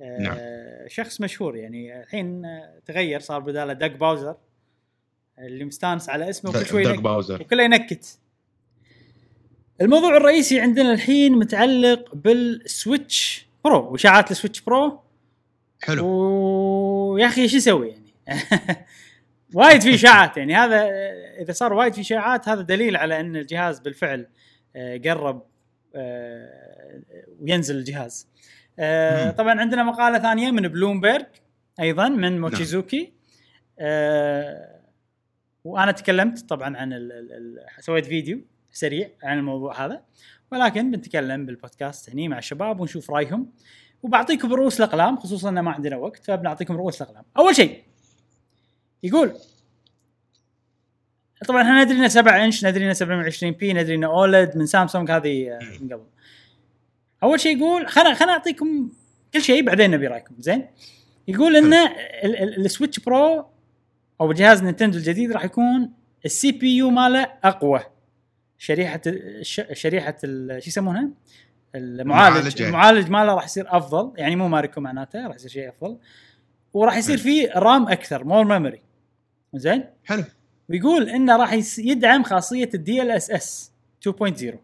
نعم. 0.00 0.38
شخص 0.86 1.20
مشهور 1.20 1.56
يعني. 1.56 2.00
الحين 2.00 2.44
آه، 2.44 2.80
تغير 2.86 3.20
صار 3.20 3.40
بداله 3.40 3.72
دوج 3.72 3.90
باوزر 3.90 4.36
اللي 5.38 5.64
مستانس 5.64 6.08
على 6.08 6.30
اسمه 6.30 6.50
وكل 6.50 6.66
شوي 6.66 6.96
باوزر. 6.96 7.42
وكله 7.42 7.62
ينكت. 7.62 8.18
الموضوع 9.80 10.16
الرئيسي 10.16 10.60
عندنا 10.60 10.92
الحين 10.92 11.32
متعلق 11.32 12.14
بالسويتش 12.14 13.46
برو 13.64 13.92
وإشاعات 13.92 14.30
السويتش 14.30 14.60
برو. 14.60 15.00
حلو. 15.82 16.06
ويا 16.06 17.26
أخي 17.26 17.48
شو 17.48 17.56
أسوي 17.56 17.88
يعني؟ 17.88 18.12
وايد 19.54 19.80
في 19.80 19.94
إشاعات 19.94 20.36
يعني. 20.36 20.54
هذا 20.54 20.88
إذا 21.40 21.52
صار 21.52 21.72
وايد 21.72 21.94
في 21.94 22.00
إشاعات 22.00 22.48
هذا 22.48 22.62
دليل 22.62 22.96
على 22.96 23.20
أن 23.20 23.36
الجهاز 23.36 23.80
بالفعل 23.80 24.26
آه، 24.76 25.00
قرب 25.04 25.42
آه، 25.94 27.02
وينزل 27.40 27.76
الجهاز. 27.76 28.26
آه،. 28.78 29.30
طبعا 29.30 29.60
عندنا 29.60 29.82
مقالة 29.82 30.18
ثانية 30.18 30.50
من 30.50 30.68
بلومبرج 30.68 31.26
أيضا 31.80 32.08
من 32.08 32.40
موتشيزوكي 32.40 33.12
آه، 33.78 34.80
وأنا 35.64 35.92
تكلمت 35.92 36.48
طبعا 36.48 36.76
عن 36.76 36.92
ال 36.92 37.12
ال 37.12 37.32
ال 37.32 37.84
سويت 37.84 38.06
فيديو 38.06 38.40
سريع 38.72 39.10
عن 39.22 39.38
الموضوع 39.38 39.84
هذا 39.84 40.02
ولكن 40.52 40.90
بنتكلم 40.90 41.46
بالبودكاست 41.46 42.10
هني 42.10 42.28
مع 42.28 42.38
الشباب 42.38 42.80
ونشوف 42.80 43.10
رأيهم 43.10 43.52
وبعطيكم 44.02 44.52
رؤوس 44.52 44.80
الأقلام 44.80 45.16
خصوصا 45.16 45.48
إن 45.48 45.60
ما 45.60 45.70
عندنا 45.70 45.96
وقت 45.96 46.24
فبنعطيكم 46.24 46.76
رؤوس 46.76 47.02
الأقلام. 47.02 47.24
أول 47.38 47.56
شيء 47.56 47.82
يقول 49.02 49.34
طبعا 51.48 51.62
إحنا 51.62 51.84
ندري 51.84 51.98
إنه 51.98 52.08
7 52.08 52.44
إنش 52.44 52.64
ندري 52.64 52.84
إنه 52.84 52.92
720 52.92 53.52
p 53.52 53.72
ندري 53.72 53.94
إنه 53.94 54.06
OLED 54.06 54.56
من 54.56 54.66
سامسونج 54.66 55.10
هذه 55.10 55.50
آه، 55.50 55.58
من 55.80 55.92
قبل. 55.92 56.04
أول 57.22 57.40
شيء 57.40 57.56
يقول 57.56 57.88
خلنا 57.88 58.14
خلنا 58.14 58.32
أعطيكم 58.32 58.92
كل 59.34 59.42
شيء 59.42 59.62
بعدين 59.62 59.90
نبي 59.90 60.06
رأيكم 60.06 60.34
زين؟ 60.38 60.66
يقول 61.28 61.56
إن 61.56 61.72
ال- 61.74 62.36
ال- 62.42 62.64
السويتش 62.64 63.00
برو 63.00 63.46
أو 64.20 64.32
جهاز 64.32 64.62
نينتندو 64.62 64.98
الجديد 64.98 65.32
راح 65.32 65.44
يكون 65.44 65.92
ال 66.24 66.52
CPU 66.52 66.90
ماله 66.90 67.22
أقوى. 67.44 67.80
شريحة 68.58 69.00
شريحة 69.72 70.16
شو 70.58 70.68
يسمونها؟ 70.68 71.08
المعالج 71.74 72.36
المعالجة. 72.36 72.66
المعالج 72.68 73.10
ماله 73.10 73.34
راح 73.34 73.44
يصير 73.44 73.76
أفضل 73.76 74.12
يعني 74.16 74.36
مو 74.36 74.48
ماركو 74.48 74.80
معناته 74.80 75.26
راح 75.26 75.34
يصير 75.36 75.50
شيء 75.50 75.68
أفضل. 75.68 75.98
وراح 76.74 76.96
يصير 76.96 77.16
فيه 77.18 77.50
RAM 77.56 77.88
أكثر 77.88 78.24
more 78.24 78.44
memory. 78.44 78.80
زين؟ 79.54 79.84
حلو. 80.04 80.24
ويقول 80.68 81.08
إنه 81.08 81.36
راح 81.36 81.52
يدعم 81.78 82.22
خاصية 82.22 82.70
ال 82.74 83.10
DLSS 83.10 83.72
2.0 84.08 84.54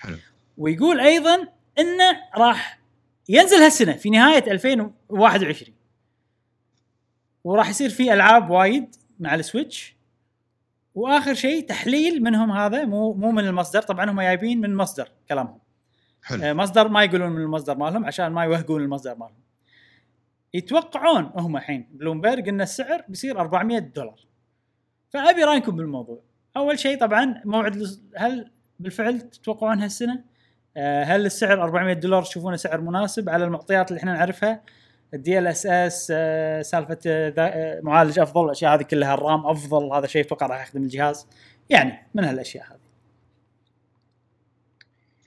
حلو. 0.00 0.16
ويقول 0.58 1.00
أيضا 1.00 1.48
إنه 1.78 2.20
راح 2.36 2.80
ينزل 3.28 3.56
هالسنة 3.56 3.92
في 3.92 4.10
نهاية 4.10 4.52
2021 4.52 5.74
وراح 7.44 7.68
يصير 7.68 7.90
في 7.90 8.12
ألعاب 8.12 8.50
وايد 8.50 8.96
مع 9.20 9.34
ال 9.34 9.42
Switch. 9.42 9.96
وآخر 10.94 11.34
شيء 11.34 11.66
تحليل 11.66 12.22
منهم 12.22 12.52
هذا 12.52 12.84
مو 12.84 13.12
مو 13.12 13.30
من 13.30 13.46
المصدر 13.46 13.82
طبعا 13.82 14.10
هم 14.10 14.20
جايبين 14.20 14.60
من 14.60 14.76
مصدر 14.76 15.08
كلامهم. 15.28 15.58
حلو. 16.22 16.42
آه، 16.42 16.52
مصدر 16.52 16.88
ما 16.88 17.04
يقولون 17.04 17.32
من 17.32 17.42
المصدر 17.42 17.76
مالهم 17.76 18.04
عشان 18.04 18.26
ما 18.26 18.44
يوهقون 18.44 18.82
المصدر 18.82 19.14
مالهم. 19.14 19.42
يتوقعون 20.54 21.30
هم 21.36 21.56
الحين 21.56 21.88
بلومبرج 21.92 22.48
إن 22.48 22.60
السعر 22.60 23.04
بيصير 23.08 23.40
400 23.40 23.78
دولار. 23.78 24.20
فأبي 25.08 25.44
رأيكم 25.44 25.76
بالموضوع. 25.76 26.20
أول 26.56 26.78
شيء 26.78 27.00
طبعا 27.00 27.42
موعد 27.44 27.82
هل 28.16 28.50
بالفعل 28.80 29.20
تتوقعون 29.20 29.82
هالسنة؟ 29.82 30.24
هل 30.76 31.26
السعر 31.26 31.62
400 31.62 31.94
دولار 31.94 32.22
تشوفونه 32.22 32.56
سعر 32.56 32.80
مناسب 32.80 33.28
على 33.28 33.44
المعطيات 33.44 33.88
اللي 33.90 33.98
إحنا 33.98 34.12
نعرفها؟ 34.12 34.60
ال 35.14 35.46
DLSS 35.46 36.06
سالفة 36.70 36.98
آه، 37.06 37.34
آه، 37.38 37.80
معالج 37.80 38.18
أفضل 38.18 38.44
الأشياء 38.44 38.74
هذه 38.74 38.82
كلها 38.82 39.14
ال 39.14 39.22
RAM 39.22 39.46
أفضل 39.46 39.92
هذا 39.92 40.06
شيء 40.06 40.24
أتوقع 40.24 40.46
راح 40.46 40.62
يخدم 40.62 40.82
الجهاز. 40.82 41.26
يعني 41.70 41.92
من 42.14 42.24
هالأشياء 42.24 42.66
هذه. 42.66 42.78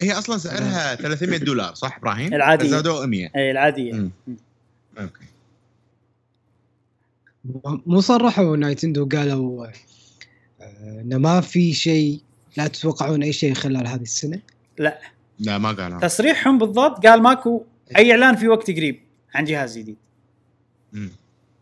هي 0.02 0.12
أصلا 0.12 0.38
سعرها 0.38 0.96
300 0.96 1.40
دولار 1.40 1.74
صح 1.74 1.98
إبراهيم؟ 1.98 2.34
العادية. 2.34 2.68
زادوه 2.68 3.06
100 3.06 3.30
إي 3.36 3.52
العادية. 3.52 3.94
مم. 3.94 4.12
أوكي. 5.00 5.26
مو 7.64 8.02
صرحوا 8.02 8.58
Nintendo 8.58 9.10
قالوا 9.10 9.66
آه، 9.66 9.72
إنه 11.02 11.18
ما 11.18 11.42
في 11.42 11.74
شيء 11.74 12.22
لا 12.58 12.68
تتوقعون 12.68 13.24
أي 13.24 13.34
شيء 13.34 13.54
خلال 13.54 13.88
هذه 13.88 14.02
السنة؟ 14.02 14.40
لا. 14.78 15.00
لا 15.40 15.58
ما 15.58 15.72
قالوا 15.72 16.00
تصريحهم 16.00 16.58
بالضبط 16.58 17.06
قال 17.06 17.22
ماكو 17.22 17.66
أي 17.98 18.12
إعلان 18.12 18.36
في 18.36 18.48
وقت 18.48 18.72
قريب 18.72 19.02
عن 19.36 19.46
جهاز 19.46 19.78
جديد 19.78 19.98
مم. 20.94 21.10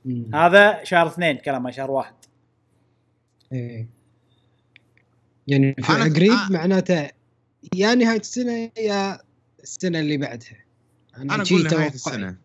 مم. 0.05 0.35
هذا 0.35 0.83
شهر 0.83 1.07
اثنين 1.07 1.37
كلامه 1.37 1.71
شهر 1.71 1.91
واحد 1.91 2.13
إيه. 3.51 3.87
يعني 5.47 5.73
في 5.73 5.81
أنا- 5.83 6.15
قريب 6.15 6.31
آه. 6.31 6.47
معناته 6.51 7.09
يا 7.75 7.95
نهاية 7.95 8.19
السنة 8.19 8.71
يا 8.77 9.19
السنة 9.63 9.99
اللي 9.99 10.17
بعدها 10.17 10.57
أنا 11.17 11.43
شي 11.43 11.53
أقول 11.55 11.63
نهاية 11.63 11.73
توقع. 11.89 11.93
السنة 11.95 12.35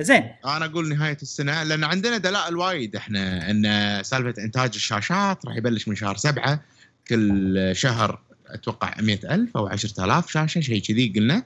زين 0.00 0.30
أنا 0.44 0.64
أقول 0.64 0.88
نهاية 0.88 1.18
السنة 1.22 1.62
لأن 1.62 1.84
عندنا 1.84 2.18
دلائل 2.18 2.56
وايد 2.56 2.96
إحنا 2.96 3.50
إن 3.50 3.62
سالفة 4.02 4.42
إنتاج 4.44 4.70
الشاشات 4.74 5.46
راح 5.46 5.56
يبلش 5.56 5.88
من 5.88 5.94
شهر 5.94 6.16
سبعة 6.16 6.60
كل 7.08 7.70
شهر 7.72 8.20
أتوقع 8.48 8.94
100000 9.00 9.56
أو 9.56 9.66
10000 9.66 10.30
شاشه 10.30 10.60
شيء 10.60 10.82
كذي 10.82 11.12
قلنا. 11.16 11.42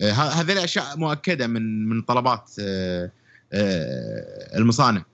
آه، 0.00 0.10
هذه 0.12 0.52
الأشياء 0.52 0.96
مؤكدة 0.98 1.46
من 1.46 1.88
من 1.88 2.02
طلبات 2.02 2.50
آه، 2.60 3.10
آه، 3.52 4.56
المصانع. 4.58 5.04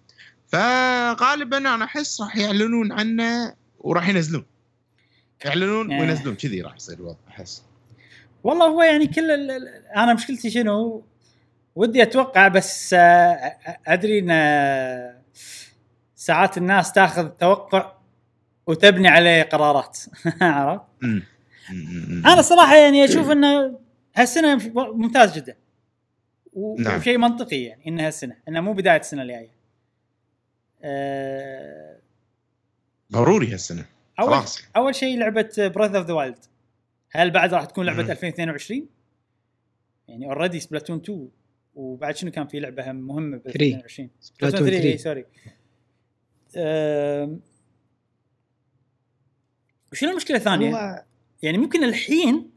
فغالبا 0.48 1.57
أنا 1.59 1.85
أحس 1.85 2.20
راح 2.20 2.36
يعلنون 2.36 2.93
عنه 2.93 3.55
وراح 3.78 4.09
ينزلون. 4.09 4.44
يعلنون. 5.44 5.93
وينزلون 6.01 6.35
كذي 6.35 6.61
راح 6.62 6.77
يصير 6.77 6.97
الوضع 6.97 7.16
أحس. 7.28 7.62
والله 8.44 8.66
هو 8.66 8.82
يعني 8.82 9.07
كل 9.07 9.31
ال- 9.31 9.69
أنا 9.97 10.15
مشكلتي 10.15 10.51
شنو؟ 10.51 11.05
ودي 11.77 12.02
أتوقع 12.02 12.48
بس 12.48 12.94
أدري 13.86 14.19
إن 14.19 14.31
ساعات 16.16 16.59
الناس 16.59 16.93
تاخذ 16.93 17.28
توقع 17.28 17.93
وتبني 18.70 19.09
عليه 19.09 19.42
قرارات 19.42 19.98
عرفت؟ 20.40 20.82
أنا 22.26 22.42
صراحة 22.42 22.76
يعني 22.76 23.05
أشوف 23.05 23.30
إنه 23.30 23.78
هالسنة 24.16 24.72
ممتاز 24.74 25.38
جدا 25.38 25.56
نعم. 26.78 26.98
وشيء 26.98 27.18
منطقي 27.18 27.62
يعني 27.62 27.86
انها 27.86 28.09
السنة 28.09 28.36
انها 28.48 28.60
مو 28.60 28.72
بداية 28.72 29.01
السنة 29.01 29.22
الجاية. 29.22 29.51
أه 30.82 31.97
ضروري 33.12 33.52
هالسنة 33.52 33.84
اول 34.20 34.34
خلاص 34.34 34.62
أول 34.76 34.94
شيء 34.94 35.18
لعبة 35.18 35.51
Breath 35.59 35.97
of 35.97 36.06
the 36.06 36.14
Wild 36.14 36.44
هل 37.10 37.30
بعد 37.30 37.55
راح 37.55 37.64
تكون 37.64 37.86
لعبة 37.86 38.02
مم. 38.02 38.10
2022 38.10 38.86
يعني 40.09 40.26
already 40.27 40.60
Splatoon 40.60 40.97
2 40.97 41.28
وبعد 41.74 42.16
شنو 42.16 42.30
كان 42.30 42.47
في 42.47 42.60
لعبة 42.60 42.90
هم 42.90 42.97
مهمه 42.97 43.36
ب 43.36 43.40
3. 43.40 43.55
2022 43.55 44.10
Splatoon 44.20 44.60
3 44.60 44.70
3. 44.70 44.88
إي، 44.88 44.98
sorry 44.98 45.24
وشنو 49.92 50.10
المشكلة 50.10 50.36
الثانية؟ 50.36 50.76
هو- 50.76 51.04
يعني 51.42 51.58
ممكن 51.58 51.84
الحين. 51.84 52.50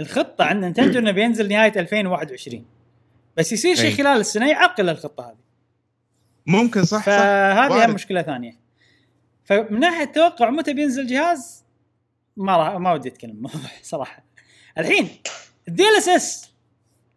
الخطة 0.00 0.44
عند 0.44 0.64
Nintendo 0.64 0.98
إنه 0.98 1.10
بينزل 1.10 1.48
نهاية 1.48 1.72
2021 1.80 2.64
بس 3.36 3.52
يصير 3.52 3.74
شيء. 3.76 3.94
خلال 3.96 4.20
السنة 4.20 4.48
يعطل 4.50 4.88
الخطة 4.88 5.28
هذه. 5.30 5.36
ممكن 6.46 6.84
صح 6.84 6.98
صح. 6.98 7.04
فهذه. 7.06 7.84
هم 7.86 7.94
مشكلة 7.94 8.22
ثانية. 8.22 8.56
فمن 9.44 9.80
ناحية 9.80 10.04
توقع 10.04 10.50
متى 10.50 10.72
بينزل 10.74 11.06
جهاز؟ 11.06 11.64
ما 12.36 12.56
راح 12.56 12.74
ما 12.74 12.92
ودي 12.92 13.08
أتكلم 13.08 13.32
بالموضوع 13.32 13.60
صراحة. 13.82 14.24
الحين 14.78 15.08
ال 15.68 15.82
DLSS 15.82 16.50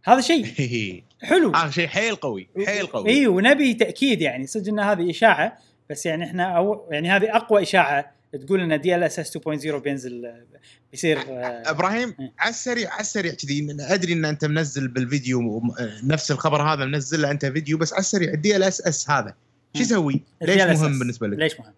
هذا 0.03 0.21
شيء 0.21 0.45
حلو. 1.29 1.51
هذا 1.55 1.71
شيء 1.71 1.87
حيل 1.87 2.15
قوي 2.15 2.49
حيل 2.65 2.87
قوي. 2.87 3.09
اي 3.09 3.27
ونبي 3.27 3.73
تأكيد 3.73 4.21
يعني. 4.21 4.47
صدق 4.47 4.67
إن 4.69 4.79
هذه 4.79 5.09
إشاعة 5.09 5.57
بس 5.89 6.05
يعني 6.05 6.23
إحنا 6.25 6.57
أو 6.57 6.87
يعني 6.91 7.09
هذه 7.11 7.35
أقوى 7.35 7.61
إشاعة 7.61 8.16
تقول 8.45 8.61
إن 8.71 8.81
DLSS 8.81 9.37
2.0 9.37 9.75
بينزل 9.75 10.25
آه، 10.25 10.43
بيصير 10.91 11.17
آه، 11.19 11.63
إبراهيم 11.69 12.15
إيه. 12.19 12.33
على 12.39 12.49
السريع 12.49 12.91
على 12.91 13.01
السريع 13.01 13.33
كذي 13.33 13.67
أدري 13.79 14.13
إن 14.13 14.25
أنت 14.25 14.45
منزل 14.45 14.87
بالفيديو 14.87 15.59
م- 15.59 15.71
نفس 16.03 16.31
الخبر 16.31 16.61
هذا 16.61 16.85
منزل 16.85 17.21
له 17.21 17.31
أنت 17.31 17.45
فيديو 17.45 17.77
بس 17.77 17.93
على 17.93 17.99
السريع 17.99 18.33
ال 18.33 18.55
DLSS 18.55 19.09
هذا 19.09 19.29
شو 19.73 19.79
مم. 19.79 19.81
يسوي؟ 19.81 20.23
ليش. 20.41 20.61
مهم 20.61 20.99
بالنسبة 20.99 21.27
لك؟ 21.27 21.37
ليش 21.39 21.59
مهم؟ 21.59 21.73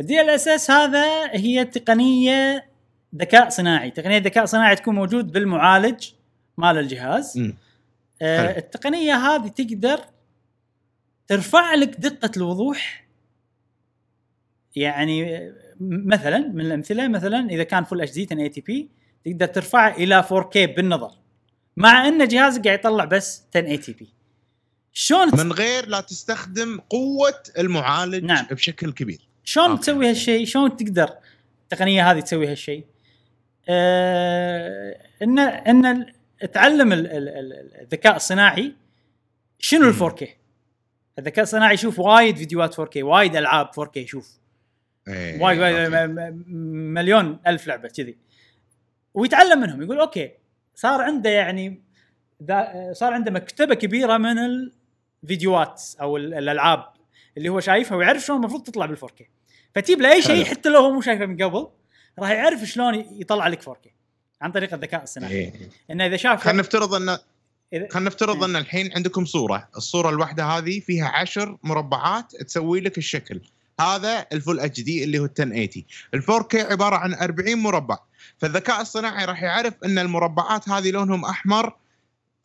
ال 0.00 0.20
DLSS 0.20 0.70
هذا 0.70 1.30
هي 1.30 1.64
تقنية 1.64 2.64
ذكاء 3.16 3.48
صناعي، 3.48 3.90
تقنية 3.90 4.18
ذكاء 4.18 4.44
صناعي 4.44 4.76
تكون 4.76 4.94
موجود 4.94 5.32
بالمعالج 5.32 6.08
مال 6.58 6.78
الجهاز. 6.78 7.52
آه. 8.22 8.58
التقنية 8.58 9.14
هذه 9.14 9.48
تقدر 9.48 10.00
ترفع 11.26 11.74
لك 11.74 11.88
دقة 12.00 12.30
الوضوح 12.36 13.04
يعني 14.76 15.36
آه، 15.36 15.52
مثلا 15.80 16.38
من 16.38 16.60
الأمثلة 16.60 17.08
مثلا 17.08 17.50
إذا 17.50 17.62
كان 17.62 17.84
full 17.84 18.00
HD 18.00 18.22
1080 18.22 18.50
p 18.66 18.88
تقدر 19.24 19.46
ترفعه 19.46 19.94
إلى 19.96 20.22
4K 20.22 20.56
بالنظر 20.76 21.10
مع 21.76 22.08
أن 22.08 22.28
جهازك 22.28 22.64
قاعد 22.64 22.78
يطلع 22.78 23.04
بس 23.04 23.42
1080 23.56 23.96
p 23.98 24.08
شلون 24.92 25.28
من 25.38 25.52
غير 25.52 25.86
لا 25.86 26.00
تستخدم 26.00 26.80
قوة 26.90 27.42
المعالج 27.58 28.24
نعم. 28.24 28.46
بشكل 28.50 28.92
كبير 28.92 29.28
شلون 29.44 29.70
أوكي. 29.70 29.82
تسوي 29.82 30.10
هالشيء؟ 30.10 30.46
شلون 30.46 30.76
تقدر 30.76 31.10
التقنية 31.62 32.10
هذه 32.10 32.20
تسوي 32.20 32.46
هالشيء؟ 32.48 32.84
آه 33.68 34.98
إن 35.22 35.38
إن 35.38 36.06
تعلم 36.52 36.92
ال- 36.92 37.06
ال- 37.06 37.28
ال- 37.28 37.80
الذكاء 37.80 38.16
الصناعي 38.16 38.74
شنو 39.58 39.88
ال 39.88 39.92
مم. 39.94 40.08
4K؟ 40.10 40.24
الذكاء 41.18 41.42
الصناعي 41.42 41.74
يشوف 41.74 41.98
وايد 41.98 42.36
فيديوهات 42.36 42.80
4K، 42.80 42.96
وايد 42.96 43.36
ألعاب 43.36 43.66
4K 43.80 43.96
يشوف 43.96 44.28
إيه، 44.28 44.43
وايد 45.08 45.60
وايد 45.60 45.90
م- 45.94 46.34
مليون 46.94 47.38
ألف 47.46 47.66
لعبة 47.66 47.88
كذي. 47.88 48.16
ويتعلم 49.14 49.60
منهم 49.60 49.82
يقول 49.82 50.00
أوكي 50.00 50.30
صار 50.74 51.00
عنده 51.00 51.30
يعني 51.30 51.82
صار 52.92 53.12
عنده 53.12 53.30
مكتبة 53.30 53.74
كبيرة 53.74 54.16
من 54.16 54.38
الفيديوهات 55.22 55.82
أو 56.00 56.16
ال- 56.16 56.34
الألعاب 56.34 56.84
اللي 57.36 57.48
هو 57.48 57.60
شايفها 57.60 57.96
ويعرف 57.96 58.22
شلون 58.24 58.38
المفروض 58.38 58.62
تطلع 58.62 58.86
بال 58.86 58.98
4K 58.98 59.22
فتجيب 59.74 60.00
له 60.00 60.12
اي 60.12 60.22
شيء. 60.22 60.44
حتى 60.44 60.68
لو 60.68 60.80
هو 60.80 60.90
مو 60.92 61.00
شايفه 61.00 61.26
من 61.26 61.42
قبل 61.42 61.68
راح 62.18 62.30
يعرف 62.30 62.60
شلون 62.64 62.94
يطلع 62.94 63.48
لك 63.48 63.62
4K 63.62 63.88
عن 64.40 64.52
طريق 64.52 64.74
الذكاء 64.74 65.02
الصناعي. 65.02 65.32
إيه. 65.34 65.52
إنه 65.90 66.06
إذا 66.06 66.16
شاف 66.16 66.42
خلينا 66.44 66.58
نفترض 66.58 66.94
ان 66.94 67.16
إذا- 67.16 67.88
خلينا 67.90 68.06
نفترض 68.08 68.36
إيه. 68.36 68.44
أن 68.50 68.56
الحين 68.56 68.90
عندكم 68.96 69.24
صورة، 69.24 69.68
الصورة 69.76 70.10
الواحدة 70.10 70.44
هذه 70.44 70.80
فيها 70.80 71.08
عشر 71.08 71.58
مربعات 71.62 72.36
تسوي 72.36 72.80
لك 72.80 72.98
الشكل، 72.98 73.40
هذا 73.80 74.26
الفول 74.32 74.60
اتش 74.60 74.80
دي 74.80 75.04
اللي 75.04 75.18
هو 75.18 75.24
1080 75.24 75.68
ال 76.14 76.22
4K 76.22 76.54
عبارة 76.54 76.96
عن 76.96 77.14
40 77.14 77.58
مربع. 77.58 77.98
فالذكاء 78.38 78.80
الصناعي 78.80 79.24
راح 79.24 79.42
يعرف 79.42 79.74
إن 79.84 79.98
المربعات 79.98 80.68
هذه 80.68 80.90
لونهم 80.90 81.24
أحمر 81.24 81.76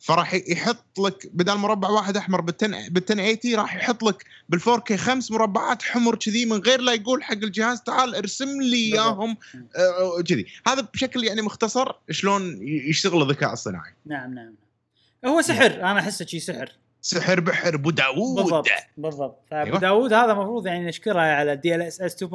فراح 0.00 0.34
يحط 0.34 0.98
لك 0.98 1.26
بدل 1.32 1.56
مربع 1.56 1.88
واحد 1.88 2.16
أحمر 2.16 2.40
بال 2.40 2.54
1080 2.64 3.54
راح 3.54 3.76
يحط 3.76 4.02
لك 4.02 4.24
بال 4.48 4.60
4K 4.60 4.92
خمس 4.92 5.30
مربعات 5.30 5.82
حمر 5.82 6.14
كذي 6.14 6.44
من 6.46 6.56
غير 6.56 6.80
لا 6.80 6.92
يقول 6.92 7.22
حق 7.22 7.32
الجهاز 7.32 7.80
تعال 7.80 8.14
ارسم 8.14 8.62
لي. 8.62 8.94
إياهم. 8.94 9.36
آه، 9.76 10.22
كذي. 10.22 10.46
هذا 10.66 10.88
بشكل 10.94 11.24
يعني 11.24 11.42
مختصر 11.42 11.92
شلون 12.10 12.58
يشتغل 12.62 13.22
الذكاء 13.22 13.52
الصناعي. 13.52 13.92
نعم 14.06 14.34
نعم. 14.34 14.54
هو 15.26 15.42
سحر. 15.42 15.74
أنا 15.74 16.00
أحسه 16.00 16.26
شيء 16.26 16.40
سحر. 16.40 16.72
سحر 17.02 17.40
بحر 17.40 17.74
أبو 17.74 17.90
داوود 17.90 18.42
بالضبط 18.42 18.66
بالضبط 18.96 19.42
فأبو 19.50 19.66
أيوة. 19.66 19.78
داوود 19.78 20.12
هذا 20.12 20.32
المفروض 20.32 20.66
يعني 20.66 20.86
نشكره 20.86 21.20
على 21.20 21.56
DLSS 21.56 22.24
2.0 22.24 22.28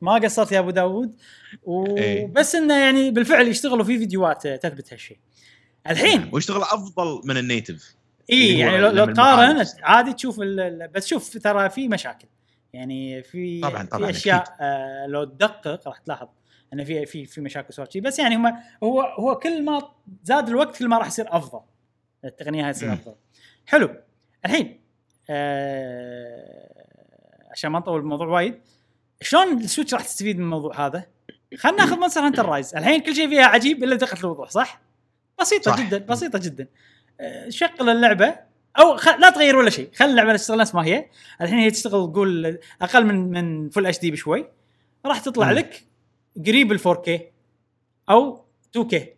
ما 0.00 0.12
قصرت 0.14 0.52
يا 0.52 0.58
أبو 0.58 0.70
داوود 0.70 1.14
إيه. 1.68 2.24
وبس 2.24 2.54
إنه 2.54 2.74
يعني 2.74 3.10
بالفعل 3.10 3.48
يشتغلوا 3.48 3.84
في 3.84 3.98
فيديوهات 3.98 4.46
تثبت 4.46 4.92
هالشيء 4.92 5.18
الحين 5.90 6.28
ويشتغل 6.32 6.62
أفضل 6.62 7.20
من 7.24 7.36
ال 7.36 7.44
native 7.44 7.94
اي 8.32 8.50
اللي 8.52 8.64
هو 8.64 8.68
يعني 8.70 8.96
لو, 8.96 9.04
تقارن. 9.12 9.64
عادي 9.82 10.12
تشوف 10.12 10.40
بس 10.94 11.06
شوف 11.06 11.38
ترى 11.38 11.70
في 11.70 11.88
مشاكل 11.88 12.28
يعني 12.72 13.22
في 13.22 13.60
طبعاً- 13.60 13.82
طبعاً، 13.88 14.04
في 14.04 14.10
اشياء 14.10 14.56
آه 14.60 15.06
لو 15.06 15.24
تدقق 15.24 15.88
راح 15.88 15.98
تلاحظ 15.98 16.28
ان 16.72 16.84
في 16.84 17.06
في 17.06 17.24
في 17.24 17.40
مشاكل 17.40 17.74
سوالف. 17.74 17.96
بس 17.96 18.18
يعني 18.18 18.36
هم 18.36 18.46
هو 18.82 19.00
هو 19.02 19.38
كل 19.38 19.64
ما 19.64 19.82
زاد 20.24 20.48
الوقت 20.48 20.76
كل 20.76 20.88
ما 20.88 20.98
راح 20.98 21.06
يصير 21.06 21.26
أفضل 21.36 21.60
التقنية 22.24 22.66
هاي 22.66 22.72
تصير. 22.72 22.92
أفضل 22.92 23.14
حلو 23.70 23.94
الحين 24.44 24.80
آه 25.30 26.84
عشان 27.50 27.70
ما 27.70 27.78
نطول 27.78 28.00
الموضوع 28.00 28.26
وايد 28.26 28.60
شلون 29.22 29.58
ال 29.58 29.63
Switch 29.63 29.94
راح 29.94 30.04
تستفيد 30.04 30.36
من 30.38 30.44
الموضوع 30.44 30.86
هذا؟ 30.86 31.04
خلينا 31.56 31.78
ناخذ 31.78 31.96
Monster 31.96 32.20
Hunter 32.20 32.46
Rise 32.46 32.74
الحين 32.74 33.00
كل 33.00 33.14
شيء 33.14 33.28
فيها 33.28 33.44
عجيب 33.44 33.84
إلا 33.84 33.96
دقة 33.96 34.20
الوضوح 34.20 34.50
صح؟ 34.50 34.80
بسيطة 35.40 35.70
صح. 35.70 35.80
جدا 35.80 35.98
بسيطة 35.98 36.38
جدا 36.38 36.66
آه، 37.20 37.48
شغل 37.48 37.88
اللعبه 37.90 38.34
أو 38.78 38.96
خ... 38.96 39.08
لا 39.08 39.30
تغير 39.30 39.56
ولا 39.56 39.70
شيء 39.70 39.90
خلي 39.94 40.10
اللعبة 40.10 40.36
تشتغل 40.36 40.58
نفس 40.58 40.74
ما 40.74 40.84
هي 40.84 41.06
الحين 41.40 41.58
هي 41.58 41.70
تشتغل 41.70 42.12
قول 42.12 42.58
أقل 42.82 43.04
من 43.04 43.30
من 43.30 43.70
full 43.70 43.86
HD 43.86 44.10
بشوي 44.10 44.46
راح 45.06 45.20
تطلع 45.20 45.46
مم. 45.46 45.52
لك 45.52 45.86
قريب 46.46 46.72
ال 46.72 46.80
4 46.86 47.02
K 47.02 47.30
أو 48.10 48.44
2 48.70 48.88
K 48.88 49.14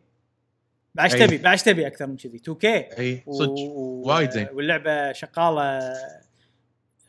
بعد. 0.94 1.10
تبي 1.10 1.38
بعد 1.38 1.58
تبي 1.58 1.86
أكثر 1.86 2.06
من 2.06 2.16
كذي. 2.16 2.36
2 2.36 2.56
K 2.56 2.98
أي 2.98 3.22
صدق. 3.30 3.58
وايد 3.58 4.30
زين. 4.30 4.48
واللعبة 4.52 5.12
شغاله 5.12 5.62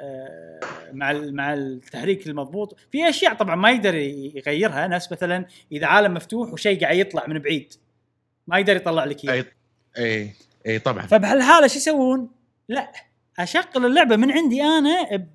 آه، 0.02 0.60
مع 0.94 1.12
مع 1.14 1.54
التحريك 1.54 2.28
المضبوط. 2.28 2.78
في 2.92 3.10
أشياء 3.10 3.34
طبعا 3.34 3.56
ما 3.56 3.72
يقدر 3.72 3.96
يغيرها. 3.96 4.88
نفس 4.88 5.12
مثلا 5.12 5.46
إذا 5.72 5.88
عالم 5.88 6.14
مفتوح 6.14 6.54
وشيء 6.54 6.82
قاعد 6.82 6.98
يطلع 6.98 7.28
من 7.28 7.40
بعيد 7.40 7.74
ما 8.48 8.60
يقدر 8.60 8.76
يطلع 8.76 9.04
لك 9.04 9.26
إياه. 9.26 9.46
أي 9.98 10.32
أي 10.68 10.80
طبعا. 10.80 11.06
فبهالحالة 11.08 11.68
شو 11.68 11.76
يسوون؟ 11.78 12.30
لا 12.70 12.92
أشغل 13.40 13.86
اللعبة 13.86 14.16
من 14.16 14.32
عندي 14.32 14.64
أنا 14.64 15.16
ب 15.16 15.28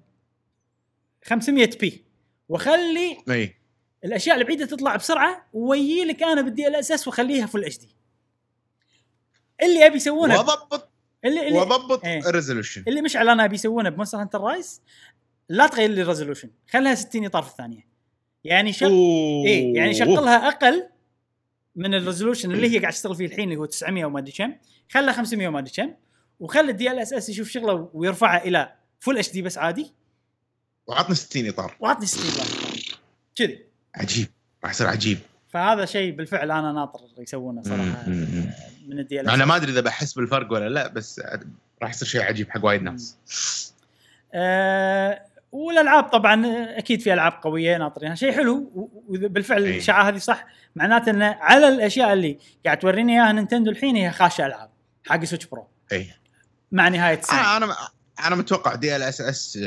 500 1.24 1.70
p 1.80 2.02
واخلي 2.48 3.16
أي. 3.30 3.54
الأشياء 4.04 4.36
البعيدة 4.36 4.66
تطلع 4.66 4.96
بسرعة 4.96 5.46
ويجي 5.52 6.04
لك 6.04 6.22
أنا 6.22 6.42
بال 6.42 6.66
DLSS 6.66 7.08
واخليها 7.08 7.46
full 7.46 7.64
HD 7.64 7.88
اللي 9.62 9.86
أبي 9.86 9.96
يسوونه 9.96 10.36
واضبط 10.36 10.90
اللي 11.24 11.48
اللي, 11.48 11.58
واضبط. 11.58 12.04
ال 12.04 12.11
resolution 12.11 12.84
اللي 12.88 13.02
مشعل 13.02 13.28
أنا 13.28 13.44
أبي 13.44 13.54
يسوونه 13.54 13.88
ب 13.90 13.94
Monster 13.94 14.20
Hunter 14.20 14.40
Rise 14.40 14.82
لا 15.48 15.66
تغير 15.66 15.90
لي 15.90 16.02
ال 16.02 16.07
resolution 16.07 16.50
خلها 16.70 16.94
60 16.94 17.24
إطار 17.24 17.42
في 17.42 17.50
الثانية. 17.50 17.88
يعني 18.44 18.72
شغل 18.72 18.90
إيه 19.46 19.74
يعني 19.74 19.94
شغلها 19.94 20.48
أقل 20.48 20.88
من 21.76 21.94
ال 21.94 21.99
resolution 21.99 22.50
اللي 22.50 22.70
هي 22.70 22.78
قاعد 22.78 22.92
تشتغل 22.92 23.14
فيه 23.14 23.26
الحين 23.26 23.44
اللي 23.44 23.56
هو 23.56 23.64
900 23.64 24.04
وما 24.04 24.18
أدري 24.18 24.32
كم. 24.32 24.54
خلها 24.90 25.12
500 25.12 25.48
وما 25.48 25.58
أدري 25.58 25.72
كم. 25.76 25.94
وخلي 26.40 26.70
ال 26.70 26.98
DLSS 26.98 27.28
يشوف 27.28 27.48
شغله 27.48 27.90
ويرفعها 27.94 28.44
إلى 28.44 28.72
full 29.00 29.18
HD 29.18 29.42
بس 29.42 29.58
عادي. 29.58 29.92
وعطنا 30.86 31.14
60 31.14 31.48
إطار. 31.48 31.76
وعطني 31.80 32.06
60 32.06 32.30
إطار. 32.30 32.46
كذي. 33.36 33.64
عجيب. 33.94 34.28
راح 34.64 34.70
يصير 34.70 34.86
عجيب. 34.86 35.18
فهذا 35.48 35.84
شيء 35.84 36.12
بالفعل 36.12 36.50
أنا 36.50 36.72
ناطر 36.72 37.00
يسوونه 37.18 37.62
صراحة. 37.62 38.04
من 38.88 39.20
ال 39.20 39.23
DL 39.23 39.30
أنا 39.30 39.44
ما 39.44 39.56
أدري 39.56 39.72
إذا 39.72 39.80
بحس 39.80 40.12
بالفرق 40.14 40.52
ولا 40.52 40.68
لا 40.68 40.88
بس 40.88 41.20
راح 41.82 41.90
يصير 41.90 42.08
شيء 42.08 42.22
عجيب 42.22 42.50
حق 42.50 42.64
وايد 42.64 42.82
ناس. 42.82 43.16
آه 44.34 45.22
والألعاب 45.52 46.04
طبعا 46.04 46.46
أكيد 46.78 47.00
في 47.00 47.12
ألعاب 47.12 47.32
قوية 47.42 47.76
ناطرينها. 47.76 48.14
شيء 48.14 48.32
حلو 48.32 48.70
وبالفعل. 49.08 49.64
الاشاعه 49.64 50.08
هذه 50.08 50.18
صح 50.18 50.46
معناته 50.76 51.10
إنه 51.10 51.26
على 51.40 51.68
الأشياء 51.68 52.12
اللي 52.12 52.38
قاعد 52.64 52.78
توريني 52.78 53.12
إياها 53.12 53.32
نينتندو 53.32 53.70
الحين 53.70 53.96
هي 53.96 54.10
خاشه 54.10 54.46
ألعاب 54.46 54.70
حق 55.08 55.24
سويتش 55.24 55.46
pro 55.46 55.66
اي 55.92 56.14
مع 56.72 56.88
نهاية 56.88 57.18
السنة 57.18 57.56
أنا 57.56 57.64
أنا 57.64 57.76
أنا 58.26 58.36
متوقع 58.36 58.74
DLSS 58.74 59.58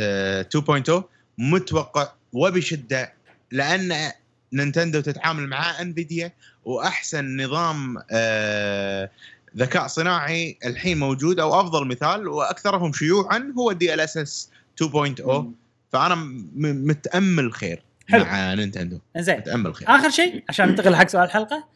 2.0 0.92 1.04
متوقع 1.38 2.12
وبشدة 2.34 3.14
لأن 3.52 4.12
نينتندو 4.54 5.02
تتعامل 5.02 5.48
مع 5.48 5.82
انفيديا 5.82 6.32
وأحسن 6.66 7.42
نظام 7.42 8.04
آه، 8.12 9.10
ذكاء 9.58 9.88
صناعي 9.88 10.58
الحين 10.66 11.00
موجود 11.00 11.40
أو 11.40 11.62
أفضل 11.62 11.88
مثال 11.88 12.28
وأكثرهم 12.28 12.94
شيوعا 12.94 13.54
هو 13.58 13.72
ال 13.72 14.00
DLSS 14.00 14.50
2.0 14.84 15.44
فأنا 15.92 16.16
متأمل 16.56 17.54
خير 17.54 17.84
حلو. 18.10 18.24
مع 18.24 18.54
نينتندو. 18.54 19.00
زين. 19.18 19.38
متأمل 19.38 19.76
خير. 19.76 19.90
آخر 19.90 20.10
شيء 20.10 20.44
عشان 20.50 20.68
ننتقل 20.68 20.96
حق 20.96 21.08
سؤال 21.08 21.24
الحلقة. 21.24 21.68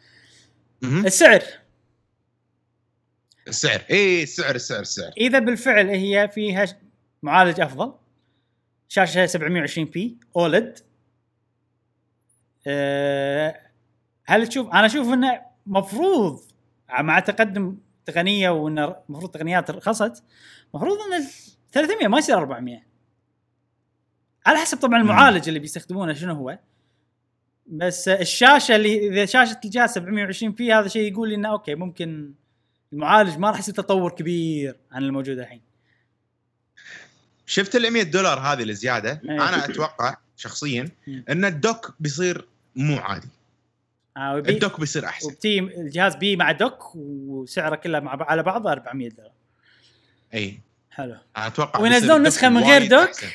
السعر. 0.84 1.42
السعر. 3.48 3.82
اي 3.90 4.22
السعر 4.22 4.54
السعر 4.54 4.80
السعر. 4.80 5.12
إذا 5.16 5.38
بالفعل 5.38 5.88
هي 5.88 6.30
فيها 6.34 6.66
معالج 7.22 7.60
أفضل 7.60 7.92
شاشة 8.88 9.26
720 9.26 9.86
p 9.86 10.16
OLED 10.36 10.78
هل 14.24 14.46
تشوف 14.48 14.68
أنا 14.68 14.86
أشوف 14.86 15.12
إنه 15.12 15.40
مفروض 15.66 16.42
مع 17.00 17.20
تقدم 17.20 17.76
تقنية 18.06 18.50
وان 18.50 18.78
المفروض 18.78 19.30
تقنيات 19.30 19.70
رخصت 19.70 20.24
مفروض 20.74 20.98
إن 20.98 21.22
ال 21.22 21.26
300 21.72 22.08
ما 22.08 22.18
يصير 22.18 22.38
400 22.38 22.82
على 24.46 24.58
حسب 24.58 24.78
طبعا 24.78 25.00
المعالج 25.00 25.48
اللي 25.48 25.60
بيستخدمونه 25.60 26.12
شنو 26.12 26.34
هو. 26.34 26.58
بس 27.66 28.08
الشاشة 28.08 28.76
اللي 28.76 29.08
إذا 29.08 29.24
شاشة 29.26 29.60
الجهاز 29.64 29.90
720 29.90 30.52
p 30.52 30.72
هذا 30.72 30.88
شيء 30.88 31.12
يقول 31.12 31.28
لي 31.28 31.34
إنه 31.34 31.48
okay 31.48 31.74
ممكن 31.74 32.32
المعالج 32.92 33.38
ما 33.38 33.50
راح 33.50 33.58
يصير 33.58 33.74
تطور 33.74 34.10
كبير 34.10 34.76
عن 34.92 35.02
الموجود 35.02 35.38
الحين. 35.38 35.60
شفت 37.46 37.76
ال 37.76 37.92
100 37.92 38.02
دولار 38.02 38.38
هذه 38.38 38.62
الزيادة؟ 38.62 39.20
إيه. 39.24 39.48
أنا 39.48 39.64
أتوقع 39.64 40.16
شخصيا. 40.36 40.88
إن 41.28 41.44
ال 41.44 41.54
dock 41.54 41.94
بيصير 42.00 42.48
مو 42.76 42.96
عادي. 42.96 43.28
آه 44.16 44.38
ال 44.38 44.46
dock 44.46 44.80
بيصير 44.80 45.04
أحسن. 45.06 45.28
وبتي 45.28 45.58
الجهاز 45.58 46.16
بيي 46.16 46.36
مع 46.36 46.52
dock 46.52 46.96
وسعره 46.96 47.76
كله 47.76 48.00
مع 48.00 48.16
على 48.20 48.42
بعضه 48.42 48.72
400 48.72 49.08
دولار. 49.08 49.32
أي. 50.34 50.60
حلو. 50.90 51.16
أتوقع 51.36 51.80
وينزلون 51.80 52.22
نسخة 52.22 52.48
من 52.48 52.62
غير 52.62 52.86
dock؟ 52.88 53.08
أحسن. 53.08 53.26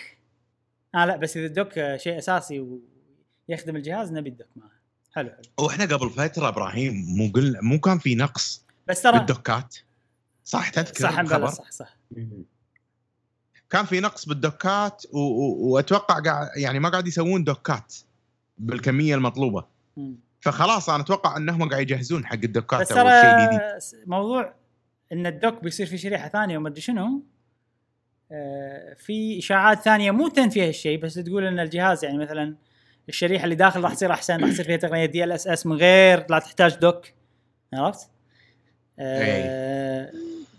آه 0.96 1.06
لا 1.06 1.18
بس 1.18 1.38
إذا 1.38 1.46
ال 1.46 1.51
dock 1.51 1.74
شيء 1.96 2.18
أساسي 2.18 2.80
ويخدم 3.50 3.76
الجهاز 3.76 4.12
نبي 4.12 4.30
ال 4.30 4.33
dock 4.33 4.48
معه. 4.56 4.72
حلو. 5.16 5.30
حلو 5.30 5.66
وإحنا 5.66 5.86
قبل 5.86 6.10
فترة 6.10 6.48
إبراهيم 6.48 6.94
مو 6.94 7.32
قلنا 7.36 7.62
مو 7.62 7.80
كان 7.80 8.00
في 8.00 8.16
نقص 8.16 8.66
بس 8.88 9.02
ترى 9.02 9.18
بال 9.18 9.33
dockات. 9.33 9.78
صح 10.46 10.70
تذكر 10.70 11.04
صح 11.04 11.20
الخبر؟ 11.20 11.48
صح 11.48 11.72
صح. 11.72 11.98
كان 13.70 13.86
في 13.86 14.00
نقص 14.00 14.26
بال 14.26 14.48
dockات 14.48 15.04
و... 15.12 15.20
و... 15.20 15.74
وأتوقع 15.74 16.20
قاعد 16.20 16.50
يعني 16.56 16.80
ما 16.80 16.90
قاعد 16.90 17.08
يسوون 17.08 17.44
dockات. 17.44 17.96
بالكمية 18.62 19.16
المطلوبة. 19.16 19.66
فخلاص 20.42 20.90
أنا 20.90 21.04
أتوقع 21.04 21.38
انهم 21.38 21.70
قاعد 21.70 21.82
يجهزون 21.82 22.26
حق 22.26 22.34
ال 22.34 22.42
dockات 22.42 22.82
بس 22.82 22.88
ترى 22.88 23.12
موضوع 24.06 24.54
إن 25.12 25.26
ال 25.28 25.35
dock 25.35 25.64
بيصير 25.64 25.86
في 25.86 25.98
شريحة 25.98 26.30
ثانية 26.30 26.58
وما 26.58 26.70
أدري 26.70 26.82
شنو 26.82 27.24
آه، 28.32 28.94
في 29.00 29.40
إشاعات 29.40 29.82
ثانية 29.82 30.12
مو 30.12 30.28
تنفي 30.28 30.68
هالشيء 30.68 31.00
بس 31.00 31.14
تقول 31.14 31.46
إن 31.46 31.60
الجهاز 31.60 32.06
يعني 32.06 32.18
مثلا 32.18 32.56
الشريحة 33.10 33.44
اللي 33.44 33.56
داخل 33.56 33.82
راح 33.82 33.94
تصير 33.94 34.12
أحسن 34.12 34.38
راح 34.42 34.50
يصير 34.50 34.66
فيها 34.66 34.78
تقنية 34.78 35.06
DLSS 35.06 35.66
من 35.66 35.76
غير 35.76 36.26
لا 36.30 36.40
تحتاج 36.40 36.76
dock 36.76 37.02
عرفت؟ 37.74 38.10
آه 39.00 40.12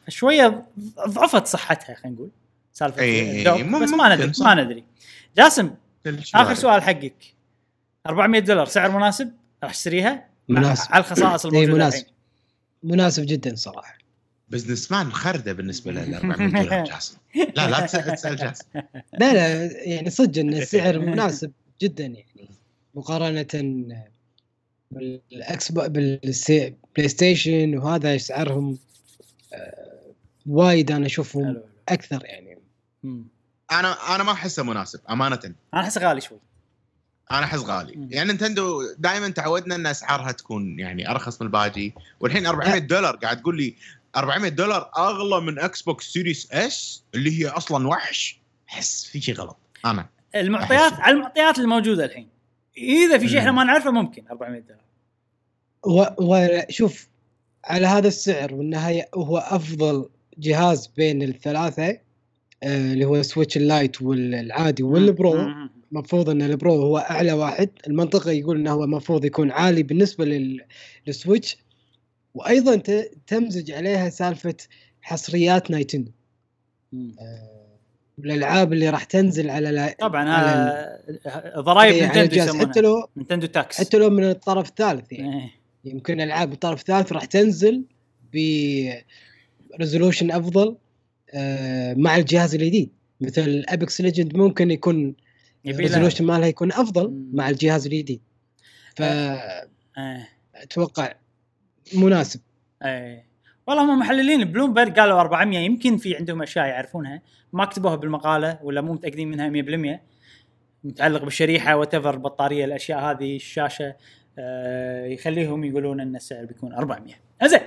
شوية 0.09 0.67
ضعفت 1.09 1.47
صحتها 1.47 1.95
خلينا 1.95 2.17
نقول 2.17 2.31
سالفة 2.73 3.03
إي، 3.03 3.39
ال 3.39 3.47
dock 3.47 3.83
بس 3.83 3.91
ما 3.91 4.15
ندري. 4.17 4.33
ما 4.41 4.55
ندري 4.55 4.85
جاسم 5.37 5.71
آخر. 6.35 6.55
سؤال 6.55 6.83
حقك 6.83 7.35
400 8.07 8.41
دولار 8.41 8.67
سعر 8.67 8.91
مناسب؟ 8.91 9.33
راح 9.63 9.73
تشتريها؟ 9.73 10.29
مناسب. 10.49 10.93
على 10.93 11.05
الخصائص 11.05 11.47
إي، 11.47 11.51
الموجودة 11.51 11.75
مناسب. 11.75 11.99
الحين. 11.99 12.15
مناسب 12.83 13.27
جدا 13.27 13.55
صراحة. 13.55 13.99
بزنس 14.49 14.93
مان 14.93 15.13
خرده 15.13 15.53
بالنسبة 15.53 15.91
ال 15.91 16.15
400 16.15 16.63
دولار. 16.63 16.85
جاسم. 16.93 17.17
لا 17.57 17.71
لا 17.71 17.87
تسال 17.87 18.15
تسأل 18.15 18.37
جاسم. 18.37 18.65
لا 19.13 19.33
لا 19.33 19.65
يعني 19.83 20.11
صدق 20.11 20.41
إن 20.41 20.55
السعر 20.55 20.99
مناسب 20.99 21.53
جدا 21.83 22.05
يعني. 22.05 22.49
مقارنة 22.95 23.47
بالاكس 24.91 25.73
بالبلاي 25.73 27.09
ستيشن 27.09 27.79
وهذا 27.79 28.17
سعرهم 28.19 28.79
آه، 29.53 30.13
وايد 30.47 30.91
أنا 30.91 31.07
أشوفهم 31.07 31.63
أكثر 31.89 32.25
يعني. 32.25 32.59
أنا 33.73 34.15
أنا 34.15 34.25
ما 34.25 34.33
أحسه 34.33 34.63
مناسب 34.63 35.01
أمانة. 35.11 35.41
أنا 35.75 35.83
أحسه 35.83 36.09
غالي 36.09 36.21
شوي. 36.21 36.39
أنا 37.31 37.45
أحس 37.45 37.59
غالي. 37.59 37.97
مم. 37.97 38.09
يعني 38.11 38.29
نينتندو 38.29 38.83
دائما 38.99 39.29
تعودنا 39.29 39.75
إن 39.75 39.87
أسعارها 39.87 40.33
تكون 40.33 40.79
يعني 40.79 41.11
أرخص 41.11 41.41
من 41.41 41.47
الباقي. 41.47 41.93
والحين 42.21 42.47
400 42.47 42.79
دولار. 42.79 43.17
قاعد 43.17 43.41
تقول 43.41 43.57
لي 43.57 43.75
400 44.17 44.51
دولار 44.51 44.91
أغلى 44.99 45.41
من 45.41 45.59
إكس 45.59 45.83
بوكس 45.83 46.13
سيريس 46.13 46.53
اس 46.53 47.03
اللي 47.15 47.41
هي 47.41 47.49
أصلا 47.49 47.89
وحش. 47.89 48.41
أحس 48.69 49.05
في 49.05 49.21
شيء 49.21 49.35
غلط. 49.35 49.57
أنا 49.85 50.07
المعطيات 50.35 50.93
على 50.93 51.17
المعطيات 51.17 51.59
الموجودة 51.59 52.05
الحين. 52.05 52.29
إذا 52.77 53.19
في 53.19 53.29
شيء 53.29 53.39
إحنا. 53.39 53.53
ما 53.53 53.65
نعرفه 53.65 53.91
ممكن 53.91 54.25
400 54.31 54.61
دولار. 54.61 54.83
وشوف 56.19 57.09
على 57.65 57.87
هذا 57.87 58.09
السعر 58.09 58.55
والنهاية 58.55 59.09
هو 59.15 59.39
أفضل 59.39 60.09
جهاز 60.39 60.87
بين 60.87 61.23
الثلاثة 61.23 61.99
آه، 62.63 62.93
اللي 62.93 63.05
هو 63.05 63.23
سويتش 63.23 63.57
ال 63.57 63.66
lite 63.66 64.03
والعادي 64.03 64.83
وال 64.83 65.00
pro. 65.00 65.35
مم. 65.35 65.71
المفروض 65.93 66.29
إن 66.31 66.43
ال 66.43 66.51
pro 66.51 66.75
هو 66.83 66.99
أعلى 66.99 67.33
واحد. 67.33 67.71
المنطق 67.87 68.31
يقول 68.31 68.57
إنه 68.57 68.71
هو 68.73 68.85
المفروض 68.85 69.25
يكون 69.25 69.51
عالي 69.51 69.83
بالنسبة 69.83 70.25
لل- 70.25 70.65
للسويتش. 71.07 71.57
وأيضا 72.35 72.77
ت- 72.77 73.11
تمزج 73.27 73.71
عليها 73.71 74.11
سالفة 74.11 74.55
حصريات 75.03 75.71
نينتندو. 75.71 76.11
الألعاب 78.19 78.73
اللي 78.73 78.91
راح 78.91 79.05
تنزل 79.05 79.51
على 79.51 79.71
لا 79.71 79.97
طبعا 80.01 80.29
على 80.29 80.49
هذا 81.27 81.61
ضرايب 81.61 81.95
إيه، 81.95 82.03
على 82.07 82.21
نينتندو 82.21 82.43
الجهاز 82.43 82.49
حتى 82.49 82.59
يسمونها. 82.81 82.81
لو 83.01 83.09
نينتندو 83.17 83.47
tax. 83.47 83.79
حتى 83.81 83.97
لو 83.99 84.11
من 84.11 84.25
الطرف 84.25 84.69
الثالث 84.69 85.13
يعني. 85.13 85.43
إيه. 85.43 85.51
يمكن 85.85 86.21
ألعاب 86.21 86.53
الطرف 86.53 86.81
الثالث 86.81 87.13
راح 87.13 87.25
تنزل 87.25 87.85
ب 89.79 89.83
resolution 89.83 90.31
أفضل 90.31 90.77
آه، 91.35 91.95
مع 91.95 92.17
الجهاز 92.17 92.55
الجديد. 92.55 92.91
مثل 93.21 93.65
ابيكس 93.69 94.01
ليجندز 94.01 94.37
ممكن 94.37 94.71
يكون 94.71 95.15
ال 95.67 95.72
resolution 95.72 96.25
مالها 96.25 96.49
يكون 96.49 96.73
أفضل. 96.73 97.25
مع 97.33 97.49
الجهاز 97.49 97.87
الجديد. 97.87 98.21
فاتوقع 98.97 101.07
إيه. 101.07 101.19
مناسب. 101.95 102.41
إيه 102.85 103.27
والله 103.67 103.85
هم 103.85 103.99
محللين. 103.99 104.45
بلومبرج 104.45 104.99
قالوا 104.99 105.21
400 105.21 105.59
يمكن 105.59 105.97
في 105.97 106.17
عندهم 106.17 106.43
أشياء 106.43 106.67
يعرفونها. 106.67 107.23
ما 107.53 107.65
كتبوها 107.65 107.97
بالمقالة 107.97 108.59
ولا 108.63 108.81
مو 108.81 108.93
متأكدين 108.93 109.31
منها 109.31 109.49
100% 109.49 110.01
متعلق 110.85 111.25
بالشريحة 111.25 111.77
وات 111.77 111.95
البطاريه 111.95 112.65
الأشياء 112.65 112.99
هذه 112.99 113.37
الشاشة. 113.37 113.95
آه. 114.39 115.07
يخليهم 115.07 115.65
يقولون 115.65 116.01
إن 116.01 116.17
السعر 116.17 116.45
بيكون 116.45 116.75
400 116.75 117.15
زين. 117.45 117.61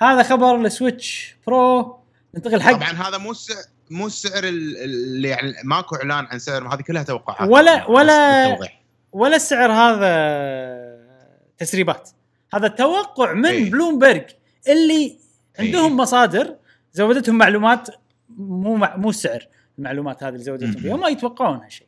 هذا 0.00 0.22
خبر 0.22 0.56
السويتش 0.56 1.36
pro. 1.46 1.98
ننتقل 2.34 2.62
حق 2.62 2.72
طبعا 2.72 2.90
هذا 2.90 3.18
مو 3.18 3.30
السعر. 3.30 3.64
مو 3.90 4.06
السعر 4.06 4.44
ال- 4.44 4.76
اللي 4.76 5.28
يعني 5.28 5.54
ماكو 5.64 5.96
إعلان 5.96 6.26
عن 6.26 6.38
سعر 6.38 6.74
هذه 6.74 6.80
كلها 6.82 7.02
توقعات 7.02 7.48
ولا- 7.50 7.86
ولا-. 7.90 8.58
ولا 9.12 9.36
السعر 9.36 9.72
هذا 9.72 11.04
تسريبات 11.58 12.10
هذا 12.54 12.68
توقع 12.68 13.32
من 13.32 13.46
إيه. 13.46 13.70
بلومبرج 13.70 14.24
اللي 14.68 15.18
عندهم 15.58 15.84
إيه. 15.90 15.96
مصادر 15.96 16.56
زودتهم 16.92 17.38
معلومات 17.38 17.88
مو 18.38 18.76
مع 18.76 18.96
مو 18.96 19.10
السعر 19.10 19.46
المعلومات 19.78 20.22
هذه 20.22 20.32
اللي 20.32 20.44
زودتهم. 20.44 20.72
فيها 20.72 20.94
هم 20.94 21.04
يتوقعون 21.06 21.56
هالشيء 21.60 21.86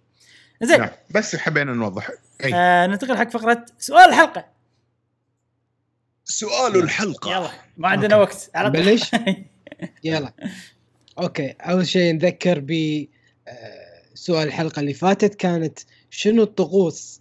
زين 0.62 0.80
نعم 0.80 0.88
بس 1.10 1.36
حبينا 1.36 1.72
نوضح 1.72 2.10
اي 2.44 2.54
آه 2.54 2.86
ننتقل 2.86 3.16
حق 3.16 3.30
فقرة 3.30 3.66
سؤال 3.78 4.08
الحلقة 4.08 4.44
سؤال 6.24 6.76
الحلقة 6.76 7.30
يلا 7.30 7.50
ما 7.76 7.88
عندنا. 7.88 8.16
وقت 8.16 8.50
على 8.54 8.70
طول. 8.70 8.80
نبلش؟ 8.80 9.10
يلا 10.04 10.32
أوكي 11.18 11.48
أول 11.60 11.86
شيء 11.86 12.12
نذكر 12.14 12.60
ب 12.60 12.70
آه، 13.48 14.02
سؤال 14.14 14.48
الحلقة 14.48 14.80
اللي 14.80 14.94
فاتت 14.94 15.34
كانت 15.34 15.78
شنو 16.10 16.42
الطقوس 16.42 17.20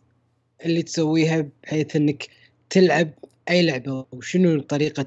اللي 0.66 0.84
تسويها 0.84 1.46
بحيث 1.64 1.96
إنك 1.96 2.28
تلعب 2.70 3.10
أي 3.50 3.62
لعبة 3.62 4.06
وشنو 4.12 4.62
طريقة 4.62 5.06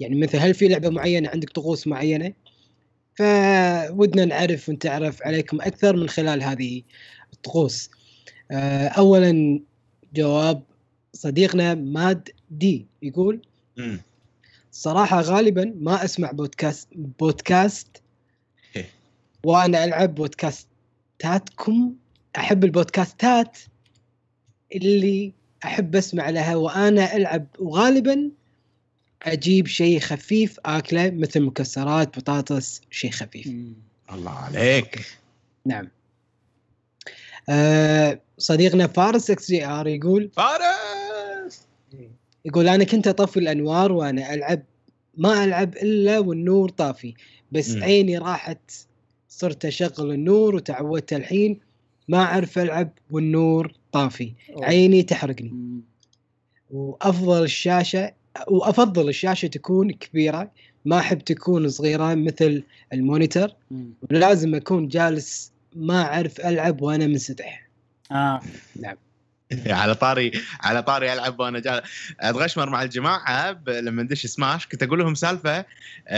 يعني 0.00 0.20
مثل 0.20 0.38
هل 0.38 0.54
في 0.54 0.68
لعبة 0.68 0.88
معينة 0.88 1.28
عندك 1.28 1.50
طقوس 1.50 1.86
معينة 1.86 2.32
فودنا 3.14 4.24
نعرف 4.24 4.68
ونتعرف 4.68 5.22
عليكم 5.22 5.60
أكثر 5.60 5.96
من 5.96 6.08
خلال 6.08 6.42
هذه 6.42 6.82
الطقوس 7.32 7.90
آه، 8.50 8.88
اولا 8.88 9.60
جواب 10.14 10.62
صديقنا 11.12 11.74
ماد 11.74 12.30
دي 12.50 12.86
يقول 13.02 13.40
مم. 13.76 14.00
صراحة 14.72 15.20
غالبا 15.20 15.74
ما 15.80 16.04
أسمع 16.04 16.30
بودكاست 16.30 16.88
بودكاست. 16.94 18.02
وأنا 19.44 19.84
العب 19.84 20.14
بودكاستاتكم 20.14 21.94
احب 22.36 22.64
البودكاستات 22.64 23.58
اللي 24.74 25.32
احب 25.64 25.96
اسمع 25.96 26.30
لها 26.30 26.56
وأنا 26.56 27.16
العب 27.16 27.46
وغالبا 27.58 28.30
أجيب 29.22 29.66
شيء 29.66 30.00
خفيف 30.00 30.60
اكله 30.64 31.10
مثل 31.10 31.40
مكسرات 31.40 32.18
بطاطس 32.18 32.80
شيء 32.90 33.10
خفيف. 33.10 33.48
الله 34.12 34.30
عليك 34.30 35.06
نعم 35.66 35.88
أه 37.48 38.20
صديقنا 38.38 38.86
فارس 38.86 39.30
XGR 39.30 39.86
يقول 39.86 40.30
فارس 40.36 41.60
يقول 42.44 42.68
أنا 42.68 42.84
كنت 42.84 43.08
أطفي 43.08 43.38
الأنوار 43.40 43.92
وأنا 43.92 44.34
ألعب 44.34 44.62
ما 45.16 45.44
ألعب 45.44 45.76
إلا 45.76 46.18
والنور 46.18 46.68
طافي 46.68 47.14
بس 47.52 47.70
مم. 47.70 47.82
عيني 47.84 48.18
راحت 48.18 48.70
صرت 49.38 49.64
أشغل 49.64 50.12
النور 50.12 50.54
وتعودت 50.54 51.12
الحين 51.12 51.60
ما 52.08 52.18
أعرف 52.18 52.58
ألعب 52.58 52.90
والنور 53.10 53.72
طافي. 53.92 54.32
أوه. 54.50 54.64
عيني 54.64 55.02
تحرقني. 55.02 55.48
مم. 55.48 55.80
وأفضل 56.70 57.42
الشاشة 57.42 58.12
وأفضل 58.48 59.08
الشاشة 59.08 59.46
تكون 59.46 59.90
كبيرة. 59.90 60.50
ما 60.84 60.98
أحب 60.98 61.18
تكون 61.18 61.68
صغيرة 61.68 62.14
مثل 62.14 62.62
ال 62.92 62.99
monitor. 62.99 63.54
مم. 63.70 63.90
ولازم 64.10 64.54
أكون 64.54 64.88
جالس 64.88 65.52
ما 65.76 66.02
أعرف 66.02 66.40
ألعب 66.40 66.82
وأنا 66.82 67.06
منسدح. 67.06 67.68
آه. 68.12 68.40
على 69.66 69.94
طاري 69.94 70.32
على 70.60 70.82
طاري 70.82 71.12
ألعب 71.12 71.40
وأنا 71.40 71.58
جال 71.58 71.82
أتغشمر 72.20 72.70
مع 72.70 72.82
الجماعة. 72.82 73.60
لما 73.66 74.02
ندش 74.02 74.26
سماش 74.26 74.66
كنت 74.66 74.82
أقول 74.82 74.98
لهم 74.98 75.14
سالفة 75.14 75.64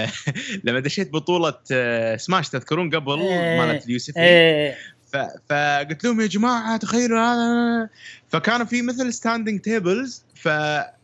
لما 0.65 0.81
دشيت 0.81 1.13
بطولة 1.13 1.55
آه، 1.73 2.17
سماش 2.17 2.49
تذكرون 2.49 2.95
قبل 2.95 3.21
إيه. 3.21 3.61
مالت 3.61 3.85
اليوسفي 3.85 4.21
إيه 4.21 4.77
ف... 5.13 5.17
فقلت 5.49 6.05
لهم 6.05 6.21
يا 6.21 6.27
جماعة 6.27 6.77
تخيلوا 6.77 7.19
هذا 7.19 7.89
فكانوا 8.29 8.67
في 8.67 8.83
مثل 8.83 9.13
standing 9.13 9.61
tables 9.61 10.25
ف... 10.35 10.49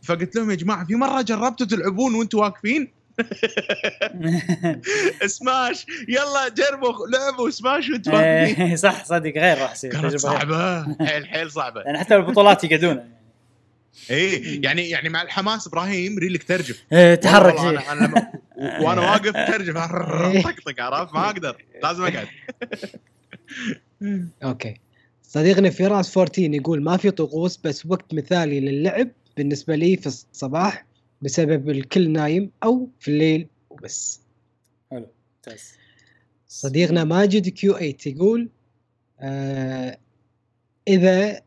فقلت 0.03 0.35
لهم 0.35 0.51
يا 0.51 0.55
جماعة 0.55 0.85
في 0.85 0.95
مرة 0.95 1.21
جربتوا 1.21 1.65
تلعبون 1.65 2.15
وأنتم 2.15 2.37
واقفين 2.37 2.96
سماش 5.27 5.85
يلا 6.07 6.49
جربوا 6.49 7.07
لعبوا 7.07 7.49
سماش 7.49 7.89
وأنتم 7.89 8.15
إيه، 8.15 8.75
صح 8.75 9.05
صدق 9.05 9.33
غير 9.37 9.57
راح 9.57 9.71
يصير 9.71 9.91
كانت. 9.91 10.15
صعبة. 10.15 10.83
حيل 11.07 11.27
حيل 11.27 11.51
صعبة. 11.51 11.81
يعني 11.81 11.99
حتى 11.99 12.15
البطولات 12.15 12.63
يقعدون. 12.63 13.09
اي 14.11 14.59
يعني 14.63 14.89
يعني 14.89 15.09
مع 15.09 15.21
الحماس 15.21 15.67
إبراهيم 15.67 16.17
ريلك 16.19 16.43
ترجف. 16.43 16.83
إيه، 16.93 17.15
تحرك 17.15 17.59
و- 17.59 17.63
وأنا 18.85 19.01
واقف 19.01 19.31
ترجف. 19.51 19.73
طقطق 19.77 20.81
عرفت؟ 20.81 21.13
ما 21.13 21.25
أقدر. 21.25 21.65
لازم 21.83 22.03
أقعد. 22.03 22.27
أوكي. 24.43 24.75
صديقنا 25.23 25.69
فراس 25.69 26.17
14 26.17 26.41
يقول 26.53 26.83
ما 26.83 26.97
في 26.97 27.11
طقوس 27.11 27.57
بس 27.63 27.85
وقت 27.85 28.13
مثالي 28.13 28.59
للعب 28.59 29.07
بالنسبة 29.37 29.75
لي 29.75 29.97
في 29.97 30.07
الصباح 30.07 30.85
بسبب 31.21 31.69
الكل 31.69 32.09
نايم 32.09 32.51
أو 32.63 32.89
في 32.99 33.07
الليل 33.11 33.47
وبس. 33.69 34.21
حلو 34.91 35.07
ممتاز. 35.35 35.73
صديقنا 36.47 37.03
ماجد 37.03 37.47
Q8 37.49 37.95
يقول 38.05 38.49
آه 39.19 39.97
إذا 40.87 41.41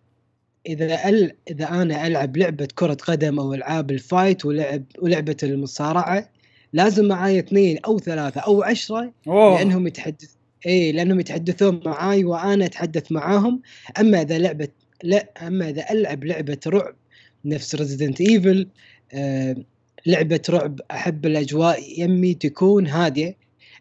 إذا 0.66 1.08
أل 1.08 1.32
إذا 1.50 1.68
أنا 1.68 2.06
ألعب 2.06 2.36
لعبة 2.36 2.68
كرة 2.74 2.94
قدم 2.94 3.40
أو 3.40 3.54
ألعاب 3.54 3.90
ال 3.90 3.99
fight 3.99 4.44
ولعب 4.44 4.84
ولعبة 4.98 5.36
المصارعة 5.42 6.28
لازم 6.72 7.08
معاي 7.08 7.38
اثنين 7.38 7.78
أو 7.78 7.98
ثلاثة 7.98 8.40
أو 8.40 8.62
عشرة 8.62 9.12
أوه. 9.26 9.58
لأنهم 9.58 9.86
يتحدث 9.86 10.30
اي 10.66 10.92
لأنهم 10.92 11.20
يتحدثون 11.20 11.82
معاي 11.86 12.24
وأنا 12.24 12.64
أتحدث 12.64 13.12
معاهم. 13.12 13.62
أما 14.00 14.22
إذا 14.22 14.38
لعبة 14.38 14.68
لا 15.02 15.46
أما 15.46 15.68
إذا 15.68 15.90
ألعب 15.90 16.24
لعبة 16.24 16.58
رعب 16.66 16.94
نفس 17.44 17.74
Resident 17.74 18.20
Evil 18.20 18.68
آه 19.12 19.56
لعبة 20.06 20.42
رعب 20.50 20.80
أحب 20.90 21.26
الأجواء 21.26 22.00
يمي 22.00 22.34
تكون 22.34 22.86
هادية. 22.86 23.36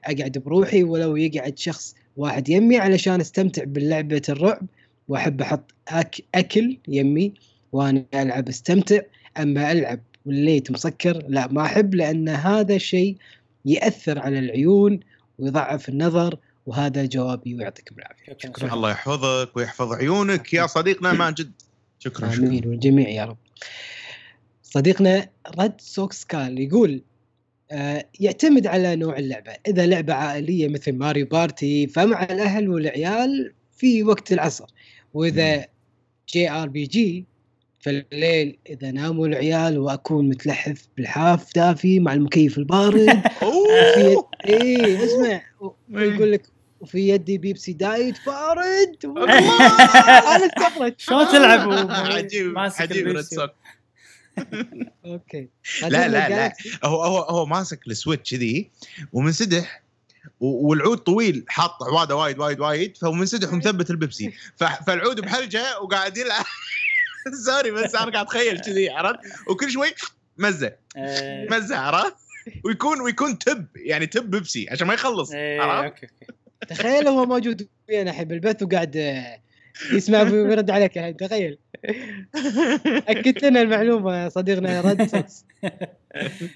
أقعد 0.05 0.37
بروحي 0.37 0.83
ولو 0.83 1.15
يقعد 1.15 1.57
شخص 1.57 1.95
واحد 2.17 2.49
يمي 2.49 2.77
علشان 2.77 3.21
أستمتع 3.21 3.63
بلعبه 3.63 4.21
الرعب. 4.29 4.67
وأحب 5.07 5.41
أحط 5.41 5.71
أك 5.87 6.15
أكل 6.35 6.77
يمي 6.87 7.33
وأنا 7.71 8.05
ألعب 8.13 8.49
أستمتع. 8.49 9.01
أما 9.37 9.71
ألعب 9.71 9.99
والليت 10.25 10.71
مسكر 10.71 11.23
لا 11.27 11.47
ما 11.47 11.61
أحب 11.61 11.95
لأن 11.95 12.29
هذا 12.29 12.75
الشيء 12.75 13.17
يأثر 13.65 14.19
على 14.19 14.39
العيون 14.39 14.99
ويضعف 15.39 15.89
النظر 15.89 16.37
وهذا 16.65 17.05
جوابي 17.05 17.55
ويعطيكم 17.55 17.95
العافية. 17.99 18.37
شكرا. 18.37 18.73
الله 18.73 18.91
يحفظك 18.91 19.57
ويحفظ 19.57 19.93
عيونك 19.93 20.53
يا 20.53 20.67
صديقنا 20.67 21.13
ماجد. 21.13 21.51
شكرا 21.99 22.31
شكرا. 22.31 22.47
امين 22.47 22.67
والجميع 22.67 23.09
يا 23.09 23.25
رب. 23.25 23.37
صديقنا 24.73 25.29
Red 25.59 25.81
Socks 25.81 26.25
كال 26.25 26.59
يقول 26.59 27.01
آه 27.71 28.05
يعتمد 28.19 28.67
على 28.67 28.95
نوع 28.95 29.17
اللعبة. 29.17 29.51
إذا 29.67 29.85
لعبة 29.85 30.13
عائلية 30.13 30.67
مثل 30.67 30.91
Mario 30.93 31.25
Party 31.25 31.87
فمع 31.87 32.23
الأهل 32.23 32.69
والعيال 32.69 33.53
في 33.77 34.03
وقت 34.03 34.33
العصر. 34.33 34.65
وإذا 35.13 35.65
JRPG 36.29 37.25
فالليل 37.79 38.57
إذا 38.69 38.91
ناموا 38.91 39.27
العيال 39.27 39.77
وأكون 39.79 40.29
متلحف 40.29 40.87
بلحاف 40.97 41.55
دافي 41.55 41.99
مع 41.99 42.13
المكيف 42.13 42.57
البارد. 42.57 43.09
في 43.39 43.41
أوه. 43.45 44.29
إيه 44.45 45.05
اسمع 45.05 45.41
ويقول 45.93 46.31
لك 46.31 46.47
وفي 46.81 47.09
يدي 47.09 47.37
بيبسي 47.37 47.73
diet 47.73 48.15
بارد! 48.25 49.05
أنا 50.35 50.45
استغربت. 50.45 50.99
شلون 50.99 51.27
تلعب؟ 51.27 51.71
عجيب 51.89 52.57
عجيب 52.57 53.07
Red؟ 53.07 53.19
Socks 53.21 53.51
okay. 55.05 55.47
لا 55.81 56.07
لا 56.07 56.29
لا. 56.29 56.53
هو 56.83 57.03
هو 57.03 57.17
هو 57.19 57.45
ماسك 57.45 57.87
ال 57.87 57.94
Switch 57.94 58.33
ذي 58.33 58.71
ومنسدح 59.13 59.83
و- 60.39 60.67
والعود 60.69 60.97
طويل 60.97 61.45
حاط 61.47 61.83
عوادة 61.83 62.15
وايد 62.15 62.39
وايد 62.39 62.59
وايد 62.59 62.97
فهو 62.97 63.11
منسدح 63.11 63.53
ومثبت 63.53 63.89
البيبسي. 63.89 64.33
فالعود 64.87 65.19
بحلجة 65.21 65.79
وقاعد 65.81 66.17
يلعب. 66.17 66.45
sorry 67.45 67.71
بس 67.71 67.95
أنا 67.95 68.11
قاعد 68.11 68.25
أتخيل 68.25 68.59
كذي 68.59 68.89
عرفت؟ 68.89 69.19
وكل 69.49 69.71
شوي 69.71 69.93
مزة. 70.37 70.75
آه، 70.97 71.47
مزة 71.51 71.77
عرفت؟ 71.77 72.15
ويكون 72.63 73.01
ويكون 73.01 73.39
تب 73.39 73.67
يعني 73.75 74.07
تب 74.07 74.31
بيبسي 74.31 74.67
عشان 74.71 74.87
ما 74.87 74.93
يخلص 74.93 75.31
إيه، 75.31 75.61
عرفت؟ 75.61 76.05
تخيل 76.69 77.07
هو 77.07 77.25
موجود 77.25 77.67
ويانا 77.89 78.09
الحين 78.11 78.27
بالبث 78.27 78.63
وقاعد 78.63 78.97
يسمع 79.93 80.21
ويرد 80.21 80.69
عليك 80.69 80.97
الحين 80.97 81.17
تخيل. 81.17 81.57
اكدت 82.85 83.43
لنا 83.43 83.61
المعلومة 83.61 84.29
صديقنا 84.29 84.81
Red 84.81 85.01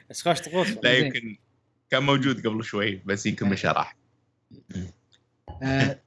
بس 0.09 0.21
خوش 0.21 0.39
طقوس 0.41 0.67
لا. 0.83 0.97
يمكن 0.97 1.35
كان 1.91 2.03
موجود 2.03 2.47
قبل 2.47 2.63
شوي 2.63 3.01
بس 3.05 3.25
يمكن 3.25 3.49
مش 3.49 3.65
راح. 3.65 3.95
آه، 5.63 5.99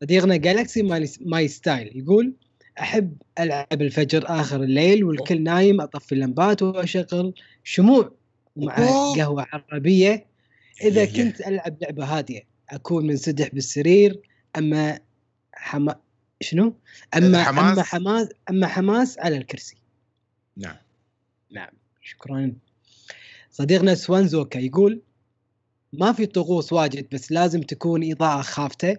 صديقنا 0.00 0.36
Galaxy 0.36 0.82
my, 0.82 1.08
my 1.20 1.48
style 1.48 1.98
يقول 1.98 2.32
أحب 2.80 3.16
ألعب 3.40 3.82
الفجر 3.82 4.24
آخر 4.26 4.62
الليل 4.62 5.04
والكل 5.04 5.42
نايم 5.42 5.80
أطفي 5.80 6.12
اللمبات 6.14 6.62
وأشغل 6.62 7.34
شموع 7.64 8.12
مع. 8.56 8.74
قهوة 9.16 9.46
عربية. 9.52 10.26
إذا 10.82 11.00
يا- 11.00 11.06
كنت 11.06 11.40
ألعب 11.40 11.76
لعبة 11.82 12.04
هادية 12.04 12.40
أكون 12.70 13.06
منسدح 13.06 13.48
بالسرير 13.52 14.20
أما 14.58 14.98
حما 15.52 15.96
شنو؟ 16.42 16.74
اما 17.16 17.42
حماس. 17.44 17.72
أما 17.72 17.82
حماس 17.82 18.28
أما 18.50 18.66
حماس 18.66 19.18
على 19.18 19.36
الكرسي. 19.36 19.76
نعم. 20.56 20.76
نعم. 21.50 21.70
شكرا. 22.00 22.52
صديقنا 23.50 23.94
سوانزوكا 23.94 24.58
يقول 24.58 25.00
ما 25.92 26.12
في 26.12 26.26
طقوس 26.26 26.72
واجد 26.72 27.06
بس 27.12 27.32
لازم 27.32 27.60
تكون 27.60 28.12
إضاءة 28.12 28.42
خافتة. 28.42 28.96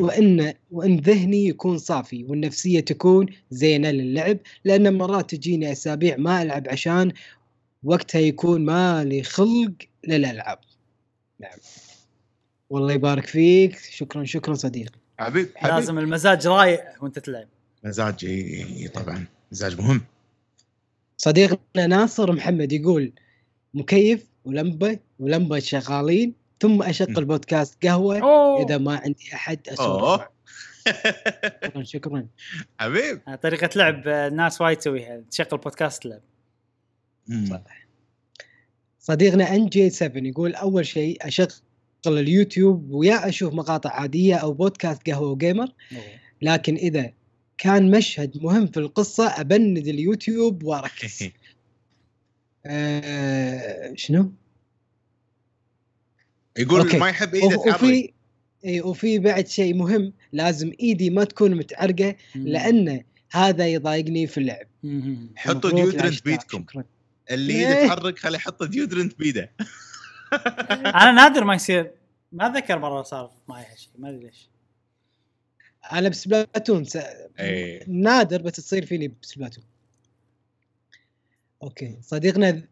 وان 0.00 0.54
وإن 0.70 0.96
ذهني 0.96 1.46
يكون 1.46 1.78
صافي 1.78 2.24
والنفسية 2.24 2.80
تكون 2.80 3.26
زينة 3.50 3.90
للعب 3.90 4.38
لأن 4.64 4.98
مرات 4.98 5.34
تجيني 5.34 5.72
أسابيع 5.72 6.16
ما 6.16 6.42
ألعب 6.42 6.68
عشان 6.68 7.12
وقتها 7.82 8.18
يكون 8.18 8.64
ما 8.64 9.04
لي 9.04 9.22
خلق 9.22 9.72
للألعاب. 10.08 10.58
نعم. 11.38 11.58
والله 12.70 12.92
يبارك 12.92 13.26
فيك. 13.26 13.78
شكرا 13.78 14.24
شكرا 14.24 14.54
صديقي. 14.54 14.99
حبيب 15.20 15.50
حبيب. 15.56 15.74
لازم 15.74 15.98
المزاج 15.98 16.46
رايق 16.46 16.80
وانت 17.00 17.18
تلعب. 17.18 17.48
مزاج 17.84 18.24
إي 18.24 18.88
طبعا. 18.88 19.26
مزاج 19.52 19.80
مهم. 19.80 20.00
صديقنا 21.16 21.86
ناصر 21.86 22.32
محمد 22.32 22.72
يقول 22.72 23.12
مكيف 23.74 24.26
ولمبة 24.44 24.98
ولمبة 25.18 25.58
شغالين 25.58 26.34
ثم 26.60 26.82
اشغل 26.82 27.24
بودكاست 27.24 27.86
قهوة 27.86 28.18
أوه. 28.20 28.66
إذا 28.66 28.78
ما 28.78 28.96
عندي 28.96 29.34
أحد 29.34 29.68
اسولف 29.68 29.80
أوه. 30.02 30.28
شكرا 31.62 31.82
شكرا. 31.82 32.26
حبيب. 32.78 33.20
آه، 33.28 33.34
طريقة 33.34 33.70
لعب 33.76 34.08
آه، 34.08 34.28
الناس 34.28 34.60
وايد 34.60 34.76
تسويها. 34.78 35.22
تشغل 35.30 35.58
بودكاست 35.58 36.02
تلعب 36.02 36.20
مم. 37.28 37.62
صديقنا 39.00 39.54
NG 39.54 39.90
7 39.90 40.22
يقول 40.22 40.54
أول 40.54 40.86
شيء 40.86 41.26
أشغل 41.28 41.48
اليوتيوب 42.06 42.90
ويا 42.90 43.28
أشوف 43.28 43.54
مقاطع 43.54 43.90
عادية 43.90 44.34
أو 44.34 44.52
بودكاست 44.52 45.10
قهوة 45.10 45.30
و 45.30 45.35
gamer. 45.35 45.68
لكن 46.42 46.74
إذا 46.74 47.12
كان 47.58 47.90
مشهد 47.90 48.42
مهم 48.42 48.66
في 48.66 48.76
القصة 48.80 49.26
ابند 49.26 49.88
اليوتيوب 49.88 50.62
واركز 50.62 51.28
آه 52.66 53.92
شنو؟ 53.96 54.32
يقول 56.58 56.80
okay. 56.80 56.98
ما 56.98 57.08
يحب 57.08 57.34
إيده 57.34 57.58
وفي 57.58 58.12
إي، 58.64 58.80
وفي 58.80 59.18
بعد 59.18 59.48
شيء 59.48 59.74
مهم 59.74 60.12
لازم 60.32 60.72
إيدي 60.80 61.10
ما 61.10 61.24
تكون 61.24 61.54
متعرقة 61.54 62.16
لأن 62.34 63.02
هذا 63.30 63.66
يضايقني 63.66 64.26
في 64.26 64.38
اللعب. 64.38 64.66
حطوا 65.36 65.70
deodorant 65.70 66.24
بيدكم. 66.24 66.64
اللي. 67.30 67.68
ايده 67.68 67.86
تحرك 67.86 68.18
خليه 68.22 68.36
يحط 68.36 68.62
deodorant 68.62 69.18
بيده 69.18 69.52
أنا 71.00 71.12
نادر 71.12 71.44
ما 71.44 71.54
يصير 71.54 71.90
ما 72.32 72.46
أتذكر 72.46 72.78
مرة 72.78 73.02
صار 73.02 73.30
معي 73.48 73.64
هالشيء 73.72 73.92
ما 73.98 74.08
أدري 74.08 74.24
ليش 74.24 74.48
أنا 75.92 76.08
ب 76.08 76.16
Splatoon 76.16 76.84
س... 76.84 76.98
إيه. 77.40 77.84
نادر 77.88 78.42
بس 78.42 78.52
تصير 78.52 78.86
فيني 78.86 79.14
ب 79.22 79.27
Splatoon 79.27 79.64
okay 81.62 81.98
صديقنا 82.02 82.62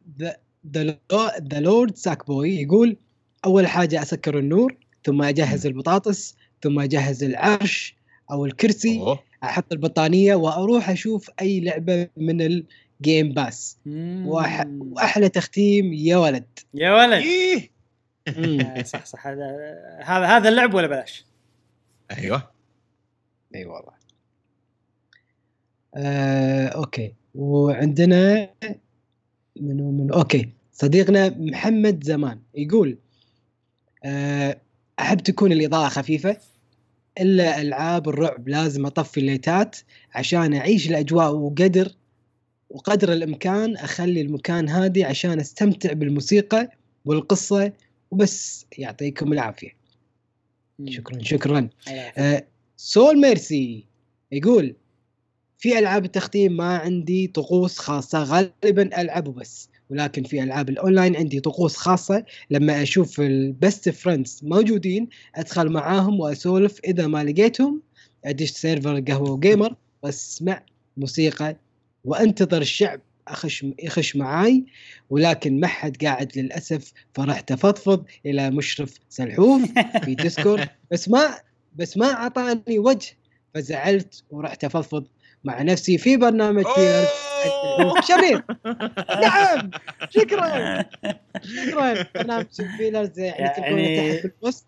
The 0.73 1.61
Lord 1.61 1.97
Sackboy 1.97 2.61
يقول 2.61 2.97
أول 3.45 3.67
حاجة 3.67 4.03
أسكر 4.03 4.39
النور 4.39 4.77
ثم 5.05 5.23
أجهز 5.23 5.67
البطاطس 5.67 6.37
ثم 6.63 6.81
أجهز 6.81 7.25
العرش 7.25 7.97
أو 8.31 8.47
الكرسي 8.47 8.99
أوه. 8.99 9.23
أحط 9.45 9.73
البطانية 9.73 10.35
وأروح 10.35 10.91
أشوف 10.91 11.31
أي 11.41 11.61
لعبة 11.61 12.09
من 12.17 12.65
ال 13.01 13.07
Game 13.07 13.33
Pass. 13.33 13.79
وأح... 14.25 14.67
وأحلى 14.81 15.29
تختيم 15.29 15.93
يا 15.93 16.17
ولد. 16.17 16.59
يا 16.75 16.95
ولد. 16.95 17.23
إيه. 17.23 17.71
صح 18.93 19.07
صح. 19.07 19.27
هذا 19.27 19.45
هذا 20.05 20.27
هذا 20.27 20.49
اللعب 20.49 20.75
ولا 20.75 20.87
بلاش؟ 20.87 21.25
أيوه. 22.11 22.51
إي 23.55 23.65
والله. 23.65 23.93
آه، 25.95 26.69
okay. 26.69 27.15
وعندنا 27.35 28.51
منو 29.57 29.91
منو؟ 29.91 30.15
okay. 30.15 30.49
صديقنا 30.73 31.29
محمد 31.29 32.05
زمان 32.05 32.41
يقول 32.55 32.99
آه، 34.05 34.61
أحب 35.01 35.19
تكون 35.19 35.53
الإضاءة 35.53 35.89
خفيفة 35.89 36.37
إلا 37.21 37.61
ألعاب 37.61 38.09
الرعب 38.09 38.49
لازم 38.49 38.87
أطفي 38.87 39.21
الليتات 39.21 39.77
عشان 40.15 40.55
أعيش 40.55 40.91
الأجواء 40.91 41.35
وقدر 41.35 41.93
وقدر 42.71 43.13
الإمكان 43.13 43.77
أخلي 43.77 44.21
المكان 44.21 44.69
هادي 44.69 45.05
عشان 45.05 45.41
أستمتع 45.41 45.93
بالموسيقى 45.93 46.71
والقصة 47.05 47.73
وبس. 48.11 48.67
يعطيكم 48.79 49.33
العافية. 49.33 49.71
شكرا 50.87 51.19
شكرا. 51.23 51.69
آه، 52.19 52.45
Soul 52.77 53.21
Mercy 53.21 53.85
يقول 54.33 54.75
في 55.59 55.79
ألعاب 55.79 56.05
التختيم 56.05 56.57
ما 56.57 56.77
عندي 56.77 57.27
طقوس 57.27 57.79
خاصة 57.79 58.23
غالبا 58.23 59.01
ألعب 59.01 59.29
وبس 59.29 59.69
ولكن 59.91 60.23
في 60.23 60.43
ألعاب 60.43 60.69
الأونلاين 60.69 61.17
عندي 61.17 61.41
طقوس 61.41 61.77
خاصة. 61.77 62.25
لما 62.51 62.83
أشوف 62.83 63.21
ال 63.21 63.35
best 63.35 63.89
friends 63.89 64.41
موجودين 64.43 65.09
أدخل 65.35 65.69
معاهم 65.69 66.21
وأسولف 66.21 66.81
إذا 66.85 67.07
ما 67.07 67.25
لقيتهم. 67.25 67.83
أدش 68.25 68.51
server 68.51 69.01
قهوة 69.01 69.31
و 69.31 69.38
gamer 69.38 69.75
وأسمع 70.03 70.63
موسيقى 70.97 71.57
وأنتظر 72.09 72.61
الشعب 72.63 73.01
أخش 73.29 73.67
يخش 73.83 74.17
معاي 74.17 74.65
ولكن 75.11 75.61
ما 75.61 75.67
حد 75.67 75.97
قاعد 76.05 76.39
للأسف 76.39 76.93
فرحت 77.15 77.53
أفضفض 77.53 78.05
إلى 78.27 78.51
مشرف 78.51 78.95
سلحوف 79.09 79.63
في 80.05 80.15
Discord. 80.23 80.69
بس 80.93 81.09
ما 81.09 81.39
بس 81.77 81.97
ما 81.97 82.13
أعطاني 82.13 82.79
وجه 82.79 83.17
فزعلت 83.55 84.25
ورحت 84.31 84.65
أفضفض 84.65 85.07
مع 85.45 85.63
نفسي 85.63 85.99
في 85.99 86.17
برنامج 86.17 86.65
أوه. 86.67 88.01
شرير 88.01 88.43
نعم! 89.23 89.71
شكرا! 90.11 90.85
شكرا! 91.45 92.05
برنامج 92.15 92.47
بيلرز 92.79 93.19
يعني 93.19 93.55
تلقونه 93.57 93.83
يعني- 93.83 94.17
تحت 94.19 94.33
بالوصف. 94.41 94.65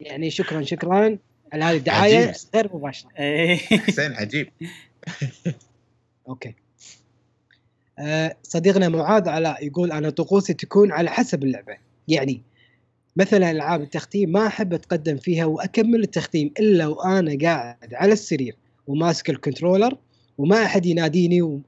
يعني 0.00 0.30
شكرا 0.30 0.62
شكرا. 0.62 1.18
على 1.52 1.64
هذه 1.64 1.76
الدعاية. 1.76 2.32
غير 2.54 2.70
مباشرة. 2.76 3.08
إيه. 3.18 3.56
حسين 3.56 4.12
عجيب. 4.12 4.48
okay. 6.28 6.54
صديقنا 8.42 8.88
معاذ 8.88 9.28
علاء 9.28 9.66
يقول 9.66 9.92
أنا 9.92 10.10
طقوسي 10.10 10.54
تكون 10.54 10.92
على 10.92 11.10
حسب 11.10 11.44
اللعبة. 11.44 11.76
يعني 12.08 12.42
مثلا 13.16 13.50
ألعاب 13.50 13.82
التختيم 13.82 14.32
ما 14.32 14.46
أحب 14.46 14.74
أتقدم 14.74 15.16
فيها 15.16 15.44
وأكمل 15.44 16.02
التختيم 16.02 16.52
إلا 16.58 16.86
وأنا 16.86 17.38
قاعد 17.42 17.94
على 17.94 18.12
السرير 18.12 18.56
وماسك 18.86 19.30
الكنترولر 19.30 19.98
وما 20.38 20.64
أحد 20.64 20.86
يناديني 20.86 21.42
و... 21.42 21.60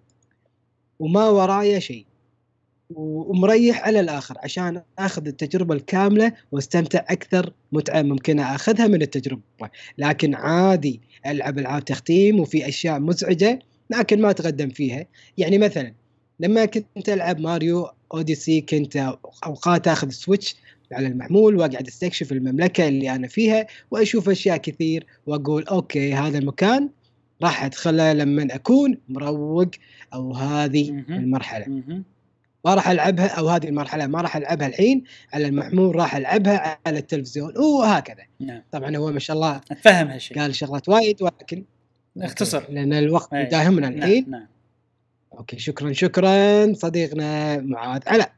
وما 0.99 1.29
ورايا 1.29 1.79
شيء 1.79 2.07
ومريح 2.97 3.87
على 3.87 4.01
الآخر 4.01 4.35
عشان 4.39 4.83
أخذ 4.99 5.27
التجربة 5.27 5.75
الكاملة 5.75 6.33
واستمتع 6.53 7.05
أكثر 7.09 7.53
متعة 7.73 8.03
ممكن 8.03 8.41
أخذها 8.41 8.87
من 8.87 9.03
التجربة. 9.03 9.43
لكن 9.99 10.35
عادي 10.35 11.01
ألعب 11.27 11.59
ألعاب 11.59 11.85
تختيم 11.85 12.41
وفي 12.41 12.69
أشياء 12.69 13.01
مزعجة 13.01 13.59
لكن 13.91 14.21
ما 14.21 14.31
أتقدم 14.31 14.69
فيها. 14.69 15.07
يعني 15.39 15.59
مثلا 15.59 15.95
لما 16.41 16.65
كنت 16.65 17.09
العب 17.09 17.41
Mario 17.41 17.89
Odyssey 18.15 18.61
كنت 18.61 19.17
أوقات 19.47 19.89
أخذ 19.89 20.11
Switch 20.11 20.57
على 20.93 21.07
المحمول 21.07 21.57
وأقعد 21.57 21.87
أستكشف 21.87 22.33
المملكة 22.33 22.89
اللي 22.89 23.15
أنا 23.15 23.29
فيها 23.29 23.67
وأشوف 23.91 24.29
أشياء 24.29 24.57
كثير 24.57 25.07
وأقول 25.27 25.65
okay 25.65 26.15
هذا 26.15 26.39
المكان 26.39 26.91
راح 27.43 27.65
ادخله 27.65 28.13
لما 28.13 28.49
أكون 28.51 28.99
مروق 29.09 29.71
أو 30.15 30.33
هذه. 30.33 31.05
المرحلة. 31.09 31.83
ما 32.65 32.75
راح 32.75 32.89
ألعبها 32.89 33.27
أو 33.27 33.49
هذه 33.49 33.69
المرحلة 33.69 34.07
ما 34.07 34.21
راح 34.21 34.37
ألعبها 34.37 34.67
الحين 34.67 35.05
على 35.33 35.49
المحمول 35.49 35.97
راح 35.97 36.17
ألعبها 36.17 36.79
على 36.87 36.99
التلفزيون 36.99 37.59
وهكذا. 37.59 38.25
نعم. 38.41 38.63
طبعا 38.73 38.97
هو 38.97 39.13
ما 39.13 39.19
شاء 39.19 39.37
الله 39.37 39.57
أتفهم 39.57 40.09
هالشيء. 40.09 40.39
قال 40.39 40.55
شغلات 40.55 40.89
وايد 40.89 41.23
ولكن 41.23 41.65
اختصر. 42.19 42.65
لأن 42.71 42.93
الوقت 42.93 43.33
يداهمنا 43.33 43.89
الحين. 43.89 44.31
نعم 44.31 44.41
نعم. 44.41 44.54
okay 45.39 45.59
شكرا 45.59 45.93
شكرا 45.93 46.73
صديقنا 46.75 47.57
معاذ 47.57 48.03
علاء 48.07 48.33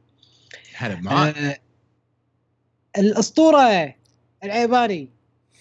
هلا 0.74 1.00
معاك 1.00 1.36
آه 1.36 1.58
الأسطورة 2.98 3.94
العيباني 4.44 5.08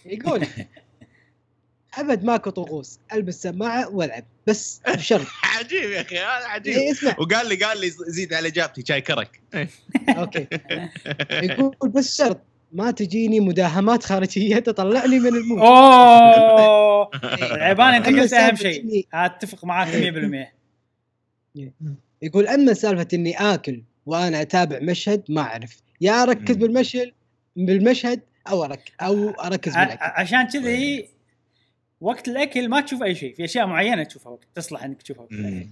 يقول 0.06 0.48
أبد 1.98 2.24
ماكو 2.24 2.50
طقوس 2.50 3.00
ألبس 3.14 3.42
سماعه 3.42 3.90
والعب 3.90 4.24
بس 4.48 4.82
بشرط 4.88 5.26
عجيب 5.58 5.92
يا 5.92 6.02
أخي 6.02 6.18
هذا 6.18 6.48
عجيب. 6.48 6.74
إيه 6.74 6.92
اسمع. 6.92 7.16
وقال 7.20 7.50
لي 7.50 7.56
قال 7.56 7.82
لي 7.82 7.90
زيد 7.90 8.34
على 8.34 8.48
إجابتي 8.48 8.84
شاي 8.88 9.02
كرك. 9.02 9.42
okay. 10.10 10.48
يقول 11.32 11.90
بس 11.90 12.18
شرط 12.18 12.42
ما 12.72 12.92
تجيني 12.92 13.40
مداهمات 13.40 14.04
خارجية 14.04 14.60
تطلعني 14.60 15.20
من 15.20 15.36
ال 15.36 15.41
mood 15.41 15.60
أوه! 15.60 17.10
العيباني 17.24 17.98
أنت 17.98 18.06
قلت 18.08 18.34
أهم 18.34 18.56
شيء. 18.56 19.08
اتفق 19.14 19.66
معاك 19.66 19.88
100% 19.88 20.55
يقول 22.22 22.48
أما 22.48 22.74
سالفة 22.74 23.08
إني 23.14 23.38
آكل 23.38 23.82
وأنا 24.06 24.42
أتابع 24.42 24.80
مشهد 24.80 25.24
ما 25.30 25.42
أعرف 25.42 25.82
يا 26.02 26.24
أركز. 26.24 26.56
بالمشهد 26.56 27.12
بالمشهد 27.56 28.22
أو 28.50 28.64
أرك 28.64 28.92
أو 29.02 29.30
أركز 29.30 29.74
بالأكل 29.74 30.00
عشان 30.02 30.48
كذي 30.48 31.10
وقت 32.02 32.28
الأكل 32.28 32.70
ما 32.70 32.82
تشوف 32.82 33.04
أي 33.04 33.16
شيء 33.16 33.36
في 33.36 33.46
أشياء 33.46 33.66
معينة 33.66 34.04
تشوفها 34.04 34.32
وقت 34.32 34.48
تصلح 34.56 34.84
إنك 34.84 35.02
تشوفها 35.02 35.24
وقت 35.24 35.32
الأكل. 35.32 35.68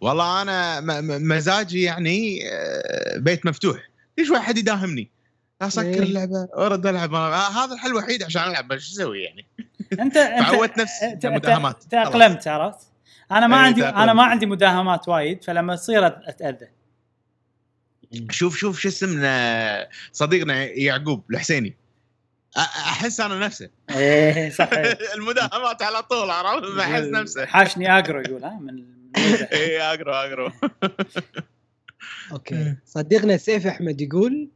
والله 0.00 0.42
أنا 0.42 0.80
مزاجي 1.18 1.82
يعني 1.82 2.40
آه، 2.52 3.18
بيت 3.18 3.46
مفتوح 3.46 3.88
ليش 4.18 4.30
واحد 4.30 4.58
يداهمني؟ 4.58 5.08
أسكر 5.62 5.86
إيه. 5.86 5.98
اللعبة 5.98 6.48
وارد 6.56 6.86
ألعب 6.86 7.14
آه، 7.14 7.48
هذا 7.48 7.74
الحل 7.74 7.90
الوحيد 7.90 8.22
عشان 8.22 8.42
ألعب 8.42 8.78
شو 8.78 8.92
أسوي 8.92 9.22
يعني؟ 9.22 9.46
انت 10.00 10.16
انت 10.16 10.78
نفسي 10.78 11.18
مداهمات. 11.24 11.82
تاقلمت 11.90 12.48
عرفت؟ 12.48 12.86
أنا 13.32 13.46
ما 13.46 13.56
عندي 13.56 13.84
أنا. 13.84 14.12
ما 14.12 14.22
عندي 14.22 14.46
مداهمات 14.46 15.08
وايد 15.08 15.44
فلما 15.44 15.76
تصير 15.76 16.06
أتأذى. 16.06 16.68
شوف 18.30 18.56
شوف 18.56 18.78
شو 18.78 18.88
اسمنا 18.88 19.88
صديقنا 20.12 20.64
يعقوب 20.64 21.24
الحسيني. 21.30 21.76
أحس 22.56 23.20
أنا 23.20 23.38
نفسه. 23.38 23.70
إيه 23.90 24.50
صح 24.58 24.70
المداهمات 25.14 25.82
على 25.82 26.02
طول 26.02 26.30
عرفت؟ 26.30 26.78
أحس 26.78 27.04
نفسه. 27.04 27.46
حاشني 27.46 27.98
اجرو 27.98 28.20
يقول 28.20 28.44
ها 28.44 28.58
من 28.60 28.68
الميزة. 28.68 29.44
اي 29.52 29.80
أقرأ 29.82 30.26
أقرأ. 30.26 30.52
okay. 32.32 32.76
صديقنا 32.86 33.36
سيف 33.36 33.66
أحمد 33.66 34.00
يقول 34.00 34.48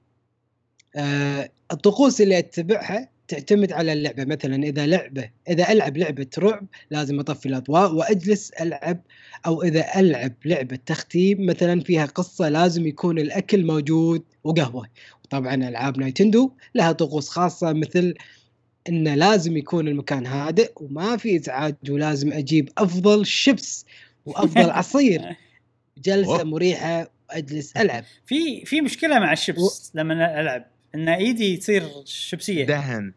آه 0.96 1.50
الطقوس 1.72 2.20
اللي 2.20 2.38
أتبعها 2.38 3.08
تعتمد 3.32 3.72
على 3.72 3.92
اللعبة. 3.92 4.24
مثلا 4.24 4.62
إذا 4.62 4.86
لعبة 4.86 5.30
إذا 5.48 5.72
ألعب 5.72 5.96
لعبة 5.96 6.26
رعب 6.38 6.66
لازم 6.90 7.20
أطفي 7.20 7.46
الأضواء 7.46 7.94
وأجلس 7.94 8.50
ألعب 8.50 9.00
أو 9.46 9.62
إذا 9.62 9.84
ألعب 10.00 10.32
لعبة 10.44 10.78
تختيم 10.86 11.46
مثلا 11.46 11.80
فيها 11.80 12.06
قصة 12.06 12.48
لازم 12.48 12.86
يكون 12.86 13.18
الأكل 13.18 13.66
موجود 13.66 14.22
وقهوة. 14.44 14.86
وطبعا 15.24 15.54
ألعاب 15.54 15.98
نايتندو 15.98 16.52
لها 16.74 16.92
طقوس 16.92 17.28
خاصة 17.28 17.72
مثل 17.72 18.14
انه 18.88 19.14
لازم 19.14 19.56
يكون 19.56 19.88
المكان 19.88 20.26
هادئ 20.26 20.72
وما 20.76 21.16
في 21.16 21.36
إزعاج 21.36 21.74
ولازم 21.90 22.32
أجيب 22.32 22.68
أفضل 22.78 23.26
شيبس 23.26 23.86
وأفضل 24.26 24.70
عصير. 24.80 25.36
جلسة. 25.98 26.44
مريحة 26.44 27.10
وأجلس 27.30 27.76
ألعب. 27.76 28.04
في 28.26 28.64
في 28.64 28.80
مشكلة 28.80 29.18
مع 29.18 29.32
الشيبس 29.32 29.92
لما 29.94 30.40
ألعب 30.40 30.66
إن 30.94 31.09
إيدي 31.09 31.56
تصير 31.56 31.82
شبسيه 32.04 32.64
دهن. 32.64 33.12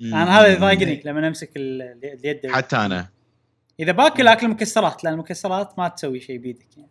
أنا 0.00 0.40
هذا 0.40 0.46
يضايقني 0.46 1.02
لما 1.04 1.28
أمسك 1.28 1.50
ال- 1.56 1.82
اليد. 2.04 2.46
حتى 2.52 2.76
أنا. 2.76 3.08
إذا 3.80 3.92
باكل 3.92 4.28
أكل 4.28 4.48
مكسرات 4.48 5.04
لأن 5.04 5.12
المكسرات 5.12 5.78
ما 5.78 5.88
تسوي 5.88 6.20
شيء 6.20 6.38
بيدك 6.38 6.66
يعني. 6.76 6.88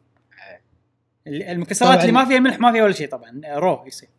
ال- 1.28 1.44
المكسرات 1.44 1.92
طبعاً. 1.92 2.02
اللي 2.02 2.12
ما 2.12 2.26
فيها 2.26 2.40
ملح 2.40 2.60
ما 2.60 2.72
فيها 2.72 2.84
ولا 2.84 2.94
شيء 2.94 3.10
طبعا 3.10 3.42
raw 3.56 3.84
يصير. 3.88 4.10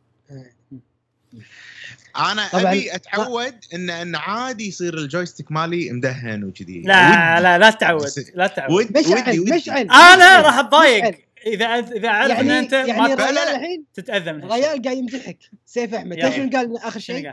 أنا 2.17 2.49
طبعاً. 2.53 2.69
أبي 2.73 2.95
أتعود 2.95 3.55
ان 3.75 3.91
إن 3.91 4.17
عادي 4.17 4.69
يصير 4.69 4.95
ال 4.99 5.05
joystick 5.05 5.53
مالي 5.53 5.91
مدهن 5.93 6.45
وكذي. 6.45 6.83
لا 6.83 7.41
لا 7.41 7.59
لا 7.59 7.71
تعود 7.71 8.03
بس- 8.05 8.33
لا 8.35 8.47
تعود 8.47 8.71
ودي 8.73 8.99
ودي 8.99 9.15
مشعل 9.15 9.41
ودي. 9.41 9.53
مشعل 9.57 9.91
أنا 9.91 10.41
راح 10.41 10.59
أتضايق. 10.59 11.19
إذا 11.47 11.67
إذا 11.67 12.09
أعرف 12.09 12.41
إن 12.41 12.47
يعني 12.47 12.59
انت 12.59 12.73
يعني 12.73 12.93
ما. 13.15 13.31
الحين 13.31 13.85
تتأذى 13.95 14.33
من. 14.33 14.45
الريال 14.45 14.83
قاعد 14.83 14.97
يمدحك 14.97 15.39
سيف 15.67 15.95
أحمد 15.95 16.21
شنو 16.21 16.51
قال 16.51 16.79
آخر 16.79 17.01
شيء؟ 17.01 17.33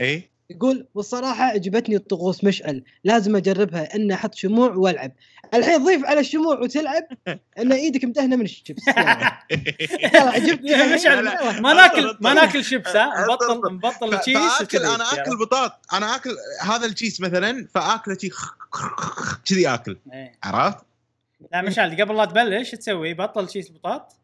اي 0.00 0.30
يقول 0.56 0.86
والصراحة 0.94 1.44
عجبتني 1.44 1.96
الطقوس 1.96 2.44
مشعل 2.44 2.84
لازم 3.04 3.36
أجربها 3.36 3.96
ان 3.96 4.10
أحط 4.10 4.34
شموع 4.34 4.74
وألعب 4.74 5.12
الحين 5.54 5.84
ضيف 5.84 6.04
على 6.04 6.20
الشموع 6.20 6.60
وتلعب 6.60 7.04
إن 7.58 7.72
إيدك 7.72 8.04
مدهنة 8.04 8.36
من 8.36 8.44
الشيبس 8.44 8.82
عجبتني. 10.14 10.70
ما 11.60 11.72
ناكل 11.74 12.16
ما. 12.20 12.34
ناكل 12.34 12.64
شيبس 12.64 12.96
ها. 12.96 13.24
نبطل 13.24 13.74
نبطل 13.74 14.12
فأكل 14.12 14.64
وكذي. 14.64 14.94
أنا 14.94 15.12
آكل 15.12 15.38
بطاط 15.38 15.72
أنا 15.92 16.16
آكل 16.16 16.30
هذا 16.60 16.86
التشيز 16.86 17.22
مثلا 17.22 17.68
فآكله 17.74 18.18
شي 18.18 18.30
كذي 19.46 19.68
آكل 19.68 19.98
إيه. 20.12 20.38
عرفت؟ 20.42 20.78
لا 21.52 21.62
مشعل 21.62 22.00
قبل 22.02 22.16
لا 22.16 22.24
تبلش 22.24 22.70
تسوي؟ 22.70 23.14
بطل 23.14 23.50
شيز 23.50 23.66
البطاط 23.66 24.16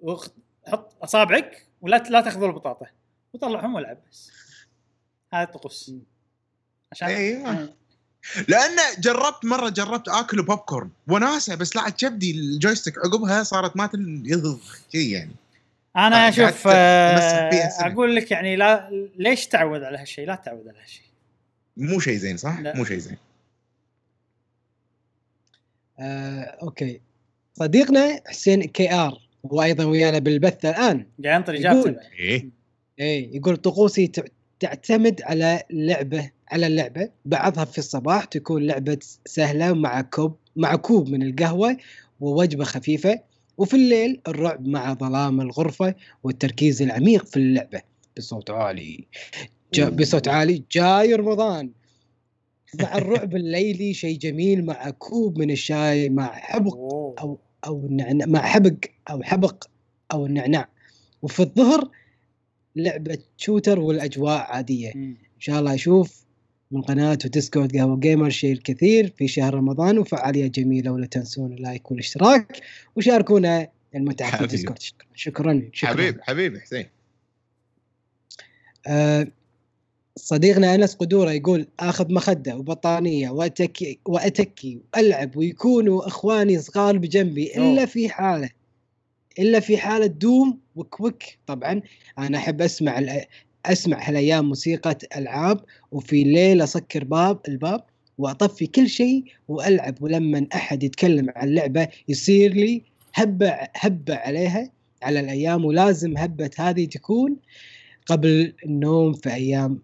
وحط 0.00 0.92
أصابعك 1.02 1.66
ولا 1.80 2.04
لا 2.10 2.20
تاخذ 2.20 2.42
البطاطا 2.42 2.86
وطلعهم 3.32 3.74
والعب 3.74 3.98
بس 4.10 4.30
هذا 5.34 5.42
الطقوس 5.42 5.92
عشان 6.92 7.08
أيوة. 7.08 7.74
لأن 8.48 8.76
جربت 8.98 9.44
مرة 9.44 9.68
جربت 9.68 10.08
آكل 10.08 10.42
بوب 10.42 10.58
كورن 10.58 10.90
وناسة 11.08 11.54
بس 11.54 11.76
لا 11.76 11.88
كبدي 11.88 12.30
الجويستيك 12.30 12.98
عقبها 12.98 13.42
صارت 13.42 13.76
ما 13.76 13.86
تل 13.86 14.22
يضغ 14.24 14.58
شي 14.92 15.10
يعني 15.10 15.34
أنا 15.96 16.16
قعدت 16.16 16.36
شوف 16.36 16.68
أمسك 16.68 17.50
فيها 17.50 17.86
آه. 17.86 17.92
أقول 17.92 18.16
لك 18.16 18.30
يعني 18.30 18.56
لا 18.56 18.90
ليش 19.16 19.46
تعود 19.46 19.82
على 19.82 19.98
هالشيء؟ 19.98 20.26
لا 20.26 20.34
تعود 20.34 20.68
على 20.68 20.78
هالشيء 20.82 21.04
مو 21.76 22.00
شيء 22.00 22.16
زين 22.16 22.36
صح؟ 22.36 22.60
لا. 22.60 22.76
مو 22.76 22.84
شيء 22.84 22.98
زين 22.98 23.16
آه، 25.98 26.58
okay 26.62 27.00
صديقنا 27.54 28.20
حسين 28.26 28.62
كي 28.62 28.94
آر 28.94 29.28
هو 29.46 29.62
أيضا 29.62 29.84
ويانا 29.84 30.18
بالبث 30.18 30.64
الآن 30.64 31.06
قاعد 31.24 31.38
ينطر 31.40 31.54
إجابته. 31.54 31.96
إيه 32.18 32.48
إيه 32.98 33.36
يقول 33.36 33.56
طقوسي 33.56 34.12
تعتمد 34.62 35.22
على 35.22 35.62
لعبة 35.70 36.30
على 36.48 36.66
اللعبة. 36.66 37.08
بعضها 37.24 37.64
في 37.64 37.78
الصباح 37.78 38.24
تكون 38.24 38.66
لعبة 38.66 38.98
سهلة 39.24 39.72
مع 39.72 40.00
كوب 40.00 40.36
مع 40.56 40.76
كوب 40.76 41.08
من 41.08 41.22
القهوة 41.22 41.76
ووجبة 42.20 42.64
خفيفة. 42.64 43.20
وفي 43.58 43.74
الليل 43.74 44.20
الرعب 44.28 44.66
مع 44.68 44.94
ظلام 44.94 45.40
الغرفة 45.40 45.94
والتركيز 46.22 46.82
العميق 46.82 47.26
في 47.26 47.36
اللعبة. 47.36 47.82
بصوت 48.16 48.50
عالي. 48.50 49.06
جا 49.74 49.88
بصوت 49.88 50.28
عالي 50.28 50.62
جاي 50.72 51.14
رمضان. 51.14 51.70
مع 52.80 52.98
الرعب 52.98 53.36
الليلي 53.42 53.94
شيء 53.94 54.18
جميل 54.18 54.64
مع 54.64 54.90
كوب 54.90 55.38
من 55.38 55.50
الشاي 55.50 56.08
مع 56.08 56.32
حبق. 56.32 56.74
أو 57.20 57.38
أو 57.66 57.86
النعناع 57.86 58.26
مع 58.26 58.40
حبق 58.40 58.74
أو 59.10 59.22
حبق 59.22 59.64
أو 60.12 60.26
النعناع 60.26 60.68
وفي 61.22 61.40
الظهر 61.40 61.90
لعبة 62.76 63.18
shooter 63.36 63.80
والأجواء 63.80 64.38
عادية 64.52 64.92
مم. 64.94 65.16
إن 65.34 65.40
شاء 65.40 65.60
الله 65.60 65.74
أشوف 65.74 66.22
من 66.70 66.82
قناة 66.82 67.18
و 67.24 67.31
Discord 67.31 67.76
قهوة 67.76 67.96
gamer 67.96 68.30
شيء 68.30 68.52
الكثير 68.52 69.08
في 69.16 69.28
شهر 69.28 69.54
رمضان 69.54 69.98
وفعالية 69.98 70.46
جميلة 70.46 70.92
ولا 70.92 71.06
تنسون 71.06 71.52
ال 71.52 71.60
like 71.60 71.90
والاشتراك 71.90 72.60
وشاركونا 72.96 73.68
المتعة 73.94 74.30
في 74.30 74.36
حبيبي. 74.36 74.44
الديسكورد 74.44 74.78
شكرا 75.14 75.70
شكرا 75.72 75.90
حبيب 75.90 76.20
حبيب 76.20 76.58
حسين 76.58 76.86
آه، 78.86 79.26
صديقنا 80.16 80.74
أنس 80.74 80.94
قدورة 80.94 81.30
يقول 81.30 81.66
آخذ 81.80 82.12
مخدة 82.12 82.56
وبطانية 82.56 83.30
واتكي 83.30 83.98
وأتكي 84.04 84.80
وألعب 84.94 85.36
ويكونوا 85.36 86.06
إخواني 86.06 86.58
صغار 86.58 86.98
بجنبي 86.98 87.56
إلا 87.56 87.80
أوه. 87.80 87.84
في 87.84 88.08
حالة 88.08 88.50
إلا 89.38 89.60
في 89.60 89.76
حالة 89.76 90.06
دوم 90.06 90.58
وكوك 90.76 91.22
طبعا 91.46 91.82
أنا 92.18 92.38
أحب 92.38 92.62
أسمع 92.62 93.02
أسمع 93.66 94.08
هالأيام 94.08 94.48
موسيقى 94.48 94.98
ألعاب 95.16 95.64
وفي 95.92 96.22
الليل 96.22 96.62
أسكر 96.62 97.04
باب 97.04 97.40
الباب 97.48 97.84
وأطفي 98.18 98.66
كل 98.66 98.88
شيء 98.88 99.24
وألعب 99.48 100.02
ولما 100.02 100.46
أحد 100.54 100.82
يتكلم 100.82 101.26
عن 101.36 101.54
لعبة 101.54 101.88
يصير 102.08 102.52
لي 102.52 102.82
هبة 103.14 103.58
هبة 103.76 104.14
عليها 104.14 104.70
على 105.02 105.20
الأيام 105.20 105.64
ولازم 105.64 106.18
هبة 106.18 106.50
هذه 106.58 106.84
تكون 106.84 107.36
قبل 108.06 108.54
النوم 108.64 109.12
في 109.12 109.34
أيام 109.34 109.78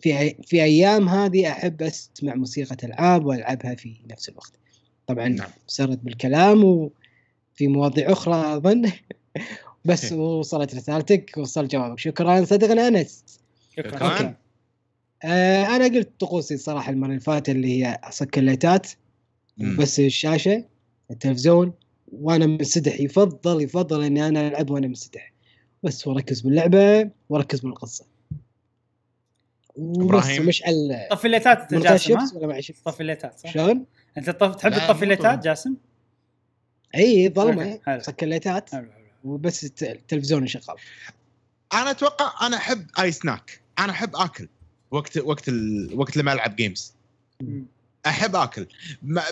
في 0.00 0.34
في 0.42 0.62
أيام 0.62 1.08
هذه 1.08 1.50
أحب 1.50 1.82
أسمع 1.82 2.34
موسيقى 2.34 2.76
ألعاب 2.84 3.26
وألعبها 3.26 3.74
في 3.74 3.94
نفس 4.10 4.28
الوقت. 4.28 4.52
طبعا 5.06 5.28
نعم. 5.28 5.48
سرت 5.66 5.98
بالكلام 5.98 6.64
وفي 6.64 7.68
مواضيع 7.68 8.12
أخرى 8.12 8.56
أظن. 8.56 8.90
بس 9.84 10.12
وصلت 10.12 10.74
رسالتك 10.74 11.34
وصل 11.38 11.68
جوابك 11.68 11.98
شكرا 11.98 12.44
صديقنا 12.44 12.88
انس 12.88 13.24
شكرا؟ 13.76 13.96
شكرا. 13.96 14.34
آه 15.24 15.64
أنا 15.64 15.84
قلت 15.84 16.10
طقوسي 16.20 16.54
الصراحه 16.54 16.92
المرة 16.92 17.08
اللي 17.08 17.20
فاتت 17.20 17.48
اللي 17.48 17.82
هي 17.82 17.98
اصك 18.04 18.38
الليتات. 18.38 18.88
بس 19.78 20.00
الشاشة 20.00 20.64
التلفزيون 21.10 21.72
وأنا 22.12 22.46
منسدح 22.46 23.00
يفضل 23.00 23.62
يفضل 23.62 24.04
إني 24.04 24.28
أنا 24.28 24.48
ألعب 24.48 24.70
وأنا 24.70 24.86
منسدح 24.86 25.32
بس 25.82 26.06
واركز 26.06 26.40
باللعبة 26.40 27.10
واركز 27.28 27.60
بالقصة 27.60 28.04
وبس؟ 29.76 30.38
ومشعل 30.38 31.06
طفي 31.10 31.24
الليتات 31.24 31.72
أنت 31.72 31.82
جاسم؟ 31.82 32.36
ولا 32.36 32.46
معي 32.46 32.62
طفي 32.84 33.00
الليتات 33.00 33.38
صح؟ 33.38 33.52
شلون؟ 33.52 33.84
أنت 34.18 34.30
طف... 34.30 34.54
تحب 34.54 34.72
تطفي 34.72 35.02
الليتات. 35.02 35.44
جاسم؟ 35.44 35.74
اي 36.94 37.28
ظلمة 37.28 37.72
okay، 37.72 37.80
حلو. 37.86 38.00
صك 38.00 38.22
الليتات 38.22 38.70
حلو 38.70 38.90
وبس 39.24 39.64
الت- 39.64 39.82
التلفزيون 39.82 40.46
شغال 40.46 40.76
أنا 41.72 41.90
أتوقع 41.90 42.46
أنا 42.46 42.56
أحب 42.56 42.86
I 43.00 43.12
snack. 43.12 43.60
أنا 43.78 43.92
أحب 43.92 44.16
آكل 44.16 44.48
وقت 44.90 45.18
وقت 45.18 45.48
ال... 45.48 45.90
وقت 45.94 46.16
لما 46.16 46.32
ألعب 46.32 46.56
games. 46.56 46.92
أحب 48.06 48.36
آكل. 48.36 48.66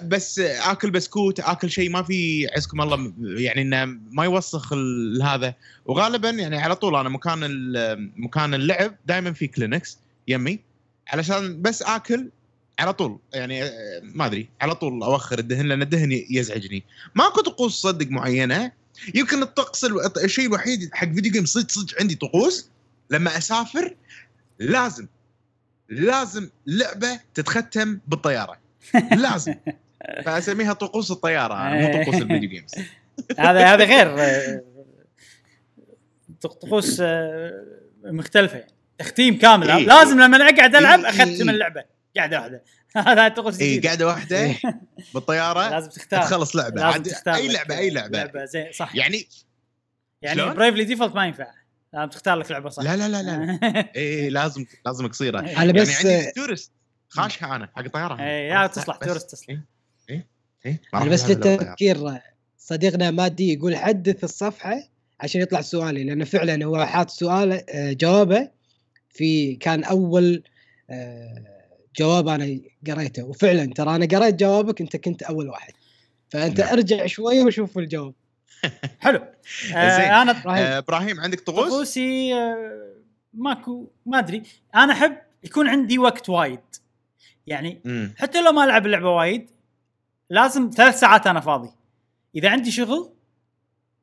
بس 0.02 0.38
آكل 0.38 0.90
بسكوت 0.90 1.40
آكل 1.40 1.70
شيء 1.70 1.90
ما 1.90 2.02
في 2.02 2.48
عزكم 2.56 2.80
الله 2.80 3.12
يعني 3.18 3.62
إنه 3.62 3.84
ما 4.10 4.24
يوسخ 4.24 4.72
هذا. 5.22 5.54
وغالبا 5.86 6.30
يعني 6.30 6.56
على 6.58 6.76
طول 6.76 6.96
أنا 6.96 7.08
مكان 7.08 7.40
مكان 8.16 8.54
اللعب 8.54 8.94
دائما 9.06 9.32
في 9.32 9.46
كلينكس 9.46 9.98
يمي. 10.28 10.58
علشان 11.08 11.62
بس 11.62 11.82
آكل 11.82 12.28
على 12.78 12.92
طول. 12.92 13.18
يعني 13.34 13.62
آه، 13.64 14.00
ما 14.02 14.26
أدري. 14.26 14.48
على 14.60 14.74
طول 14.74 15.02
أوخر 15.02 15.38
الدهن 15.38 15.66
لأن 15.66 15.82
الدهن 15.82 16.12
يزعجني. 16.30 16.82
ماكو 17.14 17.40
طقوس 17.40 17.72
صدق 17.82 18.06
معينة 18.10 18.72
يمكن 19.14 19.42
الطقس 19.42 19.84
الشيء 20.24 20.46
الوحيد 20.46 20.90
حق 20.94 21.06
video 21.08 21.32
game 21.32 21.44
صدق 21.44 21.70
صدق 21.70 22.00
عندي 22.00 22.14
طقوس. 22.14 22.70
لما 23.10 23.38
أسافر 23.38 23.96
لازم 24.58 25.06
لازم 25.88 26.50
لعبة 26.66 27.20
تتختم 27.34 27.98
بالطيارة. 28.08 28.58
لازم. 29.16 29.54
فأسميها 30.24 30.72
طقوس 30.72 31.10
الطيارة 31.10 31.54
مو 31.54 32.02
طقوس 32.02 32.14
ال 32.22 32.27
video 32.27 32.50
games 32.50 32.70
هذا 33.38 33.64
هذا 33.74 33.84
غير. 33.84 34.16
طق- 36.40 36.52
طقوس 36.54 37.00
آه، 37.00 37.64
مختلفة. 38.04 38.56
يعني 38.58 38.72
تختيم 38.98 39.38
كامل. 39.38 39.70
إيه. 39.70 39.86
لازم 39.86 40.20
لما 40.20 40.36
اقعد 40.36 40.74
ألعب 40.76 41.00
إيه، 41.00 41.08
أختم 41.10 41.22
إيه. 41.28 41.40
اللعبة. 41.42 41.84
قاعدة 42.16 42.38
واحدة 42.40 42.62
هذا 42.96 43.28
طقوس 43.28 43.60
اي 43.60 43.78
قاعدة 43.80 44.06
واحدة 44.06 44.54
بالطيارة 45.14 45.68
لازم 45.74 45.90
تختار. 45.90 46.22
تخلص 46.22 46.56
لعبة. 46.56 46.90
لازم 46.90 47.02
تختار 47.02 47.34
أي 47.34 47.48
لعبة 47.48 47.78
أي 47.78 47.90
لعبة. 47.90 48.18
لعبة. 48.18 48.44
زين 48.44 48.72
صح. 48.72 48.94
يعني 48.96 49.28
يعني؟ 50.22 50.54
Bravely 50.54 50.84
Default 50.84 51.14
ما 51.14 51.26
ينفع. 51.26 51.46
لازم 51.92 52.10
تختار 52.10 52.36
لك 52.36 52.50
لعبة 52.50 52.70
صح. 52.70 52.82
لا 52.82 52.96
لا 52.96 53.08
لا 53.08 53.22
لا. 53.22 53.58
اي 53.96 54.30
لازم 54.30 54.64
لازم 54.86 55.08
قصيرة. 55.08 55.38
أنا 55.38 55.50
يعني 55.50 55.72
بس 55.72 55.96
عندي 56.06 56.32
Touryst 56.32 56.72
خاشها 57.08 57.56
أنا 57.56 57.70
حق 57.76 57.82
الطيارة. 57.84 58.20
إيه، 58.22 58.50
يا 58.50 58.66
تصلح. 58.66 58.96
Touryst 58.96 59.30
تصلح 59.30 59.58
إيه، 60.10 60.26
إيه، 60.66 60.80
ما 60.92 61.02
أنا 61.02 61.10
بس. 61.10 61.30
للتذكير 61.30 62.20
صديقنا 62.58 63.10
مادي 63.10 63.52
يقول 63.52 63.76
حدث 63.76 64.24
الصفحة 64.24 64.82
عشان 65.20 65.40
يطلع 65.40 65.60
سؤالي 65.60 66.04
لأنه 66.04 66.24
فعلا 66.24 66.64
هو 66.64 66.86
حاط 66.86 67.10
سؤال 67.10 67.70
آه، 67.70 67.92
جوابه 67.92 68.50
في 69.10 69.54
كان 69.54 69.84
أول 69.84 70.42
آه، 70.90 71.59
جواب 71.98 72.28
أنا 72.28 72.60
قريته 72.86 73.24
وفعلا 73.24 73.72
ترى 73.74 73.96
أنا 73.96 74.06
قريت 74.06 74.34
جوابك 74.34 74.80
أنت 74.80 74.96
كنت 74.96 75.22
أول 75.22 75.48
واحد. 75.48 75.72
فأنت 76.30 76.60
نعم. 76.60 76.72
أرجع 76.72 77.06
شوية 77.06 77.44
وشوف 77.44 77.78
الجواب. 77.78 78.14
حلو. 79.00 79.24
زين. 79.66 79.76
آه 79.76 80.22
أنا 80.22 80.30
إبراهيم 80.30 80.66
آه، 80.66 80.78
إبراهيم 80.78 81.20
عندك 81.20 81.40
طقوس؟ 81.40 81.68
طقوسي 81.72 82.34
آه، 82.34 82.94
ماكو 83.34 83.90
ما 84.06 84.18
أدري. 84.18 84.42
أنا 84.74 84.92
أحب 84.92 85.16
يكون 85.44 85.68
عندي 85.68 85.98
وقت 85.98 86.28
وايد. 86.28 86.60
يعني 87.46 87.80
مم. 87.84 88.14
حتى 88.18 88.42
لو 88.42 88.52
ما 88.52 88.64
ألعب 88.64 88.86
اللعبة 88.86 89.10
وايد 89.10 89.50
لازم 90.30 90.70
ثلاث 90.76 91.00
ساعات 91.00 91.26
أنا 91.26 91.40
فاضي. 91.40 91.70
إذا 92.34 92.50
عندي 92.50 92.70
شغل 92.70 93.12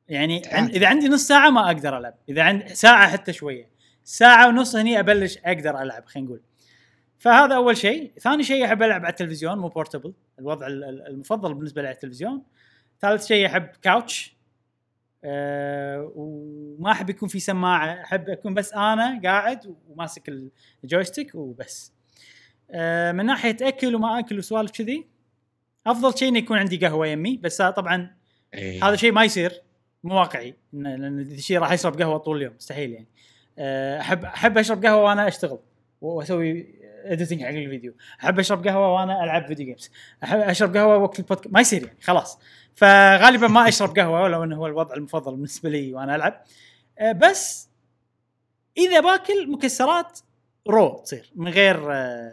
يعني 0.08 0.42
عن 0.46 0.68
إذا 0.68 0.86
عندي 0.86 1.08
نص 1.08 1.26
ساعة 1.26 1.50
ما 1.50 1.66
أقدر 1.66 1.98
ألعب. 1.98 2.14
إذا 2.28 2.42
عندي 2.42 2.74
ساعة 2.74 3.08
حتى 3.10 3.32
شوية. 3.32 3.68
ساعة 4.04 4.48
ونص 4.48 4.76
هني 4.76 5.00
أبلش 5.00 5.38
أقدر 5.44 5.82
ألعب 5.82 6.06
خلينا 6.06 6.28
نقول. 6.28 6.40
فهذا 7.18 7.54
أول 7.56 7.76
شيء. 7.76 8.12
ثاني 8.20 8.42
شيء 8.42 8.64
أحب 8.64 8.82
ألعب 8.82 9.00
على 9.04 9.10
التلفزيون 9.10 9.58
مو 9.58 9.68
portable 9.68 10.12
الوضع 10.38 10.66
ال- 10.66 10.84
ال- 10.84 11.06
المفضل 11.06 11.54
بالنسبة 11.54 11.82
لي 11.82 11.88
على 11.88 11.94
التلفزيون. 11.94 12.42
ثالث 13.00 13.26
شيء 13.26 13.46
أحب 13.46 13.66
couch 13.82 14.36
أه 15.24 16.12
وما 16.14 16.90
أحب 16.92 17.10
يكون 17.10 17.28
في 17.28 17.40
سماعة. 17.40 18.02
أحب 18.02 18.28
أكون 18.28 18.54
بس 18.54 18.72
أنا 18.72 19.20
قاعد 19.24 19.74
وماسك 19.88 20.32
ال 20.84 20.90
joystick 20.90 21.34
وبس. 21.34 21.92
أه 22.70 23.12
من 23.12 23.26
ناحية 23.26 23.56
أكل 23.62 23.94
وما 23.94 24.18
أكل 24.18 24.38
وسوالف 24.38 24.70
كذي 24.70 25.06
أفضل 25.86 26.18
شيء 26.18 26.28
إنه 26.28 26.38
يكون 26.38 26.58
عندي 26.58 26.76
قهوة 26.86 27.06
يمي 27.06 27.36
بس 27.36 27.62
طبعا 27.62 28.16
إيه. 28.54 28.88
هذا 28.88 28.96
شيء 28.96 29.12
ما 29.12 29.24
يصير 29.24 29.62
مو 30.04 30.14
واقعي. 30.14 30.54
لأن 30.72 31.20
ذي 31.20 31.40
شيء 31.40 31.58
راح 31.58 31.72
يشرب 31.72 32.02
قهوة 32.02 32.18
طول 32.18 32.36
اليوم 32.36 32.54
مستحيل 32.54 32.90
يعني. 32.92 33.06
أه، 33.58 34.00
احب 34.00 34.24
أحب 34.24 34.58
أشرب 34.58 34.84
قهوة 34.84 35.02
وأنا 35.04 35.28
أشتغل 35.28 35.58
وأسوي 36.00 36.77
editing 37.12 37.42
حق 37.42 37.48
الفيديو. 37.48 37.94
أحب 38.20 38.38
أشرب 38.38 38.68
قهوة 38.68 38.94
وأنا 38.94 39.24
ألعب 39.24 39.46
video 39.46 39.66
games 39.66 39.90
أحب 40.24 40.38
أشرب 40.38 40.76
قهوة 40.76 40.96
وقت 40.96 41.18
البودكاست 41.18 41.52
ما 41.52 41.60
يصير 41.60 41.82
يعني 41.82 41.98
خلاص. 42.02 42.38
فغالبا 42.74 43.48
ما 43.48 43.68
أشرب 43.68 43.98
قهوة 43.98 44.22
ولو 44.22 44.44
إنه 44.44 44.56
هو 44.56 44.66
الوضع 44.66 44.94
المفضل 44.94 45.32
بالنسبة 45.32 45.70
لي 45.70 45.94
وأنا 45.94 46.14
ألعب. 46.16 46.44
أه، 46.98 47.12
بس 47.12 47.68
إذا 48.78 49.00
باكل 49.00 49.50
مكسرات 49.50 50.18
raw 50.68 51.02
تصير 51.04 51.32
من 51.36 51.48
غير 51.48 51.92
أه، 51.92 52.32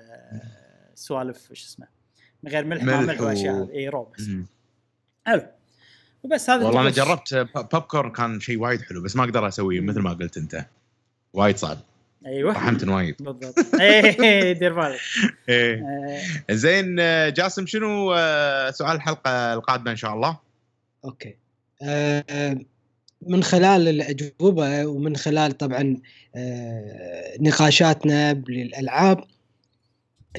سوالف 0.95 1.53
شو 1.53 1.53
اسمه 1.53 1.87
من 2.43 2.51
غير 2.51 2.65
ملح 2.65 2.83
ما 2.83 3.01
ملح 3.01 3.21
وأشياء. 3.21 3.69
إي 3.73 3.89
raw 3.89 4.03
بس. 4.03 4.29
حلو. 5.25 5.45
وبس 6.23 6.49
هذا 6.49 6.65
والله 6.65 6.81
أنا. 6.81 6.89
جربت 6.89 7.47
بوب 7.55 7.81
كورن 7.81 8.11
كان 8.11 8.39
شيء 8.39 8.59
وايد 8.59 8.81
حلو 8.81 9.03
بس 9.03 9.15
ما 9.15 9.23
أقدر 9.23 9.47
أسويه 9.47 9.79
مثل 9.79 9.99
ما 9.99 10.13
قلت 10.13 10.37
أنت. 10.37 10.65
وايد 11.33 11.57
صعب. 11.57 11.77
أيوه. 12.25 12.53
طحنت 12.53 12.83
وايد. 12.83 13.15
بالضبط. 13.19 13.75
إيه 13.81 14.51
دير 14.51 14.73
بالك. 14.73 14.99
إيه. 15.49 15.83
آه، 16.49 16.53
زين 16.53 16.95
جاسم 17.33 17.65
شنو 17.65 18.13
آه، 18.13 18.71
سؤال 18.71 18.95
الحلقة 18.95 19.53
القادمة 19.53 19.91
إن 19.91 19.95
شاء 19.95 20.13
الله؟ 20.13 20.39
okay. 21.05 21.35
آه، 21.81 22.57
من 23.27 23.43
خلال 23.43 23.87
الأجوبة 23.87 24.85
ومن 24.85 25.15
خلال 25.15 25.57
طبعا 25.57 26.01
نقاشاتنا 27.39 28.33
للألعاب 28.33 29.23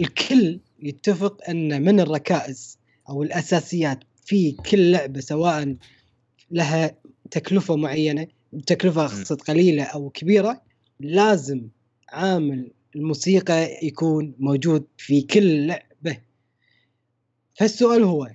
الكل 0.01 0.61
يتفق 0.83 1.39
أن 1.49 1.83
من 1.83 2.01
الركائز 2.01 2.79
أو 3.09 3.23
الأساسيات 3.23 3.99
في 4.25 4.53
كل 4.53 4.93
لعبة 4.93 5.21
سواء 5.21 5.77
لها 6.51 6.95
تكلفة 7.31 7.77
معينة 7.77 8.27
تكلفة 8.67 9.35
قليلة 9.35 9.85
أو 9.85 10.11
كبيرة 10.11 10.63
لازم 11.01 11.69
عامل 12.09 12.71
الموسيقى 12.97 13.87
يكون 13.87 14.35
موجود 14.39 14.87
في 14.97 15.23
كل 15.23 15.67
لعبة 15.67 16.21
فالسؤال 17.55 18.03
هو 18.05 18.31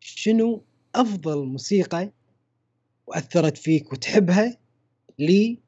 شنو 0.00 0.64
أفضل 0.94 1.46
موسيقى 1.46 2.12
وأثرت 3.06 3.56
فيك 3.56 3.92
وتحبها 3.92 4.58
لي 5.18 5.58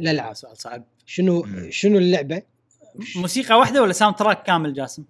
الألعاب. 0.00 0.34
سؤال 0.34 0.56
صعب 0.56 0.84
شنو. 1.06 1.46
شنو 1.70 1.98
اللعبة 1.98 2.42
موسيقى 3.16 3.58
واحدة 3.58 3.82
ولا 3.82 3.92
soundtrack 3.92 4.42
كامل 4.42 4.74
جاسم؟ 4.74 5.04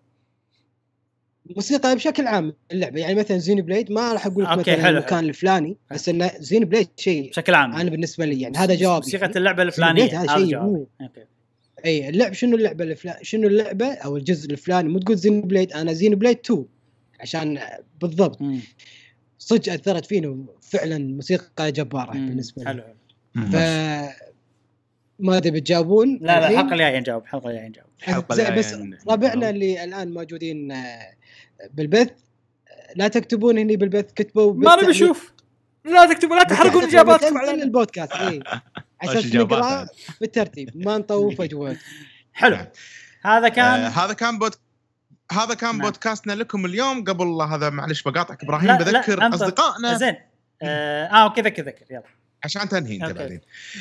موسيقى 1.57 1.95
بشكل 1.95 2.27
عام 2.27 2.53
اللعبة 2.73 3.01
يعني 3.01 3.15
مثلا 3.15 3.39
Xenoblade 3.39 3.93
ما 3.93 4.13
راح 4.13 4.27
أقول 4.27 4.45
لك 4.45 4.51
okay، 4.51 4.61
مثلا 4.73 4.83
حلو، 4.85 4.99
المكان 4.99 5.19
حلو. 5.19 5.29
الفلاني 5.29 5.77
بس 5.91 6.09
انه 6.09 6.31
Xenoblade 6.39 6.89
شيء 6.97 7.31
بشكل 7.31 7.55
عام 7.55 7.73
أنا 7.73 7.91
بالنسبة 7.91 8.25
لي 8.25 8.41
يعني 8.41 8.57
هذا 8.57 8.75
جوابي 8.75 9.05
موسيقى 9.05 9.25
يعني. 9.27 9.37
اللعبة 9.37 9.63
الفلانية 9.63 10.23
هذا 10.23 10.37
شيء 10.47 10.59
مو- 10.59 10.87
اي 11.85 12.09
اللعب 12.09 12.33
شنو 12.33 12.57
اللعبة 12.57 12.85
الفلانيه 12.85 13.23
شنو 13.23 13.49
اللعبة 13.49 13.87
أو 13.87 14.17
الجزء 14.17 14.51
الفلاني 14.51 14.89
مو 14.89 14.99
تقول 14.99 15.17
Xenoblade 15.17 15.73
أنا 15.73 15.93
Xenoblade 15.93 16.39
2 16.45 16.65
عشان 17.21 17.59
بالضبط. 18.01 18.39
صدق 19.39 19.73
أثرت 19.73 20.07
فينا 20.07 20.45
فعلا 20.63 20.99
موسيقى 20.99 21.73
جبارة 21.73 22.13
مم. 22.13 22.29
بالنسبة 22.29 22.63
لي 22.63 22.69
حلو 22.69 22.83
حلو. 22.83 23.47
ف 23.51 23.55
ما 25.19 25.37
أدري 25.37 25.51
بتجاوبون 25.51 26.19
لا 26.21 26.41
لا؟ 26.41 26.51
الحلقة 26.51 26.73
الجاية 26.73 26.99
نجاوب 26.99 27.23
الحلقة 27.23 27.51
الجاية 27.51 27.69
نجاوب 27.69 28.59
بس 28.59 28.75
ربعنا 29.09 29.51
اللي 29.51 29.85
الآن 29.85 30.15
موجودين 30.15 30.73
آه، 30.73 31.15
بالبث 31.73 32.11
آه، 32.11 32.93
لا 32.97 33.09
تكتبون 33.09 33.59
هني 33.59 33.77
بالبث 33.77 34.13
كتبوا 34.13 34.55
ما 34.55 34.77
نبي. 34.77 34.87
نشوف. 34.87 35.33
لا 35.85 36.07
تكتبوا 36.07 36.37
لا 36.37 36.43
تحرقون 36.43 36.85
إجاباتكم. 36.85 37.39
علينا 37.39 37.63
البودكاست 37.63 38.13
اي 38.21 38.43
على 39.03 39.19
إجاباتها؟ 39.19 39.83
نقرأ 39.83 39.87
بالترتيب. 40.21 40.87
ما 40.87 40.99
نطوف 40.99 41.41
اجوبه 41.41 41.77
حلو. 42.33 42.57
هذا 43.23 43.47
آه 43.47 43.49
كان 43.49 43.81
هذا 43.81 44.13
كان 44.13 44.39
بود 44.39 44.55
هذا 45.33 45.55
كان 45.55 45.71
نعم. 45.71 45.81
بودكاستنا 45.81 46.33
لكم 46.33 46.67
اليوم. 46.67 47.05
قبل 47.05 47.43
هذا 47.43 47.71
معلش 47.71 48.03
بقاطعك 48.03 48.43
إبراهيم 48.43 48.77
بذكر. 48.77 49.35
أصدقائنا. 49.35 49.95
زين. 49.95 50.17
آه 50.63 51.07
آه، 51.07 51.25
okay 51.25 51.41
ذكر 51.41 51.63
ذكر. 51.63 51.85
يلا. 51.91 52.24
عشان 52.45 52.69
تنهي 52.69 52.97
انت. 52.97 53.19
بعدين. 53.19 53.41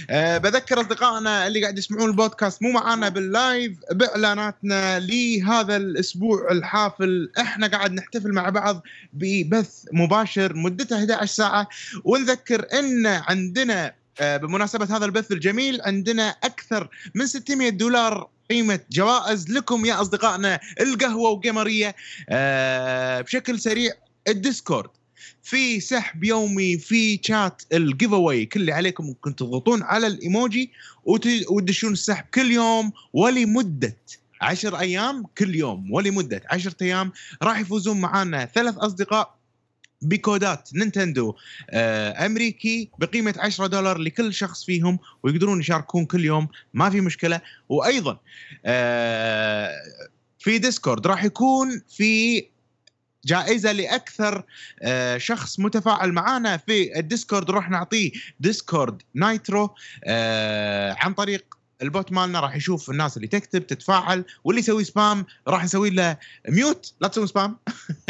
أه 0.10 0.38
بذكر 0.38 0.81
أصدقائنا 0.81 1.48
اللي 1.48 1.61
قاعد 1.61 1.77
يسمعون 1.77 2.10
البودكاست 2.10 2.64
مو 2.64 2.72
معانا 2.72 3.10
بال 3.10 3.32
live 3.32 3.78
بإعلاناتنا 3.91 4.99
لهذا 4.99 5.76
الأسبوع 5.76 6.52
الحافل. 6.52 7.31
إحنا 7.40 7.68
قاعد 7.68 7.94
نحتفل 7.94 8.31
مع 8.31 8.49
بعض 8.49 8.84
ببث 9.14 9.85
مباشر 9.91 10.56
مدته 10.56 10.98
11 10.98 11.26
ساعة. 11.26 11.68
ونذكر 12.03 12.65
إن 12.80 13.07
عندنا 13.07 13.94
آه، 14.19 14.38
بمناسبة 14.38 14.98
هذا 14.98 15.06
البث 15.06 15.31
الجميل 15.31 15.81
عندنا 15.81 16.30
أكثر 16.30 16.90
من 17.15 17.27
600 17.27 17.69
دولار 17.69 18.30
قيمة 18.49 18.80
جوائز 18.91 19.49
لكم 19.49 19.85
يا 19.85 20.02
أصدقائنا 20.02 20.60
القهوة 20.81 21.30
وجيمريه 21.30 21.95
آه، 22.30 23.22
بشكل 23.22 23.60
سريع 23.60 23.91
الديسكورد. 24.27 24.90
في 25.44 25.80
سحب 25.80 26.24
يومي 26.24 26.78
في 26.78 27.20
شات 27.24 27.61
ال 27.74 28.14
giveaway 28.14 28.45
كل 28.45 28.60
اللي 28.60 28.72
عليكم 28.72 29.03
انكم 29.07 29.32
تضغطون 29.32 29.84
على 29.84 30.07
الإيموجي 30.07 30.72
وت- 31.06 31.49
وتدشون 31.49 31.91
السحب 31.94 32.26
كل 32.34 32.52
يوم 32.52 32.91
ولمدة 33.14 33.98
عشر 34.41 34.80
أيام 34.80 35.24
كل 35.38 35.56
يوم 35.56 35.91
ولمدة 35.91 36.41
عشرة 36.49 36.76
أيام. 36.82 37.11
راح 37.41 37.60
يفوزون 37.60 38.02
معانا 38.02 38.45
ثلاث 38.45 38.78
أصدقاء 38.78 39.36
بكودات 40.02 40.70
نينتندو 40.76 41.36
آه، 41.70 42.26
أمريكي 42.26 42.90
بقيمة 42.99 43.36
10 43.38 43.68
دولار 43.68 43.98
لكل 43.98 44.34
شخص 44.34 44.65
فيهم 44.65 44.99
ويقدرون 45.24 45.60
يشاركون 45.60 46.06
كل 46.06 46.26
يوم 46.26 46.48
ما 46.74 46.90
في 46.90 47.02
مشكلة. 47.02 47.41
وأيضا 47.70 48.20
آه، 48.65 49.72
في 50.40 50.57
ديسكورد 50.57 51.07
راح 51.07 51.24
يكون 51.24 51.82
في 51.90 52.45
جائزة 53.26 53.72
لأكثر 53.72 54.44
آه، 54.82 55.18
شخص 55.18 55.60
متفاعل 55.60 56.12
معانا 56.12 56.58
في 56.58 57.00
الديسكورد. 57.00 57.52
راح 57.52 57.70
نعطيه 57.70 58.12
ديسكورد 58.40 59.02
نايترو 59.14 59.76
آه، 60.04 60.95
عن 61.00 61.14
طريق 61.14 61.45
ال 61.82 61.89
bot 61.89 62.11
مالنا. 62.12 62.40
راح 62.40 62.56
يشوف 62.56 62.90
الناس 62.90 63.18
اللي 63.18 63.28
تكتب 63.28 63.68
تتفاعل 63.68 64.26
واللي 64.44 64.60
يسوي 64.60 64.84
spam 64.84 65.26
راح 65.48 65.64
نسوي 65.64 65.90
له 65.90 66.18
mute. 66.49 66.94
لا 67.02 67.08
تسوي 67.08 67.28
spam. 67.28 67.57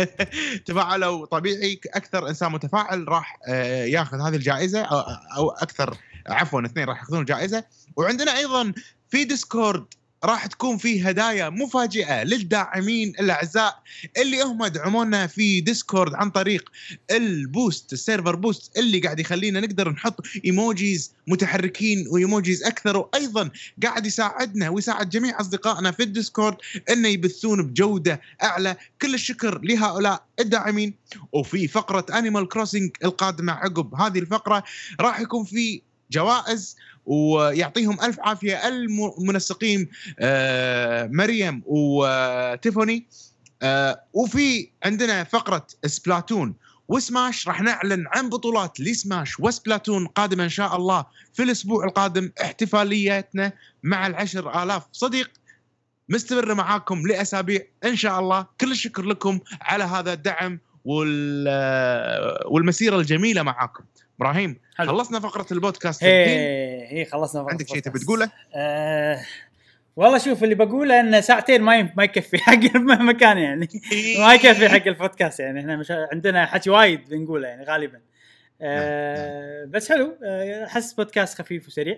تفاعلوا 0.65 1.25
طبيعي. 1.25 1.79
أكثر 1.87 2.29
إنسان 2.29 2.51
متفاعل 2.51 3.07
راح 3.07 3.39
آه، 3.47 3.85
ياخذ 3.85 4.21
هذه 4.21 4.35
الجائزة 4.35 4.81
أو, 4.81 5.49
أكثر 5.49 5.97
عفوا 6.27 6.65
اثنين 6.65 6.85
راح 6.85 6.99
ياخذون 6.99 7.19
الجائزة. 7.19 7.63
وعندنا 7.95 8.37
أيضا 8.37 8.73
في 9.09 9.23
ديسكورد 9.23 9.85
راح 10.25 10.45
تكون 10.45 10.77
فيه 10.77 11.07
هدايا 11.09 11.49
مفاجئة 11.49 12.23
للداعمين 12.23 13.13
الأعزاء 13.19 13.83
اللي 14.17 14.41
هم 14.41 14.65
دعمونا 14.65 15.27
في 15.27 15.61
ديسكورد 15.61 16.13
عن 16.13 16.29
طريق 16.29 16.69
ال 17.11 17.25
boost 17.25 17.93
ال 17.93 17.99
server 17.99 18.35
boost 18.35 18.77
اللي 18.77 18.99
قاعد 18.99 19.19
يخلينا 19.19 19.59
نقدر 19.59 19.89
نحط 19.89 20.21
emojis 20.45 21.13
متحركين 21.27 22.07
و 22.07 22.15
emojis 22.15 22.63
أكثر 22.63 22.97
وأيضا 22.97 23.49
قاعد 23.83 24.05
يساعدنا 24.05 24.69
ويساعد 24.69 25.09
جميع 25.09 25.41
أصدقائنا 25.41 25.91
في 25.91 26.03
الديسكورد 26.03 26.57
إنه 26.89 27.07
يبثون 27.07 27.63
بجودة 27.63 28.21
أعلى. 28.43 28.75
كل 29.01 29.13
الشكر 29.13 29.59
لهؤلاء 29.63 30.25
الداعمين. 30.39 30.93
وفي 31.31 31.67
فقرة 31.67 32.05
انيمال 32.17 32.47
كروسنج 32.47 32.91
القادمة 33.03 33.53
عقب 33.53 33.95
هذه 33.95 34.19
الفقرة 34.19 34.63
راح 34.99 35.19
يكون 35.19 35.45
في 35.45 35.81
جوائز 36.11 36.75
ويعطيهم 37.05 38.01
ألف 38.03 38.19
عافية 38.19 38.67
المنسقين 38.67 39.89
آه، 40.19 41.09
مريم 41.11 41.63
وتيفوني. 41.65 43.07
آه، 43.61 44.03
وفي 44.13 44.69
عندنا 44.85 45.23
فقرة 45.23 45.67
سبلاتون. 45.85 46.55
وسماش 46.87 47.47
راح 47.47 47.61
نعلن 47.61 48.05
عن 48.07 48.29
بطولات 48.29 48.79
لسماش 48.79 49.39
وسبلاتون 49.39 50.07
قادمة 50.07 50.43
إن 50.43 50.49
شاء 50.49 50.75
الله 50.75 51.05
في 51.33 51.43
الأسبوع 51.43 51.85
القادم 51.85 52.31
احتفاليتنا 52.41 53.51
مع 53.83 54.07
العشر 54.07 54.63
آلاف 54.63 54.83
صديق. 54.91 55.31
مستمرة 56.09 56.53
معاكم 56.53 57.07
لأسابيع 57.07 57.61
إن 57.85 57.95
شاء 57.95 58.19
الله. 58.19 58.45
كل 58.61 58.71
الشكر 58.71 59.03
لكم 59.03 59.39
على 59.61 59.83
هذا 59.83 60.13
الدعم 60.13 60.59
وال 60.85 61.47
والمسيرة 62.45 62.97
الجميلة 62.99 63.43
معاكم. 63.43 63.83
إبراهيم 64.23 64.59
حلو. 64.75 64.87
خلصنا 64.87 65.19
فقرة 65.19 65.45
البودكاست 65.51 66.03
هي 66.03 67.05
خلصنا 67.11 67.41
فقرة 67.41 67.51
عندك 67.51 67.67
شيء 67.67 67.79
تبي. 67.79 67.99
تقوله؟ 67.99 68.31
آه 68.55 69.19
والله 69.95 70.17
شوف 70.17 70.43
اللي 70.43 70.55
بقوله 70.55 70.99
ان 70.99 71.21
ساعتين 71.21 71.61
ما 71.61 71.89
ما 71.97 72.03
يكفي 72.03 72.37
حق 72.43 72.75
مكان 72.75 73.37
يعني. 73.37 73.67
ما 74.19 74.33
يكفي 74.33 74.69
حق 74.69 74.87
البودكاست 74.87 75.39
يعني. 75.39 75.59
إحنا 75.59 75.75
مش 75.75 75.91
عندنا 75.91 76.45
حكي 76.45 76.69
وايد 76.69 77.09
بنقوله 77.09 77.47
يعني 77.47 77.63
غالبا. 77.63 77.99
آه 78.61 79.65
بس 79.65 79.89
حلو. 79.89 80.17
آه، 80.23 80.65
أحس 80.65 80.93
بودكاست 80.93 81.41
خفيف 81.41 81.67
وسريع. 81.67 81.97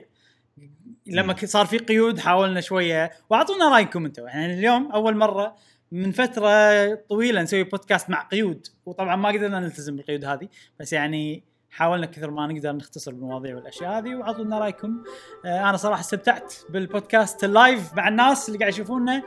لما 1.07 1.35
صار 1.45 1.65
في 1.65 1.77
قيود 1.77 2.19
حاولنا 2.19 2.61
شوية. 2.61 3.11
وأعطونا 3.29 3.69
رأيكم 3.69 4.05
أنتم 4.05 4.27
يعني 4.27 4.53
اليوم 4.53 4.91
أول 4.91 5.17
مرة 5.17 5.55
من 5.91 6.11
فترة 6.11 6.95
طويلة 6.95 7.41
نسوي 7.41 7.63
بودكاست 7.63 8.09
مع 8.09 8.21
قيود. 8.21 8.67
وطبعا 8.85 9.15
ما 9.15 9.29
قدرنا 9.29 9.59
نلتزم 9.59 9.95
بالقيود 9.95 10.25
هذه. 10.25 10.47
بس 10.79 10.93
يعني 10.93 11.43
حاولنا 11.75 12.05
كثر 12.05 12.31
ما 12.31 12.47
نقدر 12.47 12.71
نختصر 12.71 13.11
المواضيع 13.11 13.55
والأشياء 13.55 13.97
هذه 13.97 14.15
واعطونا 14.15 14.59
رأيكم. 14.59 15.03
آه 15.45 15.69
أنا 15.69 15.77
صراحة 15.77 15.99
استمتعت 15.99 16.53
بالبودكاست 16.69 17.43
اللايف 17.43 17.93
مع 17.93 18.07
الناس 18.07 18.47
اللي 18.47 18.59
قاعد 18.59 18.73
يشوفونا 18.73 19.23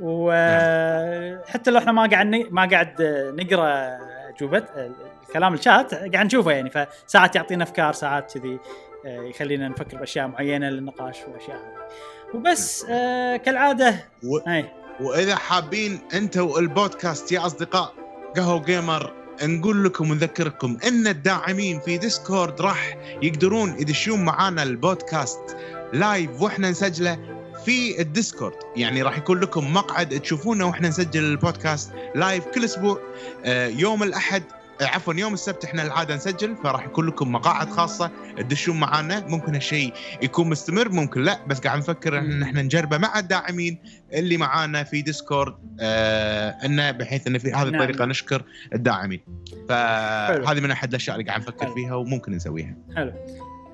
وحتى 0.00 1.70
لو 1.70 1.78
إحنا 1.78 1.92
ما 1.92 2.06
قاعد 2.06 2.26
ما 2.50 2.68
قاعد 2.68 3.02
نقرأ 3.36 3.98
اجوبه 4.28 4.58
آه، 4.58 4.90
الكلام 5.28 5.54
الشات 5.54 5.94
قاعد 5.94 6.26
نشوفه 6.26 6.50
يعني. 6.50 6.70
فساعات 6.70 7.36
يعطينا 7.36 7.64
أفكار 7.64 7.92
ساعات 7.92 8.38
كذي 8.38 8.58
آه، 9.06 9.22
يخلينا 9.22 9.68
نفكر 9.68 9.96
بأشياء 9.96 10.26
معينة 10.26 10.68
للنقاش 10.68 11.18
والأشياء 11.22 11.56
هذه. 11.56 11.88
وبس 12.34 12.86
آه 12.90 13.36
كالعادة. 13.36 13.94
و... 14.24 14.38
هاي. 14.46 14.70
وإذا 15.00 15.36
حابين 15.36 16.00
أنتم 16.14 16.52
البودكاست 16.58 17.32
يا 17.32 17.46
أصدقاء 17.46 17.94
قهوة 18.36 18.62
جيمر 18.62 19.27
نقول 19.42 19.84
لكم 19.84 20.10
ونذكركم 20.10 20.78
إن 20.88 21.06
الداعمين 21.06 21.80
في 21.80 21.98
ديسكورد 21.98 22.60
راح 22.60 22.96
يقدرون 23.22 23.70
يدشون 23.80 24.24
معانا 24.24 24.62
البودكاست 24.62 25.56
live 25.92 26.42
وإحنا 26.42 26.70
نسجله 26.70 27.18
في 27.64 28.00
الديسكورد. 28.00 28.54
يعني 28.76 29.02
راح 29.02 29.18
يكون 29.18 29.40
لكم 29.40 29.74
مقعد 29.74 30.20
تشوفونا 30.20 30.64
وإحنا 30.64 30.88
نسجل 30.88 31.24
البودكاست 31.24 31.90
live 32.14 32.44
كل 32.44 32.64
أسبوع 32.64 33.00
آه، 33.44 33.66
يوم 33.68 34.02
الأحد 34.02 34.42
عفوا 34.82 35.14
يوم 35.14 35.34
السبت 35.34 35.64
إحنا 35.64 35.82
العادة 35.82 36.14
نسجل 36.14 36.56
فراح 36.56 36.84
يكون 36.84 37.06
لكم 37.06 37.32
مقاعد 37.32 37.70
خاصة 37.70 38.10
تدشون 38.36 38.80
معانا 38.80 39.26
ممكن 39.26 39.54
هالشيء 39.54 39.92
يكون 40.22 40.48
مستمر 40.50 40.88
ممكن 40.88 41.22
لا 41.22 41.38
بس 41.46 41.60
قاعد 41.60 41.78
نفكر 41.78 42.18
إن 42.18 42.42
إحنا 42.42 42.62
نجربه 42.62 42.98
مع 42.98 43.18
الداعمين 43.18 43.78
اللي 44.12 44.36
معانا 44.36 44.82
في 44.84 45.02
ديسكورد 45.02 45.54
آه 45.80 46.50
إنه 46.64 46.90
بحيث 46.90 47.26
ان 47.26 47.38
في 47.38 47.52
هذه 47.52 47.68
نعم. 47.68 47.74
الطريقة 47.74 48.04
نشكر 48.04 48.42
الداعمين. 48.74 49.20
فهذه 49.68 50.60
من 50.60 50.70
أحد 50.70 50.88
الأشياء 50.88 51.16
اللي 51.16 51.28
قاعد 51.28 51.40
نفكر 51.40 51.64
حلو. 51.64 51.74
فيها 51.74 51.94
وممكن 51.94 52.32
نسويها. 52.32 52.74
حلو. 52.96 53.12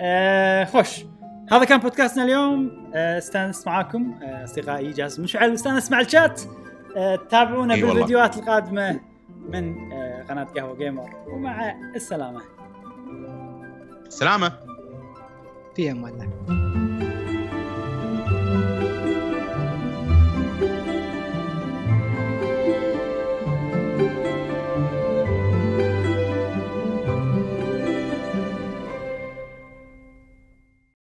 آه 0.00 0.64
خوش. 0.64 1.04
هذا 1.52 1.64
كان 1.64 1.80
بودكاستنا 1.80 2.24
اليوم. 2.24 2.90
آه 2.94 3.18
استانست 3.18 3.66
معاكم 3.66 4.14
آه 4.22 4.44
أصدقائي 4.44 4.90
جاسم 4.90 5.22
مشعل 5.22 5.50
واستانست 5.50 5.92
مع 5.92 6.00
الشات. 6.00 6.42
آه 6.96 7.16
تابعونا. 7.30 7.74
بالفيديوهات 7.74 8.36
القادمة. 8.36 9.00
من 9.48 9.92
آه 9.92 10.22
قناة 10.22 10.44
قهوة 10.44 10.76
جيمر 10.76 11.10
ومع 11.28 11.74
السلامة. 11.96 12.40
سلامة. 14.08 14.52
في 15.76 15.90
أمان 15.90 16.12
الله 16.14 16.73